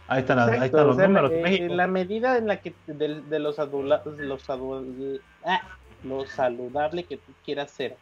Ahí 0.09 0.20
están, 0.20 0.36
las- 0.36 0.49
ahí 0.51 0.66
están 0.66 0.80
o 0.80 0.86
los 0.88 0.97
sea, 0.97 1.07
números. 1.07 1.30
eh, 1.32 1.40
México. 1.42 1.74
la 1.74 1.86
medida 1.86 2.36
en 2.36 2.47
la 2.49 2.57
que 2.59 2.74
de, 2.86 3.22
de 3.22 3.38
los 3.38 3.59
adula- 3.59 4.03
los 4.05 4.47
adu- 4.51 5.20
ah, 5.47 5.61
lo 6.05 6.26
saludable 6.26 7.05
que 7.05 7.16
tú 7.16 7.32
quieras 7.44 7.70
ser. 7.70 7.96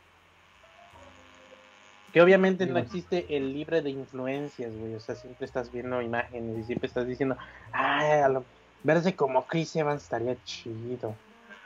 Que 2.13 2.21
obviamente 2.21 2.67
no 2.67 2.79
existe 2.79 3.37
el 3.37 3.55
libre 3.55 3.81
de 3.81 3.91
influencias, 3.91 4.77
güey. 4.77 4.95
O 4.95 5.01
sea, 5.01 5.15
siempre 5.15 5.47
estás 5.47 5.73
viendo 5.73 6.03
imágenes 6.03 6.59
y 6.59 6.65
siempre 6.65 6.87
estás 6.87 7.07
diciendo, 7.07 7.37
ay, 7.73 8.21
a 8.21 8.29
lo 8.29 8.45
verse 8.83 9.15
como 9.15 9.47
Chris 9.47 9.75
Evans 9.77 10.03
estaría 10.03 10.37
chido. 10.45 11.15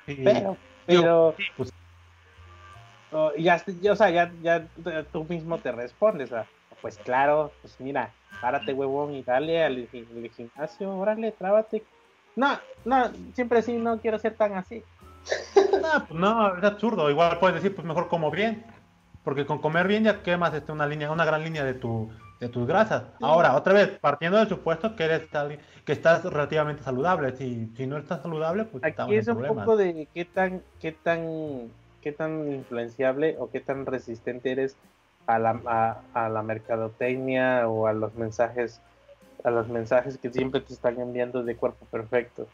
Sí. 0.07 0.21
Pero, 0.23 0.57
pero, 0.87 1.35
Sí, 1.37 1.45
pues, 1.57 1.73
oh, 3.11 3.33
ya, 3.37 3.63
ya, 3.81 3.93
o 3.93 3.97
sea, 3.97 4.11
ya, 4.11 4.33
ya 4.43 4.69
tú 5.13 5.25
mismo 5.25 5.59
te 5.59 5.73
respondes, 5.73 6.33
ah, 6.33 6.47
pues 6.81 6.99
claro, 6.99 7.53
pues 7.63 7.81
mira, 7.81 8.13
párate 8.41 8.73
huevón 8.73 9.15
y 9.15 9.23
dale 9.23 9.65
al, 9.65 9.89
al 9.93 10.31
gimnasio, 10.31 10.97
órale, 10.97 11.33
trábate. 11.33 11.83
No, 12.37 12.59
no, 12.85 13.11
siempre 13.35 13.63
sí, 13.63 13.73
no 13.79 13.99
quiero 13.99 14.19
ser 14.19 14.35
tan 14.35 14.55
así. 14.55 14.83
no, 15.83 16.07
pues 16.07 16.21
no, 16.21 16.57
es 16.57 16.65
absurdo. 16.65 17.11
Igual 17.11 17.39
puedes 17.39 17.57
decir, 17.57 17.75
pues 17.75 17.87
mejor 17.87 18.09
como 18.09 18.31
bien. 18.31 18.65
Porque 19.25 19.45
con 19.45 19.59
comer 19.61 19.89
bien 19.89 20.05
ya 20.05 20.23
quemas 20.23 20.55
este, 20.55 20.71
una 20.71 20.87
línea, 20.87 21.11
una 21.11 21.25
gran 21.25 21.43
línea 21.43 21.65
de 21.65 21.75
tu 21.75 22.11
de 22.39 22.51
tus 22.51 22.67
grasas. 22.67 23.05
Ahora, 23.23 23.57
otra 23.57 23.73
vez, 23.73 23.99
partiendo 23.99 24.37
del 24.37 24.47
supuesto 24.47 24.95
que 24.95 25.05
eres 25.05 25.35
alguien- 25.35 25.59
que 25.87 25.93
estás 25.93 26.23
relativamente 26.23 26.83
saludable. 26.83 27.35
Si, 27.35 27.73
si 27.75 27.87
no 27.87 27.97
estás 27.97 28.21
saludable, 28.21 28.65
pues 28.67 28.85
estamos 28.85 29.11
Aquí 29.11 29.17
es 29.19 29.27
un 29.27 29.37
problemas. 29.39 29.65
poco 29.65 29.77
de 29.79 30.07
qué 30.13 30.27
tan, 30.27 30.63
qué 30.79 30.93
tan, 30.93 31.73
qué 32.03 32.13
tan 32.13 32.53
influenciable 32.53 33.37
o 33.39 33.51
qué 33.51 33.61
tan 33.61 33.87
resistente 33.87 34.53
eres 34.53 34.77
a 35.27 35.39
la, 35.39 35.59
a, 35.65 36.01
a 36.13 36.29
la 36.29 36.43
mercadotecnia 36.43 37.67
o 37.69 37.87
a 37.87 37.95
los 37.95 38.15
mensajes, 38.15 38.81
a 39.43 39.51
los 39.51 39.69
mensajes 39.69 40.19
que 40.19 40.31
siempre 40.31 40.61
te 40.61 40.75
están 40.75 41.01
enviando 41.01 41.43
de 41.43 41.57
cuerpo 41.57 41.87
perfecto. 41.87 42.47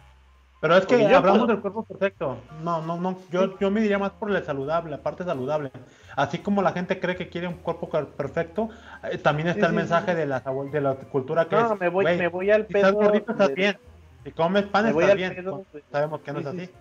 Pero 0.62 0.76
es 0.76 0.86
que 0.86 0.94
hablamos 0.94 1.40
puedo- 1.40 1.46
del 1.48 1.60
cuerpo 1.60 1.84
perfecto. 1.84 2.38
No, 2.62 2.80
no, 2.82 2.96
no. 2.98 3.18
Yo, 3.32 3.58
yo 3.58 3.70
me 3.72 3.80
diría 3.80 3.98
más 3.98 4.12
por 4.12 4.30
el 4.34 4.42
saludable, 4.44 4.92
la 4.92 5.02
parte 5.02 5.24
saludable. 5.24 5.72
Así 6.16 6.38
como 6.38 6.62
la 6.62 6.70
gente 6.72 7.00
cree 7.00 7.16
que 7.16 7.28
quiere 7.28 7.48
un 7.48 7.54
cuerpo 7.54 7.90
per- 7.90 8.06
perfecto, 8.06 8.68
eh, 9.10 9.18
también 9.18 9.48
está 9.48 9.62
Sí, 9.62 9.66
el 9.66 9.70
sí, 9.72 9.76
mensaje 9.76 10.12
sí. 10.12 10.16
de 10.18 10.26
la, 10.26 10.40
de 10.40 10.80
la 10.80 10.94
cultura 10.94 11.46
que 11.48 11.56
No, 11.56 11.74
es. 11.74 11.80
me 11.80 11.88
voy, 11.88 12.04
güey, 12.04 12.16
me 12.18 12.28
voy 12.28 12.50
al 12.52 12.66
si 12.68 12.74
estás 12.74 12.92
pedo. 12.92 13.02
gordito 13.02 13.32
estás 13.32 13.48
de- 13.48 13.54
bien. 13.54 13.78
Si 14.22 14.30
comes 14.30 14.62
pan 14.66 14.84
Me 14.86 14.92
voy 14.92 15.02
estás 15.04 15.10
al 15.12 15.18
bien. 15.18 15.34
pedo. 15.34 15.64
Sabemos 15.90 16.20
que 16.20 16.32
no 16.32 16.38
Sí, 16.38 16.44
es 16.46 16.50
sí, 16.52 16.56
así. 16.58 16.66
sí. 16.66 16.72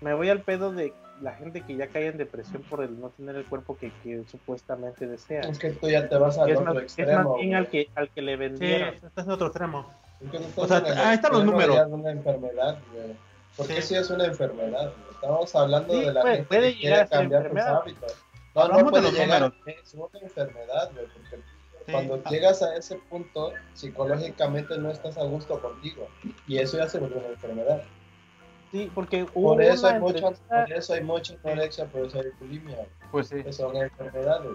Me 0.00 0.14
voy 0.14 0.30
al 0.30 0.40
pedo 0.40 0.72
de 0.72 0.94
la 1.20 1.32
gente 1.32 1.60
que 1.60 1.76
ya 1.76 1.88
cae 1.88 2.06
en 2.06 2.16
depresión 2.16 2.62
por 2.62 2.82
el 2.82 2.98
no 2.98 3.10
tener 3.10 3.36
el 3.36 3.44
cuerpo 3.44 3.76
que, 3.76 3.90
que 4.02 4.24
supuestamente 4.26 5.06
desea. 5.06 5.40
Es 5.42 5.58
que 5.58 5.70
tú 5.70 5.90
ya 5.90 6.08
te 6.08 6.16
vas 6.16 6.38
al 6.38 6.48
Es 6.48 6.56
otro 6.58 6.72
más, 6.72 6.82
es 6.82 6.98
extremo. 6.98 7.30
más 7.32 7.40
bien 7.42 7.54
al 7.56 7.66
que, 7.68 7.90
al 7.94 8.08
que 8.08 8.22
le 8.22 8.32
Sí, 8.32 8.38
vendieron. 8.38 8.94
estás 8.94 9.26
en 9.26 9.30
otro 9.32 9.48
extremo. 9.48 9.90
O 10.56 10.66
sea, 10.66 10.78
el 10.78 10.98
ahí 10.98 11.14
están 11.16 11.32
los 11.32 11.44
números. 11.44 11.78
una 11.88 12.10
enfermedad, 12.10 12.78
güey. 12.92 13.16
Porque 13.56 13.82
Sí. 13.82 13.88
sí. 13.88 13.94
es 13.96 14.10
una 14.10 14.24
enfermedad. 14.26 14.92
güey. 14.92 15.10
Estamos 15.14 15.54
hablando 15.54 15.92
Sí, 15.94 16.00
de 16.00 16.12
la 16.12 16.20
puede- 16.20 16.34
gente 16.36 16.48
puede 16.48 16.74
que 16.74 16.78
llegar 16.80 17.00
a 17.00 17.06
quiere 17.06 17.20
cambiar 17.22 17.42
sus 17.42 17.50
enfermedad. 17.50 17.80
hábitos. 17.82 18.16
No, 18.54 18.60
Hablamos 18.62 18.82
no 18.82 18.86
de 18.86 18.90
puede 18.90 19.02
los 19.04 19.12
llegar. 19.12 19.40
números. 19.42 19.82
Es 19.84 19.94
una 19.94 20.18
enfermedad, 20.20 20.90
güey. 20.94 21.06
Porque 21.06 21.36
Sí. 21.86 21.92
cuando 21.92 22.22
Ah, 22.24 22.30
llegas 22.30 22.62
a 22.62 22.76
ese 22.76 22.96
punto, 22.96 23.52
psicológicamente 23.74 24.76
no 24.78 24.90
estás 24.90 25.16
a 25.18 25.22
gusto 25.24 25.60
contigo. 25.60 26.08
Y 26.46 26.58
eso 26.58 26.76
ya 26.78 26.88
se 26.88 26.98
vuelve 26.98 27.16
una 27.18 27.28
enfermedad. 27.28 27.82
Sí, 28.72 28.90
porque 28.94 29.24
hubo 29.34 29.54
Por 29.54 29.62
eso, 29.62 29.86
una 29.86 29.94
hay 29.94 30.00
mucha, 30.00 30.30
por 30.30 30.72
eso 30.72 30.92
hay 30.94 31.02
mucha 31.04 31.34
anorexia, 31.44 31.84
por 31.86 32.06
eso 32.06 32.18
hay 32.18 32.26
bulimia. 32.40 32.86
Pues 33.12 33.28
sí. 33.28 33.42
Que 33.42 33.52
son 33.52 33.76
enfermedades. 33.76 34.50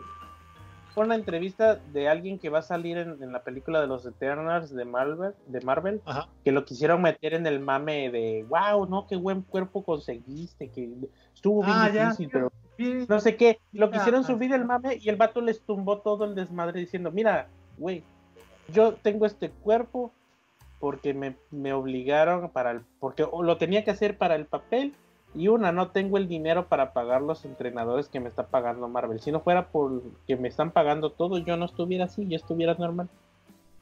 Fue 0.93 1.05
una 1.05 1.15
entrevista 1.15 1.75
de 1.75 2.09
alguien 2.09 2.37
que 2.37 2.49
va 2.49 2.59
a 2.59 2.63
salir 2.63 2.97
en, 2.97 3.21
en 3.23 3.31
la 3.31 3.43
película 3.43 3.79
de 3.81 3.87
los 3.87 4.05
Eternals 4.05 4.73
de 4.73 4.85
Marvel, 4.85 5.33
de 5.47 5.61
Marvel, 5.61 6.01
Ajá. 6.05 6.27
que 6.43 6.51
lo 6.51 6.65
quisieron 6.65 7.01
meter 7.01 7.33
en 7.33 7.47
el 7.47 7.59
mame 7.59 8.09
de 8.11 8.45
wow, 8.49 8.85
no, 8.87 9.07
qué 9.07 9.15
buen 9.15 9.41
cuerpo 9.41 9.83
conseguiste, 9.83 10.69
que 10.69 10.89
estuvo 11.33 11.63
bien 11.63 11.77
Ah, 11.77 11.89
ya. 11.89 12.03
difícil, 12.05 12.29
pero 12.31 12.51
Sí. 12.77 13.05
no 13.07 13.19
sé 13.19 13.35
qué, 13.35 13.59
lo 13.73 13.87
Ya, 13.87 13.97
quisieron 13.97 14.21
ajá. 14.23 14.33
subir 14.33 14.53
el 14.53 14.65
mame 14.65 14.97
y 14.99 15.09
el 15.09 15.15
vato 15.15 15.39
les 15.41 15.61
tumbó 15.61 15.99
todo 15.99 16.25
el 16.25 16.35
desmadre 16.35 16.79
diciendo, 16.79 17.11
mira, 17.11 17.47
güey, 17.77 18.03
yo 18.73 18.93
tengo 18.93 19.25
este 19.25 19.49
cuerpo 19.49 20.11
porque 20.79 21.13
me, 21.13 21.35
me 21.51 21.73
obligaron 21.73 22.49
para 22.49 22.71
el, 22.71 22.81
porque 22.99 23.23
o 23.29 23.43
lo 23.43 23.57
tenía 23.57 23.83
que 23.83 23.91
hacer 23.91 24.17
para 24.17 24.35
el 24.35 24.45
papel 24.45 24.93
y 25.33 25.47
una, 25.47 25.71
no 25.71 25.89
tengo 25.89 26.17
el 26.17 26.27
dinero 26.27 26.65
para 26.67 26.91
pagar 26.93 27.21
los 27.21 27.45
entrenadores 27.45 28.09
que 28.09 28.19
me 28.19 28.27
está 28.27 28.47
pagando 28.47 28.87
Marvel. 28.87 29.19
Si 29.21 29.31
no 29.31 29.39
fuera 29.39 29.67
por 29.67 30.01
que 30.27 30.35
me 30.35 30.47
están 30.49 30.71
pagando 30.71 31.09
todo, 31.11 31.37
yo 31.37 31.55
no 31.57 31.65
estuviera 31.65 32.05
así, 32.05 32.27
yo 32.27 32.35
estuviera 32.35 32.73
normal. 32.75 33.07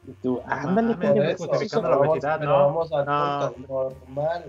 Y 0.08 0.12
tú, 0.14 0.42
ándale, 0.46 0.96
coño, 0.96 1.08
Por 1.08 1.16
Por 1.16 1.26
eso, 1.26 1.48
justificando 1.48 1.90
la 1.90 1.98
obesidad, 1.98 2.40
¿no? 2.40 2.52
vamos 2.52 2.92
al 2.94 3.06
No. 3.06 3.52
punto 3.54 3.94
normal. 4.08 4.46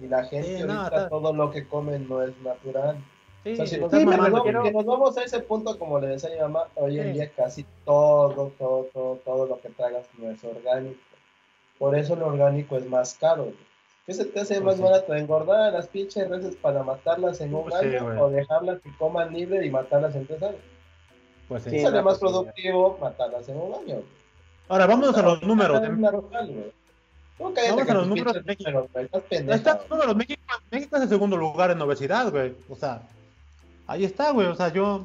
Y 0.00 0.06
la 0.08 0.24
gente 0.24 0.58
Sí, 0.58 0.64
no, 0.64 0.72
ahorita 0.74 0.96
está- 0.96 1.08
todo 1.08 1.32
lo 1.32 1.50
que 1.50 1.66
comen 1.66 2.08
no 2.08 2.22
es 2.22 2.36
natural. 2.42 2.96
Sí, 3.44 3.52
O 3.52 3.56
sea, 3.56 3.66
si 3.66 3.78
nos, 3.80 3.90
sí, 3.90 4.04
mamando. 4.04 4.42
quiero- 4.42 4.64
si 4.64 4.72
nos 4.72 4.84
vamos 4.84 5.16
a 5.16 5.22
ese 5.24 5.40
punto, 5.40 5.78
como 5.78 5.98
le 6.00 6.08
decía 6.08 6.30
mi 6.30 6.40
mamá, 6.40 6.64
hoy 6.74 6.98
en 7.00 7.12
día 7.14 7.30
casi 7.30 7.64
todo, 7.84 8.52
todo, 8.58 8.86
todo, 8.92 9.14
todo 9.24 9.46
lo 9.46 9.60
que 9.60 9.68
tragas 9.70 10.06
no 10.18 10.30
es 10.30 10.42
orgánico. 10.44 11.00
Por 11.78 11.96
eso 11.96 12.14
lo 12.16 12.26
orgánico 12.26 12.76
es 12.76 12.88
más 12.88 13.14
caro. 13.14 13.44
güey. 13.44 13.56
¿Qué 14.08 14.14
se 14.14 14.24
te 14.24 14.40
hace 14.40 14.54
Pues 14.54 14.64
más 14.64 14.76
sí. 14.76 14.82
barato? 14.82 15.14
¿Engordar 15.14 15.60
a 15.64 15.70
las 15.70 15.86
pinches 15.88 16.26
reses 16.30 16.56
para 16.56 16.82
matarlas 16.82 17.42
en 17.42 17.54
un 17.54 17.64
Pues 17.64 17.74
sí, 17.78 17.94
año 17.94 18.24
o 18.24 18.30
dejarlas 18.30 18.80
que 18.80 18.90
coman 18.96 19.34
libre 19.34 19.66
y 19.66 19.70
matarlas 19.70 20.14
en 20.14 20.26
tres 20.26 20.42
años? 20.42 20.60
Pues 21.46 21.64
sí. 21.64 21.78
Sale 21.78 21.98
no, 21.98 22.04
más 22.04 22.18
pues 22.18 22.32
productivo 22.32 22.96
matarlas 22.98 23.46
en 23.50 23.58
un 23.58 23.74
año. 23.74 24.02
Ahora 24.66 24.86
vámonos 24.86 25.14
a 25.14 25.20
los 25.20 25.42
números. 25.42 25.82
Tú 25.82 27.52
cállate 27.52 27.70
Vamos 27.70 27.90
a 27.90 27.94
los 27.94 28.06
números 28.06 28.32
de 28.32 28.42
México. 28.44 28.88
está, 29.52 29.80
números. 29.90 30.16
México, 30.16 30.42
México 30.70 30.96
es 30.96 31.02
el 31.02 31.08
segundo 31.10 31.36
lugar 31.36 31.70
en 31.70 31.82
obesidad, 31.82 32.30
güey. 32.30 32.54
O 32.70 32.76
sea, 32.76 33.02
ahí 33.86 34.04
está, 34.06 34.30
güey. 34.30 34.46
O 34.46 34.54
sea, 34.54 34.72
yo. 34.72 35.04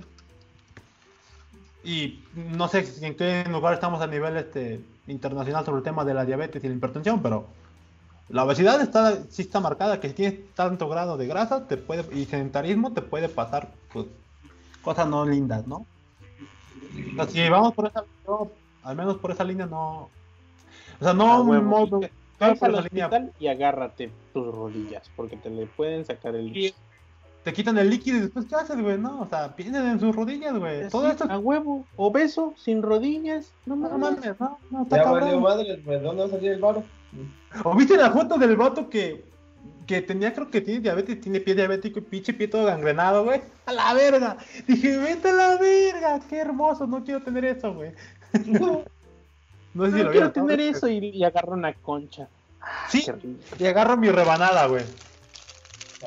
Y 1.84 2.24
no 2.34 2.70
sé 2.70 2.86
en 3.02 3.18
qué 3.18 3.44
lugar 3.50 3.74
estamos 3.74 4.02
a 4.02 4.08
nivel 4.08 4.38
este 4.38 4.80
internacional 5.08 5.66
sobre 5.66 5.80
el 5.80 5.84
tema 5.84 6.06
de 6.06 6.14
la 6.14 6.24
diabetes 6.24 6.64
y 6.64 6.70
la 6.70 6.76
hipertensión, 6.76 7.22
pero 7.22 7.48
la 8.30 8.44
obesidad 8.46 8.82
está, 8.82 9.24
sí 9.30 9.44
está 9.44 9.60
marcada, 9.60 10.00
que 10.00 10.10
si 10.10 10.14
tienes 10.16 10.54
tanto 10.56 10.88
grado 10.90 11.18
de 11.18 11.28
grasa 11.28 11.68
te 11.68 11.78
puede, 11.78 12.06
y 12.18 12.26
sedentarismo 12.26 12.94
te 12.94 13.02
puede 13.02 13.30
pasar 13.30 13.70
pues, 13.92 14.08
cosas 14.82 15.08
no 15.08 15.26
lindas, 15.26 15.68
¿no? 15.68 15.86
O 17.12 17.16
sea, 17.16 17.28
si 17.28 17.50
vamos 17.50 17.74
por 17.74 17.88
esa 17.88 18.04
yo, 18.26 18.52
al 18.84 18.96
menos 18.96 19.18
por 19.18 19.32
esa 19.32 19.44
línea 19.44 19.66
no. 19.66 20.10
O 21.00 21.04
sea, 21.04 21.14
no 21.14 21.42
un 21.42 21.66
modo. 21.66 22.00
No 22.40 22.56
por 22.56 22.76
al 22.76 22.84
línea 22.92 23.32
y 23.40 23.48
agárrate 23.48 24.12
tus 24.34 24.54
rodillas, 24.54 25.10
porque 25.16 25.38
te 25.38 25.50
le 25.50 25.66
pueden 25.66 26.06
sacar 26.06 26.36
el 26.36 26.56
Y 26.56 26.74
te 27.44 27.54
quitan 27.54 27.78
el 27.78 27.90
líquido 27.90 28.18
y 28.18 28.22
después 28.22 28.46
¿qué 28.46 28.56
haces, 28.56 28.80
güey? 28.82 28.98
No, 28.98 29.22
o 29.22 29.28
sea, 29.28 29.56
piensen 29.56 29.86
en 29.86 30.00
sus 30.00 30.16
rodillas, 30.16 30.58
güey. 30.58 30.90
Todo 30.90 31.06
Sí, 31.06 31.12
esto 31.12 31.26
a 31.30 31.38
huevo, 31.38 31.86
obeso, 31.98 32.54
sin 32.58 32.82
rodillas, 32.82 33.52
no 33.66 33.76
no 33.76 33.98
mames. 33.98 34.18
mames, 34.18 34.40
no, 34.40 34.60
no, 34.72 34.84
está 34.84 34.98
Ya 34.98 35.12
valió 35.12 35.42
cabrón. 35.42 35.44
madre, 35.44 35.82
güey. 35.84 36.00
¿Dónde 36.02 36.22
va 36.24 36.28
a 36.28 36.32
salir 36.32 36.52
el 36.52 36.62
varo? 36.62 36.84
¿O 37.64 37.76
viste 37.76 37.96
la 37.98 38.12
foto 38.12 38.38
del 38.38 38.56
vato 38.58 38.90
que, 38.90 39.24
que 39.86 40.02
tenía, 40.02 40.34
creo 40.34 40.50
que 40.50 40.62
tiene 40.62 40.80
diabetes, 40.82 41.22
tiene 41.22 41.40
pie 41.40 41.56
diabético 41.56 42.00
y 42.00 42.04
pinche 42.04 42.34
pie 42.34 42.48
todo 42.48 42.66
gangrenado, 42.66 43.24
güey? 43.26 43.42
A 43.66 43.74
la 43.74 43.94
verga. 43.94 44.38
Dije, 44.68 44.98
vete 44.98 45.30
a 45.30 45.34
la 45.34 45.58
verga, 45.58 46.20
qué 46.30 46.38
hermoso, 46.40 46.88
no 46.88 47.04
quiero 47.04 47.22
tener 47.24 47.46
eso, 47.46 47.74
güey. 47.74 47.92
No 49.76 49.86
sé 49.86 49.92
si 49.94 49.98
No 49.98 50.04
lo 50.04 50.12
quiero 50.12 50.32
tener 50.32 50.60
eso 50.60 50.88
y, 50.88 50.98
y 51.10 51.24
agarro 51.24 51.54
una 51.54 51.74
concha. 51.74 52.28
Ah, 52.62 52.86
Sí. 52.90 53.04
Y 53.58 53.66
agarro 53.66 53.98
mi 53.98 54.10
rebanada, 54.10 54.68
güey. 54.68 54.84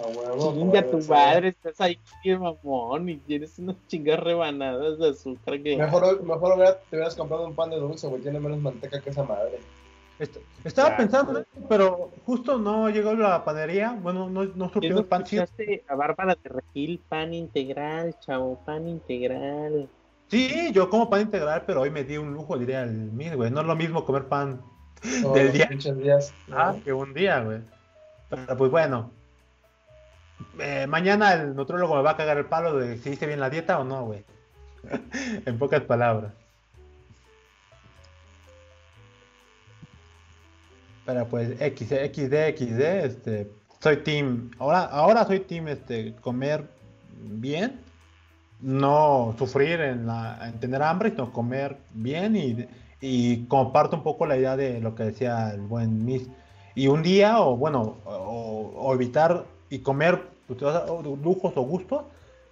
A 0.00 0.06
huevo. 0.06 0.52
Chinga 0.54 0.88
tu 0.88 1.00
ser. 1.02 1.10
madre, 1.10 1.48
estás 1.48 1.80
ahí, 1.80 1.98
qué 2.22 2.36
mamón, 2.38 3.08
y 3.08 3.16
tienes 3.16 3.58
unas 3.58 3.74
chingas 3.88 4.20
rebanadas 4.20 4.98
de 4.98 5.08
azúcar 5.08 5.60
que. 5.62 5.76
Mejor, 5.76 6.22
mejor 6.22 6.54
hubiera- 6.54 6.78
te 6.78 6.94
hubieras 6.96 7.16
comprado 7.16 7.46
un 7.46 7.54
pan 7.56 7.70
de 7.70 7.76
dulce, 7.76 8.06
güey. 8.06 8.22
Tiene 8.22 8.38
menos 8.38 8.60
manteca 8.60 9.00
que 9.00 9.10
esa 9.10 9.24
madre. 9.24 9.58
Est- 10.18 10.38
Estaba 10.64 10.90
Ya, 10.90 10.97
pensando, 10.97 11.44
pero 11.68 12.10
justo 12.24 12.59
no 12.59 12.88
llegó 12.90 13.14
la 13.14 13.44
panadería. 13.44 13.97
Bueno, 14.02 14.28
no, 14.28 14.44
no 14.44 14.66
¿Qué 14.66 14.72
surtió 14.72 14.94
no 14.94 14.98
el 15.01 15.05
pan 15.05 15.24
a 15.88 15.94
Bárbara 15.94 16.36
de 16.43 16.48
Regil? 16.48 17.01
Pan 17.09 17.32
integral, 17.32 18.18
chavo, 18.18 18.59
pan 18.64 18.88
integral. 18.88 19.88
Sí, 20.28 20.72
yo 20.72 20.90
como 20.90 21.09
pan 21.09 21.20
integral, 21.20 21.62
pero 21.66 21.82
hoy 21.82 21.90
me 21.90 22.02
di 22.02 22.16
un 22.16 22.34
lujo, 22.34 22.59
diría 22.59 22.82
el 22.82 22.90
mío, 23.12 23.36
güey. 23.36 23.51
No 23.52 23.60
es 23.60 23.66
lo 23.66 23.76
mismo 23.76 24.05
comer 24.05 24.24
pan 24.24 24.60
Del 25.34 25.52
día. 25.52 25.68
días. 25.68 26.34
¿no? 26.48 26.59
ah, 26.59 26.74
que 26.84 26.93
un 26.93 27.14
día, 27.14 27.40
güey. 27.40 27.60
Pero 28.28 28.56
pues 28.56 28.70
bueno. 28.70 29.12
Eh, 30.59 30.86
mañana 30.88 31.34
el 31.34 31.55
nutrólogo 31.55 31.94
me 31.94 32.02
va 32.02 32.10
a 32.10 32.16
cagar 32.16 32.38
el 32.38 32.47
palo 32.47 32.76
de 32.76 32.98
si 32.98 33.10
hice 33.10 33.26
bien 33.26 33.38
la 33.40 33.51
dieta 33.51 33.78
o 33.78 33.84
no, 33.84 34.05
güey. 34.05 34.24
en 35.47 35.59
pocas 35.59 35.82
palabras. 35.82 36.32
Pero 41.06 41.26
pues 41.28 41.60
X, 41.60 41.88
XD, 41.88 42.34
XD, 42.56 42.82
este, 43.04 43.50
soy 43.80 43.98
team, 43.98 44.50
ahora, 44.58 44.84
ahora 44.84 45.24
soy 45.24 45.40
team, 45.40 45.68
este, 45.68 46.14
comer 46.16 46.68
bien, 47.22 47.80
no 48.60 49.34
sufrir 49.38 49.80
en, 49.80 50.08
tener 50.60 50.82
hambre, 50.82 51.10
sino 51.10 51.32
comer 51.32 51.76
bien 51.94 52.36
y, 52.36 52.66
y 53.00 53.46
comparto 53.46 53.96
un 53.96 54.02
poco 54.02 54.26
la 54.26 54.36
idea 54.36 54.56
de 54.56 54.80
lo 54.80 54.94
que 54.96 55.04
decía 55.04 55.50
el 55.50 55.60
buen 55.60 56.04
Miss. 56.04 56.28
Y 56.74 56.88
un 56.88 57.02
día, 57.02 57.40
o 57.40 57.56
bueno, 57.56 57.96
o, 58.04 58.72
o 58.76 58.94
evitar 58.94 59.44
y 59.70 59.78
comer 59.78 60.20
pues, 60.46 60.60
lujos 61.22 61.52
o 61.56 61.62
gustos, 61.62 62.02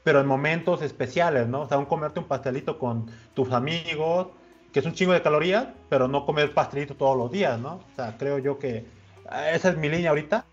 pero 0.05 0.20
en 0.20 0.26
momentos 0.26 0.82
especiales, 0.82 1.48
¿no? 1.48 1.62
O 1.62 1.68
sea, 1.68 1.78
un 1.78 1.86
comerte 1.86 2.20
un 2.20 2.26
pastelito 2.26 2.78
con 2.78 3.10
tus 3.35 3.52
amigos, 3.52 4.28
que 4.75 4.81
es 4.81 4.87
un 4.87 4.93
chingo 4.93 5.13
de 5.13 5.23
calorías, 5.23 5.69
pero 5.89 6.09
no 6.09 6.27
comer 6.27 6.53
pastelito 6.53 6.97
todos 6.97 7.17
los 7.17 7.31
días, 7.31 7.61
¿no? 7.61 7.75
O 7.75 7.95
sea, 7.95 8.17
creo 8.19 8.39
yo 8.41 8.59
que 8.59 8.79
eh, 8.79 9.53
esa 9.53 9.69
es 9.69 9.77
mi 9.77 9.89
línea 9.89 10.11
ahorita. 10.11 10.45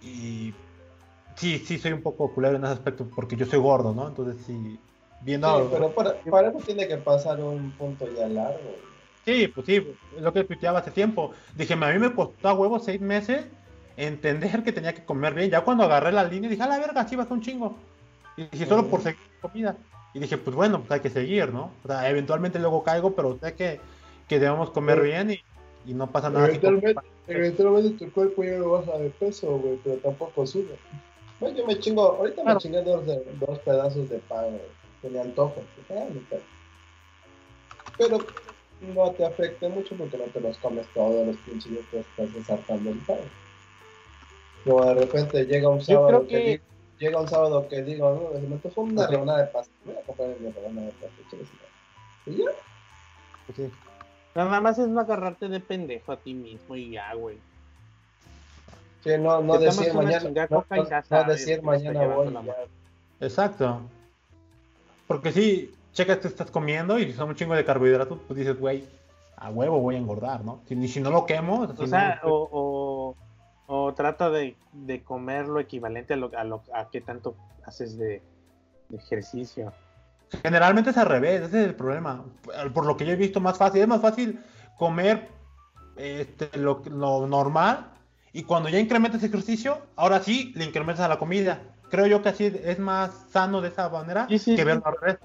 Y 0.00 0.54
sí, 1.34 1.58
sí, 1.58 1.76
soy 1.76 1.90
un 1.90 2.02
poco 2.02 2.32
culero 2.32 2.54
en 2.54 2.62
ese 2.62 2.74
aspecto 2.74 3.04
porque 3.12 3.34
yo 3.34 3.44
soy 3.44 3.58
gordo, 3.58 3.92
¿no? 3.92 4.06
Entonces 4.06 4.40
sí, 4.46 4.78
viendo... 5.22 5.58
Sí, 5.58 5.68
pero 5.72 5.90
para, 5.92 6.14
para 6.30 6.50
eso 6.50 6.58
tiene 6.58 6.86
que 6.86 6.98
pasar 6.98 7.40
un 7.40 7.72
punto 7.72 8.06
ya 8.16 8.28
largo. 8.28 8.76
Sí, 9.24 9.48
pues 9.48 9.66
sí, 9.66 9.88
es 10.16 10.22
lo 10.22 10.32
que 10.32 10.44
tuiteaba 10.44 10.78
hace 10.78 10.92
tiempo. 10.92 11.32
Dije, 11.56 11.74
a 11.74 11.76
mí 11.76 11.98
me 11.98 12.14
costó 12.14 12.48
a 12.48 12.54
huevo 12.54 12.78
seis 12.78 13.00
meses 13.00 13.44
entender 13.96 14.62
que 14.62 14.70
tenía 14.70 14.94
que 14.94 15.04
comer 15.04 15.34
bien. 15.34 15.50
Ya 15.50 15.62
cuando 15.62 15.82
agarré 15.82 16.12
la 16.12 16.22
línea 16.22 16.48
dije, 16.48 16.62
a 16.62 16.68
la 16.68 16.78
verga, 16.78 17.08
sí 17.08 17.16
bajé 17.16 17.32
un 17.34 17.40
chingo. 17.40 17.76
Y 18.36 18.44
dije, 18.44 18.66
solo 18.66 18.86
por 18.86 19.00
seguir 19.02 19.18
comida. 19.40 19.76
Y 20.14 20.18
dije, 20.20 20.36
pues 20.38 20.54
bueno, 20.54 20.80
pues 20.80 20.90
hay 20.92 21.00
que 21.00 21.10
seguir, 21.10 21.52
¿no? 21.52 21.70
O 21.84 21.88
sea, 21.88 22.08
eventualmente 22.10 22.58
luego 22.58 22.82
caigo, 22.82 23.12
pero 23.14 23.38
sé 23.38 23.54
que, 23.54 23.80
que 24.28 24.38
debemos 24.38 24.70
comer 24.70 24.98
Sí. 24.98 25.04
bien 25.04 25.30
y, 25.30 25.40
y 25.90 25.94
no 25.94 26.10
pasa 26.10 26.28
nada. 26.30 26.48
Eventualmente, 26.48 27.00
eventualmente 27.26 28.04
tu 28.04 28.12
cuerpo 28.12 28.44
ya 28.44 28.58
no 28.58 28.70
baja 28.70 28.98
de 28.98 29.10
peso, 29.10 29.56
güey, 29.58 29.78
pero 29.82 29.96
tampoco 29.96 30.46
sube. 30.46 30.76
Bueno, 31.40 31.56
yo 31.56 31.66
me 31.66 31.78
chingo, 31.78 32.02
ahorita 32.02 32.42
Claro. 32.42 32.56
me 32.56 32.60
chingué 32.60 32.82
dos, 32.82 33.06
de- 33.06 33.24
dos 33.40 33.58
pedazos 33.60 34.08
de 34.10 34.18
pan, 34.18 34.44
güey. 34.50 34.60
Tenía 35.00 35.22
antojo. 35.22 35.62
Dije, 35.88 36.00
"Ah, 36.00 36.06
mi 36.12 36.20
pedo". 36.20 36.40
Pero 37.98 38.18
no 38.94 39.10
te 39.12 39.24
afecte 39.24 39.68
mucho 39.68 39.96
porque 39.96 40.18
no 40.18 40.24
te 40.24 40.40
los 40.40 40.56
comes 40.58 40.86
todos 40.94 41.26
los 41.26 41.36
pinches 41.38 41.70
días 41.72 41.84
que 41.90 42.00
estás 42.00 42.32
desartando 42.34 42.90
el 42.90 42.98
pan. 42.98 43.18
Como 44.64 44.84
de 44.84 44.94
repente 44.94 45.44
llega 45.46 45.68
un 45.68 45.78
Yo 45.80 45.84
sábado 45.84 46.06
creo 46.08 46.20
que, 46.22 46.28
que- 46.28 46.50
digo- 46.50 46.64
llega 47.02 47.20
un 47.20 47.28
sábado 47.28 47.66
que 47.68 47.82
digo, 47.82 48.32
no, 48.32 48.40
me 48.48 48.56
tocó 48.58 48.82
una 48.82 49.06
rebanada 49.06 49.40
de 49.42 49.46
pastel, 49.48 49.74
voy 49.84 49.94
a 49.96 50.00
comprar 50.02 50.28
mi 50.40 50.50
rebanada 50.50 50.86
de 50.86 50.92
madre. 50.92 51.46
Y 52.26 52.36
ya, 52.36 52.44
pues 53.46 53.56
sí. 53.56 53.70
Nada 54.34 54.60
más 54.60 54.78
es 54.78 54.88
no 54.88 55.00
agarrarte 55.00 55.48
de 55.48 55.60
pendejo 55.60 56.12
a 56.12 56.16
ti 56.16 56.32
mismo 56.32 56.76
y 56.76 56.92
ya, 56.92 57.12
güey. 57.14 57.38
Sí, 59.04 59.10
no, 59.18 59.42
no 59.42 59.58
decir 59.58 59.90
una 59.90 60.02
mañana, 60.02 60.30
no, 60.48 60.64
no- 60.70 60.84
no 61.10 61.24
decir 61.24 61.62
mañana 61.62 62.06
voy. 62.06 62.34
Exacto. 63.20 63.80
Porque 65.08 65.32
sí, 65.32 65.74
checa 65.92 66.20
que 66.20 66.28
estás 66.28 66.50
comiendo 66.50 66.98
y 66.98 67.06
si 67.06 67.12
son 67.14 67.28
un 67.30 67.34
chingo 67.34 67.54
de 67.54 67.64
carbohidratos, 67.64 68.18
pues 68.26 68.38
dices, 68.38 68.58
güey, 68.58 68.84
a 69.36 69.50
huevo 69.50 69.80
voy 69.80 69.96
a 69.96 69.98
engordar, 69.98 70.44
¿no? 70.44 70.60
Si, 70.68 70.88
si 70.88 71.00
no 71.00 71.10
lo 71.10 71.26
quemo, 71.26 71.66
si 71.76 71.82
O 71.82 71.86
sea, 71.88 72.20
no- 72.22 72.30
o, 72.30 72.48
o, 72.52 73.16
o 73.74 73.94
trata 73.94 74.28
de, 74.28 74.54
de 74.72 75.02
comer 75.02 75.48
lo 75.48 75.58
equivalente 75.58 76.12
a 76.12 76.16
lo, 76.18 76.30
a 76.36 76.44
lo 76.44 76.62
a 76.74 76.90
qué 76.90 77.00
tanto 77.00 77.34
haces 77.64 77.96
de, 77.96 78.20
de 78.90 78.96
ejercicio. 78.98 79.72
Generalmente 80.42 80.90
es 80.90 80.98
al 80.98 81.06
revés, 81.06 81.40
ese 81.40 81.62
es 81.62 81.68
el 81.68 81.74
problema. 81.74 82.22
Por 82.74 82.84
lo 82.84 82.98
que 82.98 83.06
yo 83.06 83.12
he 83.12 83.16
visto 83.16 83.40
más 83.40 83.56
fácil, 83.56 83.80
es 83.80 83.88
más 83.88 84.02
fácil 84.02 84.40
comer 84.76 85.28
este, 85.96 86.50
lo, 86.58 86.82
lo 86.84 87.26
normal 87.26 87.92
y 88.34 88.42
cuando 88.42 88.68
ya 88.68 88.78
incrementas 88.78 89.22
ejercicio, 89.22 89.78
ahora 89.96 90.20
sí 90.20 90.52
le 90.54 90.64
incrementas 90.66 91.06
a 91.06 91.08
la 91.08 91.18
comida. 91.18 91.62
Creo 91.90 92.06
yo 92.06 92.20
que 92.20 92.28
así 92.28 92.52
es 92.62 92.78
más 92.78 93.24
sano 93.30 93.62
de 93.62 93.68
esa 93.68 93.88
manera 93.88 94.26
Sí, 94.28 94.38
sí, 94.38 94.50
que 94.54 94.62
sí. 94.62 94.64
verlo 94.66 94.82
al 94.84 94.96
revés. 95.00 95.18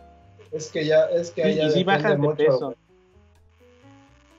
Es 0.54 0.72
que 0.72 0.86
ya, 0.86 1.04
es 1.08 1.32
que 1.32 1.44
Sí, 1.44 1.50
allá 1.50 1.66
y 1.66 1.72
sí 1.72 1.80
depende 1.80 2.04
bajas 2.04 2.12
de 2.12 2.18
mucho. 2.18 2.36
peso. 2.38 2.76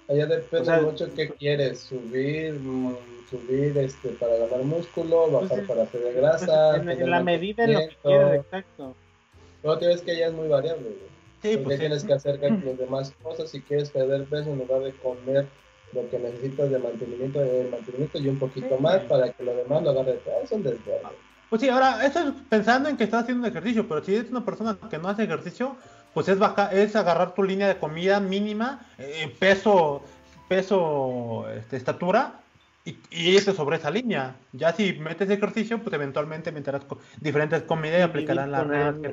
Allá 0.09 0.27
depende 0.27 0.63
O 0.63 0.65
sea, 0.65 0.81
mucho 0.81 1.15
qué 1.15 1.29
quieres, 1.29 1.81
subir, 1.81 2.55
mm, 2.55 2.97
subir 3.29 3.77
este 3.79 4.09
para 4.11 4.37
ganar 4.37 4.65
músculo, 4.65 5.31
bajar 5.31 5.49
Pues, 5.49 5.69
para 5.69 5.83
hacer 5.83 6.15
grasa. 6.15 6.77
en, 6.77 6.89
en 6.89 7.11
la 7.11 7.23
medida 7.23 7.67
de 7.67 7.73
lo 7.75 7.81
que 7.81 7.97
quieres, 8.03 8.35
exacto. 8.41 8.95
Lo 9.63 9.79
que 9.79 9.93
es 9.93 10.01
que 10.03 10.13
allá 10.13 10.29
es 10.29 10.33
muy 10.33 10.49
variable, 10.49 10.85
güey. 10.85 11.19
Sí, 11.43 11.49
Porque 11.57 11.65
pues 11.65 11.77
sí. 11.77 11.81
tienes 11.81 12.05
que 12.05 12.13
hacer 12.15 12.41
las 12.41 12.79
demás 12.79 13.13
cosas 13.23 13.51
si 13.51 13.61
quieres 13.61 13.91
perder 13.91 14.25
peso 14.25 14.51
en 14.51 14.59
lugar 14.59 14.83
de 14.83 14.93
comer 14.93 15.47
lo 15.93 16.09
que 16.11 16.19
necesitas 16.19 16.71
de 16.71 16.79
mantenimiento, 16.79 17.41
de 17.41 17.69
mantenimiento 17.71 18.19
y 18.19 18.29
un 18.29 18.39
poquito 18.39 18.77
Sí. 18.77 18.83
más 18.83 19.01
para 19.05 19.31
que 19.33 19.45
lo 19.45 19.55
demás 19.55 19.83
lo 19.83 19.91
agarre 19.91 20.15
todo. 20.25 20.35
Es 20.43 20.51
un 20.53 20.63
desvelo. 20.63 21.11
Pues 21.49 21.63
sí, 21.63 21.69
ahora, 21.69 22.05
eso 22.05 22.19
es 22.21 22.35
pensando 22.51 22.89
en 22.89 22.97
que 22.97 23.05
estás 23.05 23.23
haciendo 23.23 23.45
un 23.45 23.51
ejercicio, 23.51 23.87
pero 23.89 24.03
si 24.05 24.15
eres 24.17 24.31
una 24.31 24.45
persona 24.45 24.77
que 24.91 24.99
no 24.99 25.09
hace 25.09 25.25
ejercicio, 25.25 25.77
pues 26.15 26.29
es 26.29 26.39
baja, 26.39 26.71
es 26.73 26.97
agarrar 26.97 27.35
tu 27.35 27.43
línea 27.43 27.69
de 27.69 27.79
comida 27.79 28.21
mínima, 28.21 28.87
eh, 28.99 29.35
peso, 29.39 30.03
peso, 30.49 31.49
este, 31.51 31.77
estatura, 31.77 32.41
y, 32.85 32.99
y 33.11 33.37
irte 33.37 33.53
sobre 33.53 33.77
esa 33.77 33.91
línea. 33.91 34.37
Ya 34.53 34.73
si 34.73 34.95
metes 34.95 35.29
ejercicio, 35.31 35.79
pues 35.83 35.93
eventualmente 35.95 36.51
meterás 36.53 36.85
co- 36.85 36.99
diferentes 37.21 37.63
comidas 37.63 38.01
y 38.01 38.03
aplicarán 38.03 38.51
las 38.51 38.67
reglas 38.67 38.97
que 39.03 39.11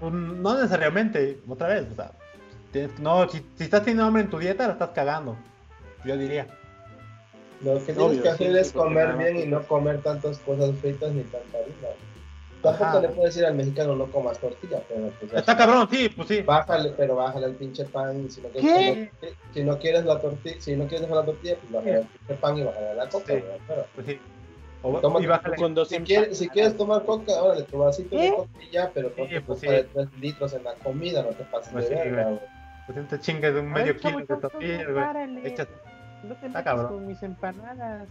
Pues, 0.00 0.12
no 0.12 0.54
necesariamente, 0.54 1.40
otra 1.46 1.68
vez, 1.68 1.86
o 1.92 1.94
sea, 1.94 2.12
tienes- 2.72 2.98
no, 2.98 3.28
si, 3.28 3.38
si 3.56 3.64
estás 3.64 3.82
teniendo 3.82 4.04
hambre 4.04 4.22
en 4.22 4.30
tu 4.30 4.38
dieta, 4.38 4.66
la 4.66 4.72
estás 4.74 4.90
cagando, 4.90 5.36
yo 6.04 6.16
diría. 6.16 6.46
Lo 7.62 7.74
que 7.84 7.92
tienes 7.92 7.98
Obvio, 7.98 8.22
que 8.22 8.28
hacer 8.30 8.52
sí, 8.52 8.58
es 8.58 8.72
comer 8.72 9.16
bien 9.16 9.36
y 9.38 9.46
no 9.46 9.62
comer 9.62 10.02
tantas 10.02 10.38
cosas 10.38 10.76
fritas 10.80 11.12
ni 11.12 11.22
tanta 11.22 11.58
harina. 11.58 11.88
Tampoco 12.64 12.84
Ajá. 12.84 13.00
le 13.00 13.08
puedes 13.10 13.34
decir 13.34 13.46
al 13.46 13.54
mexicano 13.54 13.94
no 13.94 14.06
comas 14.10 14.38
tortilla, 14.38 14.80
pero 14.88 15.10
pues 15.20 15.32
Está 15.34 15.56
cabrón, 15.56 15.86
sí, 15.90 16.08
pues 16.08 16.26
sí. 16.28 16.42
Bájale, 16.42 16.90
pero 16.96 17.14
bájale 17.16 17.46
el 17.46 17.54
pinche 17.54 17.84
pan. 17.84 18.30
Si 18.30 18.40
no 18.40 18.48
¿Qué? 18.52 18.60
quieres, 18.60 19.10
si 19.52 19.62
no 19.64 19.78
quieres 19.78 20.04
la 20.04 20.18
tortilla, 20.18 20.56
si 20.60 20.74
no 20.74 20.84
quieres 20.86 21.02
dejar 21.02 21.16
la 21.18 21.24
tortilla, 21.26 21.56
pues 21.60 21.72
bájale 21.72 21.98
el 22.00 22.06
pinche 22.06 22.34
pan 22.40 22.58
y 22.58 22.62
bájale 22.64 22.94
la 22.94 23.08
coca. 23.08 23.34
Sí. 23.34 23.44
Pero, 23.68 23.86
Pues 23.94 24.06
sí. 24.06 24.18
O- 24.82 25.00
Tómate 25.00 25.24
y 25.24 25.26
bájale- 25.28 25.56
Con 25.56 25.74
dos 25.74 25.88
si, 25.88 25.98
quieres, 26.00 26.36
si 26.38 26.48
quieres 26.48 26.76
tomar 26.76 27.04
coca, 27.04 27.32
órale, 27.42 27.62
tu 27.62 27.78
vasito 27.78 28.16
de 28.16 28.30
coca 28.34 28.50
y 28.62 28.70
ya, 28.70 28.90
pero 28.92 29.10
no 29.16 29.24
Sí, 29.24 29.30
te 29.30 29.40
pues 29.40 29.58
coca 29.60 29.70
sí. 29.70 29.76
de 29.76 29.84
3 29.84 30.08
litros 30.20 30.52
en 30.54 30.64
la 30.64 30.74
comida, 30.74 31.22
no 31.22 31.28
te 31.30 31.44
pases 31.44 31.72
Pues 31.72 31.88
de 31.88 32.02
sí, 32.02 32.10
verga. 32.10 32.38
Pues 32.86 32.98
no 32.98 33.04
te 33.06 33.18
chingues 33.20 33.54
de 33.54 33.60
un 33.60 33.66
Ay, 33.68 33.72
medio 33.72 33.92
chavo, 33.98 34.18
kilo 34.20 34.36
de 34.36 34.40
chavo, 34.42 34.58
güey. 34.58 34.94
párale. 34.94 35.40
Echas- 35.48 35.68
No 36.22 36.34
te 36.36 36.48
metas 36.48 36.86
con 36.86 37.06
mis 37.06 37.22
empanadas. 37.22 38.08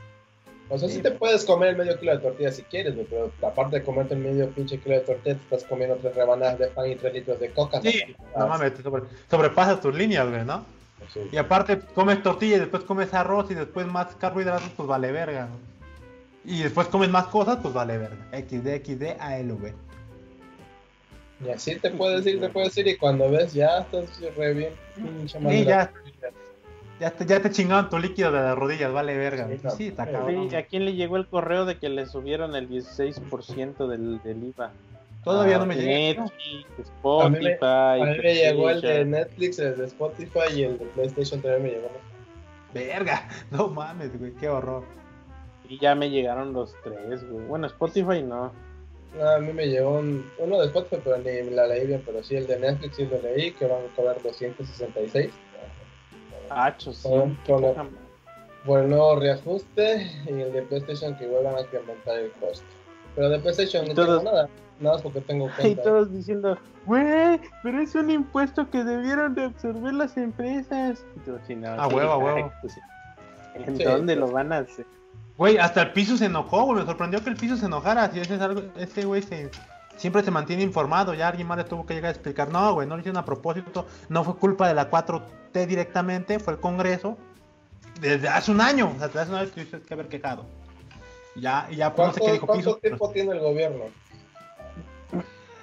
O 0.69 0.77
sea, 0.77 0.87
sí, 0.89 0.95
Sí. 0.95 1.01
te 1.01 1.11
puedes 1.11 1.43
comer 1.45 1.69
el 1.69 1.75
medio 1.77 1.99
kilo 1.99 2.13
de 2.13 2.19
tortilla 2.19 2.51
si 2.51 2.63
quieres, 2.63 2.95
güey, 2.95 3.05
pero 3.07 3.31
aparte 3.45 3.79
de 3.79 3.83
comerte 3.85 4.13
el 4.15 4.21
medio 4.21 4.49
pinche 4.49 4.79
kilo 4.79 4.95
de 4.95 5.01
tortilla, 5.01 5.35
te 5.35 5.41
estás 5.43 5.63
comiendo 5.65 5.95
tres 5.97 6.15
rebanadas 6.15 6.57
de 6.57 6.67
pan 6.67 6.89
y 6.89 6.95
tres 6.95 7.13
litros 7.13 7.39
de 7.39 7.49
coca. 7.51 7.81
Sí, 7.81 8.01
no 8.37 8.47
mames, 8.47 8.73
te 8.73 8.81
sobre- 8.81 9.03
sobrepasas 9.29 9.81
tus 9.81 9.93
líneas, 9.93 10.27
güey, 10.29 10.45
¿no? 10.45 10.65
Sí. 11.13 11.19
Y 11.31 11.37
aparte 11.37 11.79
comes 11.93 12.23
tortilla 12.23 12.55
y 12.55 12.59
después 12.59 12.83
comes 12.83 13.13
arroz 13.13 13.51
y 13.51 13.55
después 13.55 13.85
más 13.87 14.15
carbohidratos, 14.15 14.69
pues 14.75 14.87
vale 14.87 15.11
verga. 15.11 15.47
¿no? 15.47 15.73
Y 16.45 16.63
después 16.63 16.87
comes 16.87 17.09
más 17.09 17.27
cosas, 17.27 17.57
pues 17.61 17.73
vale 17.73 17.97
verga. 17.97 18.17
XD, 18.31 18.67
XD, 18.83 19.17
ALV. 19.19 19.73
Y 21.45 21.49
así 21.49 21.75
te 21.75 21.91
puedes 21.91 22.25
ir, 22.25 22.39
te 22.39 22.47
puedes 22.49 22.77
ir, 22.77 22.87
y 22.87 22.95
cuando 22.95 23.29
ves, 23.29 23.53
ya 23.53 23.79
estás 23.79 24.05
re 24.37 24.53
bien, 24.53 24.73
Sí, 25.27 25.65
ya, 25.65 25.91
ya, 26.99 27.11
te, 27.11 27.25
ya 27.25 27.41
te 27.41 27.49
chingaron 27.51 27.89
tu 27.89 27.97
líquido 27.99 28.31
de 28.31 28.39
las 28.39 28.57
rodillas, 28.57 28.91
vale 28.91 29.17
verga. 29.17 29.47
Sí, 29.47 29.69
Sí, 29.77 29.87
está 29.87 30.05
cabrón. 30.09 30.49
Sí, 30.49 30.55
¿A 30.55 30.65
quién 30.65 30.85
le 30.85 30.93
llegó 30.93 31.17
el 31.17 31.27
correo 31.27 31.65
de 31.65 31.77
que 31.77 31.89
le 31.89 32.05
subieron 32.05 32.55
el 32.55 32.69
16% 32.69 33.87
del, 33.87 34.21
del 34.23 34.43
IVA? 34.43 34.71
Todavía 35.23 35.55
Ah, 35.55 35.59
no 35.59 35.65
me 35.65 35.75
llega. 35.75 36.23
Netflix, 36.23 36.79
Spotify. 36.79 37.25
A 37.25 37.29
mí 37.29 37.39
me, 37.39 37.57
a 37.61 38.05
mí 38.13 38.17
me 38.21 38.35
llegó 38.35 38.69
el 38.69 38.81
de. 38.81 39.05
Netflix, 39.05 39.59
el 39.59 39.77
de 39.77 39.85
Spotify 39.85 40.39
y 40.53 40.63
el 40.63 40.77
de 40.77 40.85
PlayStation 40.85 41.41
también 41.41 41.63
me 41.63 41.69
llegó. 41.69 41.89
Verga, 42.73 43.27
no 43.51 43.67
mames, 43.69 44.17
güey, 44.19 44.33
qué 44.33 44.49
horror. 44.49 44.83
Y 45.69 45.79
ya 45.79 45.95
me 45.95 46.09
llegaron 46.09 46.51
los 46.53 46.75
tres, 46.83 47.23
güey. 47.29 47.45
Bueno, 47.45 47.67
Spotify 47.67 48.21
no. 48.21 48.51
No, 49.17 49.29
a 49.29 49.39
mí 49.39 49.53
me 49.53 49.67
llegó 49.67 49.99
un, 49.99 50.29
uno 50.39 50.59
de 50.59 50.65
Spotify, 50.65 51.01
pero 51.03 51.17
ni 51.19 51.49
la 51.51 51.67
leí 51.67 51.85
bien, 51.87 52.01
pero 52.05 52.23
sí 52.23 52.35
el 52.35 52.47
de 52.47 52.59
Netflix 52.59 52.95
sí 52.97 53.05
lo 53.05 53.21
leí, 53.21 53.51
que 53.51 53.65
van 53.65 53.79
a 53.83 53.95
cobrar 53.95 54.21
266 54.23 55.31
Sí. 56.93 57.07
Madre. 57.51 57.75
por 58.65 58.79
el 58.79 58.89
nuevo 58.89 59.19
reajuste 59.19 60.09
y 60.25 60.31
el 60.39 60.53
de 60.53 60.61
PlayStation 60.63 61.15
que 61.17 61.25
igual 61.25 61.43
van 61.43 61.55
a 61.57 61.61
incrementar 61.61 62.17
el 62.17 62.31
costo. 62.33 62.65
Pero 63.15 63.29
de 63.29 63.39
PlayStation 63.39 63.85
Y 63.85 63.89
no 63.89 63.95
todos- 63.95 64.19
tengo 64.23 64.31
nada, 64.31 64.49
nada 64.79 64.95
más 64.95 65.01
porque 65.03 65.21
tengo 65.21 65.47
Y 65.59 65.61
cuenta. 65.61 65.83
todos 65.83 66.11
diciendo, 66.13 66.57
güey, 66.85 67.41
pero 67.61 67.81
es 67.81 67.93
un 67.95 68.09
impuesto 68.09 68.69
que 68.69 68.83
debieron 68.83 69.35
de 69.35 69.43
absorber 69.45 69.93
las 69.93 70.15
empresas. 70.17 71.03
Y 71.17 71.45
sí, 71.47 71.55
no, 71.55 71.71
A 71.73 71.89
sí, 71.89 71.95
huevo, 71.95 72.11
a 72.13 72.17
huevo. 72.17 72.51
¿En 73.55 73.77
Sí, 73.77 73.83
dónde 73.83 74.15
pues. 74.15 74.27
lo 74.27 74.33
van 74.33 74.53
a 74.53 74.57
hacer? 74.59 74.85
Güey, 75.37 75.57
hasta 75.57 75.81
el 75.81 75.91
piso 75.93 76.15
se 76.15 76.25
enojó, 76.25 76.63
güey. 76.65 76.79
Me 76.79 76.85
sorprendió 76.85 77.23
que 77.23 77.29
el 77.31 77.35
piso 77.35 77.57
se 77.57 77.65
enojara. 77.65 78.09
Si 78.11 78.19
ese 78.19 78.35
es 78.35 78.41
algo, 78.41 78.61
ese 78.77 79.03
güey 79.05 79.21
se, 79.23 79.49
siempre 79.97 80.23
se 80.23 80.31
mantiene 80.31 80.63
informado. 80.63 81.13
Ya 81.13 81.27
alguien 81.27 81.47
más 81.47 81.57
le 81.57 81.63
tuvo 81.63 81.85
que 81.85 81.93
llegar 81.93 82.09
a 82.09 82.11
explicar. 82.11 82.49
No, 82.49 82.73
güey, 82.73 82.87
no 82.87 82.95
lo 82.95 82.99
hicieron 83.01 83.17
a 83.17 83.25
propósito. 83.25 83.85
No 84.09 84.23
fue 84.23 84.35
culpa 84.35 84.67
de 84.67 84.73
la 84.73 84.89
4T 84.89 85.65
directamente, 85.67 86.39
fue 86.39 86.53
el 86.53 86.59
Congreso. 86.59 87.17
Desde 88.01 88.27
hace 88.27 88.51
un 88.51 88.59
año. 88.61 88.91
O 88.95 88.97
sea, 88.97 89.07
desde 89.07 89.19
hace 89.21 89.31
un 89.31 89.37
año 89.37 89.49
tuviste 89.49 89.81
que 89.81 89.93
haber 89.93 90.07
quejado. 90.07 90.45
Ya, 91.35 91.67
y 91.71 91.77
ya, 91.77 91.95
pues 91.95 92.07
no 92.09 92.13
sé 92.13 92.19
¿Cuánto, 92.19 92.25
qué 92.25 92.31
dijo 92.33 92.45
cuánto 92.47 92.63
piso. 92.69 92.77
tiempo 92.79 93.09
tiene 93.11 93.31
el 93.33 93.39
gobierno? 93.39 93.85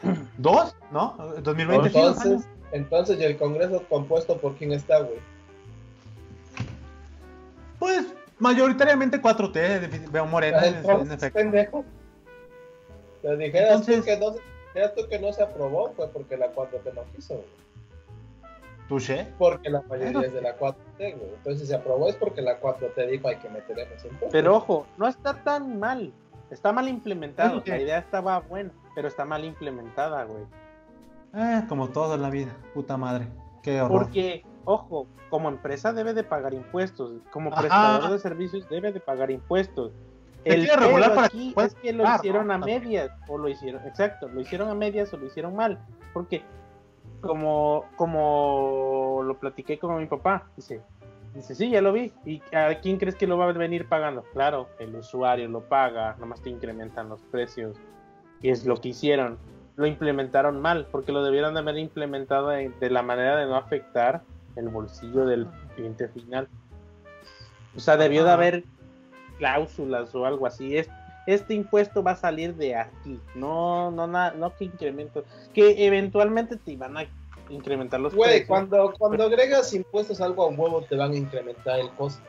¿Dos? 0.38 0.74
¿No? 0.90 1.16
2020 1.42 1.88
sí, 1.90 1.94
dos 2.00 2.18
años. 2.18 2.24
Entonces, 2.24 2.48
entonces, 2.72 3.20
¿y 3.20 3.24
el 3.24 3.36
Congreso 3.36 3.82
compuesto 3.88 4.36
por 4.38 4.54
quién 4.56 4.72
está, 4.72 5.00
güey? 5.00 5.18
Pues 7.78 8.06
mayoritariamente 8.38 9.20
4T. 9.20 9.52
de- 9.52 10.08
Veo 10.10 10.26
Morena, 10.26 10.64
en, 10.66 10.88
en 10.88 11.12
efecto. 11.12 11.38
pendejo. 11.38 11.84
Te 13.22 13.36
dijeras, 13.36 13.70
Entonces- 13.80 13.98
tú 13.98 14.04
que 14.04 14.16
no, 14.18 14.32
se- 14.32 14.40
dijeras 14.68 14.94
tú 14.94 15.08
que 15.08 15.18
no 15.18 15.32
se 15.32 15.42
aprobó, 15.42 15.92
fue 15.92 16.08
porque 16.08 16.36
la 16.36 16.52
4T 16.52 16.92
no 16.94 17.02
quiso, 17.14 17.34
güey. 17.34 17.46
Touché. 18.88 19.28
Porque 19.38 19.70
la 19.70 19.82
mayoría 19.82 20.20
es 20.22 20.32
de 20.32 20.40
la 20.42 20.56
4T, 20.58 20.74
güey. 21.16 21.30
Entonces, 21.36 21.60
si 21.60 21.66
se 21.68 21.74
aprobó 21.76 22.08
es 22.08 22.16
porque 22.16 22.42
la 22.42 22.60
4T 22.60 23.06
dijo 23.08 23.28
hay 23.28 23.36
que 23.36 23.48
meter 23.48 23.78
en 23.78 23.92
ese 23.92 24.08
impuesto. 24.08 24.28
Pero 24.32 24.56
ojo, 24.56 24.86
no 24.96 25.06
está 25.06 25.34
tan 25.44 25.78
mal. 25.78 26.12
Está 26.50 26.72
mal 26.72 26.88
implementado. 26.88 27.62
La 27.64 27.78
idea 27.80 27.98
estaba 27.98 28.40
buena, 28.40 28.72
pero 28.96 29.06
está 29.06 29.24
mal 29.24 29.44
implementada, 29.44 30.24
güey. 30.24 30.42
Eh, 31.34 31.62
como 31.68 31.88
todo 31.90 32.16
en 32.16 32.22
la 32.22 32.30
vida. 32.30 32.50
Puta 32.74 32.96
madre. 32.96 33.28
Qué 33.62 33.80
horror. 33.80 34.02
Porque, 34.06 34.44
ojo, 34.64 35.06
como 35.28 35.48
empresa 35.48 35.92
debe 35.92 36.12
de 36.12 36.24
pagar 36.24 36.52
impuestos. 36.54 37.12
Como 37.30 37.52
Ajá. 37.52 37.60
prestador 37.60 38.10
de 38.10 38.18
servicios 38.18 38.68
debe 38.68 38.90
de 38.90 38.98
pagar 38.98 39.30
impuestos. 39.30 39.92
El 40.44 40.64
quiere 40.64 40.76
regular 40.76 41.10
pedo 41.10 41.14
para 41.14 41.26
aquí 41.26 41.48
que 41.48 41.54
puedas 41.54 41.72
es 41.74 41.80
que 41.80 41.92
lo 41.92 42.14
hicieron 42.14 42.46
¿no? 42.46 42.54
a 42.54 42.58
medias 42.58 43.10
o 43.28 43.38
lo 43.38 43.48
hicieron, 43.48 43.86
exacto, 43.86 44.28
lo 44.28 44.40
hicieron 44.40 44.68
a 44.68 44.74
medias 44.74 45.12
o 45.12 45.16
lo 45.18 45.26
hicieron 45.26 45.54
mal, 45.54 45.78
porque 46.12 46.42
como 47.20 47.84
como 47.96 49.22
lo 49.24 49.38
platiqué 49.38 49.78
con 49.78 49.98
mi 49.98 50.06
papá, 50.06 50.46
dice, 50.56 50.80
dice, 51.34 51.54
sí, 51.54 51.70
ya 51.70 51.82
lo 51.82 51.92
vi, 51.92 52.12
¿y 52.24 52.42
a 52.54 52.80
quién 52.80 52.96
crees 52.96 53.16
que 53.16 53.26
lo 53.26 53.36
va 53.36 53.48
a 53.48 53.52
venir 53.52 53.86
pagando? 53.88 54.22
Claro, 54.32 54.68
el 54.78 54.94
usuario 54.96 55.46
lo 55.48 55.68
paga, 55.68 56.16
nomás 56.18 56.40
te 56.40 56.48
incrementan 56.48 57.10
los 57.10 57.22
precios, 57.24 57.76
y 58.40 58.48
es 58.48 58.64
lo 58.64 58.80
que 58.80 58.88
hicieron, 58.88 59.38
lo 59.76 59.86
implementaron 59.86 60.60
mal, 60.60 60.86
porque 60.90 61.12
lo 61.12 61.22
debieron 61.22 61.52
de 61.54 61.60
haber 61.60 61.76
implementado 61.76 62.48
de, 62.48 62.70
de 62.80 62.90
la 62.90 63.02
manera 63.02 63.36
de 63.36 63.46
no 63.46 63.56
afectar 63.56 64.22
el 64.56 64.68
bolsillo 64.68 65.26
del 65.26 65.46
cliente 65.74 66.08
final. 66.08 66.48
O 67.76 67.80
sea, 67.80 67.96
debió 67.96 68.24
de 68.24 68.30
haber 68.30 68.64
cláusulas 69.40 70.14
o 70.14 70.24
algo 70.26 70.46
así. 70.46 70.76
Es- 70.76 70.88
Este 71.26 71.54
impuesto 71.54 72.02
va 72.02 72.12
a 72.12 72.16
salir 72.16 72.54
de 72.54 72.74
aquí, 72.74 73.20
no, 73.34 73.90
no, 73.90 74.06
na- 74.06 74.32
no 74.32 74.54
que 74.56 74.64
incremento, 74.64 75.22
que 75.52 75.86
eventualmente 75.86 76.56
te 76.56 76.72
iban 76.72 76.96
a 76.96 77.04
incrementar 77.50 78.00
los 78.00 78.14
Güey, 78.14 78.28
precios. 78.30 78.48
cuando, 78.48 78.92
cuando 78.98 79.24
agregas 79.24 79.72
impuestos 79.74 80.20
algo 80.20 80.44
a 80.44 80.48
huevo 80.48 80.82
te 80.88 80.96
van 80.96 81.12
a 81.12 81.16
incrementar 81.16 81.78
el 81.78 81.90
costo. 81.90 82.22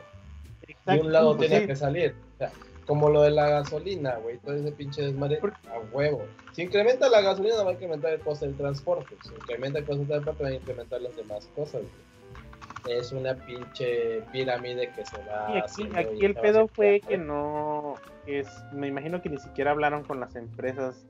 De 0.66 0.72
Exacto, 0.74 1.06
un 1.06 1.12
lado 1.12 1.36
pues 1.36 1.48
tiene 1.48 1.62
sí. 1.62 1.68
que 1.68 1.76
salir. 1.76 2.14
O 2.34 2.38
sea, 2.38 2.52
como 2.86 3.08
lo 3.08 3.22
de 3.22 3.30
la 3.30 3.48
gasolina, 3.48 4.16
güey. 4.16 4.38
Todo 4.38 4.54
ese 4.56 4.70
pinche 4.72 5.02
desmadre 5.02 5.40
a 5.70 5.78
huevo. 5.96 6.22
Si 6.52 6.62
incrementa 6.62 7.08
la 7.08 7.22
gasolina, 7.22 7.62
va 7.62 7.70
a 7.70 7.72
incrementar 7.74 8.12
el 8.12 8.20
costo 8.20 8.44
del 8.44 8.56
transporte. 8.56 9.16
Si 9.24 9.30
incrementa 9.34 9.78
el 9.78 9.84
costo 9.86 10.00
del 10.00 10.08
transporte, 10.08 10.42
va 10.44 10.48
a 10.50 10.54
incrementar 10.54 11.00
las 11.00 11.16
demás 11.16 11.48
cosas. 11.56 11.80
güey. 11.80 12.51
Es 12.88 13.12
una 13.12 13.34
pinche 13.34 14.22
pirámide 14.32 14.90
que 14.90 15.04
se 15.06 15.16
va. 15.24 15.54
Y 15.54 15.58
aquí, 15.58 15.88
aquí 15.94 16.24
el 16.24 16.34
se 16.34 16.40
pedo 16.40 16.66
fue 16.68 17.00
que 17.00 17.16
no 17.16 17.94
es, 18.26 18.48
me 18.72 18.88
imagino 18.88 19.22
que 19.22 19.28
ni 19.28 19.38
siquiera 19.38 19.70
hablaron 19.70 20.02
con 20.04 20.20
las 20.20 20.34
empresas. 20.36 21.06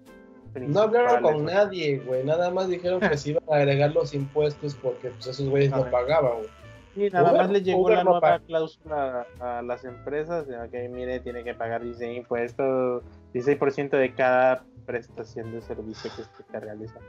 No 0.55 0.81
hablaron 0.81 1.23
con 1.23 1.45
nadie, 1.47 1.99
güey. 2.01 2.25
Nada 2.25 2.51
más 2.51 2.69
dijeron 2.69 3.01
que 3.01 3.17
se 3.17 3.31
iban 3.31 3.45
a 3.51 3.57
agregar 3.57 3.93
los 3.93 4.13
impuestos 4.13 4.75
porque 4.75 5.09
pues, 5.11 5.27
esos 5.29 5.49
güeyes 5.49 5.71
no 5.71 5.83
ver. 5.83 5.91
pagaban, 5.91 6.33
güey. 6.39 6.49
Sí, 6.95 7.09
nada 7.11 7.33
Uber- 7.33 7.39
más 7.39 7.51
le 7.51 7.63
llegó 7.63 7.81
Uber 7.81 7.97
la 7.97 8.05
nueva 8.05 8.39
cláusula 8.41 9.27
a 9.41 9.63
las 9.63 9.85
empresas, 9.87 10.47
de 10.47 10.57
que 10.71 10.91
mire, 10.91 11.21
tiene 11.21 11.43
que 11.43 11.55
pagar 11.55 11.83
16 11.83 12.19
impuestos, 12.19 13.03
16% 13.33 13.97
de 13.97 14.13
cada 14.15 14.63
prestación 14.85 15.53
de 15.53 15.63
servicio 15.63 16.11
que 16.15 16.21
usted 16.21 16.45
realiza. 16.61 17.01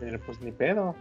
Pero 0.00 0.18
pues 0.26 0.40
ni 0.40 0.50
pedo. 0.50 0.96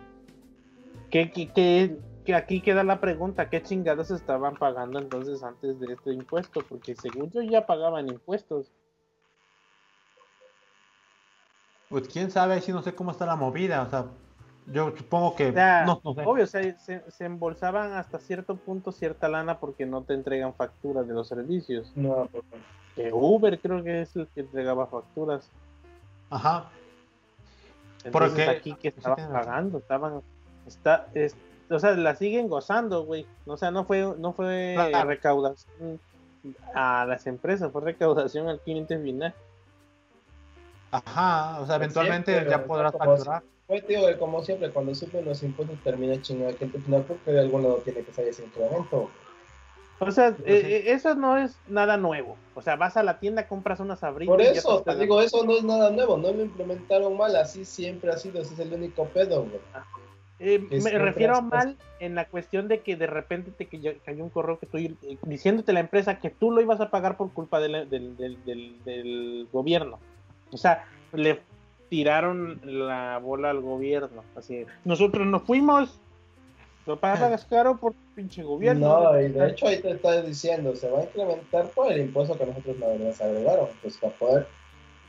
¿Qué, 1.11 1.29
qué, 1.31 1.51
qué- 1.51 1.97
qué- 2.25 2.35
aquí 2.35 2.61
queda 2.61 2.83
la 2.83 2.99
pregunta, 2.99 3.49
¿qué 3.49 3.61
chingados 3.61 4.11
estaban 4.11 4.55
pagando 4.55 4.97
entonces 4.99 5.43
antes 5.43 5.79
de 5.79 5.93
este 5.93 6.13
impuesto? 6.13 6.61
Porque 6.67 6.95
según 6.95 7.29
yo 7.31 7.41
ya 7.41 7.65
pagaban 7.65 8.07
impuestos. 8.09 8.71
Pues 11.89 12.07
quién 12.07 12.31
sabe, 12.31 12.61
si 12.61 12.71
no 12.71 12.81
sé 12.81 12.95
cómo 12.95 13.11
está 13.11 13.25
la 13.25 13.35
movida, 13.35 13.81
o 13.81 13.89
sea, 13.89 14.05
yo 14.67 14.93
supongo 14.95 15.35
que 15.35 15.49
O 15.49 15.53
sea, 15.53 15.85
no, 15.85 15.99
no 16.03 16.13
sé. 16.13 16.21
Obvio, 16.25 16.45
o 16.45 16.47
sea, 16.47 16.77
se, 16.79 17.03
se 17.11 17.25
embolsaban 17.25 17.91
hasta 17.93 18.19
cierto 18.19 18.55
punto 18.55 18.91
cierta 18.93 19.27
lana 19.27 19.59
porque 19.59 19.85
no 19.85 20.03
te 20.03 20.13
entregan 20.13 20.53
facturas 20.53 21.05
de 21.07 21.13
los 21.13 21.27
servicios. 21.27 21.91
No, 21.95 22.29
pues, 22.31 22.43
Que 22.95 23.11
Uber 23.11 23.59
creo 23.59 23.83
que 23.83 24.01
es 24.03 24.15
el 24.15 24.27
que 24.27 24.41
entregaba 24.41 24.87
facturas. 24.87 25.49
Ajá. 26.29 26.69
Entonces 28.05 28.11
Porque- 28.11 28.49
aquí 28.49 28.73
que 28.75 28.91
sí 28.91 28.97
estaban 28.99 29.31
pagando, 29.31 29.77
estaban, 29.79 30.21
está, 30.67 31.07
es- 31.13 31.35
o 31.69 31.79
sea, 31.79 31.91
la 31.91 32.15
siguen 32.15 32.47
gozando, 32.49 33.05
güey. 33.05 33.25
O 33.45 33.55
sea, 33.57 33.71
no 33.71 33.85
fue, 33.85 34.13
no 34.17 34.33
fue 34.33 34.73
Claro. 34.75 35.07
recaudación 35.07 35.99
a 36.73 37.05
las 37.07 37.27
empresas, 37.27 37.71
fue 37.71 37.81
recaudación 37.81 38.47
al 38.49 38.59
cliente 38.59 38.97
final. 38.99 39.33
Ajá, 40.91 41.61
o 41.61 41.65
sea, 41.65 41.75
eventualmente 41.77 42.31
Siempre, 42.33 42.51
ya 42.51 42.65
podrás 42.65 42.91
facturar. 42.93 43.43
Pues 43.67 43.87
tío, 43.87 44.01
como 44.19 44.43
siempre, 44.43 44.69
cuando 44.71 44.93
suben 44.93 45.23
los 45.23 45.41
impuestos 45.43 45.79
termina 45.83 46.21
chingando 46.21 46.49
al 46.49 46.55
cliente 46.55 46.79
final 46.79 47.03
porque 47.07 47.31
de 47.31 47.39
algún 47.39 47.63
lado 47.63 47.75
tiene 47.77 48.01
que 48.03 48.11
salir 48.11 48.31
ese 48.31 48.43
incremento. 48.43 49.09
O 49.99 50.11
sea, 50.11 50.35
Pues 50.35 50.49
eh, 50.49 50.61
sí. 50.61 50.73
eh, 50.73 50.91
eso 50.91 51.15
no 51.15 51.37
es 51.37 51.55
nada 51.69 51.95
nuevo. 51.95 52.35
O 52.55 52.61
sea, 52.61 52.75
vas 52.75 52.97
a 52.97 53.03
la 53.03 53.19
tienda, 53.19 53.47
compras 53.47 53.79
unas 53.79 54.03
abritas. 54.03 54.33
Por 54.33 54.41
y 54.41 54.45
ya 54.45 54.51
eso, 54.51 54.79
te 54.79 54.83
pagando. 54.85 55.03
digo, 55.03 55.21
eso 55.21 55.45
no 55.45 55.53
es 55.55 55.63
nada 55.63 55.91
nuevo, 55.91 56.17
no 56.17 56.31
lo 56.33 56.41
implementaron 56.41 57.15
mal, 57.15 57.33
así 57.37 57.63
siempre 57.63 58.11
ha 58.11 58.17
sido, 58.17 58.41
ese 58.41 58.55
es 58.55 58.59
el 58.59 58.73
único 58.73 59.05
pedo, 59.05 59.43
güey. 59.43 59.61
Eh, 60.43 60.57
me 60.83 60.89
refiero 61.05 61.33
a 61.35 61.41
mal 61.41 61.77
en 61.99 62.15
la 62.15 62.25
cuestión 62.25 62.67
de 62.67 62.79
que 62.79 62.95
de 62.95 63.05
repente 63.05 63.51
te 63.51 63.67
cayó 63.67 63.91
cayó 64.03 64.23
un 64.23 64.31
correo 64.31 64.57
que 64.57 64.65
tú 64.65 64.77
eh, 64.77 64.95
diciéndote 65.23 65.71
la 65.71 65.81
empresa 65.81 66.17
que 66.19 66.31
tú 66.31 66.49
lo 66.51 66.61
ibas 66.61 66.81
a 66.81 66.89
pagar 66.89 67.15
por 67.15 67.31
culpa 67.31 67.59
del, 67.59 67.87
del- 67.89 68.17
del- 68.17 68.83
del 68.83 69.47
gobierno. 69.53 69.99
O 70.51 70.57
sea, 70.57 70.83
le 71.13 71.41
tiraron 71.89 72.59
la 72.63 73.19
bola 73.19 73.51
al 73.51 73.61
gobierno. 73.61 74.23
Así, 74.35 74.65
nosotros 74.83 75.27
nos 75.27 75.43
fuimos, 75.43 75.99
lo 76.87 76.99
pagas 76.99 77.45
caro 77.45 77.77
por 77.77 77.93
pinche 78.15 78.41
gobierno. 78.41 79.11
No, 79.11 79.21
y 79.21 79.27
de 79.29 79.49
hecho 79.49 79.67
ahí 79.67 79.79
te 79.79 79.91
está 79.91 80.21
diciendo, 80.23 80.75
se 80.75 80.89
va 80.89 81.01
a 81.01 81.03
incrementar 81.03 81.69
por 81.69 81.91
el 81.91 82.01
impuesto 82.01 82.35
que 82.37 82.47
nosotros 82.47 82.77
no 82.79 82.95
les 82.95 83.21
agregaron, 83.21 83.69
pues 83.83 83.95
para 83.99 84.13
poder 84.15 84.47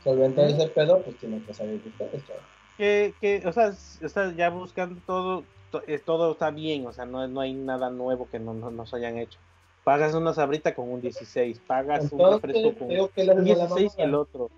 solventar 0.03 0.45
ese 0.49 0.67
pedo, 0.67 1.01
pues 1.01 1.17
tienen 1.17 1.41
que 1.41 1.53
salir 1.55 1.81
de 1.81 1.89
ustedes, 1.89 2.27
chaval. 2.27 2.43
Que, 2.77 3.13
que, 3.21 3.43
o 3.45 3.51
sea, 3.51 3.73
o 4.03 4.09
sea, 4.09 4.31
ya 4.33 4.49
buscando 4.49 4.99
todo, 5.05 5.43
to- 5.71 5.83
eh, 5.87 5.99
todo 5.99 6.31
está 6.33 6.49
bien, 6.51 6.85
o 6.87 6.93
sea, 6.93 7.05
no, 7.05 7.27
no 7.27 7.41
hay 7.41 7.53
nada 7.53 7.89
nuevo 7.89 8.27
que 8.29 8.39
no, 8.39 8.53
no 8.53 8.71
nos 8.71 8.93
hayan 8.93 9.17
hecho. 9.17 9.39
Pagas 9.83 10.13
una 10.13 10.33
sabrita 10.33 10.73
con 10.73 10.89
un 10.91 11.01
16, 11.01 11.59
pagas 11.67 12.11
un 12.11 12.21
Entonces, 12.21 12.41
refresco 12.41 12.79
con 12.79 12.87
le 12.87 13.01
un 13.01 13.09
haces 13.09 13.29
a 13.29 13.33
la 13.33 13.41
16 13.41 13.95
y 13.97 14.01
el 14.01 14.15
otro. 14.15 14.49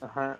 Ajá. 0.00 0.38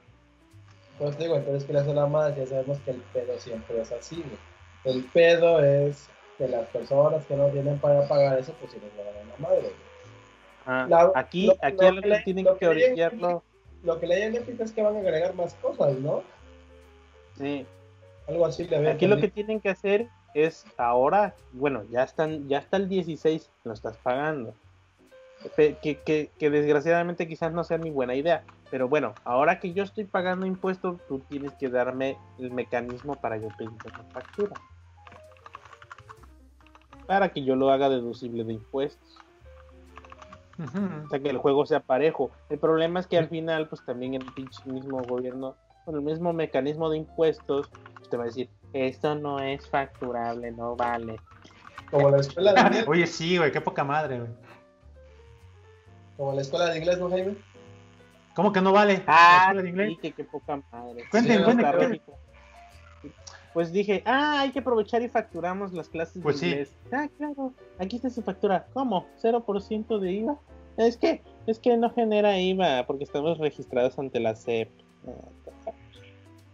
Pues 0.99 1.19
digo, 1.19 1.37
entonces 1.37 1.65
que 1.65 1.73
le 1.73 1.79
hace 1.81 1.95
la 1.95 2.07
madre, 2.07 2.35
ya 2.45 2.47
sabemos 2.47 2.79
que 2.81 2.91
el 2.93 3.01
pedo 3.13 3.39
siempre 3.39 3.81
es 3.81 3.93
así, 3.93 4.17
güey. 4.17 4.97
El 4.97 5.05
pedo 5.05 5.65
es 5.65 6.09
que 6.39 6.49
las 6.49 6.67
personas 6.69 7.25
que 7.27 7.37
no 7.37 7.49
tienen 7.49 7.79
para 7.79 8.07
pagar 8.07 8.39
eso, 8.39 8.53
pues 8.61 8.73
si 8.73 8.79
les 8.81 8.91
van 8.97 9.07
a 9.09 9.13
la 9.13 9.49
madre. 9.49 9.73
La- 10.89 11.13
aquí, 11.15 11.47
lo- 11.47 11.57
aquí 11.61 11.77
lo 11.81 12.01
que 12.03 12.09
le- 12.09 12.21
tienen 12.21 12.45
lo 12.45 12.53
que 12.55 12.59
que 12.61 12.75
le- 12.75 12.87
orillarlo. 12.87 13.43
lo 13.83 14.01
que 14.01 14.07
en 14.07 14.33
Netflix 14.33 14.61
es 14.61 14.73
que 14.73 14.83
van 14.83 14.97
a 14.97 15.01
agregar 15.01 15.35
más 15.35 15.55
cosas, 15.55 15.93
¿no? 15.99 16.23
Sí. 17.37 17.67
Algo 18.29 18.47
así 18.47 18.65
le 18.65 18.77
había 18.77 18.93
Aquí 18.93 19.07
lo 19.07 19.19
que 19.19 19.29
tienen 19.29 19.61
que 19.61 19.69
hacer 19.69 20.09
es 20.35 20.65
ahora, 20.77 21.35
bueno, 21.53 21.85
ya 21.91 22.03
están, 22.03 22.49
ya 22.49 22.59
está 22.59 22.77
el 22.77 22.89
16, 22.89 23.51
lo 23.65 23.73
estás 23.73 23.97
pagando. 23.99 24.55
Que, 25.57 25.77
que, 25.77 26.31
que 26.39 26.51
desgraciadamente 26.51 27.29
quizás 27.29 27.53
no 27.53 27.65
sea 27.65 27.77
mi 27.77 27.91
buena 27.91 28.15
idea. 28.15 28.45
Pero 28.71 28.89
bueno, 28.89 29.15
ahora 29.25 29.61
que 29.61 29.73
yo 29.73 29.85
estoy 29.85 30.05
pagando 30.05 30.47
impuestos, 30.47 30.97
tú 31.07 31.21
tienes 31.29 31.53
que 31.55 31.69
darme 31.69 32.17
el 32.39 32.51
mecanismo 32.51 33.15
para 33.15 33.37
yo 33.37 33.49
pedirte 33.57 33.89
una 33.89 34.03
factura. 34.11 34.55
Para 37.07 37.29
que 37.29 37.45
yo 37.45 37.55
lo 37.57 37.71
haga 37.71 37.89
deducible 37.89 38.43
de 38.43 38.55
impuestos. 38.55 39.19
O 40.59 41.09
sea, 41.09 41.21
que 41.21 41.31
el 41.31 41.39
juego 41.39 41.67
sea 41.67 41.81
parejo. 41.81 42.31
El 42.49 42.59
problema 42.59 43.01
es 43.01 43.07
que 43.07 43.19
al 43.19 43.29
final, 43.29 43.69
pues 43.69 43.85
también 43.85 44.15
el 44.15 44.25
pinche 44.33 44.63
mismo 44.69 45.03
gobierno, 45.03 45.57
con 45.85 45.95
el 45.97 46.03
mismo 46.03 46.33
mecanismo 46.33 46.89
de 46.91 46.99
impuestos, 46.99 47.69
pues, 47.97 48.09
te 48.09 48.17
va 48.17 48.25
a 48.25 48.27
decir, 48.27 48.49
esto 48.73 49.15
no 49.15 49.41
es 49.41 49.69
facturable, 49.69 50.51
no 50.53 50.77
vale. 50.77 51.21
Como 51.91 52.11
la 52.11 52.19
escuela 52.19 52.53
de 52.53 52.61
inglés, 52.61 52.85
Oye, 52.89 53.07
sí, 53.07 53.39
güey, 53.39 53.53
qué 53.53 53.61
poca 53.61 53.85
madre, 53.85 54.19
güey. 54.21 54.31
como 56.17 56.33
la 56.33 56.41
escuela 56.43 56.71
de 56.71 56.79
inglés, 56.79 56.99
¿no, 56.99 57.11
Jaime? 57.11 57.37
¿Cómo 58.35 58.53
que 58.53 58.61
no 58.61 58.73
vale? 58.73 58.99
¿La 58.99 59.05
Ah, 59.07 59.39
escuela 59.43 59.63
de 59.63 59.69
inglés? 59.69 59.89
sí, 59.91 59.97
que 59.99 60.13
qué 60.13 60.25
poca 60.25 60.61
madre. 60.73 61.05
Cuenten, 61.11 61.45
Sí. 63.03 63.13
Pues 63.53 63.71
dije, 63.71 64.03
ah, 64.07 64.41
hay 64.41 64.51
que 64.51 64.59
aprovechar 64.59 65.03
y 65.03 65.09
facturamos 65.09 65.73
las 65.73 65.89
clases 65.89 66.21
Pues 66.21 66.41
de 66.41 66.47
sí. 66.47 66.51
inglés. 66.53 66.75
Ah, 66.93 67.09
claro, 67.17 67.53
aquí 67.79 67.97
está 67.97 68.11
su 68.11 68.23
factura. 68.23 68.67
¿Cómo? 68.73 69.07
¿0% 69.23 69.99
de 70.01 70.13
IVA? 70.13 70.37
Es 70.77 70.97
que, 70.97 71.23
es 71.47 71.61
que 71.61 71.77
no 71.77 71.91
genera 71.91 72.37
IVA 72.41 72.85
porque 72.87 73.05
estamos 73.05 73.39
registrados 73.39 73.97
ante 74.01 74.19
la 74.19 74.35
SEP. 74.35 74.71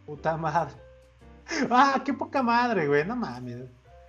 Puta 0.06 0.36
madre. 0.36 0.74
Ah, 1.70 2.00
qué 2.04 2.12
poca 2.14 2.42
madre, 2.42 2.86
güey, 2.86 3.04
no 3.04 3.16
mames. 3.16 3.64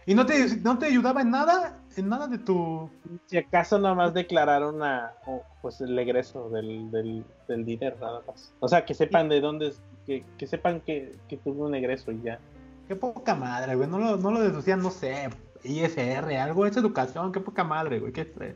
¿Y 0.06 0.16
no 0.16 0.26
te, 0.26 0.58
no 0.58 0.78
te 0.80 0.88
ayudaba 0.88 1.22
en 1.22 1.30
nada? 1.32 1.78
¿En 1.96 2.10
nada 2.10 2.28
de 2.28 2.40
tu...? 2.40 2.90
Si 3.28 3.38
acaso 3.38 3.78
nomás 3.78 4.14
declararon 4.14 4.82
a, 4.82 5.14
pues 5.62 5.80
el 5.82 5.98
egreso 5.98 6.50
del, 6.50 6.90
del, 6.92 7.24
del 7.48 7.66
dinero, 7.66 7.96
nada 8.02 8.22
más. 8.28 8.52
O 8.60 8.68
sea, 8.68 8.84
que 8.86 8.94
sepan 8.96 9.30
de 9.30 9.42
dónde, 9.42 9.68
es- 9.70 9.82
que, 10.08 10.24
que 10.38 10.48
sepan 10.48 10.82
que, 10.82 11.16
que 11.28 11.38
tuvo 11.38 11.66
un 11.66 11.76
egreso 11.76 12.12
y 12.12 12.22
ya. 12.24 12.40
Qué 12.88 12.96
poca 12.96 13.36
madre, 13.36 13.76
güey. 13.76 13.88
No 13.88 14.00
lo, 14.00 14.18
no 14.18 14.32
lo 14.32 14.42
deducían, 14.42 14.82
no 14.82 14.90
sé, 14.90 15.30
ISR, 15.64 16.36
algo, 16.38 16.66
es 16.66 16.76
educación, 16.78 17.32
qué 17.32 17.40
poca 17.40 17.64
madre, 17.64 18.00
güey, 18.00 18.12
qué 18.12 18.22
estrés. 18.22 18.56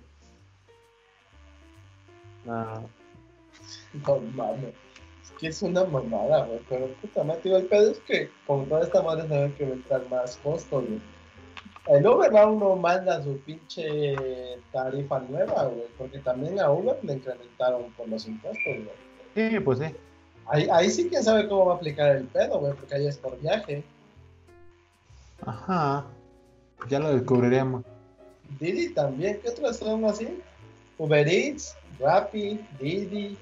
Ah, 2.48 2.82
No 4.06 4.18
mames. 4.34 4.74
Es 5.46 5.60
que 5.60 5.66
es 5.68 5.72
una 5.72 5.84
mamada, 5.84 6.46
güey. 6.46 6.60
Pero 6.70 6.88
puta 7.02 7.24
madre, 7.24 7.42
tío, 7.42 7.58
el 7.58 7.66
pedo 7.66 7.92
es 7.92 8.00
que 8.00 8.30
con 8.48 8.66
toda 8.68 8.84
esta 8.84 9.02
madre 9.02 9.24
se 9.24 9.54
que 9.56 9.66
va 9.66 9.72
a 9.72 9.74
entrar 9.74 10.10
más 10.10 10.38
costos, 10.38 10.86
güey. 10.86 11.02
El 11.88 12.08
Uber 12.08 12.36
aún 12.36 12.60
no 12.60 12.76
manda 12.76 13.22
su 13.24 13.38
pinche 13.42 14.16
tarifa 14.72 15.20
nueva, 15.20 15.66
güey. 15.66 15.86
Porque 15.98 16.20
también 16.20 16.60
a 16.60 16.72
Uber 16.72 16.98
le 17.04 17.14
incrementaron 17.14 17.92
por 17.92 18.08
los 18.10 18.28
impuestos, 18.28 18.64
güey. 18.66 19.50
Sí, 19.52 19.60
pues 19.60 19.80
sí. 19.80 19.86
Ahí, 20.48 20.68
ahí 20.72 20.90
sí 20.90 21.10
quién 21.10 21.24
sabe 21.24 21.48
cómo 21.48 21.68
va 21.68 21.74
a 21.74 21.76
aplicar 21.76 22.16
el 22.16 22.26
pedo, 22.26 22.60
güey. 22.60 22.74
Porque 22.74 22.96
ahí 22.96 23.08
es 23.08 23.18
por 23.18 23.40
viaje. 23.40 23.84
Ajá. 25.46 26.06
Ya 26.90 27.00
lo 27.00 27.14
descubriremos. 27.14 27.84
Didi 28.60 28.94
también. 28.94 29.40
¿Qué 29.42 29.50
otros 29.50 29.78
son 29.78 30.06
así? 30.06 30.42
Uber 30.98 31.28
Eats, 31.28 31.76
Rappi, 32.00 32.60
Didi. 32.80 33.38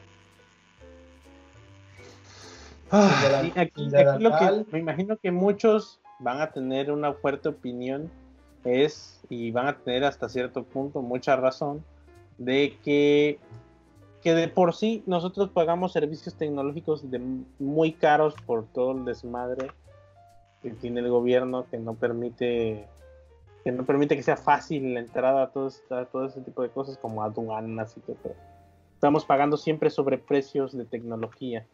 Ah, 2.95 3.41
aquí, 3.41 3.51
aquí 3.57 3.89
lo 4.19 4.37
que 4.37 4.65
me 4.71 4.77
imagino 4.77 5.17
que 5.17 5.31
muchos 5.31 5.99
van 6.19 6.41
a 6.41 6.51
tener 6.51 6.91
una 6.91 7.11
fuerte 7.13 7.49
opinión 7.49 8.11
es 8.63 9.19
y 9.29 9.49
van 9.49 9.67
a 9.67 9.77
tener 9.77 10.03
hasta 10.03 10.29
cierto 10.29 10.63
punto 10.63 11.01
mucha 11.01 11.35
razón 11.35 11.83
de 12.37 12.77
que 12.83 13.39
que 14.21 14.35
de 14.35 14.47
por 14.47 14.75
sí 14.75 15.01
nosotros 15.07 15.49
pagamos 15.49 15.91
servicios 15.91 16.35
tecnológicos 16.35 17.09
de 17.09 17.19
muy 17.57 17.93
caros 17.93 18.35
por 18.45 18.65
todo 18.67 18.91
el 18.91 19.05
desmadre 19.05 19.71
que 20.61 20.69
tiene 20.69 20.99
el 20.99 21.09
gobierno 21.09 21.65
que 21.71 21.79
no 21.79 21.95
permite 21.95 22.87
que 23.63 23.71
no 23.71 23.85
permite 23.85 24.15
que 24.15 24.23
sea 24.23 24.37
fácil 24.37 24.93
la 24.93 24.99
entrada 24.99 25.43
a 25.43 25.47
todo, 25.47 25.71
a 25.89 26.05
todo 26.05 26.27
ese 26.27 26.41
tipo 26.41 26.61
de 26.61 26.69
cosas 26.69 26.97
como 26.97 27.23
aduanas 27.23 27.97
y 27.97 28.01
todo. 28.01 28.35
Estamos 28.93 29.25
pagando 29.25 29.57
siempre 29.57 29.89
sobre 29.89 30.17
precios 30.17 30.77
de 30.77 30.85
tecnología. 30.85 31.65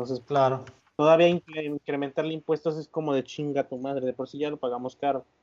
Entonces, 0.00 0.24
claro. 0.26 0.64
todavía 0.96 1.28
incre- 1.28 1.64
incrementarle 1.66 2.32
impuestos 2.32 2.76
es 2.76 2.86
como 2.88 3.12
de 3.14 3.24
chinga 3.24 3.64
tu 3.68 3.78
madre, 3.78 4.06
de 4.06 4.12
por 4.12 4.28
sí 4.28 4.38
ya 4.38 4.50
lo 4.50 4.56
pagamos 4.56 4.96
caro. 4.96 5.24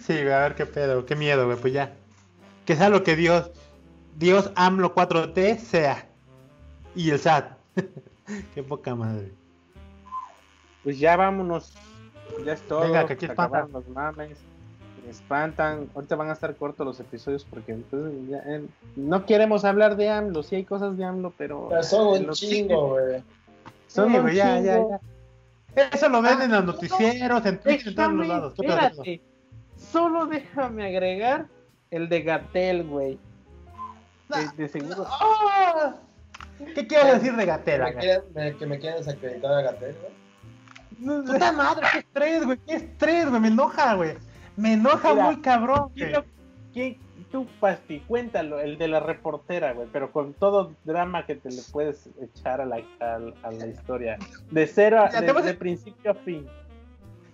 Sí, 0.00 0.14
güey, 0.14 0.32
a 0.32 0.40
ver 0.40 0.56
qué 0.56 0.66
pedo, 0.66 1.06
qué 1.06 1.14
miedo, 1.14 1.46
güey, 1.46 1.56
pues 1.56 1.72
ya. 1.72 1.94
Que 2.66 2.74
sea 2.74 2.88
lo 2.88 3.04
que 3.04 3.14
Dios, 3.16 3.50
Dios 4.16 4.50
AMLO 4.56 4.94
4T 4.94 5.58
sea. 5.58 6.08
Y 6.94 7.10
el 7.10 7.20
SAT. 7.20 7.52
qué 8.54 8.62
poca 8.64 8.94
madre. 8.96 9.32
Pues 10.82 10.98
ya 10.98 11.16
vámonos, 11.16 11.72
ya 12.44 12.54
es 12.54 12.62
todo. 12.62 12.80
Venga, 12.80 13.06
que 13.06 13.12
aquí 13.12 13.26
se 13.26 13.32
espanta. 13.32 13.58
acabaron 13.58 13.72
los 13.72 13.88
mames, 13.88 14.38
me 14.42 14.49
espantan. 15.08 15.88
Ahorita 15.94 16.16
van 16.16 16.28
a 16.30 16.32
estar 16.32 16.54
cortos 16.56 16.86
los 16.86 17.00
episodios 17.00 17.44
porque 17.48 17.74
pues, 17.90 18.02
ya, 18.28 18.38
eh, 18.46 18.64
no 18.96 19.24
queremos 19.26 19.64
hablar 19.64 19.96
de 19.96 20.08
AMLO, 20.10 20.42
sí 20.42 20.56
hay 20.56 20.64
cosas 20.64 20.96
de 20.96 21.04
AMLO, 21.04 21.32
pero... 21.38 21.68
Pero 21.70 21.82
son 21.82 22.20
un 22.20 22.26
los 22.26 22.38
chingo, 22.38 22.90
güey. 22.90 23.22
Son 23.86 24.08
Sí, 24.10 24.16
un 24.16 24.22
güey, 24.22 24.36
ya, 24.36 24.60
ya, 24.60 24.74
chingo. 24.76 25.00
ya. 25.76 25.88
Eso 25.92 26.08
lo 26.08 26.20
ven 26.22 26.42
en 26.42 26.50
los 26.52 26.64
noticieros, 26.64 27.46
en 27.46 27.58
Twitter, 27.60 27.88
en 27.88 27.94
todos 27.94 28.12
los 28.12 28.26
lados. 28.26 28.54
Espérate. 28.58 29.20
Solo 29.76 30.26
déjame 30.26 30.86
agregar 30.86 31.46
el 31.90 32.08
de 32.08 32.22
Gatel, 32.22 32.84
güey. 32.84 33.18
De, 34.28 34.62
de 34.62 34.68
seguro. 34.68 35.06
¡Ah! 35.08 35.94
¿Qué 36.74 36.86
quiero 36.86 37.06
decir 37.14 37.34
de 37.34 37.46
me- 38.34 38.56
que 38.56 38.66
me 38.66 38.78
quieren 38.78 38.98
desacreditar 38.98 39.52
a 39.52 39.62
Gatel, 39.62 39.96
güey. 40.00 40.20
Puta 41.24 41.52
madre, 41.52 41.86
qué 41.92 41.98
estrés, 42.00 42.44
güey, 42.44 42.58
qué 42.66 42.74
estrés, 42.74 43.28
güey, 43.30 43.40
me 43.40 43.48
enoja, 43.48 43.94
güey. 43.94 44.16
Me 44.56 44.74
enoja 44.74 45.12
Mira, 45.12 45.24
muy 45.26 45.36
cabrón. 45.40 45.90
¿Quién 45.94 46.12
lo- 46.12 46.24
quién- 46.72 46.98
tú, 47.30 47.46
Pasti, 47.60 48.00
cuéntalo, 48.00 48.58
el 48.58 48.76
de 48.76 48.88
la 48.88 48.98
reportera, 48.98 49.72
güey, 49.72 49.86
pero 49.92 50.10
con 50.10 50.32
todo 50.34 50.72
drama 50.84 51.26
que 51.26 51.36
te 51.36 51.48
le 51.50 51.62
puedes 51.70 52.08
echar 52.20 52.60
a 52.60 52.64
la, 52.66 52.80
a, 52.98 53.18
a 53.46 53.50
la 53.52 53.66
historia. 53.68 54.18
De 54.50 54.66
cero, 54.66 55.04
a, 55.04 55.20
de, 55.20 55.32
vas 55.32 55.44
a- 55.44 55.46
de 55.46 55.54
principio 55.54 56.10
a 56.10 56.14
fin. 56.14 56.44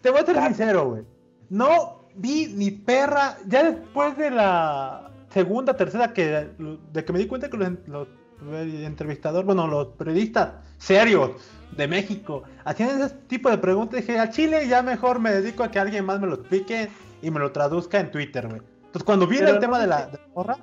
Te 0.02 0.10
voy 0.10 0.20
a 0.20 0.26
ser 0.26 0.34
Gato. 0.34 0.46
sincero, 0.48 0.88
güey. 0.90 1.02
No 1.48 2.02
vi 2.14 2.48
ni 2.54 2.70
perra. 2.72 3.38
Ya 3.46 3.70
después 3.70 4.16
de 4.18 4.30
la 4.30 5.10
segunda, 5.30 5.74
tercera, 5.76 6.12
que 6.12 6.46
de 6.92 7.04
que 7.04 7.12
me 7.14 7.18
di 7.18 7.26
cuenta 7.26 7.48
que 7.48 7.56
los, 7.56 7.70
los 7.86 8.06
entrevistadores, 8.84 9.46
bueno, 9.46 9.66
los 9.66 9.88
periodistas 9.96 10.52
serios 10.76 11.30
de 11.74 11.88
México 11.88 12.42
hacían 12.64 13.00
ese 13.00 13.14
tipo 13.28 13.48
de 13.50 13.56
preguntas, 13.58 14.00
dije, 14.00 14.18
a 14.18 14.28
Chile 14.30 14.68
ya 14.68 14.82
mejor 14.82 15.18
me 15.20 15.30
dedico 15.32 15.62
a 15.64 15.70
que 15.70 15.78
alguien 15.78 16.04
más 16.04 16.20
me 16.20 16.26
lo 16.26 16.34
explique 16.34 16.88
y 17.22 17.30
me 17.30 17.40
lo 17.40 17.52
traduzca 17.52 17.98
en 18.00 18.10
Twitter, 18.10 18.46
güey. 18.48 18.60
Entonces, 18.86 19.02
cuando 19.04 19.26
vi 19.26 19.36
Pero 19.38 19.48
el 19.48 19.54
no 19.56 19.60
tema 19.60 19.78
de 19.78 19.86
la, 19.86 20.06
viste- 20.08 20.12
de 20.12 20.18
la 20.18 20.34
morra, 20.34 20.56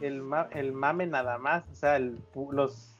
El, 0.00 0.22
ma- 0.22 0.48
el 0.52 0.72
mame 0.72 1.06
nada 1.06 1.38
más, 1.38 1.64
o 1.70 1.74
sea, 1.74 1.96
el, 1.96 2.18
los 2.52 2.96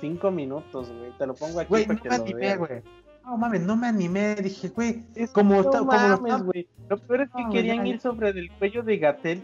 cinco 0.00 0.30
minutos, 0.30 0.90
güey. 0.90 1.10
Te 1.18 1.26
lo 1.26 1.34
pongo 1.34 1.60
aquí 1.60 1.68
güey, 1.68 1.86
no 1.86 1.96
que 2.00 2.08
me 2.08 2.16
lo 2.18 2.24
animé, 2.24 2.56
güey. 2.56 2.82
No 3.24 3.36
mames, 3.36 3.60
no 3.62 3.76
me 3.76 3.88
animé. 3.88 4.36
Dije, 4.36 4.68
güey, 4.68 5.04
Es 5.14 5.32
Como 5.32 5.60
no 5.62 5.84
mames, 5.84 6.42
güey. 6.42 6.68
Lo 6.88 6.96
peor 6.98 7.22
es 7.22 7.30
que 7.34 7.42
No, 7.42 7.50
querían 7.50 7.86
ir 7.86 8.00
sobre 8.00 8.30
el 8.30 8.50
cuello 8.52 8.82
de 8.82 8.98
Gatel 8.98 9.42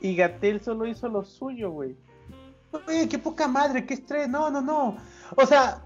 y 0.00 0.14
Gatel 0.14 0.60
solo 0.62 0.86
hizo 0.86 1.08
lo 1.08 1.24
suyo, 1.24 1.70
güey. 1.72 1.96
Güey, 2.86 3.08
qué 3.08 3.18
poca 3.18 3.48
madre, 3.48 3.84
qué 3.84 3.94
estrés. 3.94 4.28
No, 4.28 4.48
no, 4.50 4.60
no. 4.60 4.96
O 5.36 5.44
sea, 5.46 5.82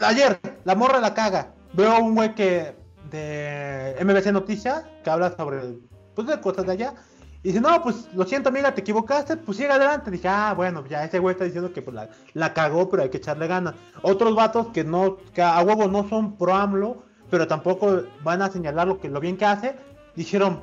ayer, 0.00 0.40
la 0.64 0.74
morra 0.74 0.98
la 0.98 1.12
caga. 1.12 1.52
Veo 1.74 2.00
un 2.00 2.14
güey 2.14 2.34
que 2.34 2.74
de 3.10 3.96
MBC 4.02 4.32
Noticias 4.32 4.84
que 5.02 5.10
habla 5.10 5.34
sobre 5.36 5.78
pues 6.14 6.36
cosas 6.38 6.66
de 6.66 6.72
allá. 6.72 6.94
Y 7.42 7.48
dice, 7.48 7.60
no, 7.60 7.82
pues 7.82 8.08
lo 8.14 8.26
siento, 8.26 8.50
amiga, 8.50 8.74
te 8.74 8.82
equivocaste, 8.82 9.36
pues 9.38 9.56
sigue 9.56 9.70
adelante. 9.70 10.10
Dije, 10.10 10.28
ah, 10.28 10.52
bueno, 10.54 10.84
ya 10.86 11.04
ese 11.04 11.18
güey 11.18 11.32
está 11.32 11.44
diciendo 11.44 11.72
que 11.72 11.80
pues, 11.80 11.94
la, 11.94 12.10
la 12.34 12.52
cagó, 12.52 12.90
pero 12.90 13.02
hay 13.02 13.08
que 13.08 13.16
echarle 13.16 13.46
ganas. 13.46 13.74
Otros 14.02 14.34
vatos 14.34 14.68
que 14.68 14.84
no, 14.84 15.16
que 15.32 15.40
a 15.40 15.60
huevo 15.62 15.88
no 15.88 16.06
son 16.08 16.36
pro 16.36 16.54
AMLO, 16.54 17.02
pero 17.30 17.46
tampoco 17.46 18.02
van 18.22 18.42
a 18.42 18.50
señalar 18.50 18.88
lo 18.88 18.98
que 18.98 19.08
lo 19.08 19.20
bien 19.20 19.38
que 19.38 19.46
hace, 19.46 19.76
dijeron, 20.14 20.62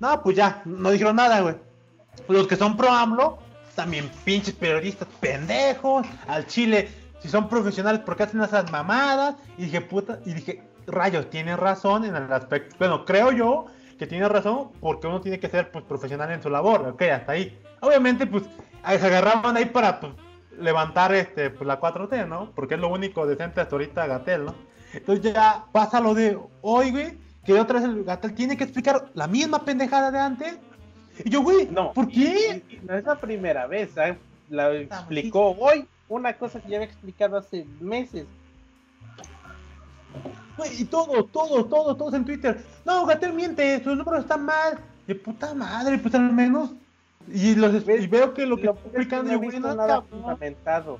no, 0.00 0.22
pues 0.22 0.36
ya, 0.36 0.62
no 0.64 0.90
dijeron 0.90 1.16
nada, 1.16 1.40
güey. 1.42 1.54
Los 2.28 2.48
que 2.48 2.56
son 2.56 2.76
pro 2.76 2.90
AMLO, 2.90 3.38
también 3.76 4.10
pinches 4.24 4.54
periodistas 4.54 5.06
pendejos, 5.20 6.06
al 6.26 6.46
Chile, 6.46 6.88
si 7.20 7.28
son 7.28 7.48
profesionales, 7.48 8.00
¿por 8.00 8.16
qué 8.16 8.24
hacen 8.24 8.40
esas 8.40 8.70
mamadas? 8.72 9.36
Y 9.58 9.64
dije, 9.64 9.80
puta, 9.80 10.18
y 10.24 10.34
dije, 10.34 10.62
rayos, 10.86 11.28
tienen 11.30 11.56
razón 11.56 12.04
en 12.04 12.16
el 12.16 12.32
aspecto, 12.32 12.76
bueno, 12.78 13.04
creo 13.04 13.32
yo 13.32 13.66
que 13.98 14.06
tiene 14.06 14.28
razón, 14.28 14.70
porque 14.80 15.06
uno 15.06 15.20
tiene 15.20 15.40
que 15.40 15.48
ser 15.48 15.70
pues, 15.70 15.84
profesional 15.84 16.30
en 16.30 16.42
su 16.42 16.50
labor, 16.50 16.86
ok, 16.88 17.02
hasta 17.02 17.32
ahí. 17.32 17.58
Obviamente, 17.80 18.26
pues, 18.26 18.44
se 18.44 19.06
agarraban 19.06 19.56
ahí 19.56 19.64
para 19.66 20.00
pues, 20.00 20.12
levantar 20.58 21.14
este, 21.14 21.50
pues, 21.50 21.66
la 21.66 21.80
4T, 21.80 22.26
¿no? 22.28 22.50
Porque 22.54 22.74
es 22.74 22.80
lo 22.80 22.88
único 22.88 23.26
decente 23.26 23.60
hasta 23.60 23.74
ahorita 23.74 24.06
Gatel, 24.06 24.44
¿no? 24.46 24.54
Entonces 24.92 25.32
ya 25.32 25.64
pasa 25.72 26.00
lo 26.00 26.14
de 26.14 26.38
hoy, 26.62 26.90
güey, 26.90 27.18
que 27.44 27.58
otra 27.58 27.80
vez 27.80 27.88
el 27.88 28.04
Gatel 28.04 28.34
tiene 28.34 28.56
que 28.56 28.64
explicar 28.64 29.06
la 29.14 29.26
misma 29.26 29.64
pendejada 29.64 30.10
de 30.10 30.18
antes. 30.18 30.58
Y 31.24 31.30
yo, 31.30 31.40
güey, 31.42 31.66
No, 31.70 31.92
¿por 31.92 32.08
qué? 32.08 32.62
y- 32.68 32.74
y 32.76 32.80
no 32.86 32.94
es 32.94 33.04
la 33.04 33.16
primera 33.16 33.66
vez, 33.66 33.92
¿sabes? 33.94 34.16
La 34.50 34.72
explicó 34.74 35.52
hoy, 35.58 35.86
una 36.08 36.34
cosa 36.34 36.60
que 36.60 36.68
ya 36.68 36.76
había 36.76 36.86
explicado 36.88 37.36
hace 37.38 37.66
meses. 37.80 38.26
Y 40.78 40.84
todo, 40.84 41.24
todo, 41.24 41.64
todo, 41.66 41.96
todos 41.96 42.14
en 42.14 42.24
Twitter. 42.24 42.64
No, 42.84 43.04
Gatel 43.06 43.32
miente, 43.32 43.82
sus 43.82 43.96
números 43.96 44.20
están 44.20 44.44
mal. 44.44 44.78
De 45.06 45.14
puta 45.14 45.54
madre, 45.54 45.98
pues 45.98 46.14
al 46.14 46.32
menos. 46.32 46.70
Y, 47.32 47.54
los, 47.54 47.84
veo 47.84 48.34
que 48.34 48.46
lo 48.46 48.56
que 48.56 48.68
está 48.68 48.80
explicando, 48.86 49.32
yo, 49.32 49.60
no, 49.60 49.74
nada 49.74 50.02
fundamentado. 50.02 50.98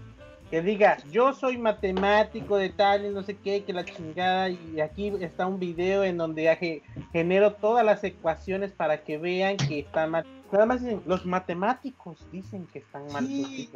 Que 0.51 0.63
diga, 0.63 0.99
yo 1.11 1.33
soy 1.33 1.59
matemático 1.59 2.57
de 2.57 2.71
tal 2.71 3.05
y 3.05 3.09
no 3.11 3.23
sé 3.25 3.37
qué, 3.37 3.65
que 3.65 3.73
la 3.73 3.85
chingada, 3.85 4.49
y 4.49 4.81
aquí 4.81 5.09
está 5.21 5.47
un 5.47 5.59
video 5.59 6.05
en 6.05 6.17
donde 6.19 6.55
ge- 6.57 6.83
genero 7.13 7.55
todas 7.55 7.85
las 7.85 8.05
ecuaciones 8.05 8.71
para 8.71 9.03
que 9.03 9.19
vean 9.19 9.57
que 9.57 9.81
están 9.81 10.11
mal. 10.11 10.25
Nada 10.53 10.67
más 10.67 10.83
dicen, 10.83 11.03
los 11.07 11.27
matemáticos 11.27 12.19
dicen 12.31 12.67
que 12.73 12.79
están 12.79 13.03
mal. 13.13 13.27
Sí. 13.27 13.69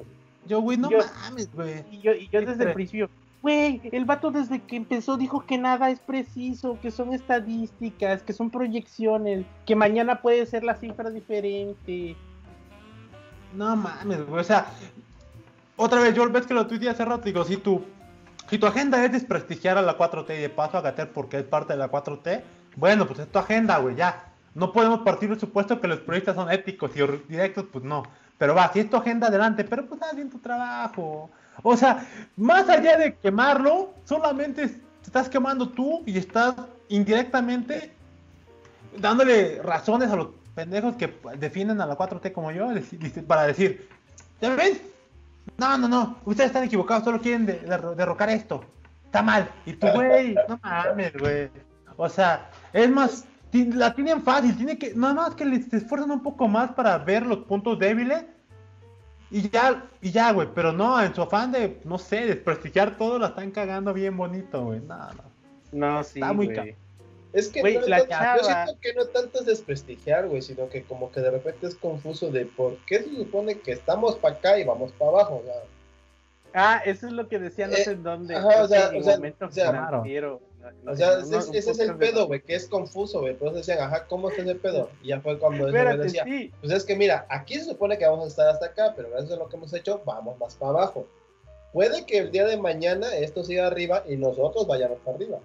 Yo, 0.46 0.60
güey, 0.60 0.78
no 0.78 0.90
Yo- 0.90 0.98
mames, 1.24 1.52
güey. 1.52 1.84
Y 1.90 1.98
yo, 2.00 2.12
y 2.12 2.28
yo 2.28 2.40
desde 2.40 2.62
el 2.64 2.72
principio, 2.72 3.10
güey, 3.42 3.80
el 3.92 4.04
vato 4.04 4.30
desde 4.30 4.60
que 4.60 4.76
empezó 4.76 5.16
dijo 5.16 5.44
que 5.46 5.58
nada 5.58 5.90
es 5.90 6.00
preciso, 6.00 6.78
que 6.80 6.90
son 6.90 7.12
estadísticas, 7.12 8.22
que 8.22 8.32
son 8.32 8.50
proyecciones, 8.50 9.46
que 9.66 9.74
mañana 9.74 10.20
puede 10.20 10.44
ser 10.46 10.64
la 10.64 10.76
cifra 10.76 11.10
diferente. 11.10 12.16
No 13.54 13.76
mames, 13.76 14.26
güey. 14.26 14.40
O 14.40 14.44
sea, 14.44 14.66
otra 15.76 16.00
vez, 16.00 16.14
yo 16.14 16.28
ves 16.30 16.46
que 16.46 16.54
lo 16.54 16.66
tuiteé 16.66 16.90
hace 16.90 17.04
rato, 17.04 17.24
digo, 17.24 17.44
si 17.44 17.56
tu, 17.56 17.82
si 18.48 18.58
tu 18.58 18.66
agenda 18.66 19.02
es 19.04 19.12
desprestigiar 19.12 19.78
a 19.78 19.82
la 19.82 19.96
4T 19.96 20.36
y 20.36 20.40
de 20.42 20.50
paso 20.50 20.78
a 20.78 20.82
Gatel 20.82 21.08
porque 21.08 21.38
es 21.38 21.44
parte 21.44 21.72
de 21.72 21.78
la 21.78 21.90
4T, 21.90 22.42
bueno, 22.76 23.06
pues 23.06 23.20
es 23.20 23.28
tu 23.28 23.38
agenda, 23.38 23.78
güey, 23.78 23.96
ya. 23.96 24.26
No 24.54 24.72
podemos 24.72 25.00
partir 25.00 25.28
del 25.30 25.40
supuesto 25.40 25.80
que 25.80 25.88
los 25.88 26.00
periodistas 26.00 26.34
son 26.34 26.50
éticos 26.50 26.90
y 26.94 27.00
directos, 27.28 27.66
pues 27.72 27.84
no. 27.84 28.02
Pero 28.36 28.54
va, 28.54 28.72
si 28.72 28.80
es 28.80 28.90
tu 28.90 28.96
agenda 28.96 29.28
adelante, 29.28 29.64
pero 29.64 29.86
pues 29.86 30.02
haz 30.02 30.14
bien 30.14 30.30
tu 30.30 30.38
trabajo. 30.38 31.30
O 31.62 31.76
sea, 31.76 32.06
más 32.36 32.68
allá 32.68 32.96
de 32.96 33.14
quemarlo, 33.16 33.92
solamente 34.04 34.68
te 34.68 34.80
estás 35.06 35.28
quemando 35.28 35.68
tú 35.68 36.02
y 36.06 36.16
estás 36.18 36.54
indirectamente 36.88 37.92
dándole 38.98 39.60
razones 39.62 40.10
a 40.10 40.16
los 40.16 40.28
pendejos 40.54 40.96
que 40.96 41.12
defienden 41.38 41.80
a 41.80 41.86
la 41.86 41.96
4T 41.96 42.32
como 42.32 42.50
yo 42.50 42.68
para 43.26 43.44
decir, 43.44 43.88
¿ya 44.40 44.54
ven? 44.54 44.80
No, 45.56 45.76
no, 45.78 45.88
no, 45.88 46.16
ustedes 46.24 46.48
están 46.48 46.64
equivocados, 46.64 47.04
solo 47.04 47.20
quieren 47.20 47.46
de- 47.46 47.60
derro- 47.66 47.94
derrocar 47.94 48.30
esto. 48.30 48.64
Está 49.06 49.22
mal. 49.22 49.48
Y 49.66 49.72
tú, 49.74 49.86
güey, 49.94 50.34
no 50.48 50.58
mames, 50.62 51.12
güey. 51.18 51.48
O 51.96 52.08
sea, 52.08 52.50
es 52.72 52.88
más, 52.90 53.24
la 53.52 53.94
tienen 53.94 54.22
fácil, 54.22 54.56
tiene 54.56 54.78
que, 54.78 54.94
nada 54.94 55.14
más 55.14 55.34
que 55.34 55.44
les 55.44 55.72
esfuerzan 55.72 56.10
un 56.10 56.22
poco 56.22 56.46
más 56.48 56.72
para 56.72 56.96
ver 56.98 57.26
los 57.26 57.38
puntos 57.40 57.78
débiles. 57.78 58.24
Y 59.30 59.48
ya, 59.48 59.84
y 60.02 60.10
ya, 60.10 60.32
güey, 60.32 60.48
pero 60.54 60.72
no, 60.72 61.00
en 61.00 61.14
su 61.14 61.22
afán 61.22 61.52
de, 61.52 61.78
no 61.84 61.98
sé, 61.98 62.26
desprestigiar 62.26 62.96
todo, 62.96 63.18
la 63.18 63.28
están 63.28 63.50
cagando 63.52 63.92
bien 63.94 64.16
bonito, 64.16 64.64
güey. 64.64 64.80
No, 64.80 64.96
no. 65.12 65.22
No, 65.72 66.02
sí, 66.04 66.18
Está 66.18 66.32
muy 66.32 66.46
güey. 66.46 66.56
cabrón. 66.56 66.74
Es 67.32 67.48
que 67.48 67.60
Güey, 67.60 67.74
no 67.76 67.80
es 67.82 67.88
la 67.88 67.98
tanto- 67.98 68.12
chava- 68.12 68.36
yo 68.38 68.44
siento 68.44 68.76
que 68.80 68.94
no 68.94 69.04
tanto 69.06 69.38
es 69.38 69.46
desprestigiar, 69.46 70.26
güey, 70.26 70.42
sino 70.42 70.68
que 70.68 70.82
como 70.82 71.12
que 71.12 71.20
de 71.20 71.30
repente 71.30 71.68
es 71.68 71.76
confuso 71.76 72.28
de 72.32 72.44
por 72.46 72.76
qué 72.86 73.04
se 73.04 73.14
supone 73.14 73.60
que 73.60 73.70
estamos 73.70 74.16
para 74.16 74.34
acá 74.34 74.58
y 74.58 74.64
vamos 74.64 74.90
para 74.92 75.12
abajo. 75.12 75.36
O 75.36 75.44
sea, 75.44 75.54
Ah, 76.52 76.82
eso 76.84 77.06
es 77.06 77.12
lo 77.12 77.28
que 77.28 77.38
decía 77.38 77.68
no 77.68 77.74
Eh, 77.74 77.84
sé 77.84 77.92
en 77.92 78.02
dónde. 78.02 78.34
ajá, 78.34 78.64
o 78.64 78.66
sea, 78.66 78.88
o 78.98 79.02
sea, 79.04 79.14
momento 79.14 79.46
o 79.46 79.52
sea, 79.52 79.70
no- 79.72 80.02
o 80.86 80.96
sea, 80.96 81.16
no- 81.16 81.20
ese, 81.20 81.36
es- 81.38 81.48
ese 81.54 81.70
es 81.72 81.78
el 81.80 81.96
pedo, 81.96 82.26
güey, 82.26 82.42
que 82.42 82.54
es 82.54 82.66
confuso, 82.68 83.20
güey. 83.20 83.34
Por 83.36 83.48
eso 83.48 83.56
decían, 83.58 83.78
ajá, 83.80 84.06
¿cómo 84.06 84.28
está 84.30 84.42
ese 84.42 84.54
pedo? 84.54 84.90
Y 85.02 85.08
ya 85.08 85.20
fue 85.20 85.38
cuando 85.38 85.66
Espérate, 85.66 85.98
decía, 85.98 86.24
sí. 86.24 86.52
pues 86.60 86.72
es 86.72 86.84
que 86.84 86.96
mira, 86.96 87.26
aquí 87.28 87.54
se 87.54 87.64
supone 87.64 87.96
que 87.98 88.06
vamos 88.06 88.24
a 88.24 88.28
estar 88.28 88.48
hasta 88.48 88.66
acá, 88.66 88.92
pero 88.96 89.10
gracias 89.10 89.32
a 89.32 89.36
lo 89.36 89.48
que 89.48 89.56
hemos 89.56 89.72
hecho, 89.72 90.02
vamos 90.04 90.38
más 90.38 90.54
para 90.56 90.70
abajo. 90.72 91.06
Puede 91.72 92.04
que 92.04 92.18
el 92.18 92.30
día 92.32 92.44
de 92.46 92.56
mañana 92.56 93.14
esto 93.14 93.44
siga 93.44 93.66
arriba 93.68 94.02
y 94.08 94.16
nosotros 94.16 94.66
vayamos 94.66 94.98
para 95.04 95.16
arriba. 95.16 95.38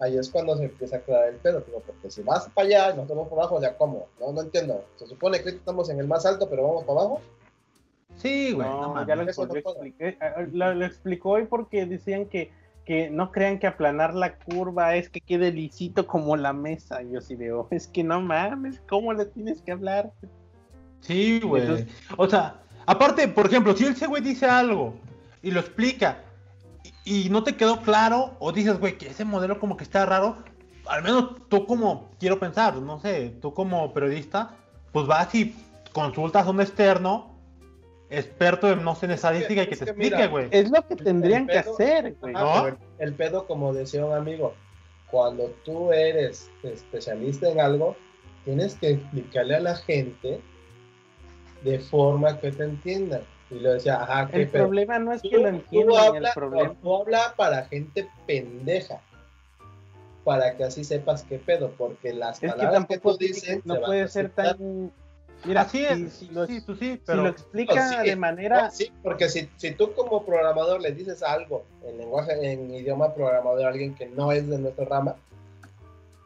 Ahí 0.00 0.16
es 0.16 0.30
cuando 0.30 0.56
se 0.56 0.64
empieza 0.66 0.96
a 0.96 0.98
aclarar 1.00 1.28
el 1.30 1.36
pedo, 1.36 1.60
digo, 1.60 1.82
porque 1.84 2.08
si 2.10 2.22
vas 2.22 2.48
para 2.54 2.68
allá 2.68 2.84
y 2.90 2.94
nosotros 2.94 3.16
vamos 3.18 3.28
para 3.30 3.42
abajo, 3.42 3.60
ya 3.60 3.76
cómo, 3.76 4.06
no, 4.20 4.30
no 4.32 4.40
entiendo. 4.42 4.84
Se 4.96 5.06
supone 5.08 5.42
que 5.42 5.48
estamos 5.50 5.90
en 5.90 5.98
el 5.98 6.06
más 6.06 6.24
alto, 6.24 6.48
pero 6.48 6.62
vamos 6.62 6.84
para 6.84 7.00
abajo. 7.00 7.20
Sí, 8.16 8.52
güey, 8.52 8.66
no, 8.68 8.94
No, 8.94 9.06
ya 9.06 9.14
lo, 9.16 9.22
expliqué, 9.24 10.16
ah, 10.20 10.44
lo, 10.52 10.74
lo 10.74 10.84
explicó 10.86 11.30
hoy 11.30 11.44
porque 11.46 11.84
decían 11.86 12.26
que, 12.26 12.50
que 12.88 13.10
no 13.10 13.30
crean 13.30 13.58
que 13.58 13.66
aplanar 13.66 14.14
la 14.14 14.36
curva 14.38 14.96
es 14.96 15.10
que 15.10 15.20
quede 15.20 15.52
lisito 15.52 16.06
como 16.06 16.38
la 16.38 16.54
mesa. 16.54 17.02
Y 17.02 17.12
yo 17.12 17.20
sí 17.20 17.34
veo, 17.36 17.68
es 17.70 17.86
que 17.86 18.02
no 18.02 18.22
mames, 18.22 18.80
¿cómo 18.88 19.12
le 19.12 19.26
tienes 19.26 19.60
que 19.60 19.72
hablar? 19.72 20.10
Sí, 21.02 21.38
güey. 21.40 21.62
Entonces- 21.64 21.86
O 22.16 22.26
sea, 22.26 22.62
aparte, 22.86 23.28
por 23.28 23.44
ejemplo, 23.46 23.76
si 23.76 23.84
ese 23.84 24.06
güey 24.06 24.22
dice 24.22 24.46
algo 24.46 24.94
y 25.42 25.50
lo 25.50 25.60
explica 25.60 26.22
y, 27.04 27.26
y 27.26 27.28
no 27.28 27.44
te 27.44 27.56
quedó 27.56 27.82
claro 27.82 28.34
o 28.38 28.52
dices, 28.52 28.80
güey, 28.80 28.96
que 28.96 29.08
ese 29.08 29.26
modelo 29.26 29.60
como 29.60 29.76
que 29.76 29.84
está 29.84 30.06
raro, 30.06 30.38
al 30.86 31.02
menos 31.02 31.32
tú 31.50 31.66
como, 31.66 32.08
quiero 32.18 32.40
pensar, 32.40 32.76
no 32.76 32.98
sé, 33.00 33.36
tú 33.42 33.52
como 33.52 33.92
periodista, 33.92 34.56
pues 34.92 35.06
vas 35.06 35.34
y 35.34 35.54
consultas 35.92 36.46
a 36.46 36.50
un 36.50 36.62
externo, 36.62 37.37
experto 38.10 38.70
en, 38.72 38.82
no 38.84 38.94
sé, 38.94 39.06
en 39.06 39.12
estadística 39.12 39.62
y 39.62 39.66
que 39.66 39.72
es 39.74 39.78
te 39.80 39.84
que 39.84 39.90
explique, 39.90 40.26
güey. 40.28 40.48
Es 40.50 40.70
lo 40.70 40.86
que 40.86 40.96
tendrían 40.96 41.46
que 41.46 41.58
hacer, 41.58 42.16
güey. 42.20 42.34
El 42.98 43.14
pedo, 43.14 43.46
como 43.46 43.72
decía 43.74 44.04
un 44.04 44.14
amigo, 44.14 44.54
cuando 45.10 45.46
tú 45.64 45.92
eres 45.92 46.50
especialista 46.62 47.48
en 47.50 47.60
algo, 47.60 47.96
tienes 48.44 48.74
que 48.76 48.90
explicarle 48.92 49.56
a 49.56 49.60
la 49.60 49.76
gente 49.76 50.40
de 51.62 51.78
forma 51.80 52.38
que 52.40 52.52
te 52.52 52.64
entiendan. 52.64 53.22
Y 53.50 53.60
lo 53.60 53.72
decía, 53.72 54.02
ajá, 54.02 54.28
qué 54.28 54.42
El 54.42 54.48
pedo. 54.48 54.64
problema 54.64 54.98
no 54.98 55.12
es 55.12 55.22
Tú- 55.22 55.30
que 55.30 55.36
lo 55.38 55.42
tú 55.44 55.48
entiendan, 55.48 55.96
habla- 56.06 56.28
el 56.28 56.34
problema. 56.34 56.68
no, 56.68 56.74
tú 56.74 56.96
habla 56.96 57.34
para 57.36 57.64
gente 57.64 58.08
pendeja. 58.26 59.00
Para 60.24 60.56
que 60.56 60.64
así 60.64 60.84
sepas 60.84 61.22
qué 61.22 61.38
pedo, 61.38 61.70
porque 61.78 62.12
las 62.12 62.36
Es 62.36 62.40
que 62.40 62.48
palabras 62.48 62.86
que, 62.86 62.94
tampoco 62.98 63.16
tú 63.16 63.24
dices 63.24 63.64
no 63.64 63.74
se 63.74 63.80
van 63.80 63.88
puede 63.88 64.02
a 64.02 64.08
ser 64.08 64.26
aceptar. 64.26 64.56
tan. 64.58 64.92
Mira, 65.44 65.62
Así 65.62 65.78
si, 65.78 65.84
es, 65.84 66.12
si 66.14 66.28
lo, 66.28 66.46
sí, 66.46 66.60
tú 66.60 66.74
sí, 66.74 66.92
si 66.94 67.02
pero... 67.06 67.22
lo 67.22 67.28
explica 67.28 67.74
No, 67.74 68.02
sí, 68.02 68.08
de 68.08 68.16
manera. 68.16 68.62
No, 68.64 68.70
sí, 68.70 68.92
porque 69.02 69.28
si, 69.28 69.48
si 69.56 69.70
tú 69.72 69.92
como 69.94 70.24
programador 70.24 70.80
le 70.80 70.92
dices 70.92 71.22
algo 71.22 71.64
en 71.84 71.98
lenguaje, 71.98 72.52
en 72.52 72.74
idioma 72.74 73.14
programador 73.14 73.66
a 73.66 73.68
alguien 73.68 73.94
que 73.94 74.06
no 74.06 74.32
es 74.32 74.48
de 74.48 74.58
nuestra 74.58 74.84
rama, 74.84 75.16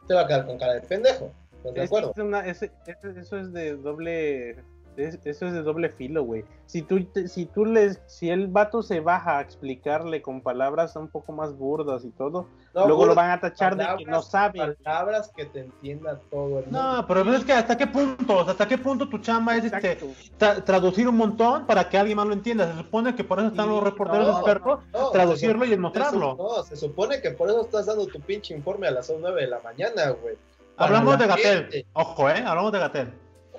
te 0.07 0.13
va 0.13 0.21
a 0.21 0.27
quedar 0.27 0.45
con 0.45 0.57
cara 0.57 0.73
de 0.73 0.81
pendejo. 0.81 1.31
¿Estás 1.57 1.73
de 1.75 1.81
acuerdo? 1.83 2.11
es 2.15 2.17
una- 2.23 2.45
eso 2.45 3.37
es 3.37 3.53
de 3.53 3.75
doble. 3.77 4.57
Es- 4.97 5.19
eso 5.25 5.45
es 5.47 5.53
de 5.53 5.61
doble 5.63 5.89
filo, 5.89 6.23
güey. 6.23 6.43
Si 6.65 6.81
tú, 6.81 7.03
te- 7.05 7.27
si 7.27 7.45
tú 7.45 7.65
les, 7.65 7.99
si 8.07 8.29
el 8.29 8.47
vato 8.47 8.81
se 8.81 8.99
baja 8.99 9.37
a 9.37 9.41
explicarle 9.41 10.21
con 10.21 10.41
palabras 10.41 10.95
un 10.95 11.07
poco 11.07 11.31
más 11.31 11.55
burdas 11.57 12.03
y 12.05 12.09
todo, 12.11 12.47
No, 12.73 12.87
luego 12.87 13.05
lo 13.05 13.13
van 13.15 13.29
a 13.31 13.39
tachar 13.39 13.75
de 13.75 13.85
que 13.97 14.05
no 14.05 14.21
sabe. 14.21 14.75
Palabras 14.83 15.31
que 15.35 15.45
te 15.45 15.59
entienda 15.59 16.19
todo 16.31 16.59
el 16.59 16.65
mundo. 16.65 16.81
No, 16.81 17.05
pero 17.07 17.33
es 17.33 17.43
que 17.45 17.53
hasta 17.53 17.77
qué 17.77 17.85
punto, 17.87 18.37
o 18.37 18.43
sea, 18.43 18.51
hasta 18.53 18.67
qué 18.67 18.77
punto 18.77 19.07
tu 19.07 19.19
chamba 19.19 19.55
es 19.57 19.65
este, 19.65 19.99
tra- 20.39 20.63
traducir 20.63 21.07
un 21.07 21.17
montón 21.17 21.65
para 21.67 21.87
que 21.87 21.97
alguien 21.97 22.17
más 22.17 22.25
lo 22.27 22.33
entienda. 22.33 22.71
Se 22.71 22.77
supone 22.77 23.13
que 23.15 23.23
por 23.23 23.39
eso 23.39 23.49
están 23.49 23.65
Sí, 23.67 23.71
los 23.71 23.83
reporteros 23.83 24.27
no, 24.27 24.33
expertos, 24.37 24.79
No, 24.91 25.09
traducirlo 25.11 25.65
y 25.65 25.77
mostrarlo. 25.77 26.35
No, 26.35 26.63
se 26.63 26.75
supone 26.75 27.21
que 27.21 27.31
por 27.31 27.49
eso 27.49 27.61
estás 27.61 27.85
dando 27.85 28.07
tu 28.07 28.19
pinche 28.19 28.55
informe 28.55 28.87
a 28.87 28.91
las 28.91 29.11
9 29.19 29.41
de 29.41 29.47
la 29.47 29.59
mañana, 29.59 30.09
güey. 30.09 30.35
Hablamos 30.75 31.11
la 31.13 31.17
de 31.17 31.27
Gatel. 31.27 31.85
Ojo, 31.93 32.29
eh, 32.31 32.43
hablamos 32.43 32.71
de 32.71 32.79
Gatel. 32.79 33.13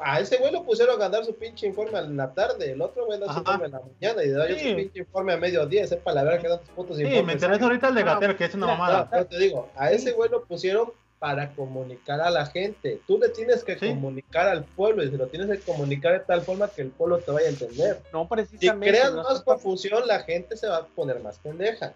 A 0.07 0.21
ese 0.21 0.37
güey 0.37 0.53
lo 0.53 0.65
pusieron 0.65 1.01
a 1.01 1.09
dar 1.09 1.25
su 1.25 1.35
pinche 1.35 1.67
informe 1.67 1.99
en 1.99 2.17
la 2.17 2.33
tarde, 2.35 2.73
el 2.73 2.83
otro 2.83 3.07
güey 3.07 3.19
da 3.19 3.33
su 3.33 3.39
informe 3.39 3.65
en 3.67 3.73
la 3.73 3.81
mañana 3.81 4.23
y 4.23 4.29
da 4.31 4.49
yo 4.49 4.55
Sí. 4.57 4.71
su 4.71 4.77
pinche 4.77 4.99
informe 4.99 5.33
a 5.33 5.37
mediodía, 5.39 5.87
sepa 5.87 6.13
la 6.13 6.23
verga 6.25 6.41
que 6.43 6.49
dan 6.49 6.59
tus 6.61 6.69
putos 6.71 6.97
Sí, 6.99 7.03
informes. 7.05 7.27
me 7.27 7.33
interesa 7.33 7.65
ahorita 7.65 7.89
el 7.89 7.95
de 7.95 8.03
Gatel, 8.03 8.37
que 8.37 8.45
es 8.45 8.55
una 8.55 8.67
No, 8.67 8.73
mamada. 8.73 9.09
pero 9.11 9.27
te 9.27 9.39
digo, 9.39 9.71
a 9.77 9.91
ese 9.93 10.13
güey 10.13 10.29
lo 10.31 10.45
pusieron 10.45 10.93
para 11.19 11.53
comunicar 11.55 12.21
a 12.21 12.29
la 12.29 12.45
gente. 12.45 13.01
Tú 13.07 13.19
le 13.19 13.31
tienes 13.31 13.65
que 13.65 13.79
Sí. 13.79 13.89
comunicar 13.89 14.47
al 14.47 14.65
pueblo 14.65 15.03
y 15.03 15.11
se 15.11 15.17
lo 15.17 15.27
tienes 15.29 15.49
que 15.49 15.65
comunicar 15.65 16.13
de 16.13 16.21
tal 16.21 16.43
forma 16.43 16.69
que 16.69 16.83
el 16.83 16.91
pueblo 16.91 17.19
te 17.21 17.31
vaya 17.31 17.47
a 17.47 17.51
entender. 17.51 18.03
No 18.13 18.25
Si 18.25 18.29
precisamente. 18.29 18.89
creas 18.91 19.15
no 19.15 19.23
más 19.23 19.41
confusión, 19.43 20.07
la 20.07 20.19
gente 20.21 20.55
se 20.59 20.69
va 20.69 20.77
a 20.79 20.87
poner 20.87 21.21
más 21.21 21.39
pendeja. 21.39 21.95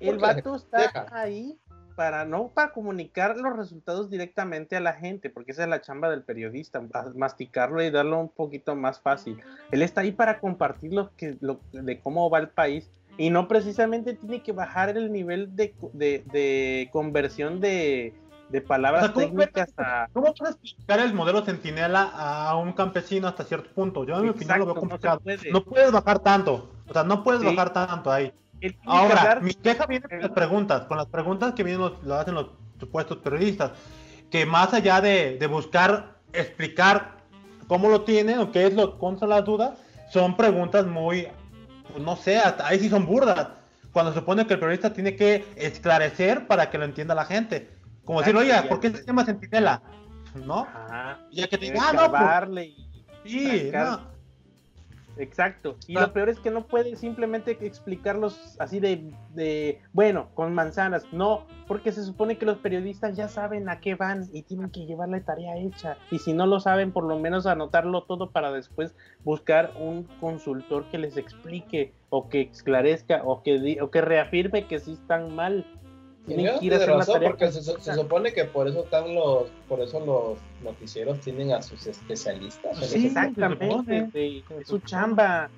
el 0.00 0.18
vato 0.18 0.56
está 0.56 1.06
ahí 1.12 1.56
para 1.94 2.24
no 2.24 2.48
para 2.48 2.72
comunicar 2.72 3.36
los 3.36 3.56
resultados 3.56 4.10
directamente 4.10 4.76
a 4.76 4.80
la 4.80 4.92
gente, 4.94 5.30
porque 5.30 5.52
esa 5.52 5.64
es 5.64 5.68
la 5.68 5.80
chamba 5.80 6.10
del 6.10 6.22
periodista, 6.22 6.82
masticarlo 7.14 7.82
y 7.82 7.90
darlo 7.90 8.18
un 8.20 8.28
poquito 8.28 8.74
más 8.76 9.00
fácil. 9.00 9.38
Él 9.70 9.82
está 9.82 10.00
ahí 10.02 10.12
para 10.12 10.38
compartir 10.40 10.92
lo 10.92 11.14
que, 11.16 11.36
lo, 11.40 11.60
de 11.72 12.00
cómo 12.00 12.28
va 12.30 12.38
el 12.38 12.48
país 12.48 12.90
y 13.18 13.30
no 13.30 13.46
precisamente 13.48 14.14
tiene 14.14 14.42
que 14.42 14.52
bajar 14.52 14.96
el 14.96 15.12
nivel 15.12 15.54
de, 15.54 15.74
de- 15.92 16.24
de 16.32 16.88
conversión 16.92 17.60
de, 17.60 18.14
de 18.48 18.60
palabras 18.62 19.02
O 19.02 19.06
sea, 19.06 19.14
¿cómo 19.14 19.26
técnicas 19.28 19.72
puedes- 19.74 19.90
a... 19.90 20.08
¿Cómo 20.12 20.34
puedes 20.34 20.56
explicar 20.56 21.00
el 21.00 21.12
modelo 21.14 21.42
centinela 21.44 22.10
a 22.14 22.56
un 22.56 22.72
campesino 22.72 23.28
hasta 23.28 23.44
cierto 23.44 23.70
punto? 23.74 24.04
Yo 24.04 24.16
en 24.16 24.22
mi 24.22 24.28
opinión 24.30 24.58
lo 24.60 24.66
veo 24.66 24.74
Exacto, 24.74 24.84
no 24.86 24.90
complicado. 24.90 25.20
puede. 25.20 25.50
No 25.52 25.64
puedes 25.64 25.92
bajar 25.92 26.18
tanto. 26.20 26.70
O 26.88 26.92
sea, 26.92 27.04
no 27.04 27.22
puedes 27.22 27.42
Sí. 27.42 27.46
bajar 27.46 27.72
tanto 27.72 28.10
ahí. 28.10 28.32
Él 28.62 28.74
tiene 28.74 28.82
que 28.84 28.90
Ahora, 28.90 29.20
hablar- 29.20 29.42
mi 29.42 29.54
queja 29.54 29.86
viene 29.86 30.08
con 30.08 30.20
las 30.20 30.30
preguntas, 30.30 30.82
con 30.82 30.96
las 30.96 31.06
preguntas 31.06 31.52
que 31.54 31.64
vienen 31.64 31.80
los, 31.82 32.02
lo 32.04 32.14
hacen 32.14 32.34
los 32.34 32.46
supuestos 32.78 33.18
periodistas, 33.18 33.72
que 34.30 34.46
más 34.46 34.72
allá 34.72 35.00
de, 35.00 35.36
de 35.38 35.46
buscar 35.48 36.18
explicar 36.32 37.18
cómo 37.66 37.88
lo 37.88 38.02
tienen 38.02 38.38
o 38.38 38.52
qué 38.52 38.66
es 38.66 38.74
lo 38.74 38.98
contra 38.98 39.26
las 39.26 39.44
dudas, 39.44 39.72
son 40.12 40.36
preguntas 40.36 40.86
muy, 40.86 41.26
pues, 41.90 42.02
no 42.04 42.16
sé, 42.16 42.38
hasta 42.38 42.66
ahí 42.66 42.78
sí 42.78 42.88
son 42.88 43.04
burdas. 43.04 43.48
Cuando 43.92 44.12
se 44.12 44.20
supone 44.20 44.46
que 44.46 44.54
el 44.54 44.60
periodista 44.60 44.92
tiene 44.92 45.16
que 45.16 45.44
esclarecer 45.56 46.46
para 46.46 46.70
que 46.70 46.78
lo 46.78 46.84
entienda 46.84 47.14
la 47.14 47.24
gente. 47.26 47.68
Como 48.04 48.20
decir, 48.20 48.34
oiga, 48.36 48.62
ya 48.62 48.68
¿por 48.68 48.80
qué 48.80 48.90
se 48.90 49.04
llama 49.04 49.24
centinela? 49.24 49.82
¿No? 50.46 50.60
Ajá. 50.60 51.18
Ya 51.30 51.46
que 51.48 51.58
te 51.58 51.66
Debe 51.66 51.78
diga, 51.78 51.88
ah, 51.90 51.92
no, 51.92 52.10
pues, 52.54 52.58
y- 53.24 53.28
sí, 53.28 53.70
no. 53.72 54.11
Exacto. 55.18 55.76
Y 55.86 55.96
Ah. 55.96 56.02
lo 56.02 56.12
peor 56.12 56.28
es 56.28 56.40
que 56.40 56.50
no 56.50 56.66
puede 56.66 56.96
simplemente 56.96 57.58
explicarlos 57.60 58.56
así 58.58 58.80
de, 58.80 59.12
de, 59.34 59.80
bueno, 59.92 60.30
con 60.34 60.54
manzanas. 60.54 61.04
No, 61.12 61.46
porque 61.68 61.92
se 61.92 62.02
supone 62.02 62.38
que 62.38 62.46
los 62.46 62.58
periodistas 62.58 63.16
ya 63.16 63.28
saben 63.28 63.68
a 63.68 63.80
qué 63.80 63.94
van 63.94 64.28
y 64.32 64.42
tienen 64.42 64.70
que 64.70 64.86
llevar 64.86 65.08
la 65.10 65.20
tarea 65.22 65.56
hecha. 65.58 65.96
Y 66.10 66.18
si 66.18 66.32
no 66.32 66.46
lo 66.46 66.60
saben, 66.60 66.92
por 66.92 67.04
lo 67.04 67.18
menos 67.18 67.46
anotarlo 67.46 68.04
todo 68.04 68.30
para 68.30 68.52
después 68.52 68.94
buscar 69.24 69.72
un 69.78 70.04
consultor 70.20 70.88
que 70.90 70.98
les 70.98 71.16
explique 71.16 71.92
o 72.10 72.28
que 72.28 72.42
esclarezca 72.42 73.22
o 73.24 73.42
que, 73.42 73.58
di- 73.58 73.80
o 73.80 73.90
que 73.90 74.00
reafirme 74.00 74.66
que 74.66 74.78
sí 74.78 74.92
están 74.92 75.34
mal. 75.34 75.66
Tienen 76.26 76.44
Tiene 76.44 76.60
que 76.60 76.66
ir 76.66 76.72
a 76.72 76.76
hacer 76.76 76.88
la 76.88 76.96
razón, 76.98 77.14
tarea 77.14 77.30
porque 77.30 77.50
se, 77.50 77.94
supone 77.94 78.32
que 78.32 78.44
por 78.44 78.68
eso 78.68 78.84
están 78.84 79.12
los, 79.14 79.48
por 79.68 79.80
eso 79.80 79.98
los 80.00 80.38
noticieros 80.62 81.18
tienen 81.20 81.52
a 81.52 81.62
sus 81.62 81.84
especialistas. 81.86 82.78
Sí, 82.78 83.06
Exactamente, 83.06 84.44
su 84.64 84.78
chamba. 84.80 85.50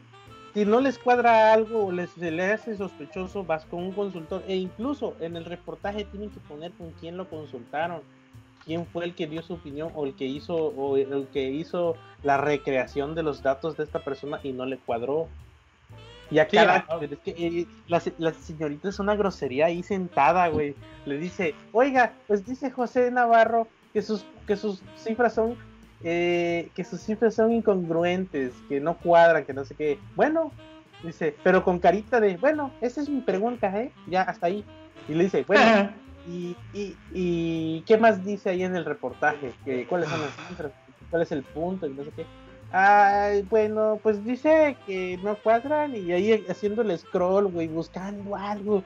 Si 0.55 0.65
no 0.65 0.81
les 0.81 0.99
cuadra 0.99 1.53
algo 1.53 1.87
o 1.87 1.93
les, 1.93 2.11
se 2.11 2.31
le 2.31 2.53
hace 2.53 2.77
sospechoso, 2.77 3.45
vas 3.45 3.65
con 3.65 3.83
un 3.83 3.93
consultor. 3.93 4.43
E 4.47 4.55
incluso 4.55 5.17
en 5.21 5.37
el 5.37 5.45
reportaje 5.45 6.05
tienen 6.05 6.31
que 6.31 6.39
poner 6.41 6.71
con 6.73 6.93
quién 6.93 7.17
lo 7.17 7.29
consultaron, 7.29 8.03
quién 8.65 8.87
fue 8.87 9.05
el 9.05 9.15
que 9.15 9.27
dio 9.27 9.43
su 9.43 9.55
opinión 9.55 9.91
o 9.95 10.07
el 10.07 10.15
que 10.15 10.27
hizo 10.27 10.55
o 10.55 10.97
el 10.97 11.27
que 11.33 11.51
hizo 11.51 11.97
la 12.23 12.39
recreación 12.39 13.15
de 13.15 13.25
los 13.25 13.43
datos 13.43 13.77
de 13.77 13.83
esta 13.85 13.99
persona 13.99 14.41
y 14.43 14.53
no 14.53 14.65
le 14.65 14.79
cuadró. 14.79 15.29
Y 16.31 16.39
acá 16.39 16.51
Sí, 16.51 16.57
la, 16.67 16.87
es 17.01 17.19
que, 17.19 17.31
eh, 17.31 17.67
la, 17.89 18.01
se- 18.01 18.15
la 18.19 18.33
señorita 18.33 18.89
es 18.89 18.99
una 18.99 19.15
grosería 19.15 19.67
ahí 19.67 19.83
sentada, 19.83 20.49
güey. 20.49 20.75
Le 21.07 21.19
dice, 21.19 21.55
oiga, 21.73 22.13
pues 22.27 22.45
dice 22.47 22.71
José 22.71 23.11
Navarro 23.11 23.69
que 23.93 24.03
sus, 24.03 24.25
que 24.47 24.57
sus 24.57 24.83
cifras 24.97 25.35
son 25.35 25.57
eh, 26.03 26.71
que 26.75 26.85
sus 26.85 27.01
cifras 27.01 27.35
son 27.35 27.53
incongruentes, 27.53 28.53
que 28.69 28.79
no 28.81 28.99
cuadran, 28.99 29.45
que 29.45 29.55
no 29.55 29.65
sé 29.65 29.75
qué. 29.75 29.99
Bueno, 30.17 30.53
dice, 31.03 31.35
pero 31.43 31.65
con 31.65 31.79
carita 31.79 32.21
de, 32.21 32.37
bueno, 32.37 32.71
esa 32.83 33.01
es 33.01 33.09
mi 33.09 33.21
pregunta, 33.23 33.69
¿eh? 33.81 33.91
Ya, 34.09 34.23
hasta 34.23 34.49
ahí. 34.49 34.65
Y 35.09 35.15
le 35.15 35.25
dice, 35.25 35.45
bueno, 35.47 35.91
¿y, 36.29 36.57
y, 36.75 36.97
y 37.13 37.83
qué 37.87 37.97
más 37.97 38.25
dice 38.25 38.51
ahí 38.51 38.63
en 38.65 38.77
el 38.77 38.85
reportaje? 38.85 39.53
¿Que, 39.65 39.87
¿Cuáles 39.87 40.09
son 40.11 40.21
las 40.21 40.35
cifras? 40.49 40.73
¿Cuál 41.11 41.23
es 41.23 41.33
el 41.33 41.43
punto? 41.43 41.87
Y 41.87 41.95
no 41.95 42.05
sé 42.05 42.11
qué. 42.17 42.27
Ay, 42.77 43.43
bueno, 43.43 44.01
pues 44.03 44.25
dice 44.25 44.77
que 44.85 45.17
no 45.23 45.37
cuadran 45.37 45.95
y 45.95 46.11
ahí 46.13 46.45
haciendo 46.49 46.83
el 46.83 46.99
scroll, 46.99 47.47
güey, 47.47 47.69
buscando 47.69 48.35
algo. 48.35 48.83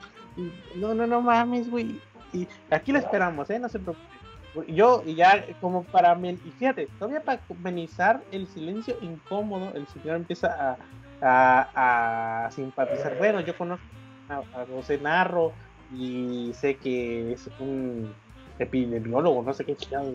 No, 0.77 0.95
no, 0.95 1.07
no 1.07 1.23
mames, 1.23 1.71
güey. 1.71 1.99
Y 2.35 2.47
aquí 2.71 2.93
lo 2.93 2.99
esperamos, 2.99 3.49
¿eh? 3.49 3.59
No 3.59 3.69
se 3.71 3.79
preocupe. 3.79 4.07
Yo, 4.69 5.03
y 5.07 5.15
ya 5.15 5.43
como 5.61 5.85
para... 5.85 6.15
men- 6.15 6.39
Y 6.45 6.51
fíjate, 6.51 6.89
todavía 6.99 7.23
para 7.23 7.41
amenizar 7.49 8.21
el 8.31 8.47
silencio 8.49 8.95
incómodo, 9.01 9.73
el 9.75 9.87
señor 9.89 10.17
empieza 10.17 10.49
a, 10.49 10.77
a, 11.23 12.45
a 12.47 12.51
simpatizar. 12.51 13.17
Bueno, 13.17 13.41
yo 13.41 13.57
conozco 13.57 13.85
a, 14.29 14.37
a 14.61 14.67
José 14.67 14.99
Narro 14.99 15.53
y 15.97 16.53
sé 16.55 16.77
que 16.77 17.33
es 17.33 17.49
un 17.59 18.13
epidemiólogo, 18.59 19.43
no 19.43 19.55
sé 19.55 19.65
qué 19.65 19.77
chingado, 19.77 20.13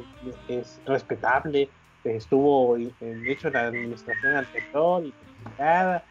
es 0.48 0.80
respetable, 0.86 1.70
estuvo 2.04 2.78
eh, 2.78 2.94
de 3.00 3.32
hecho 3.32 3.48
en 3.48 3.54
la 3.54 3.68
administración 3.68 4.36
anterior 4.36 5.06
y 5.06 5.14
nada, 5.58 6.04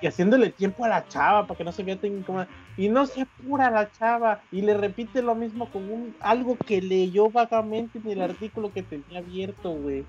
y 0.00 0.06
haciéndole 0.06 0.50
tiempo 0.50 0.84
a 0.84 0.88
la 0.88 1.06
chava 1.06 1.46
para 1.46 1.58
que 1.58 1.64
no 1.64 1.72
se 1.72 1.82
vea 1.82 1.98
tan 1.98 2.10
incómoda, 2.10 2.48
y 2.76 2.88
no 2.88 3.06
se 3.06 3.22
apura 3.22 3.70
la 3.70 3.90
chava, 3.90 4.42
y 4.50 4.62
le 4.62 4.74
repite 4.74 5.22
lo 5.22 5.34
mismo 5.34 5.70
con 5.70 5.82
un, 5.90 6.16
algo 6.20 6.56
que 6.66 6.80
leyó 6.80 7.30
vagamente 7.30 7.98
en 7.98 8.08
el 8.08 8.22
artículo 8.22 8.72
que 8.72 8.82
tenía 8.82 9.18
abierto, 9.20 9.70
güey. 9.70 10.06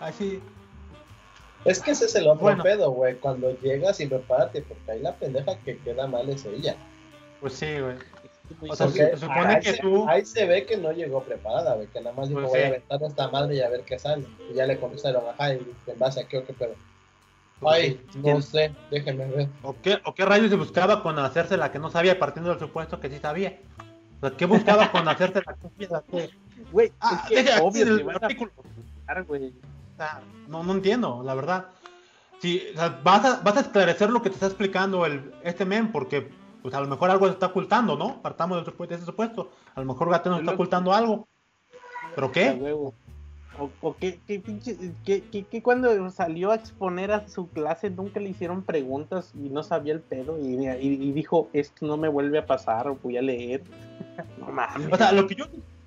Así, 0.00 0.40
Es 1.64 1.80
que 1.80 1.92
ese 1.92 2.06
es 2.06 2.14
el 2.16 2.26
otro 2.26 2.42
Bueno. 2.42 2.62
pedo, 2.64 2.90
güey. 2.90 3.14
Cuando 3.20 3.56
llegas 3.60 4.00
y 4.00 4.06
prepárate, 4.06 4.62
porque 4.62 4.90
ahí 4.90 5.00
la 5.00 5.14
pendeja 5.16 5.56
que 5.64 5.78
queda 5.78 6.08
mal 6.08 6.28
es 6.28 6.44
ella. 6.44 6.76
pues 7.40 7.52
sí, 7.54 7.78
güey. 7.78 7.96
Muy 8.60 8.70
O 8.70 8.76
sea, 8.76 8.88
se 8.88 9.16
supone 9.16 9.46
ahí, 9.46 9.60
que 9.60 9.72
se, 9.72 9.78
tú- 9.78 10.08
ahí 10.08 10.24
se 10.24 10.46
ve 10.46 10.64
que 10.66 10.76
no 10.76 10.92
llegó 10.92 11.22
preparada, 11.22 11.74
güey. 11.74 11.86
Que 11.88 12.00
nada 12.00 12.14
más 12.14 12.28
dijo, 12.28 12.40
Pues 12.40 12.50
voy 12.50 12.60
sí. 12.60 12.64
a 12.64 12.68
aventar 12.68 13.02
esta 13.02 13.28
madre 13.28 13.54
y 13.56 13.60
a 13.60 13.68
ver 13.68 13.82
qué 13.82 13.98
sale. 13.98 14.24
Y 14.50 14.54
ya 14.54 14.66
le 14.66 14.78
contestaron, 14.78 15.22
ajá, 15.28 15.54
y 15.54 15.66
en 15.86 15.98
base 15.98 16.20
a 16.20 16.28
qué 16.28 16.38
o 16.38 16.46
qué 16.46 16.52
pedo. 16.52 16.74
Ay, 17.64 18.00
no 18.16 18.22
¿Quién- 18.22 18.42
sé, 18.42 18.72
déjeme 18.90 19.26
ver. 19.26 19.48
¿O 19.62 19.76
qué, 19.80 19.98
¿O 20.04 20.14
qué 20.14 20.24
rayos 20.24 20.50
se 20.50 20.56
buscaba 20.56 21.02
con 21.02 21.18
hacerse 21.18 21.56
la 21.56 21.70
que 21.70 21.78
no 21.78 21.90
sabía, 21.90 22.18
partiendo 22.18 22.50
del 22.50 22.58
supuesto 22.58 22.98
que 22.98 23.08
sí 23.08 23.18
sabía? 23.18 23.58
O 24.20 24.26
sea, 24.28 24.36
¿qué 24.36 24.46
buscaba 24.46 24.90
con 24.90 25.06
hacerse 25.08 25.42
la 25.46 25.54
que 25.54 25.86
no 25.88 26.00
sabía? 26.00 26.28
Güey, 26.72 26.92
Ah, 27.00 27.26
es 27.30 27.50
que 27.50 27.60
obvio 27.60 27.82
el 27.82 28.08
a 28.08 28.12
artículo. 28.14 28.50
sea, 29.96 30.20
no, 30.48 30.62
no 30.62 30.72
entiendo, 30.72 31.22
la 31.24 31.34
verdad. 31.34 31.66
Si, 32.40 32.62
o 32.74 32.78
sea, 32.78 33.00
vas, 33.04 33.24
a, 33.24 33.40
vas 33.42 33.56
a 33.56 33.60
esclarecer 33.60 34.10
lo 34.10 34.22
que 34.22 34.30
te 34.30 34.34
está 34.34 34.46
explicando 34.46 35.06
el, 35.06 35.32
este 35.44 35.64
men, 35.64 35.92
porque 35.92 36.28
pues 36.62 36.74
a 36.74 36.80
lo 36.80 36.86
mejor 36.86 37.10
algo 37.10 37.26
se 37.26 37.32
está 37.32 37.46
ocultando, 37.46 37.96
¿no? 37.96 38.22
Partamos 38.22 38.64
de 38.64 38.94
ese 38.94 39.04
supuesto. 39.04 39.50
A 39.74 39.80
lo 39.80 39.86
mejor 39.86 40.08
Es 40.10 40.16
está 40.16 40.52
ocultando 40.52 40.92
algo. 40.92 41.26
¿Pero 42.14 42.30
qué? 42.32 42.50
O, 43.58 43.70
o 43.82 43.94
pinche- 43.96 44.94
que, 45.04 45.22
que- 45.24 45.44
que 45.44 45.62
cuando 45.62 46.08
salió 46.10 46.52
a 46.52 46.54
exponer 46.54 47.12
a 47.12 47.28
su 47.28 47.48
clase 47.50 47.90
nunca 47.90 48.18
le 48.18 48.30
hicieron 48.30 48.62
preguntas 48.62 49.30
y 49.34 49.50
no 49.50 49.62
sabía 49.62 49.92
el 49.92 50.00
pedo 50.00 50.38
y, 50.40 50.54
y- 50.56 50.78
y 50.80 51.12
dijo, 51.12 51.50
esto 51.52 51.84
no 51.86 51.98
me 51.98 52.08
vuelve 52.08 52.38
a 52.38 52.46
pasar, 52.46 52.90
voy 53.02 53.18
a 53.18 53.22
leer. 53.22 53.62
no 54.38 54.46
mames. 54.46 54.90
O 54.90 54.96
sea, 54.96 55.12
lo 55.12 55.26
que 55.26 55.34
yo, 55.34 55.44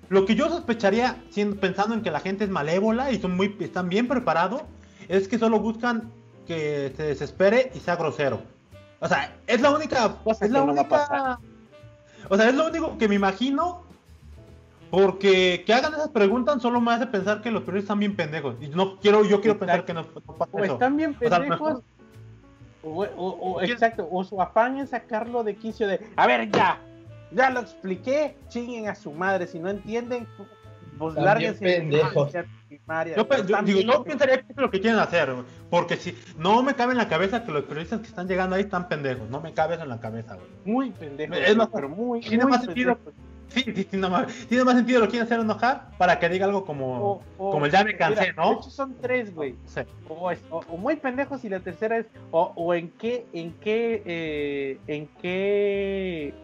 lo 0.08 0.26
que 0.26 0.36
yo 0.36 0.48
sospecharía, 0.48 1.16
siendo, 1.30 1.56
pensando 1.58 1.94
en 1.96 2.02
que 2.02 2.10
la 2.12 2.20
gente 2.20 2.44
es 2.44 2.50
malévola 2.50 3.10
y 3.10 3.18
son 3.18 3.34
muy, 3.36 3.56
están 3.58 3.88
bien 3.88 4.06
preparados, 4.06 4.62
es 5.08 5.26
que 5.26 5.38
solo 5.38 5.58
buscan 5.58 6.12
que 6.46 6.92
se 6.96 7.02
desespere 7.02 7.72
y 7.74 7.80
sea 7.80 7.96
grosero. 7.96 8.42
O 9.00 9.08
sea, 9.08 9.34
es 9.46 9.60
la 9.60 9.70
única, 9.70 10.14
Cosa 10.24 10.44
es 10.46 10.50
la 10.50 10.60
que 10.60 10.66
no 10.66 10.74
va 10.74 10.80
a 10.80 10.82
única, 10.84 10.88
pasar. 10.88 11.38
o 12.28 12.36
sea, 12.36 12.48
es 12.48 12.54
lo 12.54 12.66
único 12.66 12.96
que 12.98 13.08
me 13.08 13.14
imagino, 13.14 13.82
porque 14.90 15.64
que 15.66 15.74
hagan 15.74 15.92
esas 15.94 16.08
preguntas 16.08 16.62
solo 16.62 16.80
me 16.80 16.92
hace 16.92 17.06
pensar 17.06 17.42
que 17.42 17.50
los 17.50 17.62
periodistas 17.62 17.86
están 17.86 17.98
bien 18.00 18.16
pendejos. 18.16 18.56
Y 18.60 18.68
no 18.68 18.98
quiero, 18.98 19.24
yo 19.24 19.40
quiero 19.40 19.58
pensar 19.58 19.84
que 19.84 19.92
no, 19.94 20.02
no 20.02 20.34
pasa 20.34 20.50
o 20.52 20.64
eso. 20.64 20.72
están 20.74 20.96
bien 20.96 21.14
O 21.14 21.28
sea, 21.28 21.38
pendejos. 21.40 21.82
O, 22.82 23.02
o- 23.04 23.52
o- 23.54 23.58
¿Quién- 23.58 23.72
exacto, 23.72 24.08
o 24.10 24.22
su 24.22 24.40
afán 24.40 24.78
es 24.78 24.90
sacarlo 24.90 25.42
de 25.42 25.56
quicio 25.56 25.88
de, 25.88 26.00
a 26.14 26.26
ver, 26.28 26.48
ya, 26.52 26.78
ya 27.32 27.50
lo 27.50 27.60
expliqué, 27.60 28.36
chinguen 28.48 28.88
a 28.88 28.94
su 28.94 29.10
madre, 29.10 29.48
si 29.48 29.58
no 29.58 29.68
entienden, 29.68 30.26
pues 30.98 31.14
de 31.14 31.52
pendejos. 31.52 32.32
primaria. 32.68 33.16
Yo, 33.16 33.62
digo, 33.62 33.80
yo 33.80 34.04
pensaría 34.04 34.40
que 34.42 34.52
es 34.52 34.56
lo 34.56 34.70
que 34.70 34.80
quieren 34.80 34.98
hacer, 34.98 35.32
güey. 35.32 35.44
porque 35.70 35.96
si 35.96 36.16
no 36.38 36.62
me 36.62 36.74
cabe 36.74 36.92
en 36.92 36.98
la 36.98 37.08
cabeza 37.08 37.44
que 37.44 37.52
los 37.52 37.64
periodistas 37.64 38.00
que 38.00 38.06
están 38.08 38.26
llegando 38.28 38.56
ahí 38.56 38.62
están 38.62 38.88
pendejos, 38.88 39.28
no 39.30 39.40
me 39.40 39.52
cabe 39.52 39.74
eso 39.74 39.84
en 39.84 39.90
la 39.90 40.00
cabeza, 40.00 40.34
güey. 40.34 40.46
Muy 40.64 40.90
pendejos, 40.90 41.36
Es 41.38 41.56
más, 41.56 41.68
pero 41.72 41.88
muy, 41.88 42.20
tiene 42.20 42.44
muy 42.44 42.52
más 42.52 42.64
sentido. 42.64 42.96
pendejos. 42.96 43.14
Sí, 43.48 43.62
sí, 43.62 43.84
tiene 43.84 44.08
más, 44.08 44.26
tiene 44.48 44.64
más 44.64 44.74
sentido 44.74 44.98
lo 45.00 45.08
quieren 45.08 45.24
hacer 45.24 45.38
enojar 45.38 45.90
para 45.98 46.18
que 46.18 46.28
diga 46.28 46.46
algo 46.46 46.64
como, 46.64 46.98
O- 47.12 47.22
o- 47.38 47.50
como 47.52 47.66
el 47.66 47.70
ya 47.72 47.84
me 47.84 47.96
cansé, 47.96 48.20
mira, 48.22 48.32
¿no? 48.36 48.50
De 48.50 48.56
hecho 48.56 48.70
son 48.70 48.96
tres, 49.00 49.32
güey. 49.32 49.54
Sé. 49.66 49.86
O, 50.08 50.32
es- 50.32 50.42
o- 50.50 50.64
o 50.68 50.76
muy 50.76 50.96
pendejos 50.96 51.44
y 51.44 51.48
la 51.48 51.60
tercera 51.60 51.96
es 51.98 52.06
o, 52.32 52.52
o 52.56 52.74
en 52.74 52.90
qué 52.90 53.24
en 53.32 53.52
qué 53.60 54.02
eh, 54.04 54.78
en 54.88 55.06
qué 55.22 56.34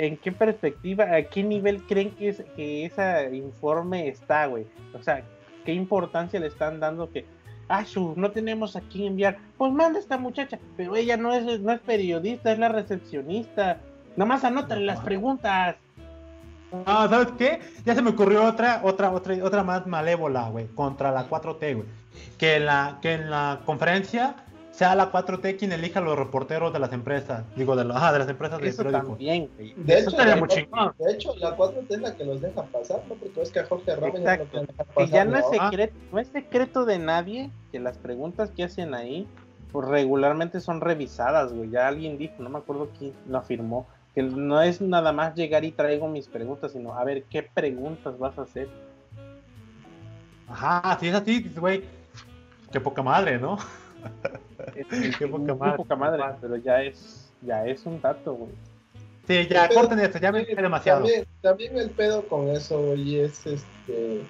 en 0.00 0.16
qué 0.16 0.32
perspectiva 0.32 1.04
a 1.14 1.22
qué 1.22 1.42
nivel 1.42 1.82
creen 1.82 2.10
que 2.12 2.30
es 2.30 2.42
que 2.56 2.86
ese 2.86 3.36
informe 3.36 4.08
está 4.08 4.46
güey 4.46 4.66
o 4.98 5.02
sea 5.02 5.22
qué 5.64 5.74
importancia 5.74 6.40
le 6.40 6.46
están 6.46 6.80
dando 6.80 7.10
que 7.10 7.26
ah 7.68 7.84
su 7.84 8.14
no 8.16 8.30
tenemos 8.30 8.76
a 8.76 8.80
quién 8.80 9.08
enviar 9.08 9.36
pues 9.58 9.70
manda 9.72 9.98
a 9.98 10.02
esta 10.02 10.16
muchacha 10.16 10.58
pero 10.76 10.96
ella 10.96 11.18
no 11.18 11.34
es 11.34 11.60
no 11.60 11.70
es 11.72 11.80
periodista 11.80 12.52
es 12.52 12.58
la 12.58 12.70
recepcionista. 12.70 13.78
Nomás 14.16 14.44
anótale 14.44 14.84
las 14.84 15.00
preguntas. 15.00 15.76
Ah, 16.86 17.06
¿sabes 17.08 17.28
qué? 17.38 17.60
Ya 17.84 17.94
se 17.94 18.02
me 18.02 18.10
ocurrió 18.10 18.44
otra, 18.44 18.80
otra, 18.84 19.10
otra, 19.10 19.34
otra 19.42 19.62
más 19.64 19.86
malévola, 19.86 20.48
güey, 20.48 20.66
contra 20.68 21.10
la 21.10 21.28
4T, 21.28 21.74
güey. 21.74 21.86
Que 22.38 22.56
en 22.56 22.66
la, 22.66 22.98
que 23.02 23.14
en 23.14 23.30
la 23.30 23.60
conferencia 23.64 24.36
sea 24.80 24.94
la 24.94 25.12
4T 25.12 25.58
quien 25.58 25.72
elija 25.72 25.98
a 25.98 26.02
los 26.02 26.18
reporteros 26.18 26.72
de 26.72 26.78
las 26.78 26.90
empresas. 26.94 27.44
Digo, 27.54 27.76
de, 27.76 27.82
ah, 27.94 28.12
de 28.14 28.18
las 28.18 28.28
empresas 28.30 28.58
de 28.62 28.68
Eso 28.68 28.82
periódicos. 28.82 29.10
también. 29.10 29.50
De 29.58 29.64
Eso 29.66 29.98
hecho, 29.98 30.08
estaría 30.08 30.34
la 30.36 30.40
muy 30.40 30.48
4T 30.48 30.54
chingón. 30.54 30.94
de 30.98 31.12
hecho, 31.12 31.36
la 31.36 31.54
4T 31.54 31.84
es 31.90 32.00
la 32.00 32.16
que 32.16 32.24
los 32.24 32.40
deja 32.40 32.62
pasar, 32.62 33.02
¿no? 33.06 33.14
Porque 33.16 33.42
es 33.42 33.50
que 33.50 33.58
a 33.60 33.66
Jorge 33.66 33.94
Ramos 33.94 34.22
ya 34.22 34.36
no 34.38 34.44
lo 34.54 34.60
dejar 34.62 34.66
Que 34.66 34.94
pasar. 34.94 35.08
ya 35.10 35.24
no 35.26 35.36
es, 35.36 35.44
¿no? 35.44 35.50
Ah. 35.60 35.70
secreto, 35.70 35.94
no 36.12 36.18
es 36.18 36.28
secreto 36.28 36.84
de 36.86 36.98
nadie 36.98 37.50
que 37.70 37.78
las 37.78 37.98
preguntas 37.98 38.52
que 38.52 38.64
hacen 38.64 38.94
ahí 38.94 39.28
pues 39.70 39.86
regularmente 39.86 40.60
son 40.60 40.80
revisadas, 40.80 41.52
güey. 41.52 41.68
Ya 41.68 41.86
alguien 41.86 42.16
dijo, 42.16 42.36
no 42.38 42.48
me 42.48 42.56
acuerdo 42.60 42.88
quién 42.98 43.12
lo 43.28 43.36
afirmó, 43.36 43.86
que 44.14 44.22
no 44.22 44.62
es 44.62 44.80
nada 44.80 45.12
más 45.12 45.34
llegar 45.34 45.62
y 45.66 45.72
traigo 45.72 46.08
mis 46.08 46.26
preguntas, 46.26 46.72
sino 46.72 46.94
a 46.94 47.04
ver 47.04 47.24
qué 47.24 47.42
preguntas 47.42 48.18
vas 48.18 48.38
a 48.38 48.42
hacer. 48.44 48.70
Ajá, 50.48 50.96
si 50.98 51.08
es 51.08 51.14
así, 51.14 51.40
dices, 51.40 51.58
güey, 51.60 51.84
qué 52.72 52.80
poca 52.80 53.02
madre, 53.02 53.38
¿no? 53.38 53.58
Es- 54.74 55.16
Qué 55.18 55.26
poca 55.26 55.54
madre. 55.54 55.76
poca 55.76 55.96
madre, 55.96 56.22
pero 56.40 56.56
ya 56.56 56.82
es, 56.82 57.30
ya 57.42 57.66
es 57.66 57.84
un 57.86 58.00
dato, 58.00 58.34
güey. 58.34 58.52
Sí, 59.26 59.46
ya, 59.48 59.68
Pero- 59.68 59.80
corten 59.80 60.00
esto, 60.00 60.18
ya 60.18 60.32
me 60.32 60.40
dije 60.40 60.54
demasiado. 60.60 61.00
También, 61.00 61.24
también 61.40 61.78
el 61.78 61.90
pedo 61.90 62.26
con 62.26 62.48
eso, 62.48 62.80
güey, 62.82 63.20
es 63.20 63.46
este. 63.46 64.22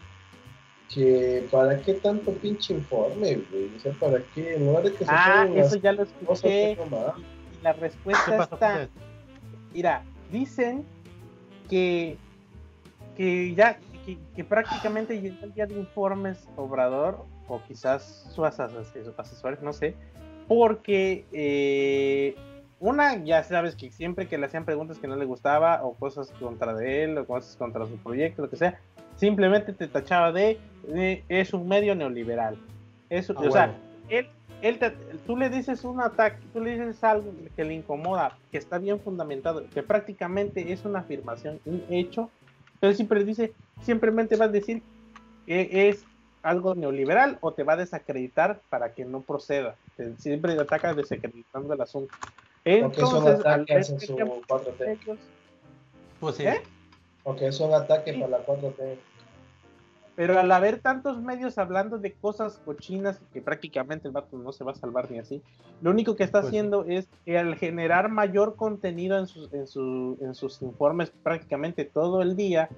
Que 0.93 1.47
para 1.53 1.79
qué 1.79 1.95
tanto 1.95 2.33
pinche 2.33 2.75
informe, 2.75 3.37
güey. 3.51 3.71
O 3.77 3.81
sea, 3.81 3.93
para 3.93 4.19
qué. 4.35 4.57
En 4.57 4.67
lugar 4.67 4.83
de 4.83 4.93
que 4.93 5.05
se 5.05 5.11
Ah, 5.11 5.49
eso 5.55 5.77
ya 5.77 5.93
lo 5.93 6.03
escuché. 6.03 6.77
más. 6.91 7.15
Y 7.59 7.63
la 7.63 7.73
respuesta 7.75 8.25
¿Qué 8.27 8.37
pasó 8.37 8.59
con 8.59 8.69
está, 8.73 8.89
mira, 9.73 10.03
dicen 10.33 10.85
que, 11.69 12.17
que 13.17 13.55
ya, 13.55 13.79
que, 14.05 14.19
que 14.35 14.43
prácticamente 14.45 15.21
llegó 15.21 15.37
el 15.45 15.55
día 15.55 15.67
de 15.67 15.75
informes 15.75 16.49
Obrador, 16.57 17.25
o 17.51 17.61
quizás 17.67 18.25
sus 18.33 18.45
ases- 18.45 19.13
asesores, 19.19 19.61
no 19.61 19.73
sé, 19.73 19.95
porque 20.49 21.27
eh, 21.33 22.35
una, 22.79 23.23
ya 23.25 23.43
sabes 23.43 23.77
que 23.77 23.91
siempre 23.91 24.27
que 24.29 24.39
le 24.39 24.47
hacían 24.47 24.65
preguntas 24.65 24.99
que 24.99 25.09
no 25.09 25.17
le 25.17 25.25
gustaba, 25.25 25.85
o 25.85 25.95
cosas 25.95 26.31
contra 26.41 26.75
de 26.75 27.05
él, 27.05 27.19
o 27.19 27.27
cosas 27.27 27.57
contra 27.57 27.87
su 27.87 27.97
proyecto, 27.99 28.43
lo 28.43 28.51
que 28.51 28.57
sea, 28.57 28.81
simplemente 29.17 29.73
te 29.73 29.87
tachaba 29.89 30.33
de, 30.33 30.59
de- 30.87 31.25
es 31.29 31.53
un 31.53 31.69
medio 31.69 31.95
neoliberal. 31.95 32.57
Eso, 33.11 33.35
Ah, 33.37 33.43
o 33.47 33.51
sea, 33.51 33.67
huevo. 33.67 33.75
él, 34.09 34.29
él 34.63 34.79
te- 34.79 34.91
tú 35.27 35.37
le 35.37 35.51
dices 35.51 35.85
un 35.85 36.01
ataque, 36.01 36.39
tú 36.53 36.61
le 36.61 36.71
dices 36.79 37.03
algo 37.05 37.33
que 37.57 37.65
le 37.65 37.75
incomoda, 37.75 38.39
que 38.53 38.59
está 38.59 38.79
bien 38.79 39.01
fundamentado, 39.01 39.65
que 39.75 39.83
prácticamente 39.83 40.73
es 40.73 40.85
una 40.85 41.01
afirmación, 41.01 41.61
un 41.67 41.83
hecho, 41.91 42.31
pero 42.79 42.95
siempre 42.95 43.25
dice, 43.25 43.53
simplemente 43.83 44.37
va 44.37 44.47
a 44.47 44.49
decir 44.49 44.83
que 45.47 45.89
es 45.89 46.07
algo 46.43 46.75
neoliberal 46.75 47.39
o 47.41 47.53
te 47.53 47.63
va 47.65 47.75
a 47.75 47.77
desacreditar 47.77 48.61
para 48.71 48.95
que 48.95 49.05
no 49.05 49.21
proceda. 49.21 49.77
Te- 49.97 50.17
siempre 50.17 50.53
ataca 50.59 50.95
desacreditando 50.95 51.75
el 51.75 51.81
asunto. 51.81 52.15
Entonces, 52.65 53.45
al 53.45 53.65
que 53.67 53.83
su 53.85 53.97
tiempo 53.97 54.41
4T. 54.49 54.93
ellos- 55.03 55.19
Pues 56.19 56.37
sí. 56.37 56.47
¿Eh? 56.47 56.63
O 57.25 57.35
que 57.37 57.47
es 57.49 57.61
un 57.61 57.73
ataque 57.75 58.13
Sí. 58.15 58.21
para 58.21 58.39
la 58.39 58.45
4T. 58.45 58.99
Pero 60.17 60.39
al 60.39 60.53
haber 60.53 60.81
tantos 60.81 61.23
medios 61.23 61.57
hablando 61.57 61.97
de 61.99 62.13
cosas 62.13 62.61
cochinas 62.65 63.19
que 63.33 63.41
prácticamente 63.41 64.07
el 64.09 64.13
vato 64.13 64.37
no 64.37 64.53
se 64.53 64.65
va 64.65 64.73
a 64.73 64.75
salvar 64.75 65.11
ni 65.11 65.19
así, 65.19 65.41
lo 65.81 65.91
único 65.91 66.15
que 66.17 66.25
está 66.25 66.41
Pues 66.43 66.51
sí. 66.51 66.59
haciendo 66.59 66.85
es 66.85 67.09
que 67.25 67.39
al 67.39 67.57
generar 67.57 68.11
mayor 68.11 68.57
contenido 68.57 69.19
en 69.19 69.27
sus, 69.27 69.51
en 69.55 69.67
su- 69.67 70.19
en 70.21 70.35
sus 70.35 70.61
informes 70.61 71.11
prácticamente 71.23 71.87
todo 71.87 72.21
el 72.21 72.37
día, 72.37 72.69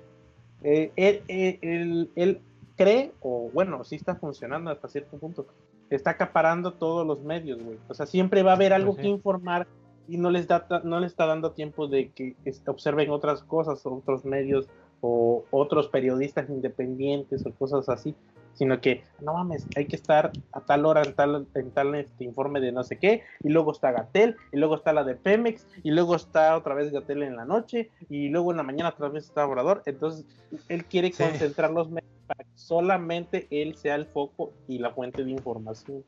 eh, 0.63 0.93
él, 0.95 1.23
él- 1.27 1.59
él- 1.63 2.11
él 2.15 2.41
cree, 2.83 3.13
o 3.21 3.51
bueno, 3.53 3.85
sí 3.85 3.97
está 3.97 4.17
funcionando 4.17 4.71
hasta 4.71 4.89
cierto 4.89 5.17
punto, 5.19 5.47
está 5.91 6.11
acaparando 6.11 6.73
todos 6.75 7.07
los 7.07 7.23
medios, 7.23 7.63
güey. 7.63 7.79
O 7.89 7.95
sea, 7.95 8.07
siempre 8.07 8.43
va 8.43 8.53
a 8.53 8.55
haber 8.57 8.73
algo 8.73 8.93
Pues 8.93 9.03
que 9.03 9.09
sí. 9.09 9.15
informar 9.15 9.67
y 10.09 10.17
no 10.19 10.31
les, 10.31 10.49
da, 10.49 10.67
no 10.85 11.01
les 11.01 11.13
está 11.13 11.27
dando 11.27 11.53
tiempo 11.53 11.87
de 11.87 12.11
que 12.11 12.35
es- 12.45 12.63
observen 12.67 13.11
otras 13.11 13.43
cosas, 13.43 13.85
otros 13.87 14.25
medios 14.25 14.69
o 15.01 15.45
otros 15.51 15.89
periodistas 15.89 16.49
independientes 16.49 17.45
o 17.47 17.53
cosas 17.53 17.89
así, 17.89 18.15
sino 18.55 18.81
que 18.81 19.03
no 19.21 19.33
mames, 19.35 19.67
hay 19.75 19.87
que 19.87 19.97
estar 19.97 20.31
a 20.53 20.61
tal 20.61 20.85
hora 20.87 21.03
en 21.03 21.15
tal, 21.15 21.49
en 21.55 21.71
tal 21.73 21.95
este 21.95 22.25
informe 22.25 22.61
de 22.61 22.71
no 22.71 22.85
sé 22.85 22.99
qué, 22.99 23.23
y 23.43 23.49
luego 23.49 23.73
está 23.73 23.91
Gatel, 23.93 24.37
y 24.53 24.59
luego 24.59 24.77
está 24.77 24.93
la 24.93 25.03
de 25.05 25.17
Pemex, 25.17 25.67
y 25.83 25.91
luego 25.91 26.15
está 26.15 26.57
otra 26.57 26.75
vez 26.75 26.93
Gatel 26.93 27.23
en 27.23 27.35
la 27.37 27.45
noche, 27.45 27.91
y 28.11 28.29
luego 28.29 28.51
en 28.53 28.59
la 28.59 28.63
mañana 28.63 28.91
otra 28.91 29.09
vez 29.09 29.25
está 29.25 29.47
Obrador, 29.47 29.83
entonces 29.87 30.25
él 30.69 30.85
quiere 30.85 31.11
Sí. 31.13 31.23
concentrar 31.23 31.71
los 31.73 31.89
medios 31.91 32.11
para 32.35 32.45
que 32.49 32.59
solamente 32.59 33.47
él 33.51 33.77
sea 33.77 33.95
el 33.95 34.07
foco 34.07 34.53
y 34.69 34.79
la 34.79 34.91
fuente 34.91 35.25
de 35.25 35.31
información. 35.31 36.05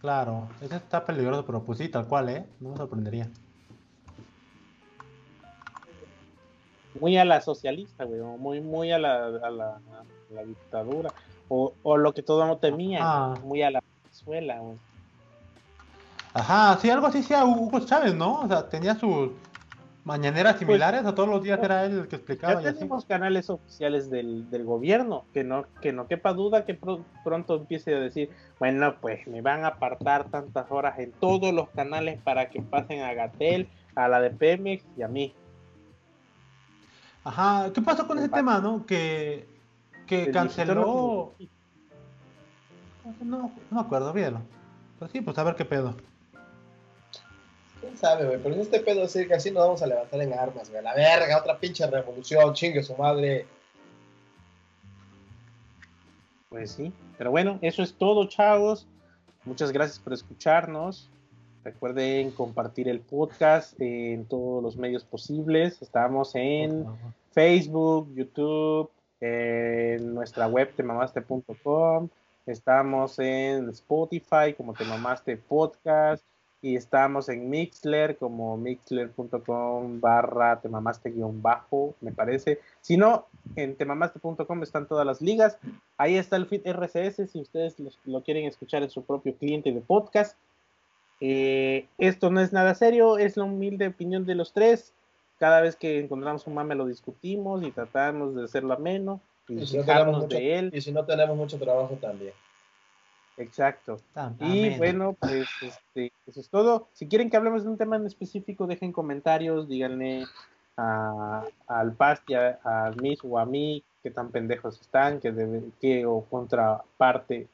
Claro, 0.00 0.48
eso 0.60 0.76
está 0.76 1.04
peligroso, 1.04 1.44
pero 1.44 1.62
pues 1.62 1.78
sí, 1.78 1.88
tal 1.88 2.06
cual, 2.06 2.28
¿eh? 2.30 2.46
No 2.60 2.70
me 2.70 2.76
sorprendería. 2.76 3.28
muy 7.00 7.16
a 7.16 7.24
la 7.24 7.40
socialista, 7.40 8.04
güey, 8.04 8.20
muy, 8.20 8.60
muy 8.60 8.90
a 8.92 8.98
la, 8.98 9.26
a 9.26 9.50
la, 9.50 9.76
a 9.76 10.04
la 10.34 10.44
dictadura, 10.44 11.10
o, 11.48 11.72
o 11.82 11.96
lo 11.96 12.12
que 12.12 12.22
todo 12.22 12.40
mundo 12.44 12.58
temía, 12.58 12.98
Ah. 13.00 13.34
muy 13.44 13.62
a 13.62 13.70
la 13.70 13.82
Venezuela, 14.02 14.58
güey. 14.58 14.76
Ajá, 16.34 16.76
sí, 16.80 16.90
algo 16.90 17.06
así 17.06 17.22
sea 17.22 17.44
Hugo 17.44 17.80
Chávez, 17.80 18.14
¿no? 18.14 18.40
O 18.42 18.48
sea, 18.48 18.68
tenía 18.68 18.94
sus 18.96 19.30
mañaneras 20.04 20.58
similares, 20.58 21.04
o 21.04 21.14
todos 21.14 21.28
los 21.28 21.42
días 21.42 21.60
era 21.62 21.84
él 21.84 21.98
el 22.00 22.08
que 22.08 22.16
explicaba 22.16 22.62
Ya 22.62 22.70
así. 22.70 22.78
tenemos 22.78 23.04
canales 23.04 23.50
oficiales 23.50 24.10
del, 24.10 24.48
del 24.50 24.64
gobierno, 24.64 25.24
que 25.32 25.44
no, 25.44 25.66
que 25.82 25.92
no 25.92 26.06
quepa 26.06 26.32
duda 26.32 26.64
que 26.64 26.74
pro- 26.74 27.04
pronto 27.22 27.56
empiece 27.56 27.94
a 27.94 28.00
decir, 28.00 28.30
bueno, 28.58 28.94
pues 29.00 29.26
me 29.26 29.42
van 29.42 29.64
a 29.64 29.68
apartar 29.68 30.28
tantas 30.30 30.70
horas 30.70 30.98
en 30.98 31.12
todos 31.12 31.52
los 31.52 31.68
canales 31.70 32.20
para 32.22 32.48
que 32.48 32.62
pasen 32.62 33.02
a 33.02 33.12
Gatel, 33.14 33.68
a 33.94 34.08
la 34.08 34.20
de 34.20 34.30
Pemex 34.30 34.84
y 34.96 35.02
a 35.02 35.08
mí. 35.08 35.34
Ajá, 37.22 37.70
¿qué 37.72 37.82
pasó 37.82 38.06
con 38.06 38.18
ese 38.18 38.30
tema, 38.30 38.60
no? 38.60 38.86
Que, 38.86 39.46
que 40.06 40.24
El 40.24 40.32
canceló... 40.32 41.34
No, 43.22 43.38
no 43.38 43.52
me 43.70 43.80
acuerdo, 43.80 44.10
olvídalo. 44.10 44.40
Pues 44.98 45.10
sí, 45.10 45.20
pues 45.20 45.36
a 45.38 45.42
ver 45.44 45.54
qué 45.56 45.64
pedo. 45.64 45.94
¿Quién 47.80 47.96
sabe, 47.96 48.26
güey? 48.26 48.38
Pero 48.42 48.54
si 48.54 48.60
este 48.60 48.80
pedo 48.80 49.08
sigue 49.08 49.34
así, 49.34 49.50
nos 49.50 49.64
vamos 49.64 49.82
a 49.82 49.86
levantar 49.86 50.20
en 50.20 50.34
armas, 50.34 50.70
güey. 50.70 50.82
La 50.82 50.94
verga, 50.94 51.38
otra 51.38 51.58
pinche 51.58 51.86
revolución, 51.86 52.52
chingue 52.52 52.82
su 52.82 52.94
madre. 52.94 53.46
Pues 56.50 56.72
sí, 56.72 56.92
pero 57.16 57.30
bueno, 57.30 57.58
eso 57.62 57.82
es 57.82 57.94
todo, 57.94 58.26
chavos. 58.28 58.86
Muchas 59.44 59.72
gracias 59.72 59.98
por 59.98 60.12
escucharnos. 60.12 61.08
Recuerden 61.64 62.30
compartir 62.32 62.88
el 62.88 63.00
podcast 63.00 63.80
en 63.80 64.26
todos 64.26 64.62
los 64.62 64.76
medios 64.76 65.04
posibles. 65.04 65.80
Estamos 65.80 66.34
en 66.34 66.86
Facebook, 67.32 68.12
YouTube, 68.14 68.90
en 69.20 70.14
nuestra 70.14 70.48
web 70.48 70.72
temamaste.com. 70.74 72.08
Estamos 72.46 73.18
en 73.18 73.68
Spotify 73.68 74.54
como 74.56 74.74
Temamaste 74.74 75.36
Podcast 75.36 76.24
y 76.62 76.76
estamos 76.76 77.28
en 77.28 77.48
Mixler 77.48 78.16
como 78.16 78.56
mixler.com 78.56 80.00
barra 80.00 80.60
temamaste 80.60 81.10
guion 81.10 81.40
bajo, 81.40 81.94
me 82.00 82.12
parece. 82.12 82.60
Si 82.80 82.96
no, 82.96 83.26
en 83.56 83.76
temamaste.com 83.76 84.62
están 84.62 84.86
todas 84.86 85.06
las 85.06 85.22
ligas. 85.22 85.58
Ahí 85.96 86.16
está 86.16 86.36
el 86.36 86.46
feed 86.46 86.66
RCS 86.66 87.30
si 87.30 87.40
ustedes 87.40 87.76
lo 88.04 88.22
quieren 88.22 88.44
escuchar 88.44 88.82
en 88.82 88.90
su 88.90 89.02
propio 89.02 89.34
cliente 89.34 89.72
de 89.72 89.80
podcast. 89.80 90.36
Eh, 91.20 91.86
esto 91.98 92.30
no 92.30 92.40
es 92.40 92.52
nada 92.52 92.74
serio, 92.74 93.18
es 93.18 93.36
la 93.36 93.44
humilde 93.44 93.88
opinión 93.88 94.26
de 94.26 94.34
los 94.34 94.52
tres. 94.52 94.92
Cada 95.38 95.62
vez 95.62 95.76
que 95.76 96.00
encontramos 96.00 96.46
un 96.46 96.54
mame 96.54 96.74
lo 96.74 96.86
discutimos 96.86 97.62
y 97.62 97.70
tratamos 97.70 98.34
de 98.34 98.44
hacerlo 98.44 98.74
ameno 98.74 99.20
y 99.48 99.62
Y 99.62 99.66
si, 99.66 99.78
no 99.78 99.84
tenemos 99.84 99.86
fijarnos 99.86 100.22
mucho, 100.22 100.36
de 100.36 100.58
él. 100.58 100.70
y 100.74 100.80
si 100.82 100.92
no 100.92 101.04
tenemos 101.06 101.36
mucho 101.36 101.58
trabajo 101.58 101.96
también. 102.00 102.34
Exacto. 103.40 104.00
Y 104.40 104.76
bueno, 104.76 105.16
pues 105.18 105.48
este, 105.62 106.12
eso 106.26 106.40
es 106.40 106.48
todo. 106.48 106.88
Si 106.92 107.08
quieren 107.08 107.30
que 107.30 107.36
hablemos 107.36 107.64
de 107.64 107.70
un 107.70 107.78
tema 107.78 107.96
en 107.96 108.06
específico, 108.06 108.66
dejen 108.66 108.92
comentarios, 108.92 109.68
díganle 109.68 110.26
a, 110.76 111.44
al 111.66 111.92
Pasti, 111.92 112.34
a, 112.34 112.58
a 112.62 112.92
Miss 113.00 113.20
o 113.22 113.38
a 113.38 113.46
mí 113.46 113.82
qué 114.02 114.10
tan 114.10 114.30
pendejos 114.30 114.80
están, 114.80 115.20
que, 115.20 115.32
debe, 115.32 115.62
que 115.80 116.06
o 116.06 116.24
contraparte 116.24 117.48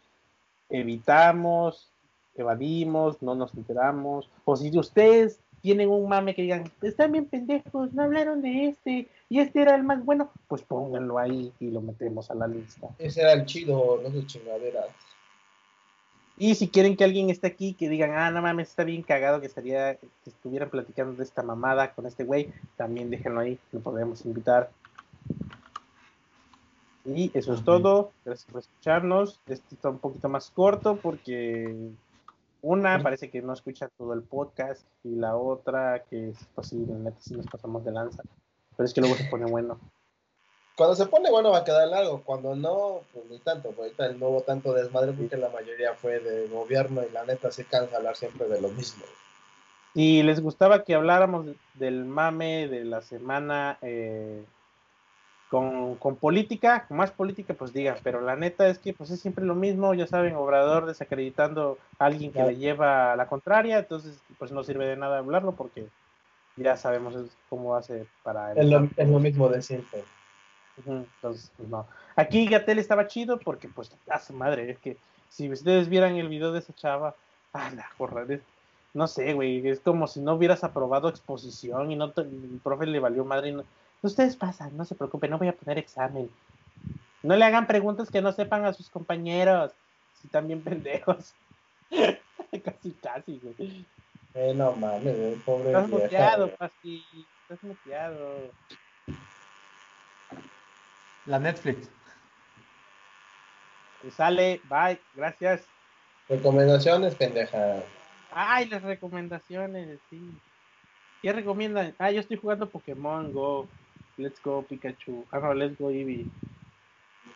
evitamos, 0.68 1.88
evadimos, 2.34 3.22
no 3.22 3.34
nos 3.34 3.54
enteramos. 3.54 4.28
O 4.44 4.56
si 4.56 4.76
ustedes 4.76 5.40
tienen 5.62 5.88
un 5.88 6.08
mame 6.08 6.34
que 6.34 6.42
digan, 6.42 6.70
están 6.82 7.12
bien 7.12 7.26
pendejos, 7.26 7.92
no 7.92 8.02
hablaron 8.02 8.42
de 8.42 8.68
este, 8.68 9.08
y 9.28 9.40
este 9.40 9.62
era 9.62 9.74
el 9.74 9.82
más 9.82 10.04
bueno, 10.04 10.30
pues 10.48 10.62
pónganlo 10.62 11.18
ahí 11.18 11.52
y 11.58 11.70
lo 11.70 11.80
metemos 11.80 12.30
a 12.30 12.34
la 12.34 12.46
lista. 12.46 12.88
Ese 12.98 13.22
era 13.22 13.32
el 13.32 13.46
chido, 13.46 14.00
no 14.02 14.10
sé 14.10 14.26
chingaderas. 14.26 14.86
Y 16.38 16.54
si 16.54 16.68
quieren 16.68 16.96
que 16.96 17.04
alguien 17.04 17.30
esté 17.30 17.46
aquí, 17.46 17.72
que 17.72 17.88
digan, 17.88 18.10
ah, 18.12 18.30
no 18.30 18.42
mames, 18.42 18.68
está 18.68 18.84
bien 18.84 19.02
cagado 19.02 19.40
que 19.40 19.46
estaría, 19.46 19.94
que 19.96 20.08
estuvieran 20.26 20.68
platicando 20.68 21.14
de 21.14 21.24
esta 21.24 21.42
mamada 21.42 21.92
con 21.94 22.06
este 22.06 22.24
güey, 22.24 22.52
también 22.76 23.08
déjenlo 23.08 23.40
ahí, 23.40 23.58
lo 23.72 23.80
podemos 23.80 24.24
invitar. 24.26 24.70
Y 27.06 27.30
eso 27.34 27.54
es 27.54 27.64
todo. 27.64 28.10
Gracias 28.24 28.50
por 28.50 28.60
escucharnos. 28.60 29.40
Este 29.46 29.76
está 29.76 29.90
un 29.90 29.98
poquito 29.98 30.28
más 30.28 30.50
corto 30.50 30.96
porque 30.96 31.92
Una 32.62 33.00
parece 33.00 33.30
que 33.30 33.42
no 33.42 33.52
escucha 33.52 33.88
todo 33.96 34.12
el 34.12 34.22
podcast 34.22 34.84
y 35.04 35.14
la 35.14 35.36
otra 35.36 36.02
que 36.10 36.32
pues 36.54 36.68
sí, 36.68 36.84
la 36.84 36.98
neta 36.98 37.18
sí 37.20 37.36
nos 37.36 37.46
pasamos 37.46 37.84
de 37.84 37.92
lanza. 37.92 38.24
Pero 38.76 38.84
es 38.84 38.92
que 38.92 39.00
luego 39.00 39.14
se 39.14 39.24
pone 39.24 39.46
bueno. 39.46 39.78
Cuando 40.76 40.94
se 40.94 41.06
pone 41.06 41.30
bueno 41.30 41.50
va 41.50 41.58
a 41.58 41.64
quedar 41.64 41.88
largo, 41.88 42.20
cuando 42.22 42.54
no, 42.54 43.00
pues 43.14 43.24
ni 43.30 43.38
tanto. 43.38 43.70
Pues 43.70 43.98
ahorita 43.98 44.18
no 44.18 44.28
hubo 44.28 44.42
tanto 44.42 44.74
desmadre 44.74 45.12
porque 45.12 45.38
la 45.38 45.48
mayoría 45.48 45.94
fue 45.94 46.20
de 46.20 46.48
gobierno 46.48 47.02
y 47.02 47.12
la 47.12 47.24
neta 47.24 47.50
se 47.50 47.64
cansa 47.64 47.96
hablar 47.96 48.14
siempre 48.14 48.46
de 48.46 48.60
lo 48.60 48.68
mismo. 48.68 49.04
Y 49.94 50.22
les 50.22 50.40
gustaba 50.40 50.84
que 50.84 50.94
habláramos 50.94 51.46
del 51.74 52.04
mame 52.04 52.68
de 52.68 52.84
la 52.84 53.00
semana 53.00 53.78
eh, 53.80 54.44
con, 55.48 55.94
con, 55.94 56.16
política, 56.16 56.84
con 56.86 56.98
más 56.98 57.10
política, 57.10 57.54
pues 57.54 57.72
digan, 57.72 57.96
pero 58.02 58.20
la 58.20 58.36
neta 58.36 58.68
es 58.68 58.78
que 58.78 58.92
pues 58.92 59.10
es 59.10 59.20
siempre 59.20 59.46
lo 59.46 59.54
mismo, 59.54 59.94
ya 59.94 60.06
saben, 60.06 60.36
Obrador 60.36 60.84
desacreditando 60.84 61.78
a 61.98 62.04
alguien 62.04 62.30
que 62.30 62.42
le 62.42 62.56
lleva 62.56 63.14
a 63.14 63.16
la 63.16 63.26
contraria, 63.26 63.78
entonces 63.78 64.20
pues 64.38 64.52
no 64.52 64.62
sirve 64.62 64.84
de 64.84 64.96
nada 64.96 65.16
hablarlo 65.16 65.52
porque 65.52 65.86
ya 66.56 66.76
sabemos 66.76 67.14
cómo 67.48 67.74
hace 67.74 68.06
para... 68.22 68.52
Es 68.52 68.66
lo, 68.66 68.86
es 68.94 69.08
lo 69.08 69.18
mismo 69.18 69.48
de 69.48 69.62
siempre. 69.62 70.04
Entonces, 70.78 71.50
pues, 71.56 71.68
no. 71.68 71.86
Aquí 72.16 72.46
Gatel 72.46 72.78
estaba 72.78 73.06
chido 73.06 73.38
porque 73.38 73.68
pues 73.68 73.90
a 74.08 74.18
su 74.18 74.32
madre, 74.32 74.70
es 74.70 74.78
que 74.78 74.96
si 75.28 75.50
ustedes 75.50 75.88
vieran 75.88 76.16
el 76.16 76.28
video 76.28 76.52
de 76.52 76.60
esa 76.60 76.74
chava, 76.74 77.14
ah, 77.52 77.70
la 77.74 77.88
jorra, 77.98 78.24
no 78.94 79.06
sé, 79.06 79.34
güey, 79.34 79.66
es 79.68 79.80
como 79.80 80.06
si 80.06 80.20
no 80.20 80.34
hubieras 80.34 80.64
aprobado 80.64 81.08
exposición 81.08 81.90
y 81.90 81.96
no 81.96 82.12
el 82.16 82.60
profe 82.62 82.86
le 82.86 82.98
valió 82.98 83.24
madre. 83.24 83.50
Y 83.50 83.52
no, 83.52 83.64
ustedes 84.02 84.36
pasan, 84.36 84.76
no 84.76 84.84
se 84.84 84.94
preocupen, 84.94 85.30
no 85.30 85.38
voy 85.38 85.48
a 85.48 85.56
poner 85.56 85.78
examen. 85.78 86.30
No 87.22 87.36
le 87.36 87.44
hagan 87.44 87.66
preguntas 87.66 88.10
que 88.10 88.22
no 88.22 88.32
sepan 88.32 88.64
a 88.64 88.72
sus 88.72 88.88
compañeros, 88.88 89.72
si 90.20 90.28
también 90.28 90.62
pendejos. 90.64 91.34
casi, 92.64 92.92
casi, 93.02 93.40
güey. 93.42 93.84
Eh, 94.34 94.54
no 94.54 94.72
mames, 94.72 95.42
pobre. 95.44 95.66
Estás 95.68 95.88
muteado, 95.88 96.50
Pasti, 96.56 97.04
estás 97.42 97.62
muteado. 97.62 98.50
La 101.26 101.38
Netflix. 101.38 101.90
sale, 104.10 104.60
bye, 104.68 105.00
gracias. 105.14 105.66
Recomendaciones, 106.28 107.14
pendeja. 107.14 107.82
Ay, 108.32 108.68
las 108.68 108.82
recomendaciones, 108.82 109.98
sí. 110.10 110.20
¿Qué 111.22 111.32
recomiendan? 111.32 111.94
Ah, 111.98 112.10
yo 112.10 112.20
estoy 112.20 112.36
jugando 112.36 112.68
Pokémon 112.68 113.32
Go. 113.32 113.68
Let's 114.16 114.40
go 114.42 114.62
Pikachu. 114.62 115.24
Ah, 115.30 115.40
no, 115.40 115.54
Let's 115.54 115.78
go 115.78 115.90
Eevee. 115.90 116.26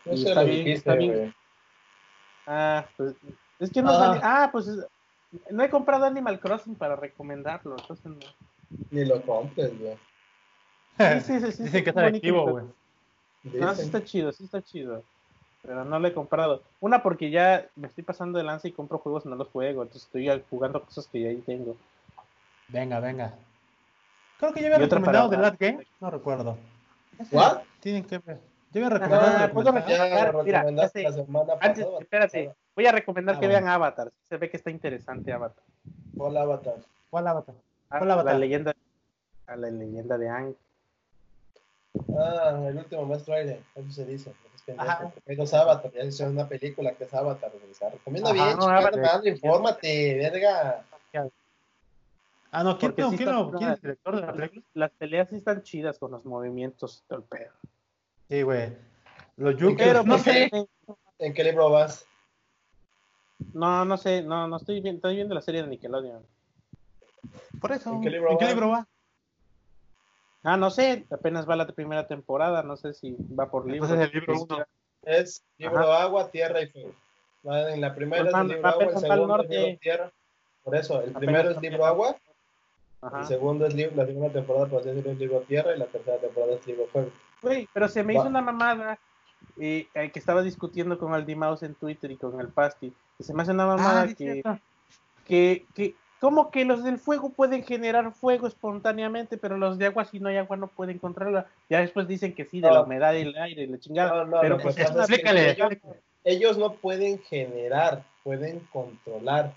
No 0.04 0.12
está, 0.12 0.42
bien, 0.44 0.68
está 0.68 0.94
bien. 0.94 1.34
Ah, 2.46 2.86
pues 2.96 3.14
es 3.58 3.70
que 3.70 3.82
no 3.82 3.90
ah. 3.90 4.20
ah, 4.22 4.48
pues 4.50 4.66
no 5.50 5.62
he 5.62 5.70
comprado 5.70 6.06
Animal 6.06 6.40
Crossing 6.40 6.74
para 6.74 6.96
recomendarlo, 6.96 7.76
entonces 7.78 8.06
no. 8.06 8.18
Ni 8.90 9.04
lo 9.04 9.20
compres, 9.22 9.78
güey. 9.78 9.96
Sí, 11.20 11.20
sí, 11.20 11.40
sí, 11.40 11.52
sí. 11.52 11.62
Dicen 11.64 11.84
que 11.84 11.90
está 11.90 12.06
activo, 12.06 12.50
güey. 12.50 12.64
No, 13.44 13.74
sí 13.74 13.82
está 13.82 14.04
chido, 14.04 14.32
sí 14.32 14.44
está 14.44 14.62
chido 14.62 15.02
pero 15.62 15.84
no 15.84 15.98
lo 15.98 16.08
he 16.08 16.14
comprado. 16.14 16.62
Una 16.80 17.02
porque 17.02 17.30
ya 17.30 17.66
me 17.76 17.88
estoy 17.88 18.04
pasando 18.04 18.38
de 18.38 18.44
lanza 18.44 18.68
y 18.68 18.72
compro 18.72 18.98
juegos 18.98 19.26
y 19.26 19.28
no 19.28 19.36
los 19.36 19.48
juego, 19.48 19.82
entonces 19.82 20.06
estoy 20.06 20.42
jugando 20.48 20.82
cosas 20.82 21.06
que 21.06 21.20
ya 21.20 21.28
ahí 21.28 21.42
tengo. 21.46 21.76
Venga, 22.68 23.00
venga. 23.00 23.34
Creo 24.38 24.52
que 24.52 24.60
ya 24.60 24.66
había 24.68 24.78
recomendado 24.78 25.28
The 25.28 25.36
Last 25.36 25.60
Game, 25.60 25.86
no 26.00 26.10
recuerdo. 26.10 26.56
¿What? 27.30 27.58
Tienen 27.80 28.04
que 28.04 28.18
ver. 28.18 28.38
Yo 28.72 28.84
había 28.84 28.98
recomendado. 28.98 29.36
Ah, 29.36 29.50
¿puedo 29.52 29.72
recomendar? 29.72 30.44
Mira, 30.44 30.64
antes, 31.60 31.86
espérate, 32.00 32.54
voy 32.74 32.86
a 32.86 32.92
recomendar 32.92 33.36
ah, 33.36 33.40
que 33.40 33.48
vean 33.48 33.68
Avatar. 33.68 34.10
Se 34.28 34.38
ve 34.38 34.48
que 34.48 34.56
está 34.56 34.70
interesante 34.70 35.32
Avatar. 35.32 35.62
¿Cuál 36.16 36.36
Avatar? 36.36 36.76
¿Cuál 37.10 37.26
Avatar? 37.26 37.54
Ah, 37.90 37.98
¿Cuál 37.98 38.10
Avatar? 38.12 38.32
La 38.34 38.38
leyenda, 38.38 38.74
a 39.46 39.56
la 39.56 39.70
leyenda 39.70 40.16
de 40.16 40.28
Ang. 40.28 40.54
Ah, 42.18 42.60
el 42.68 42.76
último 42.76 43.04
maestro 43.04 43.34
aire, 43.34 43.62
eso 43.74 43.90
se 43.90 44.04
dice. 44.06 44.32
Hay 45.26 45.36
dos 45.36 45.52
Avatar, 45.52 45.90
ya 45.92 46.04
hizo 46.04 46.26
una 46.26 46.46
película 46.46 46.92
que 46.94 47.04
es 47.04 47.14
Avatar. 47.14 47.50
O 47.54 47.74
sea, 47.74 47.90
recomienda 47.90 48.32
bien, 48.32 48.56
no, 48.56 48.68
Avatar, 48.68 49.26
infórmate, 49.26 50.16
verga. 50.16 50.84
Ah, 52.52 52.64
no, 52.64 52.76
¿quién, 52.78 52.94
no, 52.96 53.10
¿quién, 53.10 53.30
no, 53.30 53.50
¿quién 53.52 53.70
es 53.70 53.76
el 53.76 53.82
director 53.82 54.16
de 54.16 54.22
la 54.22 54.32
película? 54.32 54.62
Las 54.74 54.90
peleas 54.90 55.28
sí 55.28 55.36
están 55.36 55.62
chidas 55.62 55.98
con 55.98 56.10
los 56.10 56.24
movimientos 56.24 57.04
del 57.08 57.22
pedo. 57.22 57.52
Sí, 58.28 58.42
güey. 58.42 58.76
Los 59.36 59.54
Jukers, 59.54 60.04
no 60.04 60.18
sé. 60.18 60.50
¿En 61.18 61.32
qué 61.32 61.44
libro 61.44 61.70
vas? 61.70 62.06
No, 63.54 63.84
no 63.84 63.96
sé, 63.96 64.22
no, 64.22 64.48
no 64.48 64.56
estoy 64.56 64.80
viendo, 64.80 64.98
estoy 64.98 65.14
viendo 65.16 65.34
la 65.34 65.40
serie 65.40 65.62
de 65.62 65.68
Nickelodeon. 65.68 66.24
Por 67.60 67.72
eso, 67.72 67.94
¿en 67.94 68.00
qué 68.02 68.10
libro, 68.10 68.32
¿en 68.32 68.38
qué 68.38 68.46
libro 68.46 68.70
va? 68.70 68.86
Ah, 70.42 70.56
no 70.56 70.70
sé, 70.70 71.06
apenas 71.10 71.48
va 71.48 71.56
la 71.56 71.66
primera 71.66 72.06
temporada, 72.06 72.62
no 72.62 72.76
sé 72.76 72.94
si 72.94 73.16
va 73.38 73.50
por 73.50 73.68
libro. 73.68 73.86
es 73.86 74.00
el 74.00 74.10
libro 74.10 74.42
uno. 74.42 74.64
Es 75.02 75.44
libro 75.58 75.92
agua, 75.92 76.30
tierra 76.30 76.62
y 76.62 76.68
fuego. 76.68 76.94
En 77.44 77.80
la 77.80 77.94
primera 77.94 78.22
pues 78.22 78.34
es 78.34 78.40
el 78.40 78.48
libro 78.48 78.68
agua, 78.68 78.84
el 78.84 78.98
segundo 78.98 79.42
es 79.42 79.50
libro 79.50 79.78
tierra. 79.80 80.12
Por 80.62 80.76
eso, 80.76 81.02
el 81.02 81.12
primero 81.12 81.50
es 81.50 81.60
libro 81.60 81.86
agua, 81.86 82.16
el 83.18 83.26
segundo 83.26 83.66
es 83.66 83.74
libro, 83.74 83.96
la 83.96 84.06
segunda 84.06 84.30
temporada 84.30 84.66
pues 84.66 84.86
es 84.86 85.18
libro 85.18 85.40
tierra 85.40 85.74
y 85.74 85.78
la 85.78 85.86
tercera 85.86 86.18
temporada 86.18 86.54
es 86.54 86.66
libro 86.66 86.86
fuego. 86.88 87.10
Güey, 87.42 87.68
pero 87.72 87.88
se 87.88 88.02
me 88.02 88.14
hizo 88.14 88.26
una 88.26 88.42
mamada 88.42 88.98
y, 89.56 89.88
eh, 89.94 90.10
que 90.12 90.18
estaba 90.18 90.42
discutiendo 90.42 90.98
con 90.98 91.14
Aldi 91.14 91.34
Mouse 91.34 91.62
en 91.62 91.74
Twitter 91.74 92.10
y 92.10 92.16
con 92.16 92.38
el 92.40 92.48
Pasti. 92.48 92.92
Y 93.18 93.24
se 93.24 93.32
me 93.32 93.42
hace 93.42 93.52
una 93.52 93.66
mamada 93.66 94.02
ah, 94.02 94.06
que, 94.14 94.42
que, 95.26 95.66
que, 95.74 95.94
¿Cómo 96.20 96.50
que 96.50 96.66
los 96.66 96.84
del 96.84 96.98
fuego 96.98 97.30
pueden 97.30 97.64
generar 97.64 98.12
fuego 98.12 98.46
espontáneamente, 98.46 99.38
pero 99.38 99.56
los 99.56 99.78
de 99.78 99.86
agua, 99.86 100.04
si 100.04 100.20
no 100.20 100.28
hay 100.28 100.36
agua, 100.36 100.58
no 100.58 100.66
pueden 100.66 100.98
controlarla? 100.98 101.46
Ya 101.70 101.80
después 101.80 102.06
dicen 102.06 102.34
que 102.34 102.44
sí, 102.44 102.60
de 102.60 102.70
la 102.70 102.82
humedad 102.82 103.14
y 103.14 103.22
el 103.22 103.36
aire 103.38 103.62
y 103.62 103.66
la 103.66 103.78
chingada. 103.78 104.40
pero 104.42 104.58
pues 104.58 104.76
explícale. 104.78 105.56
Ellos, 106.22 106.58
no 106.58 106.74
pueden 106.74 107.18
generar, 107.20 108.04
pueden 108.22 108.60
controlar. 108.70 109.54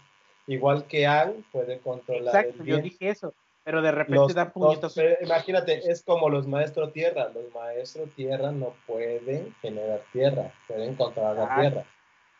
Igual 0.47 0.85
que 0.85 1.05
Ang 1.05 1.43
puede 1.51 1.79
controlar. 1.79 2.33
Exacto, 2.33 2.63
yo 2.63 2.77
dije 2.77 3.09
eso. 3.09 3.33
Pero 3.65 3.81
de 3.81 3.91
repente 3.91 4.33
dan 4.33 4.51
puñetos. 4.51 4.97
imagínate, 5.21 5.89
es 5.89 6.01
como 6.03 6.29
los 6.29 6.47
maestros 6.47 6.93
tierra. 6.93 7.29
Los 7.33 7.53
maestros 7.53 8.09
tierra 8.15 8.51
no 8.51 8.73
pueden 8.87 9.53
generar 9.61 10.01
tierra, 10.13 10.53
pueden 10.67 10.95
controlar 10.95 11.35
la 11.35 11.59
tierra. 11.59 11.85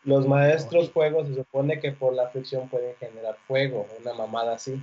Los 0.04 0.26
maestros 0.26 0.90
fuego 0.90 1.24
se 1.24 1.34
supone 1.34 1.80
que 1.80 1.92
por 1.92 2.12
la 2.12 2.28
fricción 2.28 2.68
pueden 2.68 2.94
generar 2.96 3.36
fuego, 3.46 3.86
una 4.00 4.12
mamada 4.12 4.54
así. 4.54 4.82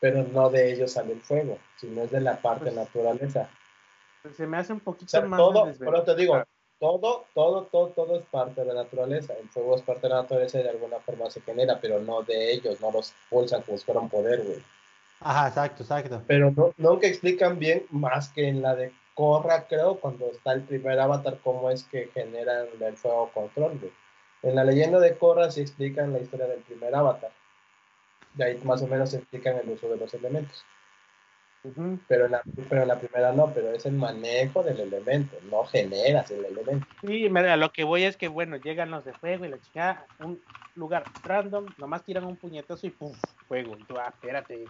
Pero 0.00 0.22
no 0.24 0.50
de 0.50 0.72
ellos 0.72 0.92
sale 0.92 1.12
el 1.12 1.20
fuego, 1.20 1.58
sino 1.76 2.02
es 2.02 2.10
de 2.10 2.20
la 2.20 2.40
parte 2.40 2.64
pues, 2.64 2.74
naturaleza. 2.74 3.48
Pues 4.22 4.36
se 4.36 4.46
me 4.46 4.58
hace 4.58 4.72
un 4.72 4.80
poquito 4.80 5.22
más. 5.22 5.38
Todo, 5.38 5.72
pero 5.78 6.02
te 6.02 6.14
digo, 6.14 6.42
todo, 6.78 7.26
todo, 7.34 7.64
todo, 7.64 7.88
todo 7.88 8.18
es 8.18 8.24
parte 8.26 8.62
de 8.62 8.66
la 8.66 8.82
naturaleza. 8.82 9.34
El 9.34 9.48
fuego 9.48 9.76
es 9.76 9.82
parte 9.82 10.02
de 10.02 10.14
la 10.14 10.22
naturaleza 10.22 10.60
y 10.60 10.62
de 10.62 10.70
alguna 10.70 10.98
forma 10.98 11.30
se 11.30 11.40
genera, 11.42 11.78
pero 11.80 12.00
no 12.00 12.22
de 12.22 12.52
ellos, 12.52 12.80
no 12.80 12.90
los 12.90 13.12
pulsan 13.28 13.62
como 13.62 13.78
si 13.78 13.84
fuera 13.84 14.00
un 14.00 14.08
poder, 14.08 14.42
güey. 14.42 14.62
Ajá, 15.20 15.48
exacto, 15.48 15.82
exacto. 15.82 16.22
Pero 16.26 16.50
no, 16.50 16.72
nunca 16.78 17.06
explican 17.06 17.58
bien 17.58 17.84
más 17.90 18.30
que 18.30 18.48
en 18.48 18.62
la 18.62 18.74
de 18.74 18.92
Corra, 19.14 19.66
creo, 19.66 19.96
cuando 19.96 20.26
está 20.26 20.52
el 20.52 20.62
primer 20.62 20.98
avatar, 20.98 21.38
cómo 21.42 21.70
es 21.70 21.84
que 21.84 22.08
generan 22.14 22.66
el 22.80 22.96
fuego 22.96 23.30
control, 23.32 23.92
En 24.42 24.54
la 24.54 24.64
leyenda 24.64 24.98
de 24.98 25.16
Korra 25.16 25.50
sí 25.50 25.60
explican 25.60 26.12
la 26.12 26.20
historia 26.20 26.46
del 26.46 26.60
primer 26.60 26.94
avatar. 26.94 27.30
Y 28.38 28.42
ahí 28.42 28.60
más 28.64 28.82
o 28.82 28.86
menos 28.86 29.12
explican 29.12 29.56
el 29.56 29.68
uso 29.68 29.88
de 29.88 29.96
los 29.96 30.14
elementos. 30.14 30.64
pero, 32.08 32.26
en 32.26 32.32
la, 32.32 32.42
pero 32.68 32.86
la 32.86 32.98
primera 32.98 33.32
no, 33.32 33.52
pero 33.52 33.72
es 33.72 33.84
el 33.84 33.92
manejo 33.92 34.62
del 34.62 34.80
elemento, 34.80 35.36
no 35.50 35.64
generas 35.64 36.30
el 36.30 36.44
elemento. 36.44 36.86
Sí, 37.02 37.28
mira, 37.28 37.56
lo 37.56 37.72
que 37.72 37.84
voy 37.84 38.04
es 38.04 38.16
que, 38.16 38.28
bueno, 38.28 38.56
llegan 38.56 38.90
los 38.90 39.04
de 39.04 39.12
fuego 39.12 39.44
y 39.44 39.48
la 39.48 39.60
chica, 39.60 40.06
un 40.20 40.40
lugar 40.74 41.04
random, 41.22 41.66
nomás 41.76 42.04
tiran 42.04 42.24
un 42.24 42.36
puñetazo 42.36 42.86
y 42.86 42.90
¡pum! 42.90 43.12
Fuego. 43.48 43.76
Y 43.76 43.84
tú, 43.84 43.98
ah, 43.98 44.08
espérate, 44.08 44.64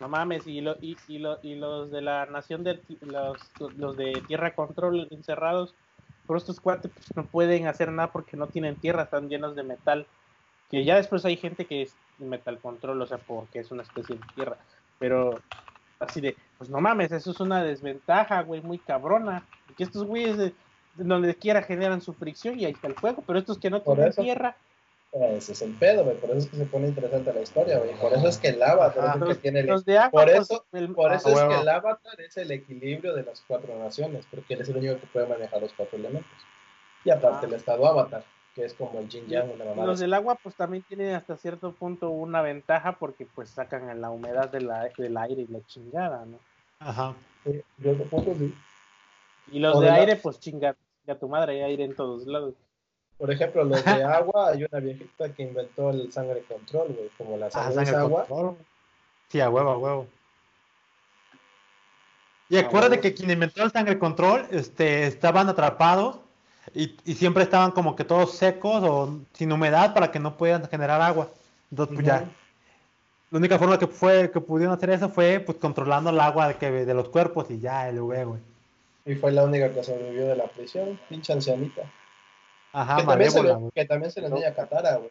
no 0.00 0.08
mames, 0.08 0.46
y, 0.46 0.60
lo, 0.60 0.76
y, 0.80 0.96
y, 1.08 1.18
lo, 1.18 1.38
y 1.42 1.54
los 1.54 1.90
de 1.90 2.02
la 2.02 2.26
nación 2.26 2.64
de 2.64 2.80
los, 3.00 3.38
los 3.76 3.96
de 3.96 4.22
tierra 4.26 4.54
control 4.54 5.08
encerrados, 5.10 5.74
por 6.26 6.36
estos 6.36 6.60
cuatro 6.60 6.90
pues, 6.94 7.16
no 7.16 7.24
pueden 7.24 7.66
hacer 7.66 7.90
nada 7.90 8.12
porque 8.12 8.36
no 8.36 8.46
tienen 8.46 8.76
tierra, 8.76 9.04
están 9.04 9.28
llenos 9.28 9.56
de 9.56 9.62
metal. 9.62 10.06
Que 10.70 10.84
ya 10.84 10.96
después 10.96 11.24
hay 11.24 11.36
gente 11.36 11.64
que 11.64 11.82
es 11.82 11.96
metal 12.18 12.58
control, 12.58 13.00
o 13.00 13.06
sea, 13.06 13.16
porque 13.18 13.60
es 13.60 13.70
una 13.70 13.82
especie 13.82 14.16
de 14.16 14.22
tierra. 14.34 14.58
Pero 14.98 15.40
así 15.98 16.20
de, 16.20 16.36
pues 16.58 16.68
no 16.68 16.80
mames, 16.80 17.10
eso 17.12 17.30
es 17.30 17.40
una 17.40 17.64
desventaja, 17.64 18.42
güey, 18.42 18.60
muy 18.60 18.78
cabrona. 18.78 19.44
Que 19.76 19.84
estos 19.84 20.04
güeyes 20.04 20.36
de, 20.36 20.52
donde 20.96 21.34
quiera 21.34 21.62
generan 21.62 22.02
su 22.02 22.12
fricción 22.12 22.58
y 22.60 22.66
ahí 22.66 22.72
está 22.72 22.88
el 22.88 22.94
fuego, 22.94 23.24
pero 23.26 23.38
estos 23.38 23.58
que 23.58 23.70
no 23.70 23.80
tienen 23.80 24.12
tierra, 24.12 24.56
ese 25.12 25.52
es 25.52 25.62
el 25.62 25.72
pedo, 25.74 26.04
güey. 26.04 26.16
Por 26.16 26.30
eso 26.30 26.38
es 26.40 26.46
que 26.48 26.56
se 26.56 26.66
pone 26.66 26.88
interesante 26.88 27.32
la 27.32 27.40
historia, 27.40 27.78
güey. 27.78 27.94
Por 27.94 28.12
eso 28.12 28.28
es 28.28 28.38
que 28.38 28.48
el 28.48 28.62
avatar 28.62 29.16
es 29.16 29.22
el 29.22 29.28
que 29.28 29.34
tiene 29.36 29.60
el... 29.60 29.66
por 29.66 29.82
pues, 30.10 30.36
eso, 30.36 30.66
por 30.94 31.12
eso 31.12 31.28
es 31.30 31.42
que 31.44 31.60
el 31.60 31.68
avatar 31.68 32.20
es 32.20 32.36
el 32.36 32.50
equilibrio 32.50 33.14
de 33.14 33.22
las 33.22 33.42
cuatro 33.46 33.76
naciones, 33.78 34.26
porque 34.30 34.54
él 34.54 34.60
es 34.60 34.68
el 34.68 34.76
único 34.76 35.00
que 35.00 35.06
puede 35.06 35.26
manejar 35.26 35.62
los 35.62 35.72
cuatro 35.72 35.98
elementos. 35.98 36.30
Y 37.04 37.10
aparte 37.10 37.46
ah. 37.46 37.48
el 37.48 37.54
estado 37.54 37.86
avatar, 37.86 38.22
que 38.54 38.64
es 38.64 38.74
como 38.74 38.98
el 38.98 39.08
yin 39.08 39.26
yang, 39.28 39.50
una 39.50 39.64
mamada. 39.64 39.86
Los 39.86 40.00
del 40.00 40.12
agua 40.12 40.36
pues 40.42 40.54
también 40.54 40.82
tienen 40.82 41.14
hasta 41.14 41.36
cierto 41.36 41.72
punto 41.72 42.10
una 42.10 42.42
ventaja 42.42 42.98
porque 42.98 43.26
pues 43.34 43.48
sacan 43.48 44.00
la 44.00 44.10
humedad 44.10 44.50
de 44.50 44.60
la- 44.60 44.90
del 44.96 45.16
aire 45.16 45.42
y 45.42 45.46
la 45.46 45.64
chingada, 45.66 46.26
¿no? 46.26 46.38
Ajá. 46.80 47.14
Sí, 47.44 47.62
sí. 47.82 48.54
Y 49.52 49.58
los 49.60 49.76
O 49.76 49.80
de 49.80 49.86
de 49.86 49.92
la- 49.92 49.98
aire 49.98 50.16
pues 50.16 50.38
chinga, 50.38 50.76
chinga 51.00 51.18
tu 51.18 51.28
madre, 51.28 51.54
hay 51.54 51.70
aire 51.70 51.84
en 51.84 51.96
todos 51.96 52.26
lados. 52.26 52.54
Por 53.18 53.30
ejemplo, 53.32 53.64
los 53.64 53.84
de 53.84 54.04
agua, 54.04 54.50
hay 54.50 54.64
una 54.64 54.80
viejita 54.80 55.28
que 55.32 55.42
inventó 55.42 55.90
el 55.90 56.12
sangre 56.12 56.42
control, 56.42 56.88
güey. 56.88 57.10
Como 57.18 57.36
la 57.36 57.46
Ah, 57.46 57.50
sangre 57.50 57.82
es 57.82 57.92
agua. 57.92 58.24
control. 58.26 58.56
Sí, 59.28 59.40
a 59.40 59.50
huevo, 59.50 59.70
a 59.70 59.76
huevo. 59.78 60.06
Y 62.48 62.56
A 62.56 62.60
acuérdate 62.60 63.00
que 63.00 63.12
quien 63.12 63.30
inventó 63.30 63.62
el 63.64 63.70
sangre 63.72 63.98
control, 63.98 64.46
este, 64.50 65.06
estaban 65.06 65.48
atrapados 65.48 66.20
y, 66.74 66.96
y 67.04 67.14
siempre 67.14 67.42
estaban 67.42 67.72
como 67.72 67.94
que 67.94 68.04
todos 68.04 68.32
secos 68.36 68.82
o 68.84 69.18
sin 69.32 69.52
humedad 69.52 69.92
para 69.92 70.10
que 70.10 70.18
no 70.18 70.36
pudieran 70.36 70.66
generar 70.68 71.00
agua. 71.02 71.28
Entonces, 71.70 71.94
pues 71.94 72.06
ya, 72.06 72.24
la 73.30 73.38
única 73.38 73.58
forma 73.58 73.78
que 73.78 73.86
fue 73.86 74.30
que 74.30 74.40
pudieron 74.40 74.74
hacer 74.74 74.90
eso 74.90 75.10
fue 75.10 75.40
pues 75.40 75.58
controlando 75.58 76.08
el 76.08 76.18
agua 76.20 76.48
de, 76.48 76.54
que, 76.56 76.70
de 76.70 76.94
los 76.94 77.10
cuerpos 77.10 77.50
y 77.50 77.58
ya, 77.60 77.88
el 77.88 78.00
güey. 78.00 78.24
Y 79.04 79.14
fue 79.16 79.32
la 79.32 79.44
única 79.44 79.70
que 79.72 79.84
sobrevivió 79.84 80.28
de 80.28 80.36
la 80.36 80.46
prisión, 80.46 80.98
pinche 81.08 81.32
ancianita. 81.34 81.82
Ajá, 82.72 82.96
que, 82.96 83.04
también 83.04 83.30
se 83.30 83.42
güey. 83.42 83.70
que 83.74 83.84
también 83.86 84.12
se 84.12 84.20
le 84.20 84.26
enseña 84.28 84.48
a 84.48 84.54
Katara, 84.54 84.96
güey. 84.96 85.10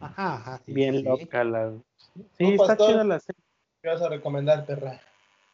Ajá, 0.00 0.34
ajá, 0.34 0.58
sí, 0.64 0.72
Bien 0.72 0.94
sí, 0.94 0.98
sí. 1.00 1.04
loca 1.08 1.44
la... 1.44 1.70
¿Tú, 1.70 1.82
Sí, 2.36 2.44
está 2.52 2.66
pastor? 2.68 2.86
chida 2.90 3.04
la 3.04 3.20
serie. 3.20 3.42
¿Qué 3.82 3.88
vas 3.88 4.02
a 4.02 4.08
recomendar, 4.08 4.64
perra? 4.64 5.00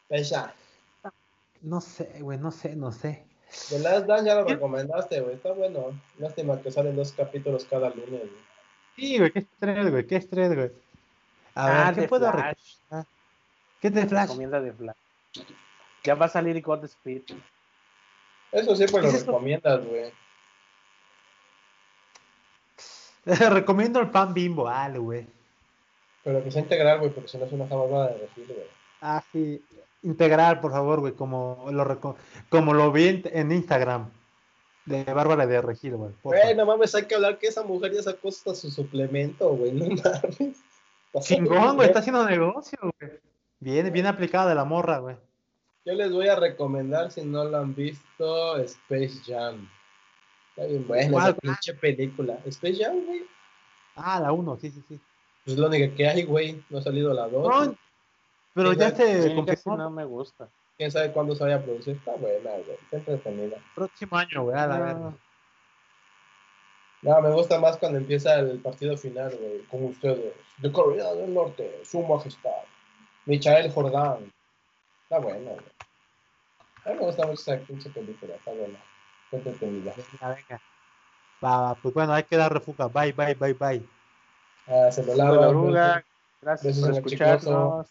Ella. 0.09 0.55
No 1.63 1.81
sé, 1.81 2.11
güey, 2.21 2.39
no 2.39 2.51
sé, 2.51 2.77
no 2.77 2.93
sé. 2.93 3.25
The 3.71 3.79
Last 3.79 4.07
Dance 4.07 4.27
ya 4.27 4.35
lo 4.35 4.45
recomendaste, 4.45 5.21
güey. 5.21 5.37
Está 5.37 5.53
bueno. 5.53 5.99
Lástima 6.19 6.61
que 6.61 6.71
salen 6.71 6.97
dos 6.97 7.13
capítulos 7.13 7.65
cada 7.65 7.89
lunes, 7.91 8.09
güey. 8.21 8.45
Sí, 8.97 9.19
güey, 9.19 9.31
qué 9.33 9.39
estrés, 9.41 9.91
güey, 9.91 10.07
qué 10.07 10.17
estrés, 10.17 10.55
güey. 10.55 10.71
A 11.55 11.67
Ah, 11.67 11.85
ver, 11.87 11.95
¿qué 11.95 12.01
de 12.03 12.09
puedo 12.09 12.31
Flash. 12.31 12.77
recomendar? 12.91 13.13
¿Qué 13.81 13.89
es 13.89 13.95
de 13.95 14.07
Flash? 14.07 14.23
Recomienda 14.29 14.61
de 14.61 14.73
Flash. 14.73 14.97
Ya 16.05 16.15
va 16.15 16.27
a 16.27 16.29
salir 16.29 16.61
God 16.63 16.85
Speed. 16.85 17.23
Eso 18.55 18.77
siempre 18.77 19.01
¿Qué 19.01 19.09
lo 19.09 19.13
es 19.13 19.27
recomiendas, 19.27 19.85
güey. 19.85 20.13
Recomiendo 23.51 24.01
el 24.01 24.11
pan 24.11 24.33
bimbo, 24.33 24.69
ale, 24.69 24.99
güey. 24.99 25.27
Pero 26.23 26.43
que 26.43 26.51
sea 26.53 26.63
integral, 26.63 27.01
güey, 27.01 27.11
porque 27.11 27.29
si 27.29 27.37
no 27.37 27.47
es 27.47 27.53
una 27.53 27.67
jamada 27.67 28.09
de 28.09 28.19
refil, 28.19 28.47
güey. 28.47 28.67
Ah, 29.01 29.23
sí. 29.33 29.63
Integral, 30.05 30.61
por 30.61 30.71
favor, 30.71 31.01
güey, 31.01 31.15
como 31.15 31.67
lo, 31.71 32.17
como 32.49 32.75
lo 32.75 32.93
vi 32.93 33.09
en, 33.09 33.23
en 33.33 33.53
Instagram. 33.53 34.11
De 34.87 35.03
Bárbara 35.05 35.47
de 35.47 35.63
Regil, 35.63 35.97
güey. 35.97 36.13
Güey, 36.23 36.55
no 36.55 36.67
mames, 36.67 36.95
hay 36.95 37.07
que 37.07 37.15
hablar 37.15 37.39
que 37.39 37.47
esa 37.47 37.63
mujer 37.63 37.93
ya 37.93 38.03
sacó 38.03 38.29
hasta 38.29 38.55
su 38.55 38.71
suplemento, 38.71 39.49
güey. 39.57 39.73
No 39.73 39.87
mames. 39.87 40.63
Chingón, 41.21 41.77
güey, 41.77 41.89
está 41.89 42.01
haciendo 42.01 42.25
negocio, 42.29 42.79
güey. 42.83 43.13
Bien, 43.61 43.91
bien 43.91 44.07
aplicada 44.07 44.51
de 44.51 44.55
la 44.55 44.65
morra, 44.65 44.99
güey. 44.99 45.17
Yo 45.85 45.93
les 45.95 46.11
voy 46.13 46.29
a 46.29 46.37
recomendar, 46.37 47.11
si 47.11 47.23
no 47.23 47.45
lo 47.45 47.59
han 47.59 47.75
visto, 47.75 48.57
Space 48.59 49.21
Jam. 49.27 49.69
Está 50.51 50.67
bien 50.67 50.87
buena 50.87 51.11
¿Cuál? 51.13 51.31
esa 51.31 51.39
pinche 51.41 51.75
película. 51.75 52.39
Space 52.47 52.83
Jam, 52.83 53.05
güey. 53.05 53.25
Ah, 53.97 54.19
la 54.21 54.33
uno, 54.33 54.57
sí, 54.57 54.71
sí, 54.71 54.83
sí. 54.89 54.99
Pues 55.45 55.55
es 55.55 55.59
la 55.59 55.67
única 55.69 55.95
que 55.95 56.09
hay, 56.09 56.25
güey. 56.25 56.63
No 56.71 56.79
ha 56.79 56.83
salido 56.83 57.13
la 57.13 57.29
2. 57.29 57.67
No, 57.67 57.77
pero 58.55 58.73
ya 58.73 58.91
se 58.91 59.35
no 59.67 59.91
me 59.91 60.05
gusta. 60.05 60.49
Quién 60.77 60.91
sabe 60.91 61.13
cuándo 61.13 61.35
se 61.37 61.45
vaya 61.45 61.57
a 61.57 61.63
producir. 61.63 61.97
Está 61.97 62.13
buena, 62.15 62.51
güey. 62.51 62.79
Está 62.91 62.97
entretenida. 62.97 63.59
próximo 63.75 64.17
año, 64.17 64.43
güey, 64.45 64.57
a 64.57 64.67
la 64.67 64.79
No. 64.79 64.85
verga. 64.85 65.13
No, 67.03 67.21
me 67.21 67.31
gusta 67.33 67.61
más 67.61 67.77
cuando 67.77 67.99
empieza 67.99 68.39
el 68.39 68.59
partido 68.61 68.97
final, 68.97 69.37
güey. 69.39 69.61
Con 69.65 69.85
ustedes. 69.85 70.33
De 70.59 70.73
Corea 70.73 71.13
del 71.13 71.35
Norte, 71.35 71.81
su 71.85 72.03
majestad. 72.03 72.51
Michael 73.27 73.71
Jordán. 73.71 74.33
Está 75.03 75.19
buena, 75.19 75.51
güey. 75.51 75.74
A 76.85 76.91
mí 76.91 76.97
me 76.97 77.07
gusta 77.07 77.27
mucho 77.27 77.41
esa 77.41 77.59
pinche 77.59 77.91
película. 77.91 78.35
Está 78.35 78.53
buena. 78.53 78.79
Está 79.25 79.37
entretenida. 79.37 79.95
Venga, 79.97 80.35
venga. 80.35 80.61
Va, 81.43 81.61
va, 81.61 81.75
pues 81.75 81.95
bueno, 81.95 82.13
hay 82.13 82.25
que 82.25 82.37
dar 82.37 82.53
refuga. 82.53 82.89
Bye, 82.89 83.13
bye, 83.13 83.35
bye, 83.35 83.55
bye. 83.55 83.83
Ah, 84.67 84.91
se 84.91 85.05
la 85.05 85.15
lava. 85.15 85.49
oruga. 85.49 86.05
Gracias 86.41 86.77
Besos 86.77 86.91
por 86.91 86.99
escucharnos. 86.99 87.87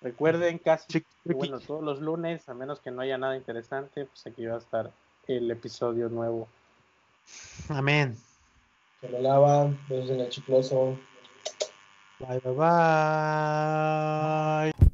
Recuerden 0.00 0.58
casi, 0.58 1.04
bueno, 1.24 1.58
todos 1.60 1.82
los 1.82 2.00
lunes, 2.00 2.46
a 2.50 2.54
menos 2.54 2.80
que 2.80 2.90
no 2.90 3.00
haya 3.00 3.16
nada 3.16 3.38
interesante, 3.38 4.04
pues 4.04 4.26
aquí 4.26 4.44
va 4.44 4.56
a 4.56 4.58
estar 4.58 4.90
el 5.26 5.50
episodio 5.50 6.10
nuevo. 6.10 6.46
Amén. 7.70 8.14
Se 9.00 9.08
me 9.08 9.20
lava. 9.20 9.70
Besos 9.88 10.10
en 10.10 10.20
el 10.20 10.28
chicloso. 10.28 10.98
Bye, 12.18 12.40
bye, 12.40 12.52
bye. 14.72 14.90